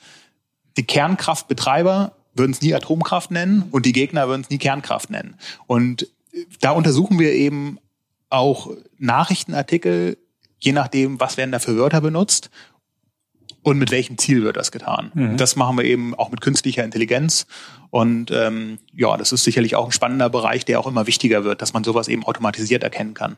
die 0.77 0.83
Kernkraftbetreiber 0.83 2.13
würden 2.33 2.51
es 2.51 2.61
nie 2.61 2.73
Atomkraft 2.73 3.31
nennen 3.31 3.63
und 3.71 3.85
die 3.85 3.93
Gegner 3.93 4.27
würden 4.27 4.41
es 4.41 4.49
nie 4.49 4.57
Kernkraft 4.57 5.09
nennen. 5.09 5.35
Und 5.67 6.07
da 6.59 6.71
untersuchen 6.71 7.19
wir 7.19 7.33
eben 7.33 7.77
auch 8.31 8.71
Nachrichtenartikel, 8.97 10.17
je 10.59 10.73
nachdem, 10.73 11.19
was 11.19 11.37
werden 11.37 11.51
da 11.51 11.59
für 11.59 11.77
Wörter 11.77 12.01
benutzt 12.01 12.49
und 13.63 13.77
mit 13.77 13.91
welchem 13.91 14.17
Ziel 14.17 14.43
wird 14.43 14.57
das 14.57 14.71
getan. 14.71 15.11
Mhm. 15.13 15.37
Das 15.37 15.55
machen 15.55 15.77
wir 15.77 15.85
eben 15.85 16.15
auch 16.15 16.31
mit 16.31 16.41
künstlicher 16.41 16.83
Intelligenz. 16.83 17.45
Und 17.89 18.31
ähm, 18.31 18.79
ja, 18.93 19.17
das 19.17 19.31
ist 19.31 19.43
sicherlich 19.43 19.75
auch 19.75 19.85
ein 19.85 19.91
spannender 19.91 20.29
Bereich, 20.29 20.65
der 20.65 20.79
auch 20.79 20.87
immer 20.87 21.07
wichtiger 21.07 21.43
wird, 21.43 21.61
dass 21.61 21.73
man 21.73 21.83
sowas 21.83 22.07
eben 22.07 22.23
automatisiert 22.23 22.83
erkennen 22.83 23.13
kann 23.13 23.35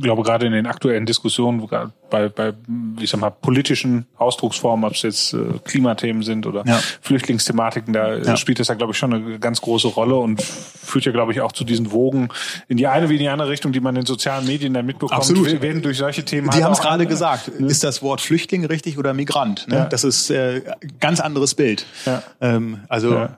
glaube, 0.00 0.22
gerade 0.22 0.46
in 0.46 0.52
den 0.52 0.66
aktuellen 0.66 1.06
Diskussionen, 1.06 1.66
bei, 2.10 2.28
bei 2.28 2.52
ich 3.00 3.10
sag 3.10 3.20
mal, 3.20 3.30
politischen 3.30 4.06
Ausdrucksformen, 4.16 4.84
ob 4.84 4.94
es 4.94 5.02
jetzt 5.02 5.34
äh, 5.34 5.38
Klimathemen 5.64 6.22
sind 6.22 6.46
oder 6.46 6.64
ja. 6.66 6.78
Flüchtlingsthematiken, 7.00 7.92
da 7.92 8.14
äh, 8.14 8.24
ja. 8.24 8.36
spielt 8.36 8.60
das 8.60 8.68
ja, 8.68 8.74
glaube 8.74 8.92
ich, 8.92 8.98
schon 8.98 9.12
eine 9.12 9.38
ganz 9.38 9.60
große 9.60 9.88
Rolle 9.88 10.16
und 10.16 10.42
führt 10.42 11.04
ja, 11.04 11.12
glaube 11.12 11.32
ich, 11.32 11.40
auch 11.40 11.52
zu 11.52 11.64
diesen 11.64 11.92
Wogen 11.92 12.28
in 12.68 12.76
die 12.76 12.86
eine 12.86 13.08
wie 13.08 13.14
in 13.14 13.20
die 13.20 13.28
andere 13.28 13.48
Richtung, 13.48 13.72
die 13.72 13.80
man 13.80 13.96
in 13.96 14.06
sozialen 14.06 14.46
Medien 14.46 14.74
dann 14.74 14.86
mitbekommt. 14.86 15.18
Absolut. 15.18 15.60
werden 15.60 15.82
durch 15.82 15.98
solche 15.98 16.24
Themen. 16.24 16.48
Die 16.48 16.54
halt 16.54 16.64
haben 16.64 16.72
es 16.72 16.80
gerade 16.80 17.06
gesagt. 17.06 17.60
Ne? 17.60 17.66
Ist 17.66 17.84
das 17.84 18.02
Wort 18.02 18.20
Flüchtling 18.20 18.64
richtig 18.64 18.98
oder 18.98 19.14
Migrant? 19.14 19.68
Ne? 19.68 19.76
Ja. 19.76 19.84
Das 19.86 20.04
ist 20.04 20.30
äh, 20.30 20.62
ganz 21.00 21.20
anderes 21.20 21.54
Bild. 21.54 21.86
Ja. 22.06 22.22
Ähm, 22.40 22.80
also 22.88 23.12
ja, 23.12 23.36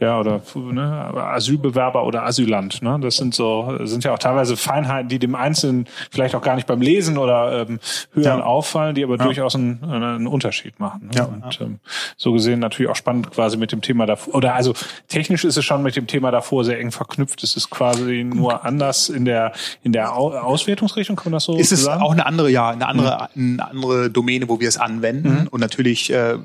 ja 0.00 0.20
oder 0.20 0.42
ne, 0.54 0.82
Asylbewerber 0.82 2.04
oder 2.04 2.24
Asylant. 2.24 2.82
Ne? 2.82 2.98
Das 3.00 3.16
sind 3.16 3.34
so 3.34 3.78
sind 3.84 4.04
ja 4.04 4.14
auch 4.14 4.18
teilweise 4.18 4.56
Feinheiten, 4.56 5.08
die 5.08 5.18
dem 5.18 5.34
Einzelnen 5.34 5.86
vielleicht 6.10 6.34
auch 6.34 6.42
gar 6.42 6.54
nicht 6.54 6.66
beim 6.66 6.80
Lesen 6.80 7.18
oder 7.18 7.66
ähm, 7.68 7.80
Hören 8.12 8.38
ja. 8.38 8.44
auffallen, 8.44 8.94
die 8.94 9.04
aber 9.04 9.16
ja. 9.16 9.24
durchaus 9.24 9.54
einen, 9.54 9.82
einen 9.84 10.26
Unterschied 10.26 10.78
machen. 10.80 11.06
Ne? 11.06 11.16
Ja. 11.16 11.24
Und 11.24 11.60
ähm, 11.60 11.78
so 12.16 12.32
gesehen 12.32 12.60
natürlich 12.60 12.90
auch 12.90 12.96
spannend 12.96 13.30
quasi 13.30 13.56
mit 13.56 13.72
dem 13.72 13.82
Thema 13.82 14.06
davor. 14.06 14.34
Oder 14.34 14.54
also 14.54 14.74
technisch 15.08 15.44
ist 15.44 15.56
es 15.56 15.64
schon 15.64 15.82
mit 15.82 15.96
dem 15.96 16.06
Thema 16.06 16.30
davor 16.30 16.64
sehr 16.64 16.78
eng 16.80 16.92
verknüpft. 16.92 17.42
Es 17.42 17.56
ist 17.56 17.70
quasi 17.70 18.24
nur 18.24 18.64
anders 18.64 19.08
in 19.08 19.24
der 19.24 19.52
in 19.82 19.92
der 19.92 20.14
Auswertungsrichtung, 20.14 21.16
kann 21.16 21.26
man 21.26 21.36
das 21.36 21.44
so 21.44 21.56
ist 21.56 21.70
sagen? 21.70 21.80
Ist 21.80 21.86
es 21.86 21.88
auch 21.88 22.12
eine 22.12 22.26
andere, 22.26 22.50
ja, 22.50 22.70
eine 22.70 22.86
andere, 22.86 23.28
mhm. 23.34 23.60
eine 23.60 23.70
andere 23.70 24.10
Domäne, 24.10 24.48
wo 24.48 24.60
wir 24.60 24.68
es 24.68 24.78
anwenden. 24.78 25.42
Mhm. 25.42 25.48
Und 25.48 25.60
natürlich 25.60 26.12
äh, 26.12 26.38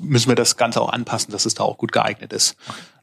müssen 0.00 0.28
wir 0.28 0.36
das 0.36 0.56
Ganze 0.56 0.80
auch 0.80 0.92
anpassen, 0.92 1.32
dass 1.32 1.46
es 1.46 1.54
da 1.54 1.64
auch 1.64 1.78
gut 1.78 1.92
geeignet 1.92 2.32
ist. 2.32 2.56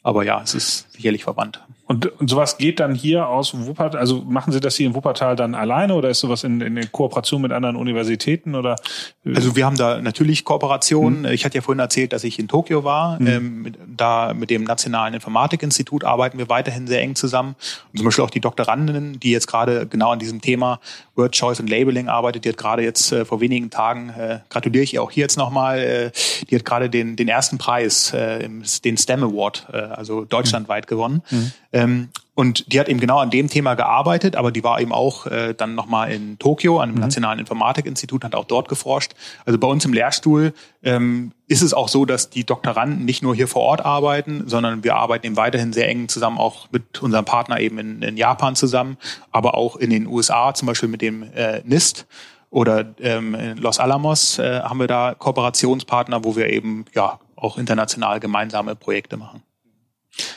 Aber 0.04 0.24
ja, 0.24 0.42
es 0.42 0.54
ist 0.54 0.92
sicherlich 0.94 1.24
verwandt. 1.24 1.62
Und, 1.92 2.06
und 2.22 2.30
sowas 2.30 2.58
geht 2.58 2.80
dann 2.80 2.96
hier 2.96 3.28
aus 3.28 3.54
Wuppertal, 3.54 4.00
also 4.00 4.22
machen 4.22 4.54
Sie 4.54 4.62
das 4.62 4.78
hier 4.78 4.88
in 4.88 4.96
Wuppertal 4.96 5.36
dann 5.36 5.56
alleine 5.56 5.94
oder 5.94 6.10
ist 6.10 6.22
sowas 6.22 6.46
in, 6.46 6.62
in, 6.62 6.90
Kooperation 6.90 7.42
mit 7.42 7.52
anderen 7.52 7.76
Universitäten 7.76 8.56
oder? 8.56 8.78
Also 9.26 9.58
wir 9.58 9.66
haben 9.66 9.76
da 9.76 10.00
natürlich 10.00 10.46
Kooperationen. 10.46 11.26
Hm. 11.26 11.34
Ich 11.34 11.44
hatte 11.44 11.56
ja 11.56 11.62
vorhin 11.62 11.80
erzählt, 11.80 12.14
dass 12.14 12.24
ich 12.24 12.40
in 12.40 12.48
Tokio 12.48 12.86
war. 12.86 13.20
Hm. 13.20 13.28
Ähm, 13.28 13.62
mit, 13.64 13.78
da 13.86 14.34
mit 14.34 14.50
dem 14.50 14.64
Nationalen 14.64 15.14
Informatikinstitut 15.14 16.06
arbeiten 16.06 16.38
wir 16.38 16.48
weiterhin 16.48 16.88
sehr 16.88 17.02
eng 17.02 17.16
zusammen. 17.16 17.58
Und 17.92 17.98
zum 17.98 18.06
Beispiel 18.06 18.24
auch 18.24 18.30
die 18.30 18.40
Doktorandin, 18.40 19.20
die 19.20 19.32
jetzt 19.32 19.48
gerade 19.48 19.86
genau 19.86 20.12
an 20.12 20.20
diesem 20.20 20.40
Thema 20.40 20.80
Word 21.18 21.36
Choice 21.36 21.60
und 21.60 21.70
Labeling 21.70 22.08
arbeitet, 22.08 22.46
die 22.46 22.50
hat 22.50 22.58
gerade 22.58 22.84
jetzt 22.84 23.12
äh, 23.12 23.26
vor 23.26 23.42
wenigen 23.42 23.70
Tagen, 23.70 24.12
äh, 24.18 24.40
gratuliere 24.50 24.84
ich 24.86 24.94
ihr 24.94 25.04
auch 25.04 25.12
hier 25.12 25.24
jetzt 25.24 25.38
nochmal, 25.38 25.80
äh, 25.80 26.12
die 26.50 26.56
hat 26.56 26.64
gerade 26.64 26.90
den, 26.90 27.18
den 27.18 27.28
ersten 27.28 27.58
Preis, 27.58 28.14
äh, 28.14 28.48
den 28.86 28.98
STEM 28.98 29.24
Award, 29.24 29.68
äh, 29.74 29.78
also 29.78 30.24
deutschlandweit 30.24 30.88
gewonnen. 30.88 31.22
Mhm. 31.30 31.52
Ähm, 31.82 32.10
und 32.34 32.72
die 32.72 32.80
hat 32.80 32.88
eben 32.88 33.00
genau 33.00 33.20
an 33.20 33.30
dem 33.30 33.50
Thema 33.50 33.76
gearbeitet, 33.76 34.36
aber 34.36 34.52
die 34.52 34.64
war 34.64 34.80
eben 34.80 34.94
auch 34.94 35.28
äh, 35.28 35.54
dann 35.54 35.76
nochmal 35.76 36.12
in 36.12 36.40
Tokio 36.40 36.80
an 36.80 36.90
einem 36.90 36.96
mhm. 36.96 37.02
Nationalen 37.02 37.40
Informatikinstitut, 37.40 38.24
hat 38.24 38.36
auch 38.36 38.46
dort 38.46 38.70
geforscht. 38.70 39.14
Also 39.46 39.60
bei 39.60 39.68
uns 39.68 39.84
im 39.86 39.94
Lehrstuhl 39.94 40.54
ähm, 40.82 41.34
ist 41.48 41.62
es 41.62 41.74
auch 41.74 41.90
so, 41.90 42.06
dass 42.06 42.30
die 42.30 42.46
Doktoranden 42.46 43.06
nicht 43.06 43.22
nur 43.22 43.36
hier 43.36 43.48
vor 43.48 43.64
Ort 43.64 43.86
arbeiten, 43.86 44.48
sondern 44.48 44.84
wir 44.84 44.96
arbeiten 44.96 45.28
eben 45.28 45.38
weiterhin 45.38 45.74
sehr 45.74 45.90
eng 45.90 46.08
zusammen, 46.08 46.38
auch 46.38 46.70
mit 46.72 47.02
unserem 47.02 47.26
Partner 47.26 47.60
eben 47.60 47.78
in, 47.78 48.02
in 48.02 48.18
Japan 48.18 48.56
zusammen, 48.56 48.98
aber 49.32 49.56
auch 49.56 49.76
in 49.76 49.90
den 49.90 50.08
USA, 50.08 50.54
zum 50.54 50.68
Beispiel 50.68 50.90
mit 50.90 51.02
dem 51.02 51.24
äh, 51.24 51.62
NIST 51.66 52.08
oder 52.50 52.86
ähm, 53.00 53.36
in 53.36 53.58
Los 53.58 53.80
Alamos 53.80 54.40
äh, 54.40 54.62
haben 54.62 54.80
wir 54.80 54.88
da 54.88 55.16
Kooperationspartner, 55.18 56.24
wo 56.24 56.36
wir 56.36 56.50
eben 56.50 56.86
ja 56.94 57.20
auch 57.36 57.58
international 57.58 58.20
gemeinsame 58.20 58.76
Projekte 58.76 59.18
machen. 59.18 59.44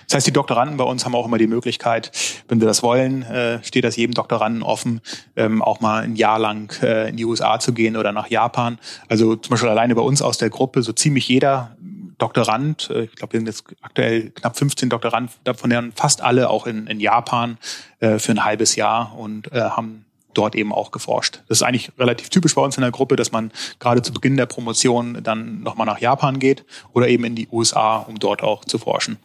Das 0.07 0.17
heißt, 0.17 0.27
die 0.27 0.33
Doktoranden 0.33 0.77
bei 0.77 0.85
uns 0.85 1.05
haben 1.05 1.15
auch 1.15 1.27
immer 1.27 1.39
die 1.39 1.47
Möglichkeit, 1.47 2.13
wenn 2.49 2.61
sie 2.61 2.67
das 2.67 2.83
wollen, 2.83 3.23
äh, 3.23 3.63
steht 3.65 3.85
das 3.85 3.97
jedem 3.97 4.15
Doktoranden 4.15 4.63
offen, 4.63 5.01
ähm, 5.37 5.63
auch 5.63 5.81
mal 5.81 6.03
ein 6.03 6.17
Jahr 6.17 6.39
lang 6.39 6.73
äh, 6.83 7.09
in 7.09 7.17
die 7.17 7.25
USA 7.25 7.59
zu 7.59 7.73
gehen 7.73 7.97
oder 7.97 8.13
nach 8.13 8.29
Japan. 8.29 8.79
Also 9.09 9.37
zum 9.37 9.51
Beispiel 9.51 9.69
alleine 9.69 9.95
bei 9.95 10.03
uns 10.03 10.23
aus 10.23 10.39
der 10.39 10.51
Gruppe, 10.51 10.83
so 10.83 10.93
ziemlich 10.93 11.29
jeder 11.29 11.77
Doktorand, 12.19 12.91
äh, 12.91 13.05
ich 13.05 13.17
glaube, 13.17 13.33
wir 13.33 13.41
sind 13.41 13.47
jetzt 13.47 13.65
aktuell 13.83 14.31
knapp 14.31 14.57
15 14.57 14.89
Doktoranden, 14.89 15.33
davon 15.45 15.93
fast 15.95 16.23
alle 16.23 16.51
auch 16.51 16.67
in, 16.67 16.87
in 16.87 17.01
Japan 17.01 17.59
äh, 18.01 18.19
für 18.19 18.33
ein 18.33 18.45
halbes 18.45 18.77
Jahr 18.77 19.17
und 19.19 19.53
äh, 19.53 19.61
haben 19.61 20.05
dort 20.35 20.55
eben 20.55 20.73
auch 20.73 20.91
geforscht. 20.91 21.43
Das 21.49 21.59
ist 21.59 21.63
eigentlich 21.63 21.93
relativ 21.99 22.29
typisch 22.29 22.55
bei 22.55 22.63
uns 22.63 22.77
in 22.77 22.83
der 22.83 22.91
Gruppe, 22.91 23.17
dass 23.17 23.33
man 23.33 23.51
gerade 23.79 24.03
zu 24.03 24.13
Beginn 24.13 24.37
der 24.37 24.47
Promotion 24.47 25.21
dann 25.23 25.63
nochmal 25.63 25.87
nach 25.87 25.99
Japan 25.99 26.39
geht 26.39 26.65
oder 26.93 27.09
eben 27.09 27.25
in 27.25 27.35
die 27.35 27.49
USA, 27.51 27.99
um 27.99 28.19
dort 28.19 28.43
auch 28.43 28.65
zu 28.65 28.79
forschen. 28.79 29.19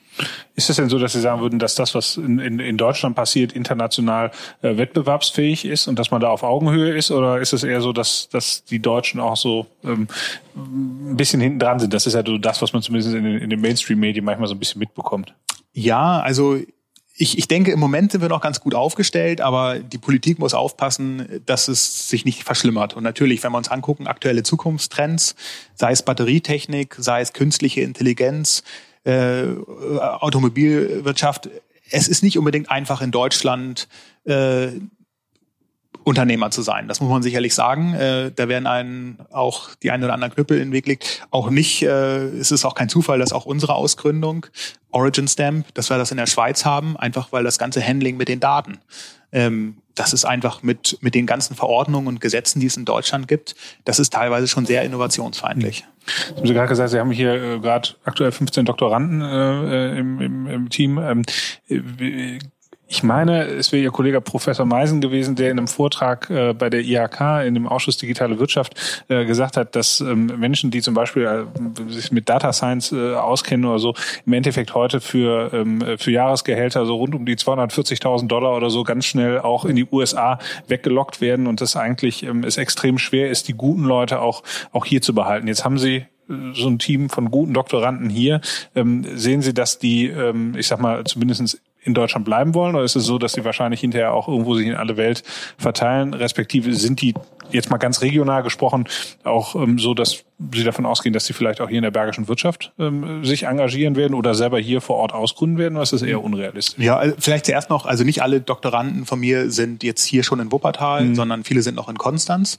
Ist 0.55 0.69
es 0.69 0.75
denn 0.75 0.89
so, 0.89 0.99
dass 0.99 1.13
Sie 1.13 1.21
sagen 1.21 1.41
würden, 1.41 1.59
dass 1.59 1.75
das, 1.75 1.95
was 1.95 2.17
in, 2.17 2.39
in, 2.39 2.59
in 2.59 2.77
Deutschland 2.77 3.15
passiert, 3.15 3.53
international 3.53 4.31
äh, 4.61 4.75
wettbewerbsfähig 4.75 5.63
ist 5.65 5.87
und 5.87 5.97
dass 5.97 6.11
man 6.11 6.19
da 6.19 6.29
auf 6.29 6.43
Augenhöhe 6.43 6.93
ist? 6.93 7.11
Oder 7.11 7.39
ist 7.39 7.53
es 7.53 7.63
eher 7.63 7.81
so, 7.81 7.93
dass, 7.93 8.27
dass 8.29 8.65
die 8.65 8.79
Deutschen 8.79 9.21
auch 9.21 9.37
so 9.37 9.67
ähm, 9.83 10.07
ein 10.55 11.15
bisschen 11.15 11.39
hinten 11.39 11.59
dran 11.59 11.79
sind? 11.79 11.93
Das 11.93 12.05
ist 12.05 12.15
ja 12.15 12.23
so 12.25 12.37
das, 12.37 12.61
was 12.61 12.73
man 12.73 12.81
zumindest 12.81 13.15
in 13.15 13.25
in 13.25 13.49
den 13.49 13.61
Mainstream-Medien 13.61 14.25
manchmal 14.25 14.47
so 14.47 14.55
ein 14.55 14.59
bisschen 14.59 14.79
mitbekommt. 14.79 15.33
Ja, 15.73 16.19
also 16.19 16.59
ich, 17.21 17.37
ich 17.37 17.49
denke, 17.49 17.71
im 17.71 17.79
Moment 17.79 18.13
sind 18.13 18.21
wir 18.21 18.29
noch 18.29 18.39
ganz 18.39 18.61
gut 18.61 18.73
aufgestellt, 18.73 19.41
aber 19.41 19.79
die 19.79 19.97
Politik 19.97 20.39
muss 20.39 20.53
aufpassen, 20.53 21.41
dass 21.45 21.67
es 21.67 22.07
sich 22.07 22.23
nicht 22.23 22.45
verschlimmert. 22.45 22.95
Und 22.95 23.03
natürlich, 23.03 23.43
wenn 23.43 23.51
wir 23.51 23.57
uns 23.57 23.67
angucken, 23.67 24.07
aktuelle 24.07 24.41
Zukunftstrends, 24.41 25.35
sei 25.75 25.91
es 25.91 26.01
Batterietechnik, 26.01 26.95
sei 26.97 27.19
es 27.19 27.33
künstliche 27.33 27.81
Intelligenz, 27.81 28.63
äh, 29.03 29.43
Automobilwirtschaft, 29.99 31.49
es 31.91 32.07
ist 32.07 32.23
nicht 32.23 32.37
unbedingt 32.37 32.71
einfach 32.71 33.01
in 33.01 33.11
Deutschland 33.11 33.89
äh, 34.23 34.69
Unternehmer 36.09 36.51
zu 36.51 36.61
sein. 36.61 36.87
Das 36.87 36.99
muss 36.99 37.09
man 37.09 37.23
sicherlich 37.23 37.55
sagen. 37.55 37.93
Äh, 37.93 38.31
da 38.35 38.49
werden 38.49 38.67
einen 38.67 39.19
auch 39.31 39.69
die 39.75 39.91
ein 39.91 40.03
oder 40.03 40.13
anderen 40.13 40.33
Knüppel 40.33 40.57
in 40.57 40.69
den 40.69 40.73
Weg 40.73 40.87
legt. 40.87 41.27
Auch 41.31 41.49
nicht, 41.49 41.83
äh, 41.83 42.25
es 42.25 42.51
ist 42.51 42.65
auch 42.65 42.75
kein 42.75 42.89
Zufall, 42.89 43.19
dass 43.19 43.31
auch 43.31 43.45
unsere 43.45 43.75
Ausgründung 43.75 44.45
Origin 44.91 45.27
Stamp, 45.27 45.73
dass 45.75 45.89
wir 45.89 45.97
das 45.97 46.11
in 46.11 46.17
der 46.17 46.25
Schweiz 46.25 46.65
haben, 46.65 46.97
einfach 46.97 47.31
weil 47.31 47.43
das 47.43 47.59
ganze 47.59 47.85
Handling 47.85 48.17
mit 48.17 48.27
den 48.27 48.39
Daten 48.39 48.79
ähm, 49.31 49.77
das 49.95 50.13
ist 50.13 50.25
einfach 50.25 50.63
mit, 50.63 50.97
mit 51.01 51.13
den 51.13 51.25
ganzen 51.25 51.55
Verordnungen 51.55 52.07
und 52.07 52.21
Gesetzen, 52.21 52.59
die 52.59 52.67
es 52.67 52.77
in 52.77 52.85
Deutschland 52.85 53.27
gibt, 53.27 53.55
das 53.83 53.99
ist 53.99 54.13
teilweise 54.13 54.47
schon 54.47 54.65
sehr 54.65 54.83
innovationsfeindlich. 54.83 55.85
Sie 56.05 56.35
haben 56.35 56.53
gerade 56.53 56.69
gesagt, 56.69 56.89
Sie 56.91 56.99
haben 56.99 57.11
hier 57.11 57.33
äh, 57.33 57.59
gerade 57.59 57.89
aktuell 58.05 58.31
15 58.31 58.65
Doktoranden 58.65 59.21
äh, 59.21 59.97
im, 59.99 60.21
im, 60.21 60.47
im 60.47 60.69
Team. 60.69 60.97
Ähm, 60.97 61.23
äh, 61.67 62.39
ich 62.91 63.03
meine, 63.03 63.43
es 63.43 63.71
wäre 63.71 63.83
Ihr 63.83 63.91
Kollege 63.91 64.19
Professor 64.19 64.65
Meisen 64.65 64.99
gewesen, 64.99 65.35
der 65.35 65.51
in 65.51 65.59
einem 65.59 65.67
Vortrag 65.67 66.27
äh, 66.31 66.53
bei 66.53 66.71
der 66.71 66.81
IHK 66.81 67.45
in 67.45 67.53
dem 67.53 67.67
Ausschuss 67.67 67.97
Digitale 67.97 68.39
Wirtschaft 68.39 68.73
äh, 69.09 69.25
gesagt 69.25 69.57
hat, 69.57 69.75
dass 69.75 70.01
ähm, 70.01 70.25
Menschen, 70.39 70.71
die 70.71 70.81
zum 70.81 70.95
Beispiel 70.95 71.23
äh, 71.23 71.91
sich 71.91 72.11
mit 72.11 72.27
Data 72.27 72.51
Science 72.51 72.91
äh, 72.91 73.13
auskennen 73.13 73.67
oder 73.67 73.77
so, 73.77 73.93
im 74.25 74.33
Endeffekt 74.33 74.73
heute 74.73 75.01
für, 75.01 75.53
ähm, 75.53 75.83
für 75.99 76.09
Jahresgehälter 76.09 76.87
so 76.87 76.95
rund 76.95 77.13
um 77.13 77.27
die 77.27 77.35
240.000 77.35 78.27
Dollar 78.27 78.55
oder 78.57 78.71
so 78.71 78.83
ganz 78.83 79.05
schnell 79.05 79.39
auch 79.39 79.65
in 79.65 79.75
die 79.75 79.85
USA 79.91 80.39
weggelockt 80.67 81.21
werden 81.21 81.45
und 81.45 81.61
das 81.61 81.75
eigentlich 81.75 82.23
ähm, 82.23 82.43
es 82.43 82.57
extrem 82.57 82.97
schwer 82.97 83.29
ist, 83.29 83.47
die 83.47 83.53
guten 83.53 83.83
Leute 83.83 84.19
auch, 84.19 84.41
auch 84.71 84.85
hier 84.85 85.03
zu 85.03 85.13
behalten. 85.13 85.47
Jetzt 85.47 85.63
haben 85.63 85.77
Sie 85.77 85.97
äh, 85.97 86.33
so 86.53 86.67
ein 86.67 86.79
Team 86.79 87.11
von 87.11 87.29
guten 87.29 87.53
Doktoranden 87.53 88.09
hier. 88.09 88.41
Ähm, 88.73 89.05
sehen 89.13 89.43
Sie, 89.43 89.53
dass 89.53 89.77
die, 89.77 90.07
ähm, 90.07 90.55
ich 90.57 90.65
sag 90.67 90.79
mal, 90.79 91.03
zumindestens 91.03 91.61
in 91.81 91.93
Deutschland 91.93 92.25
bleiben 92.25 92.53
wollen? 92.53 92.75
Oder 92.75 92.83
ist 92.83 92.95
es 92.95 93.05
so, 93.05 93.17
dass 93.17 93.33
sie 93.33 93.45
wahrscheinlich 93.45 93.79
hinterher 93.79 94.13
auch 94.13 94.27
irgendwo 94.27 94.55
sich 94.55 94.67
in 94.67 94.75
alle 94.75 94.97
Welt 94.97 95.23
verteilen? 95.57 96.13
Respektive 96.13 96.73
sind 96.73 97.01
die 97.01 97.13
jetzt 97.51 97.69
mal 97.69 97.77
ganz 97.77 98.01
regional 98.01 98.43
gesprochen 98.43 98.87
auch 99.23 99.55
ähm, 99.55 99.79
so, 99.79 99.93
dass 99.93 100.23
Sie 100.53 100.63
davon 100.63 100.85
ausgehen, 100.85 101.11
dass 101.11 101.25
Sie 101.25 101.33
vielleicht 101.33 101.59
auch 101.59 101.67
hier 101.67 101.79
in 101.79 101.83
der 101.83 101.91
bergischen 101.91 102.29
Wirtschaft 102.29 102.71
ähm, 102.79 103.25
sich 103.25 103.43
engagieren 103.43 103.97
werden 103.97 104.13
oder 104.13 104.35
selber 104.35 104.57
hier 104.57 104.79
vor 104.79 104.95
Ort 104.95 105.13
ausgründen 105.13 105.57
werden? 105.57 105.75
Oder 105.75 105.83
ist 105.83 105.91
das 105.91 106.01
eher 106.01 106.23
unrealistisch? 106.23 106.81
Ja, 106.83 106.95
also 106.95 107.15
vielleicht 107.19 107.45
zuerst 107.45 107.69
noch, 107.69 107.85
also 107.85 108.05
nicht 108.05 108.21
alle 108.21 108.39
Doktoranden 108.39 109.05
von 109.05 109.19
mir 109.19 109.51
sind 109.51 109.83
jetzt 109.83 110.05
hier 110.05 110.23
schon 110.23 110.39
in 110.39 110.51
Wuppertal, 110.51 111.03
mhm. 111.03 111.15
sondern 111.15 111.43
viele 111.43 111.61
sind 111.61 111.75
noch 111.75 111.89
in 111.89 111.97
Konstanz. 111.97 112.57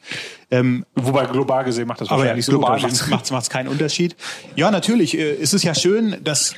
Ähm, 0.51 0.85
Wobei 0.95 1.25
global 1.25 1.65
gesehen 1.65 1.89
macht 1.89 2.03
das 2.03 2.11
wahrscheinlich 2.11 2.47
ja, 2.47 2.51
global 2.51 2.81
macht 3.11 3.31
es 3.31 3.51
keinen 3.51 3.69
Unterschied. 3.69 4.15
Ja, 4.57 4.71
natürlich 4.71 5.17
äh, 5.17 5.33
ist 5.33 5.55
es 5.55 5.63
ja 5.63 5.75
schön, 5.75 6.17
dass 6.23 6.55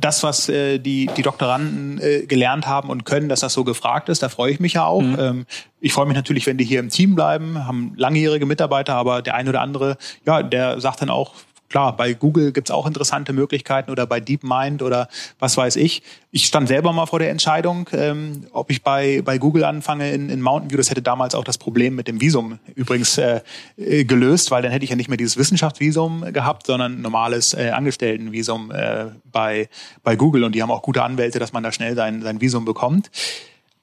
das, 0.00 0.22
was 0.22 0.48
äh, 0.48 0.78
die, 0.78 1.10
die 1.16 1.22
Doktoranden 1.22 2.00
äh, 2.00 2.26
gelernt 2.26 2.66
haben 2.66 2.90
und 2.90 3.04
können, 3.04 3.28
dass 3.28 3.40
das 3.40 3.52
so 3.52 3.64
gefragt 3.64 4.08
ist. 4.08 4.22
Da 4.22 4.28
freue 4.28 4.52
ich 4.52 4.60
mich 4.60 4.74
ja 4.74 4.84
auch. 4.84 5.02
Mhm. 5.02 5.16
Ähm, 5.18 5.46
ich 5.80 5.92
freue 5.92 6.06
mich 6.06 6.16
natürlich, 6.16 6.46
wenn 6.46 6.58
die 6.58 6.64
hier 6.64 6.80
im 6.80 6.88
Team 6.88 7.14
bleiben, 7.14 7.66
haben 7.66 7.92
langjährige 7.96 8.46
Mitarbeiter, 8.46 8.94
aber 8.94 9.22
der 9.22 9.34
eine 9.34 9.50
oder 9.50 9.60
andere, 9.60 9.96
ja, 10.24 10.42
der 10.42 10.80
sagt 10.80 11.02
dann 11.02 11.10
auch, 11.10 11.34
klar, 11.68 11.96
bei 11.96 12.14
Google 12.14 12.52
gibt's 12.52 12.70
auch 12.70 12.86
interessante 12.86 13.32
Möglichkeiten 13.32 13.90
oder 13.90 14.06
bei 14.06 14.20
DeepMind 14.20 14.82
oder 14.82 15.08
was 15.38 15.56
weiß 15.56 15.76
ich. 15.76 16.02
Ich 16.30 16.46
stand 16.46 16.68
selber 16.68 16.92
mal 16.92 17.06
vor 17.06 17.18
der 17.18 17.30
Entscheidung, 17.30 17.88
ähm, 17.92 18.46
ob 18.52 18.70
ich 18.70 18.82
bei, 18.82 19.22
bei 19.24 19.38
Google 19.38 19.64
anfange 19.64 20.12
in, 20.12 20.30
in 20.30 20.42
Mountain 20.42 20.70
View. 20.70 20.76
Das 20.76 20.90
hätte 20.90 21.02
damals 21.02 21.34
auch 21.34 21.44
das 21.44 21.58
Problem 21.58 21.94
mit 21.94 22.08
dem 22.08 22.20
Visum 22.20 22.58
übrigens 22.74 23.18
äh, 23.18 23.40
äh, 23.76 24.04
gelöst, 24.04 24.50
weil 24.50 24.62
dann 24.62 24.72
hätte 24.72 24.84
ich 24.84 24.90
ja 24.90 24.96
nicht 24.96 25.08
mehr 25.08 25.16
dieses 25.16 25.36
Wissenschaftsvisum 25.36 26.32
gehabt, 26.32 26.66
sondern 26.66 27.00
normales 27.00 27.54
äh, 27.54 27.70
Angestelltenvisum 27.70 28.70
äh, 28.70 29.06
bei, 29.30 29.68
bei 30.02 30.16
Google. 30.16 30.44
Und 30.44 30.54
die 30.54 30.62
haben 30.62 30.70
auch 30.70 30.82
gute 30.82 31.02
Anwälte, 31.02 31.38
dass 31.38 31.52
man 31.52 31.62
da 31.62 31.72
schnell 31.72 31.94
sein, 31.94 32.22
sein 32.22 32.40
Visum 32.40 32.64
bekommt. 32.64 33.10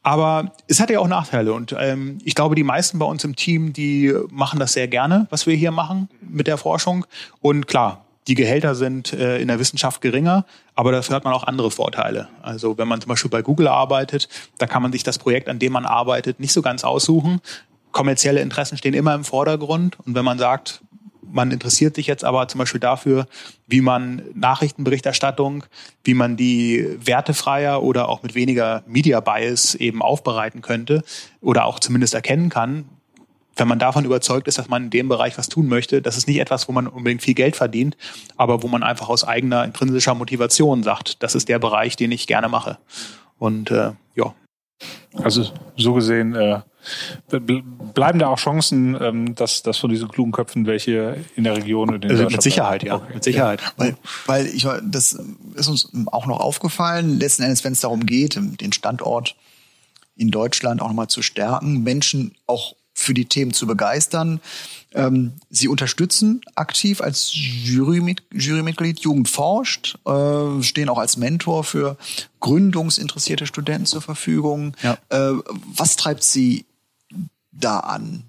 Aber 0.05 0.51
es 0.67 0.79
hat 0.79 0.91
ja 0.91 0.99
auch 0.99 1.07
Nachteile 1.07 1.51
und 1.51 1.75
ähm, 1.79 2.19
ich 2.23 2.35
glaube, 2.35 2.53
die 2.53 2.63
meisten 2.63 2.99
bei 2.99 3.07
uns 3.07 3.23
im 3.23 3.35
Team, 3.35 3.73
die 3.73 4.13
machen 4.29 4.59
das 4.59 4.73
sehr 4.73 4.87
gerne, 4.87 5.25
was 5.31 5.47
wir 5.47 5.55
hier 5.55 5.71
machen 5.71 6.09
mit 6.21 6.45
der 6.45 6.59
Forschung. 6.59 7.07
Und 7.41 7.67
klar, 7.67 8.05
die 8.27 8.35
Gehälter 8.35 8.75
sind 8.75 9.13
äh, 9.13 9.39
in 9.39 9.47
der 9.47 9.57
Wissenschaft 9.57 10.01
geringer, 10.01 10.45
aber 10.75 10.91
dafür 10.91 11.15
hat 11.15 11.23
man 11.23 11.33
auch 11.33 11.45
andere 11.45 11.71
Vorteile. 11.71 12.27
Also 12.43 12.77
wenn 12.77 12.87
man 12.87 13.01
zum 13.01 13.09
Beispiel 13.09 13.31
bei 13.31 13.41
Google 13.41 13.67
arbeitet, 13.67 14.29
da 14.59 14.67
kann 14.67 14.83
man 14.83 14.91
sich 14.91 15.01
das 15.01 15.17
Projekt, 15.17 15.49
an 15.49 15.57
dem 15.57 15.73
man 15.73 15.87
arbeitet, 15.87 16.39
nicht 16.39 16.53
so 16.53 16.61
ganz 16.61 16.83
aussuchen. 16.83 17.41
Kommerzielle 17.91 18.41
Interessen 18.41 18.77
stehen 18.77 18.93
immer 18.93 19.15
im 19.15 19.23
Vordergrund. 19.23 19.97
Und 20.05 20.13
wenn 20.13 20.25
man 20.25 20.37
sagt, 20.37 20.81
man 21.31 21.51
interessiert 21.51 21.95
sich 21.95 22.07
jetzt 22.07 22.23
aber 22.23 22.47
zum 22.47 22.59
Beispiel 22.59 22.79
dafür, 22.79 23.27
wie 23.67 23.81
man 23.81 24.21
Nachrichtenberichterstattung, 24.33 25.63
wie 26.03 26.13
man 26.13 26.37
die 26.37 26.87
wertefreier 26.99 27.81
oder 27.83 28.09
auch 28.09 28.23
mit 28.23 28.35
weniger 28.35 28.83
Media 28.87 29.19
Bias 29.19 29.75
eben 29.75 30.01
aufbereiten 30.01 30.61
könnte 30.61 31.03
oder 31.41 31.65
auch 31.65 31.79
zumindest 31.79 32.13
erkennen 32.13 32.49
kann. 32.49 32.85
Wenn 33.57 33.67
man 33.67 33.79
davon 33.79 34.03
überzeugt 34.03 34.47
ist, 34.47 34.57
dass 34.57 34.67
man 34.67 34.85
in 34.85 34.89
dem 34.89 35.07
Bereich 35.07 35.37
was 35.37 35.47
tun 35.47 35.67
möchte, 35.67 36.01
das 36.01 36.17
ist 36.17 36.27
nicht 36.27 36.39
etwas, 36.39 36.67
wo 36.67 36.73
man 36.73 36.87
unbedingt 36.87 37.21
viel 37.21 37.35
Geld 37.35 37.55
verdient, 37.55 37.95
aber 38.35 38.63
wo 38.63 38.67
man 38.67 38.83
einfach 38.83 39.07
aus 39.07 39.23
eigener 39.23 39.63
intrinsischer 39.63 40.13
Motivation 40.13 40.83
sagt, 40.83 41.23
das 41.23 41.35
ist 41.35 41.47
der 41.47 41.59
Bereich, 41.59 41.95
den 41.95 42.11
ich 42.11 42.27
gerne 42.27 42.49
mache. 42.49 42.77
Und 43.37 43.71
äh, 43.71 43.91
ja. 44.15 44.33
Also 45.23 45.45
so 45.77 45.93
gesehen 45.93 46.35
äh, 46.35 46.59
bleiben 47.29 48.19
da 48.19 48.27
auch 48.27 48.37
Chancen, 48.37 48.97
ähm, 48.99 49.35
dass, 49.35 49.63
dass 49.63 49.77
von 49.77 49.89
diesen 49.89 50.07
klugen 50.07 50.31
Köpfen 50.31 50.65
welche 50.65 51.17
in 51.35 51.43
der 51.43 51.57
Region 51.57 51.93
in 51.93 52.01
den 52.01 52.11
also 52.11 52.25
Mit 52.25 52.41
Sicherheit, 52.41 52.83
ja. 52.83 52.95
Okay. 52.95 53.13
Mit 53.13 53.23
Sicherheit. 53.23 53.61
Ja. 53.61 53.71
Weil, 53.77 53.97
weil 54.25 54.47
ich, 54.47 54.67
das 54.83 55.17
ist 55.55 55.67
uns 55.67 55.91
auch 56.07 56.25
noch 56.25 56.39
aufgefallen, 56.39 57.19
letzten 57.19 57.43
Endes, 57.43 57.63
wenn 57.63 57.73
es 57.73 57.81
darum 57.81 58.05
geht, 58.05 58.35
den 58.35 58.71
Standort 58.71 59.35
in 60.15 60.31
Deutschland 60.31 60.81
auch 60.81 60.87
nochmal 60.87 61.07
zu 61.07 61.21
stärken, 61.21 61.83
Menschen 61.83 62.35
auch 62.47 62.75
für 62.95 63.13
die 63.13 63.25
Themen 63.25 63.53
zu 63.53 63.67
begeistern. 63.67 64.39
Ähm, 64.93 65.33
sie 65.49 65.67
unterstützen 65.67 66.41
aktiv 66.55 67.01
als 67.01 67.31
Jurymitglied, 67.33 68.41
Jurymitglied 68.41 69.01
Jugend 69.01 69.27
forscht, 69.27 69.97
äh, 70.05 70.63
stehen 70.63 70.87
auch 70.87 70.97
als 70.97 71.17
Mentor 71.17 71.65
für 71.65 71.97
gründungsinteressierte 72.39 73.45
Studenten 73.45 73.85
zur 73.85 74.01
Verfügung. 74.01 74.75
Ja. 74.81 74.97
Äh, 75.09 75.33
was 75.75 75.97
treibt 75.97 76.23
sie 76.23 76.65
da 77.55 77.79
an? 77.79 78.23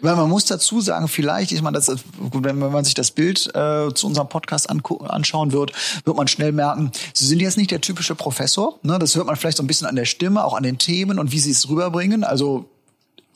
Weil 0.00 0.16
man 0.16 0.28
muss 0.28 0.46
dazu 0.46 0.80
sagen, 0.80 1.08
vielleicht, 1.08 1.52
ich 1.52 1.62
meine, 1.62 1.76
das, 1.76 1.94
wenn 2.18 2.58
man 2.58 2.84
sich 2.84 2.94
das 2.94 3.10
Bild 3.10 3.54
äh, 3.54 3.92
zu 3.94 4.06
unserem 4.06 4.28
Podcast 4.28 4.70
anschauen 4.70 5.52
wird, 5.52 5.72
wird 6.04 6.16
man 6.16 6.26
schnell 6.26 6.52
merken, 6.52 6.90
Sie 7.12 7.26
sind 7.26 7.40
jetzt 7.40 7.58
nicht 7.58 7.70
der 7.70 7.80
typische 7.80 8.14
Professor. 8.14 8.78
Ne? 8.82 8.98
Das 8.98 9.14
hört 9.14 9.26
man 9.26 9.36
vielleicht 9.36 9.58
so 9.58 9.62
ein 9.62 9.66
bisschen 9.66 9.86
an 9.86 9.96
der 9.96 10.06
Stimme, 10.06 10.44
auch 10.44 10.54
an 10.54 10.62
den 10.62 10.78
Themen 10.78 11.18
und 11.18 11.32
wie 11.32 11.38
Sie 11.38 11.50
es 11.50 11.68
rüberbringen. 11.68 12.24
Also 12.24 12.70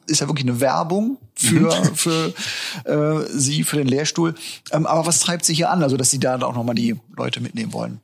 ist 0.07 0.21
ja 0.21 0.29
wirklich 0.29 0.47
eine 0.47 0.61
Werbung 0.61 1.19
für, 1.35 1.75
mhm. 1.75 1.95
für 1.95 2.35
äh, 2.85 3.27
Sie, 3.29 3.65
für 3.65 3.77
den 3.77 3.87
Lehrstuhl. 3.87 4.35
Ähm, 4.71 4.87
aber 4.87 5.07
was 5.07 5.21
treibt 5.21 5.45
Sie 5.45 5.55
hier 5.55 5.71
an? 5.71 5.83
Also, 5.83 5.97
dass 5.97 6.11
Sie 6.11 6.19
da 6.19 6.41
auch 6.41 6.55
nochmal 6.55 6.75
die 6.75 6.97
Leute 7.17 7.41
mitnehmen 7.41 7.73
wollen? 7.73 8.01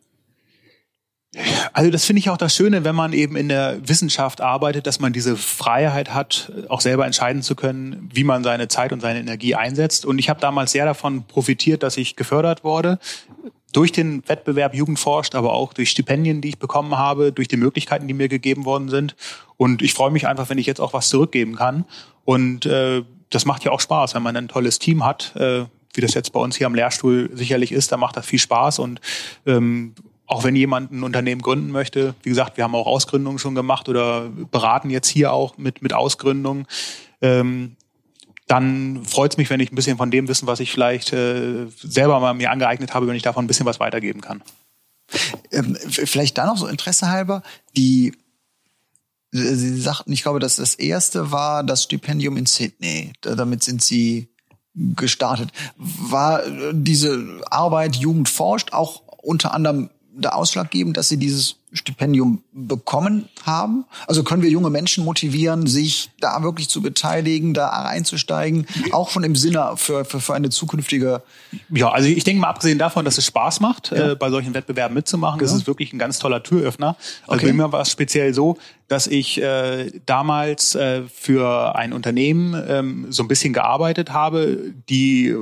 Also 1.73 1.91
das 1.91 2.05
finde 2.05 2.19
ich 2.19 2.29
auch 2.29 2.37
das 2.37 2.57
Schöne, 2.57 2.85
wenn 2.85 2.97
man 2.97 3.13
eben 3.13 3.37
in 3.37 3.49
der 3.49 3.79
Wissenschaft 3.89 4.41
arbeitet, 4.41 4.89
dass 4.89 4.99
man 4.99 5.13
diese 5.13 5.37
Freiheit 5.37 6.13
hat, 6.13 6.53
auch 6.69 6.81
selber 6.81 7.07
entscheiden 7.07 7.43
zu 7.43 7.55
können, 7.55 8.09
wie 8.13 8.25
man 8.25 8.43
seine 8.43 8.67
Zeit 8.67 8.93
und 8.93 9.01
seine 9.01 9.21
Energie 9.21 9.55
einsetzt. 9.55 10.05
Und 10.05 10.19
ich 10.19 10.29
habe 10.29 10.41
damals 10.41 10.73
sehr 10.73 10.87
davon 10.87 11.25
profitiert, 11.25 11.85
dass 11.85 11.97
ich 11.97 12.17
gefördert 12.17 12.65
wurde 12.65 12.99
durch 13.73 13.93
den 13.93 14.29
Wettbewerb 14.29 14.75
Jugend 14.75 14.99
forscht, 14.99 15.37
aber 15.37 15.53
auch 15.53 15.73
durch 15.73 15.91
Stipendien, 15.91 16.41
die 16.41 16.49
ich 16.49 16.59
bekommen 16.59 16.99
habe, 16.99 17.31
durch 17.31 17.47
die 17.47 17.57
Möglichkeiten, 17.57 18.09
die 18.09 18.15
mir 18.15 18.29
gegeben 18.29 18.65
worden 18.65 18.89
sind. 18.89 19.15
Und 19.57 19.83
ich 19.83 19.95
freue 19.95 20.11
mich 20.11 20.27
einfach, 20.27 20.49
wenn 20.49 20.59
ich 20.59 20.67
jetzt 20.67 20.81
auch 20.81 20.93
was 20.93 21.09
zurückgeben 21.09 21.55
kann. 21.55 21.85
Und 22.25 22.67
äh, 22.67 23.03
das 23.31 23.45
macht 23.45 23.65
ja 23.65 23.71
auch 23.71 23.81
Spaß, 23.81 24.15
wenn 24.15 24.25
man 24.25 24.37
ein 24.37 24.49
tolles 24.49 24.81
Team 24.81 25.05
hat, 25.05 25.37
äh, 25.37 25.67
wie 25.95 26.01
das 26.01 26.15
jetzt 26.15 26.33
bei 26.33 26.41
uns 26.41 26.57
hier 26.57 26.67
am 26.67 26.75
Lehrstuhl 26.75 27.31
sicherlich 27.33 27.73
ist, 27.73 27.93
da 27.93 27.97
macht 27.97 28.17
das 28.17 28.27
viel 28.27 28.39
Spaß 28.39 28.79
und 28.81 29.01
ähm, 29.47 29.95
auch 30.31 30.45
wenn 30.45 30.55
jemand 30.55 30.93
ein 30.93 31.03
Unternehmen 31.03 31.43
gründen 31.43 31.73
möchte, 31.73 32.15
wie 32.23 32.29
gesagt, 32.29 32.57
wir 32.57 32.63
haben 32.63 32.77
auch 32.77 32.87
Ausgründungen 32.87 33.41
schon 33.41 33.57
gemacht 33.57 33.89
oder 33.89 34.29
beraten 34.53 34.89
jetzt 34.89 35.09
hier 35.09 35.33
auch 35.33 35.59
mit, 35.59 35.83
mit 35.83 35.93
Ausgründungen, 35.93 36.67
ähm, 37.21 37.75
dann 38.47 39.05
freut 39.05 39.33
es 39.33 39.39
mich, 39.39 39.51
wenn 39.51 39.59
ich 39.59 39.73
ein 39.73 39.75
bisschen 39.75 39.97
von 39.97 40.13
dem 40.13 40.29
Wissen, 40.29 40.47
was 40.47 40.61
ich 40.61 40.71
vielleicht 40.71 41.13
äh, 41.13 41.67
selber 41.83 42.21
mal 42.21 42.35
mir 42.35 42.53
angeeignet 42.53 42.95
habe, 42.95 43.09
wenn 43.09 43.17
ich 43.17 43.25
davon 43.25 43.45
ein 43.45 43.49
bisschen 43.49 43.67
was 43.67 43.81
weitergeben 43.81 44.21
kann. 44.21 44.41
Ähm, 45.51 45.77
vielleicht 45.89 46.39
da 46.39 46.47
noch 46.47 46.57
so 46.57 46.69
Interesse 46.69 47.09
halber, 47.09 47.43
die 47.77 48.13
Sie 49.33 49.81
sagten, 49.81 50.13
ich 50.13 50.23
glaube, 50.23 50.41
dass 50.41 50.57
das 50.57 50.75
erste 50.75 51.31
war 51.31 51.63
das 51.63 51.85
Stipendium 51.85 52.37
in 52.37 52.47
Sydney. 52.47 53.13
Damit 53.21 53.63
sind 53.63 53.83
Sie 53.83 54.29
gestartet. 54.75 55.51
War 55.77 56.43
diese 56.73 57.41
Arbeit 57.49 57.95
Jugend 57.97 58.29
forscht 58.29 58.73
auch 58.73 59.03
unter 59.23 59.55
anderem 59.55 59.91
da 60.15 60.31
ausschlaggebend, 60.31 60.97
dass 60.97 61.09
Sie 61.09 61.17
dieses 61.17 61.57
Stipendium 61.73 62.43
bekommen 62.53 63.29
haben? 63.45 63.85
Also 64.07 64.25
können 64.25 64.43
wir 64.43 64.51
junge 64.51 64.71
Menschen 64.71 65.05
motivieren, 65.05 65.67
sich 65.67 66.11
da 66.21 66.43
wirklich 66.43 66.69
zu 66.69 66.83
beteiligen, 66.83 67.55
da 67.55 67.69
einzusteigen, 67.69 68.67
auch 68.93 69.11
schon 69.11 69.23
im 69.23 69.37
Sinne 69.37 69.73
für, 69.77 70.05
für, 70.05 70.21
für 70.21 70.35
eine 70.35 70.51
zukünftige. 70.51 71.23
Ja, 71.71 71.91
also 71.91 72.09
ich 72.09 72.25
denke 72.25 72.41
mal, 72.41 72.49
abgesehen 72.49 72.79
davon, 72.79 73.05
dass 73.05 73.19
es 73.19 73.27
Spaß 73.27 73.61
macht, 73.61 73.93
ja. 73.93 74.13
äh, 74.13 74.17
bei 74.17 74.31
solchen 74.31 74.55
Wettbewerben 74.55 74.95
mitzumachen, 74.95 75.39
das 75.41 75.53
ist 75.53 75.67
wirklich 75.67 75.93
ein 75.93 75.99
ganz 75.99 76.19
toller 76.19 76.43
Türöffner. 76.43 76.97
Also 77.27 77.45
okay. 77.45 77.47
bei 77.47 77.53
mir 77.53 77.73
war 77.73 77.83
es 77.83 77.91
speziell 77.91 78.35
so, 78.35 78.59
dass 78.89 79.07
ich 79.07 79.41
äh, 79.41 79.93
damals 80.07 80.75
äh, 80.75 81.03
für 81.13 81.77
ein 81.77 81.93
Unternehmen 81.93 82.61
ähm, 82.69 83.07
so 83.11 83.23
ein 83.23 83.29
bisschen 83.29 83.53
gearbeitet 83.53 84.11
habe, 84.11 84.73
die 84.89 85.37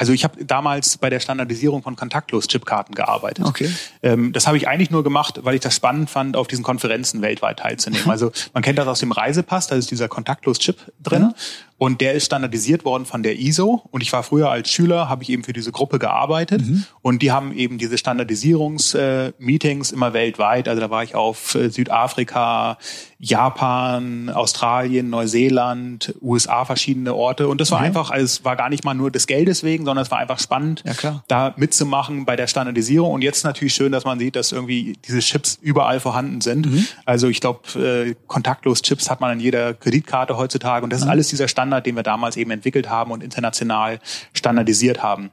also 0.00 0.14
ich 0.14 0.24
habe 0.24 0.42
damals 0.46 0.96
bei 0.96 1.10
der 1.10 1.20
Standardisierung 1.20 1.82
von 1.82 1.94
Kontaktlos-Chipkarten 1.94 2.94
gearbeitet. 2.94 3.44
Okay. 3.44 3.70
Ähm, 4.02 4.32
das 4.32 4.46
habe 4.46 4.56
ich 4.56 4.66
eigentlich 4.66 4.90
nur 4.90 5.04
gemacht, 5.04 5.40
weil 5.42 5.54
ich 5.54 5.60
das 5.60 5.76
spannend 5.76 6.08
fand, 6.08 6.38
auf 6.38 6.48
diesen 6.48 6.64
Konferenzen 6.64 7.20
weltweit 7.20 7.58
teilzunehmen. 7.58 8.10
Also 8.10 8.32
man 8.54 8.62
kennt 8.62 8.78
das 8.78 8.88
aus 8.88 9.00
dem 9.00 9.12
Reisepass, 9.12 9.66
da 9.66 9.76
ist 9.76 9.90
dieser 9.90 10.08
Kontaktlos-Chip 10.08 10.78
drin. 11.02 11.22
Ja. 11.22 11.34
Und 11.80 12.02
der 12.02 12.12
ist 12.12 12.26
standardisiert 12.26 12.84
worden 12.84 13.06
von 13.06 13.22
der 13.22 13.38
ISO. 13.38 13.80
Und 13.90 14.02
ich 14.02 14.12
war 14.12 14.22
früher 14.22 14.50
als 14.50 14.68
Schüler, 14.70 15.08
habe 15.08 15.22
ich 15.22 15.30
eben 15.30 15.44
für 15.44 15.54
diese 15.54 15.72
Gruppe 15.72 15.98
gearbeitet. 15.98 16.60
Mhm. 16.60 16.84
Und 17.00 17.22
die 17.22 17.32
haben 17.32 17.56
eben 17.56 17.78
diese 17.78 17.96
Standardisierungsmeetings 17.96 19.90
äh, 19.90 19.94
immer 19.94 20.12
weltweit. 20.12 20.68
Also 20.68 20.78
da 20.78 20.90
war 20.90 21.02
ich 21.04 21.14
auf 21.14 21.54
äh, 21.54 21.70
Südafrika, 21.70 22.76
Japan, 23.18 24.28
Australien, 24.28 25.08
Neuseeland, 25.08 26.14
USA, 26.20 26.66
verschiedene 26.66 27.14
Orte. 27.14 27.48
Und 27.48 27.62
das 27.62 27.70
war 27.70 27.78
mhm. 27.78 27.86
einfach, 27.86 28.10
also 28.10 28.26
es 28.26 28.44
war 28.44 28.56
gar 28.56 28.68
nicht 28.68 28.84
mal 28.84 28.92
nur 28.92 29.10
des 29.10 29.26
Geldes 29.26 29.64
wegen, 29.64 29.86
sondern 29.86 30.02
es 30.02 30.10
war 30.10 30.18
einfach 30.18 30.38
spannend, 30.38 30.84
ja, 31.02 31.22
da 31.28 31.54
mitzumachen 31.56 32.26
bei 32.26 32.36
der 32.36 32.46
Standardisierung. 32.46 33.10
Und 33.10 33.22
jetzt 33.22 33.42
natürlich 33.42 33.72
schön, 33.72 33.90
dass 33.90 34.04
man 34.04 34.18
sieht, 34.18 34.36
dass 34.36 34.52
irgendwie 34.52 34.98
diese 35.08 35.20
Chips 35.20 35.58
überall 35.62 35.98
vorhanden 35.98 36.42
sind. 36.42 36.70
Mhm. 36.70 36.86
Also 37.06 37.28
ich 37.28 37.40
glaube, 37.40 37.60
äh, 37.80 38.14
kontaktlos 38.26 38.82
Chips 38.82 39.08
hat 39.08 39.22
man 39.22 39.30
an 39.30 39.40
jeder 39.40 39.72
Kreditkarte 39.72 40.36
heutzutage. 40.36 40.84
Und 40.84 40.92
das 40.92 40.98
ist 40.98 41.06
mhm. 41.06 41.12
alles 41.12 41.28
dieser 41.28 41.48
Standard 41.48 41.69
Standard, 41.70 41.86
den 41.86 41.96
wir 41.96 42.02
damals 42.02 42.36
eben 42.36 42.50
entwickelt 42.50 42.90
haben 42.90 43.12
und 43.12 43.22
international 43.22 44.00
standardisiert 44.32 45.02
haben. 45.02 45.30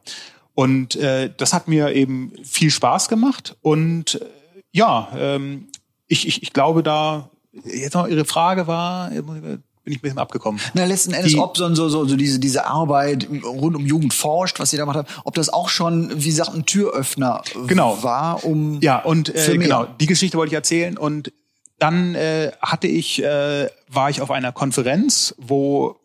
Und 0.54 0.96
äh, 0.96 1.32
das 1.36 1.54
hat 1.54 1.68
mir 1.68 1.94
eben 1.94 2.34
viel 2.44 2.70
Spaß 2.70 3.10
gemacht. 3.10 3.58
Und 3.62 4.16
äh, 4.16 4.26
ja, 4.72 5.10
ähm, 5.16 5.68
ich, 6.08 6.28
ich, 6.28 6.44
ich 6.44 6.54
glaube 6.54 6.84
da, 6.84 7.30
jetzt 7.64 7.94
noch 7.94 8.08
Ihre 8.08 8.26
Frage 8.26 8.68
war, 8.68 9.10
bin 9.10 9.62
ich 9.86 9.98
ein 9.98 10.02
bisschen 10.02 10.18
abgekommen. 10.20 10.60
Na, 10.74 10.86
letzten 10.86 11.14
Endes, 11.14 11.34
die, 11.34 11.40
ob 11.40 11.58
so, 11.58 11.74
so, 11.74 11.90
so, 11.90 12.06
so 12.06 12.16
diese, 12.16 12.40
diese 12.40 12.66
Arbeit 12.66 13.28
rund 13.44 13.76
um 13.76 13.86
Jugend 13.86 14.14
forscht, 14.14 14.60
was 14.60 14.72
Sie 14.72 14.78
da 14.78 14.84
gemacht 14.84 14.98
haben, 14.98 15.22
ob 15.24 15.34
das 15.36 15.50
auch 15.50 15.70
schon, 15.70 16.12
wie 16.14 16.30
gesagt, 16.30 16.54
ein 16.54 16.66
Türöffner 16.66 17.42
genau. 17.68 18.02
war, 18.04 18.44
um. 18.44 18.80
Ja, 18.82 19.00
und 19.00 19.34
äh, 19.34 19.58
genau, 19.58 19.86
die 19.86 20.08
Geschichte 20.08 20.38
wollte 20.38 20.50
ich 20.50 20.56
erzählen. 20.56 20.98
Und 20.98 21.32
dann 21.80 22.16
äh, 22.16 22.52
hatte 22.62 22.88
ich, 22.88 23.24
äh, 23.24 23.70
war 23.88 24.10
ich 24.10 24.22
auf 24.22 24.32
einer 24.32 24.52
Konferenz, 24.52 25.36
wo 25.38 25.98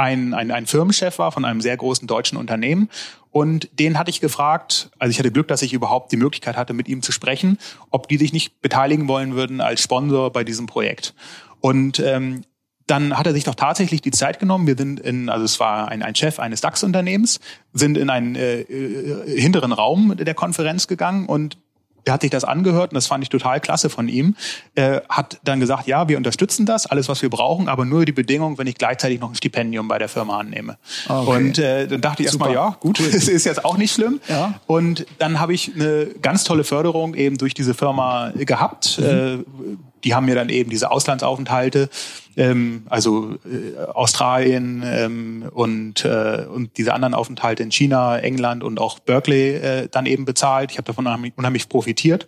ein, 0.00 0.32
ein, 0.32 0.50
ein 0.50 0.66
Firmenchef 0.66 1.18
war 1.18 1.30
von 1.30 1.44
einem 1.44 1.60
sehr 1.60 1.76
großen 1.76 2.08
deutschen 2.08 2.38
Unternehmen. 2.38 2.88
Und 3.30 3.68
den 3.78 3.98
hatte 3.98 4.10
ich 4.10 4.20
gefragt, 4.20 4.90
also 4.98 5.10
ich 5.10 5.18
hatte 5.18 5.30
Glück, 5.30 5.46
dass 5.46 5.62
ich 5.62 5.72
überhaupt 5.72 6.10
die 6.10 6.16
Möglichkeit 6.16 6.56
hatte, 6.56 6.72
mit 6.72 6.88
ihm 6.88 7.02
zu 7.02 7.12
sprechen, 7.12 7.58
ob 7.90 8.08
die 8.08 8.16
sich 8.16 8.32
nicht 8.32 8.60
beteiligen 8.60 9.06
wollen 9.06 9.34
würden 9.34 9.60
als 9.60 9.82
Sponsor 9.82 10.32
bei 10.32 10.42
diesem 10.42 10.66
Projekt. 10.66 11.14
Und 11.60 12.00
ähm, 12.00 12.42
dann 12.86 13.16
hat 13.16 13.26
er 13.26 13.34
sich 13.34 13.44
doch 13.44 13.54
tatsächlich 13.54 14.00
die 14.00 14.10
Zeit 14.10 14.40
genommen. 14.40 14.66
Wir 14.66 14.76
sind 14.76 14.98
in, 14.98 15.28
also 15.28 15.44
es 15.44 15.60
war 15.60 15.88
ein, 15.88 16.02
ein 16.02 16.16
Chef 16.16 16.40
eines 16.40 16.60
DAX-Unternehmens, 16.60 17.38
sind 17.72 17.96
in 17.96 18.10
einen 18.10 18.34
äh, 18.34 18.62
äh, 18.62 19.40
hinteren 19.40 19.70
Raum 19.70 20.16
der 20.16 20.34
Konferenz 20.34 20.88
gegangen 20.88 21.26
und 21.26 21.58
der 22.06 22.14
hat 22.14 22.22
sich 22.22 22.30
das 22.30 22.44
angehört 22.44 22.92
und 22.92 22.94
das 22.94 23.06
fand 23.06 23.22
ich 23.22 23.28
total 23.28 23.60
klasse 23.60 23.90
von 23.90 24.08
ihm. 24.08 24.36
Er 24.74 25.02
hat 25.08 25.38
dann 25.44 25.60
gesagt, 25.60 25.86
ja, 25.86 26.08
wir 26.08 26.16
unterstützen 26.16 26.66
das, 26.66 26.86
alles, 26.86 27.08
was 27.08 27.22
wir 27.22 27.30
brauchen, 27.30 27.68
aber 27.68 27.84
nur 27.84 28.04
die 28.04 28.12
Bedingung, 28.12 28.58
wenn 28.58 28.66
ich 28.66 28.76
gleichzeitig 28.76 29.20
noch 29.20 29.30
ein 29.30 29.34
Stipendium 29.34 29.88
bei 29.88 29.98
der 29.98 30.08
Firma 30.08 30.38
annehme. 30.38 30.78
Okay. 31.08 31.30
Und 31.30 31.58
äh, 31.58 31.86
dann 31.86 32.00
dachte 32.00 32.22
ich 32.22 32.26
erstmal, 32.26 32.52
ja, 32.52 32.76
gut, 32.80 33.00
es 33.00 33.28
ist 33.28 33.44
jetzt 33.44 33.64
auch 33.64 33.76
nicht 33.76 33.92
schlimm. 33.92 34.20
Ja. 34.28 34.60
Und 34.66 35.06
dann 35.18 35.40
habe 35.40 35.54
ich 35.54 35.74
eine 35.74 36.06
ganz 36.22 36.44
tolle 36.44 36.64
Förderung 36.64 37.14
eben 37.14 37.38
durch 37.38 37.54
diese 37.54 37.74
Firma 37.74 38.32
gehabt. 38.34 38.98
Mhm. 38.98 39.04
Äh, 39.04 39.38
die 40.04 40.14
haben 40.14 40.26
mir 40.26 40.34
dann 40.34 40.48
eben 40.48 40.70
diese 40.70 40.90
Auslandsaufenthalte, 40.90 41.88
ähm, 42.36 42.84
also 42.88 43.36
äh, 43.44 43.80
Australien 43.80 44.82
ähm, 44.84 45.50
und, 45.52 46.04
äh, 46.04 46.46
und 46.52 46.76
diese 46.76 46.94
anderen 46.94 47.14
Aufenthalte 47.14 47.62
in 47.62 47.70
China, 47.70 48.18
England 48.18 48.62
und 48.64 48.80
auch 48.80 48.98
Berkeley 48.98 49.56
äh, 49.56 49.88
dann 49.90 50.06
eben 50.06 50.24
bezahlt. 50.24 50.70
Ich 50.70 50.78
habe 50.78 50.86
davon 50.86 51.06
unheimlich, 51.06 51.32
unheimlich 51.36 51.68
profitiert 51.68 52.26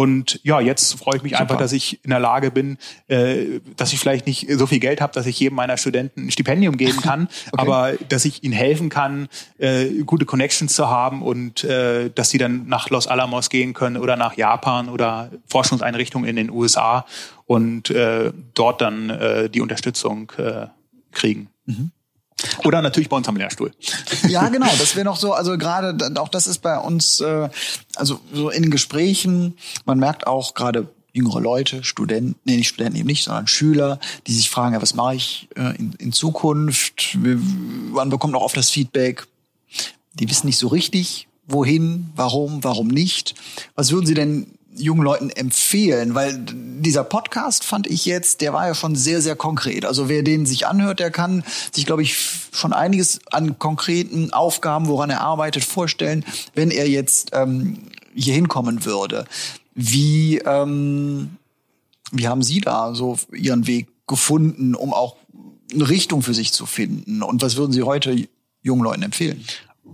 und 0.00 0.40
ja, 0.44 0.60
jetzt 0.60 0.98
freue 0.98 1.16
ich 1.16 1.22
mich 1.22 1.32
Super. 1.32 1.42
einfach, 1.42 1.56
dass 1.58 1.72
ich 1.72 2.02
in 2.02 2.08
der 2.08 2.20
Lage 2.20 2.50
bin, 2.50 2.78
äh, 3.08 3.60
dass 3.76 3.92
ich 3.92 3.98
vielleicht 3.98 4.26
nicht 4.26 4.46
so 4.50 4.66
viel 4.66 4.80
Geld 4.80 5.02
habe, 5.02 5.12
dass 5.12 5.26
ich 5.26 5.38
jedem 5.38 5.56
meiner 5.56 5.76
Studenten 5.76 6.24
ein 6.24 6.30
Stipendium 6.30 6.78
geben 6.78 7.00
kann, 7.02 7.28
okay. 7.52 7.60
aber 7.60 7.92
dass 8.08 8.24
ich 8.24 8.42
ihnen 8.42 8.54
helfen 8.54 8.88
kann, 8.88 9.28
äh, 9.58 9.88
gute 10.06 10.24
Connections 10.24 10.72
zu 10.74 10.88
haben 10.88 11.20
und 11.20 11.64
äh, 11.64 12.08
dass 12.14 12.30
sie 12.30 12.38
dann 12.38 12.66
nach 12.66 12.88
Los 12.88 13.08
Alamos 13.08 13.50
gehen 13.50 13.74
können 13.74 13.98
oder 13.98 14.16
nach 14.16 14.38
Japan 14.38 14.88
oder 14.88 15.32
Forschungseinrichtungen 15.46 16.26
in 16.26 16.36
den 16.36 16.48
USA 16.48 17.04
und 17.44 17.90
äh, 17.90 18.32
dort 18.54 18.80
dann 18.80 19.10
äh, 19.10 19.50
die 19.50 19.60
Unterstützung 19.60 20.32
äh, 20.38 20.68
kriegen. 21.12 21.50
Mhm. 21.66 21.90
Oder 22.64 22.82
natürlich 22.82 23.08
bei 23.08 23.16
uns 23.16 23.28
am 23.28 23.36
Lehrstuhl. 23.36 23.72
Ja, 24.28 24.48
genau. 24.48 24.68
Das 24.78 24.96
wäre 24.96 25.04
noch 25.04 25.16
so, 25.16 25.32
also 25.32 25.58
gerade 25.58 25.96
auch 26.20 26.28
das 26.28 26.46
ist 26.46 26.58
bei 26.58 26.78
uns, 26.78 27.20
äh, 27.20 27.48
also 27.96 28.20
so 28.32 28.50
in 28.50 28.70
Gesprächen, 28.70 29.56
man 29.84 29.98
merkt 29.98 30.26
auch 30.26 30.54
gerade 30.54 30.88
jüngere 31.12 31.40
Leute, 31.40 31.82
Studenten, 31.84 32.36
nee, 32.44 32.56
nicht 32.56 32.68
Studenten 32.68 32.96
eben 32.96 33.06
nicht, 33.06 33.24
sondern 33.24 33.46
Schüler, 33.46 33.98
die 34.26 34.32
sich 34.32 34.48
fragen, 34.48 34.74
ja, 34.74 34.82
was 34.82 34.94
mache 34.94 35.16
ich 35.16 35.48
äh, 35.56 35.76
in, 35.76 35.92
in 35.98 36.12
Zukunft? 36.12 37.18
Man 37.20 38.10
bekommt 38.10 38.34
auch 38.34 38.42
oft 38.42 38.56
das 38.56 38.70
Feedback, 38.70 39.26
die 40.14 40.28
wissen 40.30 40.46
nicht 40.46 40.58
so 40.58 40.68
richtig, 40.68 41.28
wohin, 41.46 42.10
warum, 42.14 42.62
warum 42.62 42.88
nicht. 42.88 43.34
Was 43.74 43.90
würden 43.90 44.06
Sie 44.06 44.14
denn 44.14 44.46
jungen 44.80 45.02
Leuten 45.02 45.30
empfehlen? 45.30 46.14
Weil 46.14 46.38
dieser 46.44 47.04
Podcast 47.04 47.64
fand 47.64 47.86
ich 47.86 48.04
jetzt, 48.04 48.40
der 48.40 48.52
war 48.52 48.66
ja 48.66 48.74
schon 48.74 48.96
sehr, 48.96 49.20
sehr 49.20 49.36
konkret. 49.36 49.84
Also 49.84 50.08
wer 50.08 50.22
den 50.22 50.46
sich 50.46 50.66
anhört, 50.66 51.00
der 51.00 51.10
kann 51.10 51.44
sich, 51.72 51.86
glaube 51.86 52.02
ich, 52.02 52.16
schon 52.52 52.72
einiges 52.72 53.20
an 53.30 53.58
konkreten 53.58 54.32
Aufgaben, 54.32 54.88
woran 54.88 55.10
er 55.10 55.20
arbeitet, 55.20 55.64
vorstellen, 55.64 56.24
wenn 56.54 56.70
er 56.70 56.88
jetzt 56.88 57.30
ähm, 57.32 57.78
hier 58.14 58.34
hinkommen 58.34 58.84
würde. 58.84 59.24
Wie, 59.74 60.38
ähm, 60.38 61.36
wie 62.12 62.28
haben 62.28 62.42
Sie 62.42 62.60
da 62.60 62.94
so 62.94 63.18
Ihren 63.32 63.66
Weg 63.66 63.88
gefunden, 64.06 64.74
um 64.74 64.92
auch 64.92 65.16
eine 65.72 65.88
Richtung 65.88 66.22
für 66.22 66.34
sich 66.34 66.52
zu 66.52 66.66
finden? 66.66 67.22
Und 67.22 67.42
was 67.42 67.56
würden 67.56 67.72
Sie 67.72 67.82
heute 67.82 68.28
jungen 68.62 68.82
Leuten 68.82 69.02
empfehlen? 69.02 69.44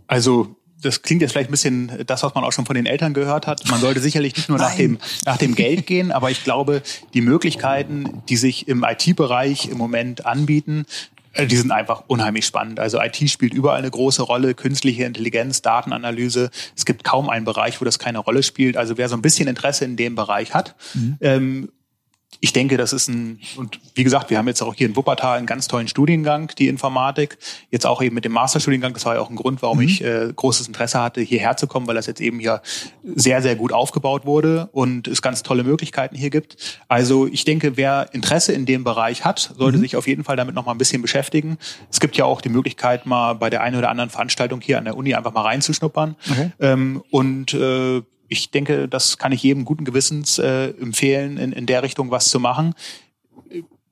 Also 0.06 0.55
das 0.82 1.02
klingt 1.02 1.22
jetzt 1.22 1.32
vielleicht 1.32 1.48
ein 1.48 1.52
bisschen 1.52 2.04
das, 2.06 2.22
was 2.22 2.34
man 2.34 2.44
auch 2.44 2.52
schon 2.52 2.66
von 2.66 2.76
den 2.76 2.86
Eltern 2.86 3.14
gehört 3.14 3.46
hat. 3.46 3.68
Man 3.68 3.80
sollte 3.80 4.00
sicherlich 4.00 4.36
nicht 4.36 4.48
nur 4.48 4.58
nach 4.58 4.74
dem, 4.74 4.98
nach 5.24 5.36
dem 5.36 5.54
Geld 5.54 5.86
gehen, 5.86 6.12
aber 6.12 6.30
ich 6.30 6.44
glaube, 6.44 6.82
die 7.14 7.20
Möglichkeiten, 7.20 8.22
die 8.28 8.36
sich 8.36 8.68
im 8.68 8.84
IT-Bereich 8.84 9.68
im 9.68 9.78
Moment 9.78 10.26
anbieten, 10.26 10.86
äh, 11.36 11.46
die 11.46 11.56
sind 11.56 11.70
einfach 11.70 12.04
unheimlich 12.06 12.46
spannend. 12.46 12.80
Also 12.80 13.00
IT 13.00 13.16
spielt 13.30 13.54
überall 13.54 13.78
eine 13.78 13.90
große 13.90 14.22
Rolle, 14.22 14.54
künstliche 14.54 15.04
Intelligenz, 15.04 15.62
Datenanalyse. 15.62 16.50
Es 16.76 16.84
gibt 16.84 17.04
kaum 17.04 17.28
einen 17.28 17.44
Bereich, 17.44 17.80
wo 17.80 17.84
das 17.84 17.98
keine 17.98 18.18
Rolle 18.18 18.42
spielt. 18.42 18.76
Also 18.76 18.98
wer 18.98 19.08
so 19.08 19.16
ein 19.16 19.22
bisschen 19.22 19.48
Interesse 19.48 19.84
in 19.84 19.96
dem 19.96 20.14
Bereich 20.14 20.54
hat, 20.54 20.74
mhm. 20.94 21.16
ähm, 21.20 21.68
ich 22.40 22.52
denke, 22.52 22.76
das 22.76 22.92
ist 22.92 23.08
ein, 23.08 23.40
und 23.56 23.80
wie 23.94 24.04
gesagt, 24.04 24.30
wir 24.30 24.38
haben 24.38 24.48
jetzt 24.48 24.62
auch 24.62 24.74
hier 24.74 24.86
in 24.86 24.96
Wuppertal 24.96 25.38
einen 25.38 25.46
ganz 25.46 25.68
tollen 25.68 25.88
Studiengang, 25.88 26.52
die 26.58 26.68
Informatik. 26.68 27.38
Jetzt 27.70 27.86
auch 27.86 28.02
eben 28.02 28.14
mit 28.14 28.24
dem 28.24 28.32
Masterstudiengang. 28.32 28.92
Das 28.92 29.04
war 29.06 29.14
ja 29.14 29.20
auch 29.20 29.30
ein 29.30 29.36
Grund, 29.36 29.62
warum 29.62 29.78
mhm. 29.78 29.84
ich 29.84 30.04
äh, 30.04 30.32
großes 30.34 30.68
Interesse 30.68 31.00
hatte, 31.00 31.20
hierher 31.20 31.56
zu 31.56 31.66
kommen, 31.66 31.86
weil 31.86 31.94
das 31.94 32.06
jetzt 32.06 32.20
eben 32.20 32.38
hier 32.38 32.62
sehr, 33.04 33.42
sehr 33.42 33.56
gut 33.56 33.72
aufgebaut 33.72 34.26
wurde 34.26 34.68
und 34.72 35.08
es 35.08 35.22
ganz 35.22 35.42
tolle 35.42 35.64
Möglichkeiten 35.64 36.16
hier 36.16 36.30
gibt. 36.30 36.56
Also 36.88 37.26
ich 37.26 37.44
denke, 37.44 37.76
wer 37.76 38.08
Interesse 38.12 38.52
in 38.52 38.66
dem 38.66 38.84
Bereich 38.84 39.24
hat, 39.24 39.54
sollte 39.56 39.78
mhm. 39.78 39.82
sich 39.82 39.96
auf 39.96 40.06
jeden 40.06 40.24
Fall 40.24 40.36
damit 40.36 40.54
noch 40.54 40.66
mal 40.66 40.72
ein 40.72 40.78
bisschen 40.78 41.02
beschäftigen. 41.02 41.58
Es 41.90 42.00
gibt 42.00 42.16
ja 42.16 42.24
auch 42.24 42.40
die 42.40 42.48
Möglichkeit, 42.48 43.06
mal 43.06 43.34
bei 43.34 43.50
der 43.50 43.62
einen 43.62 43.76
oder 43.76 43.88
anderen 43.90 44.10
Veranstaltung 44.10 44.60
hier 44.60 44.78
an 44.78 44.84
der 44.84 44.96
Uni 44.96 45.14
einfach 45.14 45.32
mal 45.32 45.42
reinzuschnuppern. 45.42 46.16
Okay. 46.30 46.52
Ähm, 46.60 47.02
und 47.10 47.54
äh, 47.54 48.02
ich 48.28 48.50
denke, 48.50 48.88
das 48.88 49.18
kann 49.18 49.32
ich 49.32 49.42
jedem 49.42 49.64
guten 49.64 49.84
Gewissens 49.84 50.38
äh, 50.38 50.70
empfehlen, 50.70 51.38
in, 51.38 51.52
in 51.52 51.66
der 51.66 51.82
Richtung 51.82 52.10
was 52.10 52.28
zu 52.28 52.40
machen. 52.40 52.74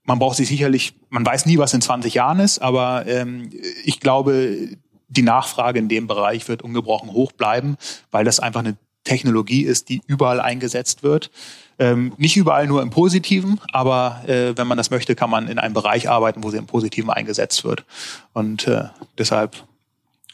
Man 0.04 0.18
braucht 0.18 0.36
sich 0.36 0.48
sicherlich, 0.48 0.94
man 1.08 1.24
weiß 1.24 1.46
nie, 1.46 1.58
was 1.58 1.72
in 1.72 1.80
20 1.80 2.14
Jahren 2.14 2.40
ist, 2.40 2.58
aber 2.58 3.06
ähm, 3.06 3.50
ich 3.84 4.00
glaube, 4.00 4.68
die 5.08 5.22
Nachfrage 5.22 5.78
in 5.78 5.88
dem 5.88 6.06
Bereich 6.06 6.48
wird 6.48 6.62
ungebrochen 6.62 7.12
hoch 7.12 7.32
bleiben, 7.32 7.76
weil 8.10 8.24
das 8.24 8.40
einfach 8.40 8.60
eine 8.60 8.76
Technologie 9.04 9.62
ist, 9.62 9.88
die 9.88 10.00
überall 10.06 10.40
eingesetzt 10.40 11.02
wird. 11.02 11.30
Ähm, 11.78 12.12
nicht 12.16 12.36
überall 12.36 12.66
nur 12.66 12.82
im 12.82 12.90
Positiven, 12.90 13.60
aber 13.72 14.22
äh, 14.26 14.56
wenn 14.56 14.66
man 14.66 14.78
das 14.78 14.90
möchte, 14.90 15.14
kann 15.14 15.30
man 15.30 15.48
in 15.48 15.58
einem 15.58 15.74
Bereich 15.74 16.08
arbeiten, 16.08 16.42
wo 16.42 16.50
sie 16.50 16.56
im 16.56 16.66
Positiven 16.66 17.10
eingesetzt 17.10 17.64
wird. 17.64 17.84
Und 18.32 18.66
äh, 18.66 18.84
deshalb, 19.18 19.64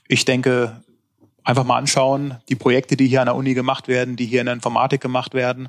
ich 0.06 0.24
denke, 0.24 0.82
einfach 1.50 1.64
mal 1.64 1.76
anschauen, 1.76 2.36
die 2.48 2.54
Projekte, 2.54 2.96
die 2.96 3.06
hier 3.06 3.20
an 3.20 3.26
der 3.26 3.34
Uni 3.34 3.54
gemacht 3.54 3.88
werden, 3.88 4.16
die 4.16 4.26
hier 4.26 4.40
in 4.40 4.46
der 4.46 4.54
Informatik 4.54 5.00
gemacht 5.00 5.34
werden. 5.34 5.68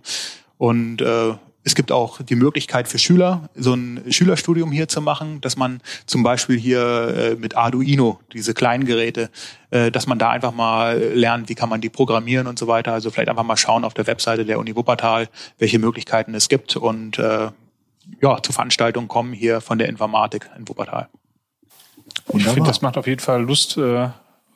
Und 0.58 1.02
äh, 1.02 1.34
es 1.64 1.76
gibt 1.76 1.92
auch 1.92 2.22
die 2.22 2.36
Möglichkeit 2.36 2.88
für 2.88 2.98
Schüler, 2.98 3.50
so 3.56 3.74
ein 3.74 4.04
Schülerstudium 4.10 4.72
hier 4.72 4.88
zu 4.88 5.02
machen, 5.02 5.42
dass 5.42 5.58
man 5.58 5.82
zum 6.06 6.24
Beispiel 6.24 6.58
hier 6.58 7.08
äh, 7.16 7.36
mit 7.36 7.56
Arduino, 7.56 8.20
diese 8.34 8.54
kleinen 8.54 8.86
Geräte, 8.86 9.30
äh, 9.70 9.92
dass 9.92 10.08
man 10.08 10.18
da 10.18 10.30
einfach 10.30 10.54
mal 10.54 10.98
lernt, 11.00 11.50
wie 11.50 11.56
kann 11.56 11.70
man 11.70 11.82
die 11.82 11.90
programmieren 11.90 12.48
und 12.48 12.58
so 12.58 12.68
weiter. 12.68 12.94
Also 12.94 13.12
vielleicht 13.12 13.30
einfach 13.30 13.44
mal 13.44 13.58
schauen 13.58 13.84
auf 13.84 13.94
der 13.94 14.08
Webseite 14.08 14.46
der 14.46 14.60
Uni 14.60 14.76
Wuppertal, 14.76 15.30
welche 15.60 15.78
Möglichkeiten 15.78 16.34
es 16.34 16.50
gibt 16.50 16.76
und 16.76 17.20
äh, 17.20 17.50
ja, 18.22 18.42
zu 18.42 18.52
Veranstaltungen 18.52 19.08
kommen 19.08 19.34
hier 19.34 19.62
von 19.62 19.78
der 19.78 19.88
Informatik 19.88 20.50
in 20.58 20.68
Wuppertal. 20.68 21.10
Ich 22.34 22.44
finde, 22.44 22.68
das 22.68 22.82
macht 22.82 22.98
auf 22.98 23.08
jeden 23.08 23.20
Fall 23.20 23.44
Lust, 23.44 23.78
äh, 23.78 24.10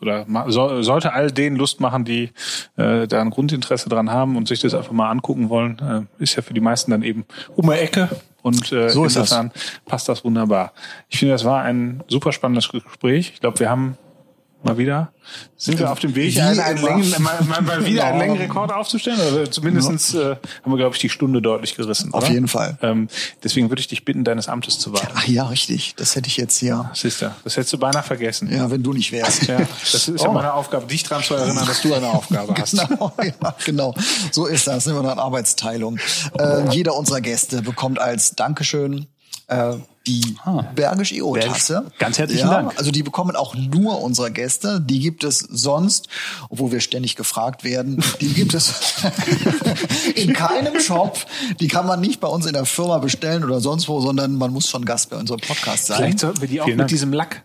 oder 0.05 0.51
so, 0.51 0.81
sollte 0.81 1.13
all 1.13 1.31
denen 1.31 1.55
Lust 1.55 1.79
machen, 1.79 2.05
die 2.05 2.31
äh, 2.77 3.07
da 3.07 3.21
ein 3.21 3.29
Grundinteresse 3.29 3.89
dran 3.89 4.11
haben 4.11 4.37
und 4.37 4.47
sich 4.47 4.59
das 4.59 4.73
einfach 4.73 4.91
mal 4.91 5.09
angucken 5.09 5.49
wollen. 5.49 6.07
Äh, 6.19 6.23
ist 6.23 6.35
ja 6.35 6.41
für 6.41 6.53
die 6.53 6.61
meisten 6.61 6.91
dann 6.91 7.03
eben 7.03 7.25
um 7.55 7.69
die 7.69 7.77
Ecke 7.77 8.09
und 8.41 8.71
äh, 8.71 8.89
so 8.89 9.03
insofern 9.03 9.51
das. 9.53 9.81
passt 9.85 10.09
das 10.09 10.23
wunderbar. 10.23 10.73
Ich 11.09 11.19
finde, 11.19 11.33
das 11.33 11.45
war 11.45 11.63
ein 11.63 12.03
super 12.07 12.31
spannendes 12.31 12.69
Gespräch. 12.69 13.31
Ich 13.33 13.41
glaube, 13.41 13.59
wir 13.59 13.69
haben 13.69 13.97
mal 14.65 14.77
wieder 14.77 15.13
sind 15.57 15.79
wir 15.79 15.91
auf 15.91 15.99
dem 15.99 16.15
Weg, 16.15 16.39
einen, 16.39 16.59
einen 16.59 16.83
Längen, 16.83 17.13
mal, 17.21 17.61
mal 17.61 17.85
wieder 17.85 18.05
einen 18.05 18.19
Längenrekord 18.19 18.71
aufzustellen? 18.71 19.19
Oder 19.19 19.49
zumindestens 19.49 20.13
äh, 20.13 20.35
haben 20.63 20.71
wir, 20.71 20.77
glaube 20.77 20.95
ich, 20.95 21.01
die 21.01 21.09
Stunde 21.09 21.41
deutlich 21.41 21.75
gerissen. 21.75 22.13
Auf 22.13 22.23
oder? 22.23 22.33
jeden 22.33 22.47
Fall. 22.47 22.77
Ähm, 22.81 23.07
deswegen 23.43 23.69
würde 23.69 23.79
ich 23.79 23.87
dich 23.87 24.05
bitten, 24.05 24.23
deines 24.23 24.47
Amtes 24.47 24.79
zu 24.79 24.93
warten. 24.93 25.13
Ach 25.15 25.27
ja, 25.27 25.45
richtig. 25.45 25.95
Das 25.95 26.15
hätte 26.15 26.27
ich 26.27 26.37
jetzt 26.37 26.57
hier. 26.57 26.91
Siehst 26.93 27.21
du, 27.21 27.33
das 27.43 27.57
hättest 27.57 27.73
du 27.73 27.77
beinahe 27.77 28.03
vergessen. 28.03 28.51
Ja, 28.51 28.69
wenn 28.69 28.83
du 28.83 28.93
nicht 28.93 29.11
wärst. 29.11 29.47
Ja, 29.47 29.59
das 29.59 30.07
ist 30.07 30.21
Oh. 30.21 30.25
ja 30.25 30.31
meine 30.31 30.53
Aufgabe, 30.53 30.85
dich 30.85 31.03
daran 31.03 31.23
zu 31.23 31.35
erinnern, 31.35 31.65
dass 31.65 31.81
du 31.81 31.93
eine 31.93 32.07
Aufgabe 32.07 32.53
hast. 32.59 32.77
Genau, 32.87 33.13
ja, 33.21 33.55
genau. 33.65 33.95
So 34.31 34.45
ist 34.45 34.67
das. 34.67 34.85
Nehmen 34.85 35.01
wir 35.03 35.11
eine 35.11 35.21
Arbeitsteilung. 35.21 35.97
Äh, 36.37 36.69
jeder 36.71 36.95
unserer 36.95 37.21
Gäste 37.21 37.61
bekommt 37.61 37.99
als 37.99 38.35
Dankeschön 38.35 39.07
äh, 39.47 39.75
die 40.07 40.35
Bergisch 40.75 41.13
EO-Tasse. 41.13 41.73
Bergisch. 41.73 41.97
Ganz 41.97 42.17
herzlichen 42.19 42.47
ja, 42.47 42.53
Dank. 42.53 42.77
Also 42.77 42.91
die 42.91 43.01
bekommen 43.01 43.35
auch 43.35 43.55
nur 43.55 44.01
unsere 44.01 44.31
Gäste. 44.31 44.79
Die 44.79 44.99
gibt 44.99 45.23
es 45.23 45.39
sonst, 45.39 46.09
obwohl 46.49 46.71
wir 46.71 46.79
ständig 46.79 47.15
gefragt 47.15 47.63
werden, 47.63 48.03
die 48.21 48.33
gibt 48.33 48.53
es 48.53 49.03
in 50.15 50.33
keinem 50.33 50.79
Shop. 50.79 51.17
Die 51.59 51.67
kann 51.67 51.87
man 51.87 52.01
nicht 52.01 52.19
bei 52.19 52.27
uns 52.27 52.45
in 52.45 52.53
der 52.53 52.65
Firma 52.65 52.99
bestellen 52.99 53.43
oder 53.43 53.59
sonst 53.61 53.87
wo, 53.87 53.99
sondern 53.99 54.35
man 54.35 54.51
muss 54.51 54.69
schon 54.69 54.85
Gast 54.85 55.09
bei 55.09 55.17
unserem 55.17 55.39
Podcast 55.39 55.87
sein. 55.87 55.97
Vielleicht 55.97 56.19
sollten 56.19 56.41
wir 56.41 56.47
die 56.47 56.61
auch 56.61 56.65
Vielen 56.65 56.77
mit 56.77 56.81
Dank. 56.83 56.89
diesem 56.89 57.11
Lack 57.11 57.43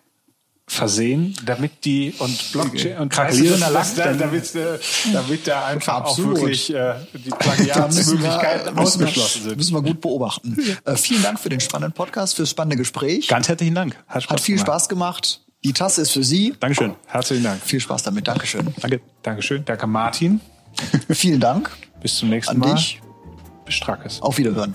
versehen, 0.71 1.35
damit 1.45 1.85
die 1.85 2.15
und 2.19 2.53
Blockchain 2.53 2.99
und 2.99 3.17
dass 3.19 3.95
da- 3.97 4.13
damit, 4.13 4.55
äh, 4.55 4.79
damit 5.13 5.47
da 5.47 5.67
einfach 5.67 6.05
auch 6.05 6.17
wirklich 6.19 6.73
äh, 6.73 6.95
die 7.13 7.31
Plagiatsmöglichkeiten 7.31 8.79
ausgeschlossen 8.79 9.43
sind. 9.43 9.57
müssen 9.57 9.75
wir 9.75 9.83
gut 9.83 10.01
beobachten. 10.01 10.57
Äh, 10.85 10.95
vielen 10.97 11.23
Dank 11.25 11.41
für 11.41 11.49
den 11.49 11.59
spannenden 11.61 11.93
Podcast, 11.93 12.37
fürs 12.37 12.51
spannende 12.51 12.77
Gespräch. 12.77 13.27
Ganz 13.27 13.49
herzlichen 13.49 13.75
Dank. 13.75 13.97
Hat 14.07 14.41
viel 14.41 14.59
Spaß 14.59 14.89
gemacht. 14.89 15.41
Die 15.65 15.73
Tasse 15.73 16.03
ist 16.03 16.13
für 16.13 16.23
Sie. 16.25 16.55
Dankeschön. 16.61 16.95
Herzlichen 17.07 17.43
Dank. 17.45 17.61
Viel 17.63 17.81
Spaß 17.81 18.05
damit. 18.05 18.29
Dankeschön. 18.29 18.73
Danke. 18.81 19.01
Dankeschön. 19.23 19.65
Danke 19.65 19.87
Martin. 19.89 20.41
Vielen 21.11 21.41
Dank 21.41 21.71
Bis 22.01 22.17
zum 22.17 22.31
nächsten 22.31 22.53
an 22.55 22.59
Mal. 22.61 22.75
dich. 22.75 23.01
Bis 23.67 23.75
Strackes. 23.75 24.23
Auf 24.23 24.39
Wiederhören. 24.39 24.75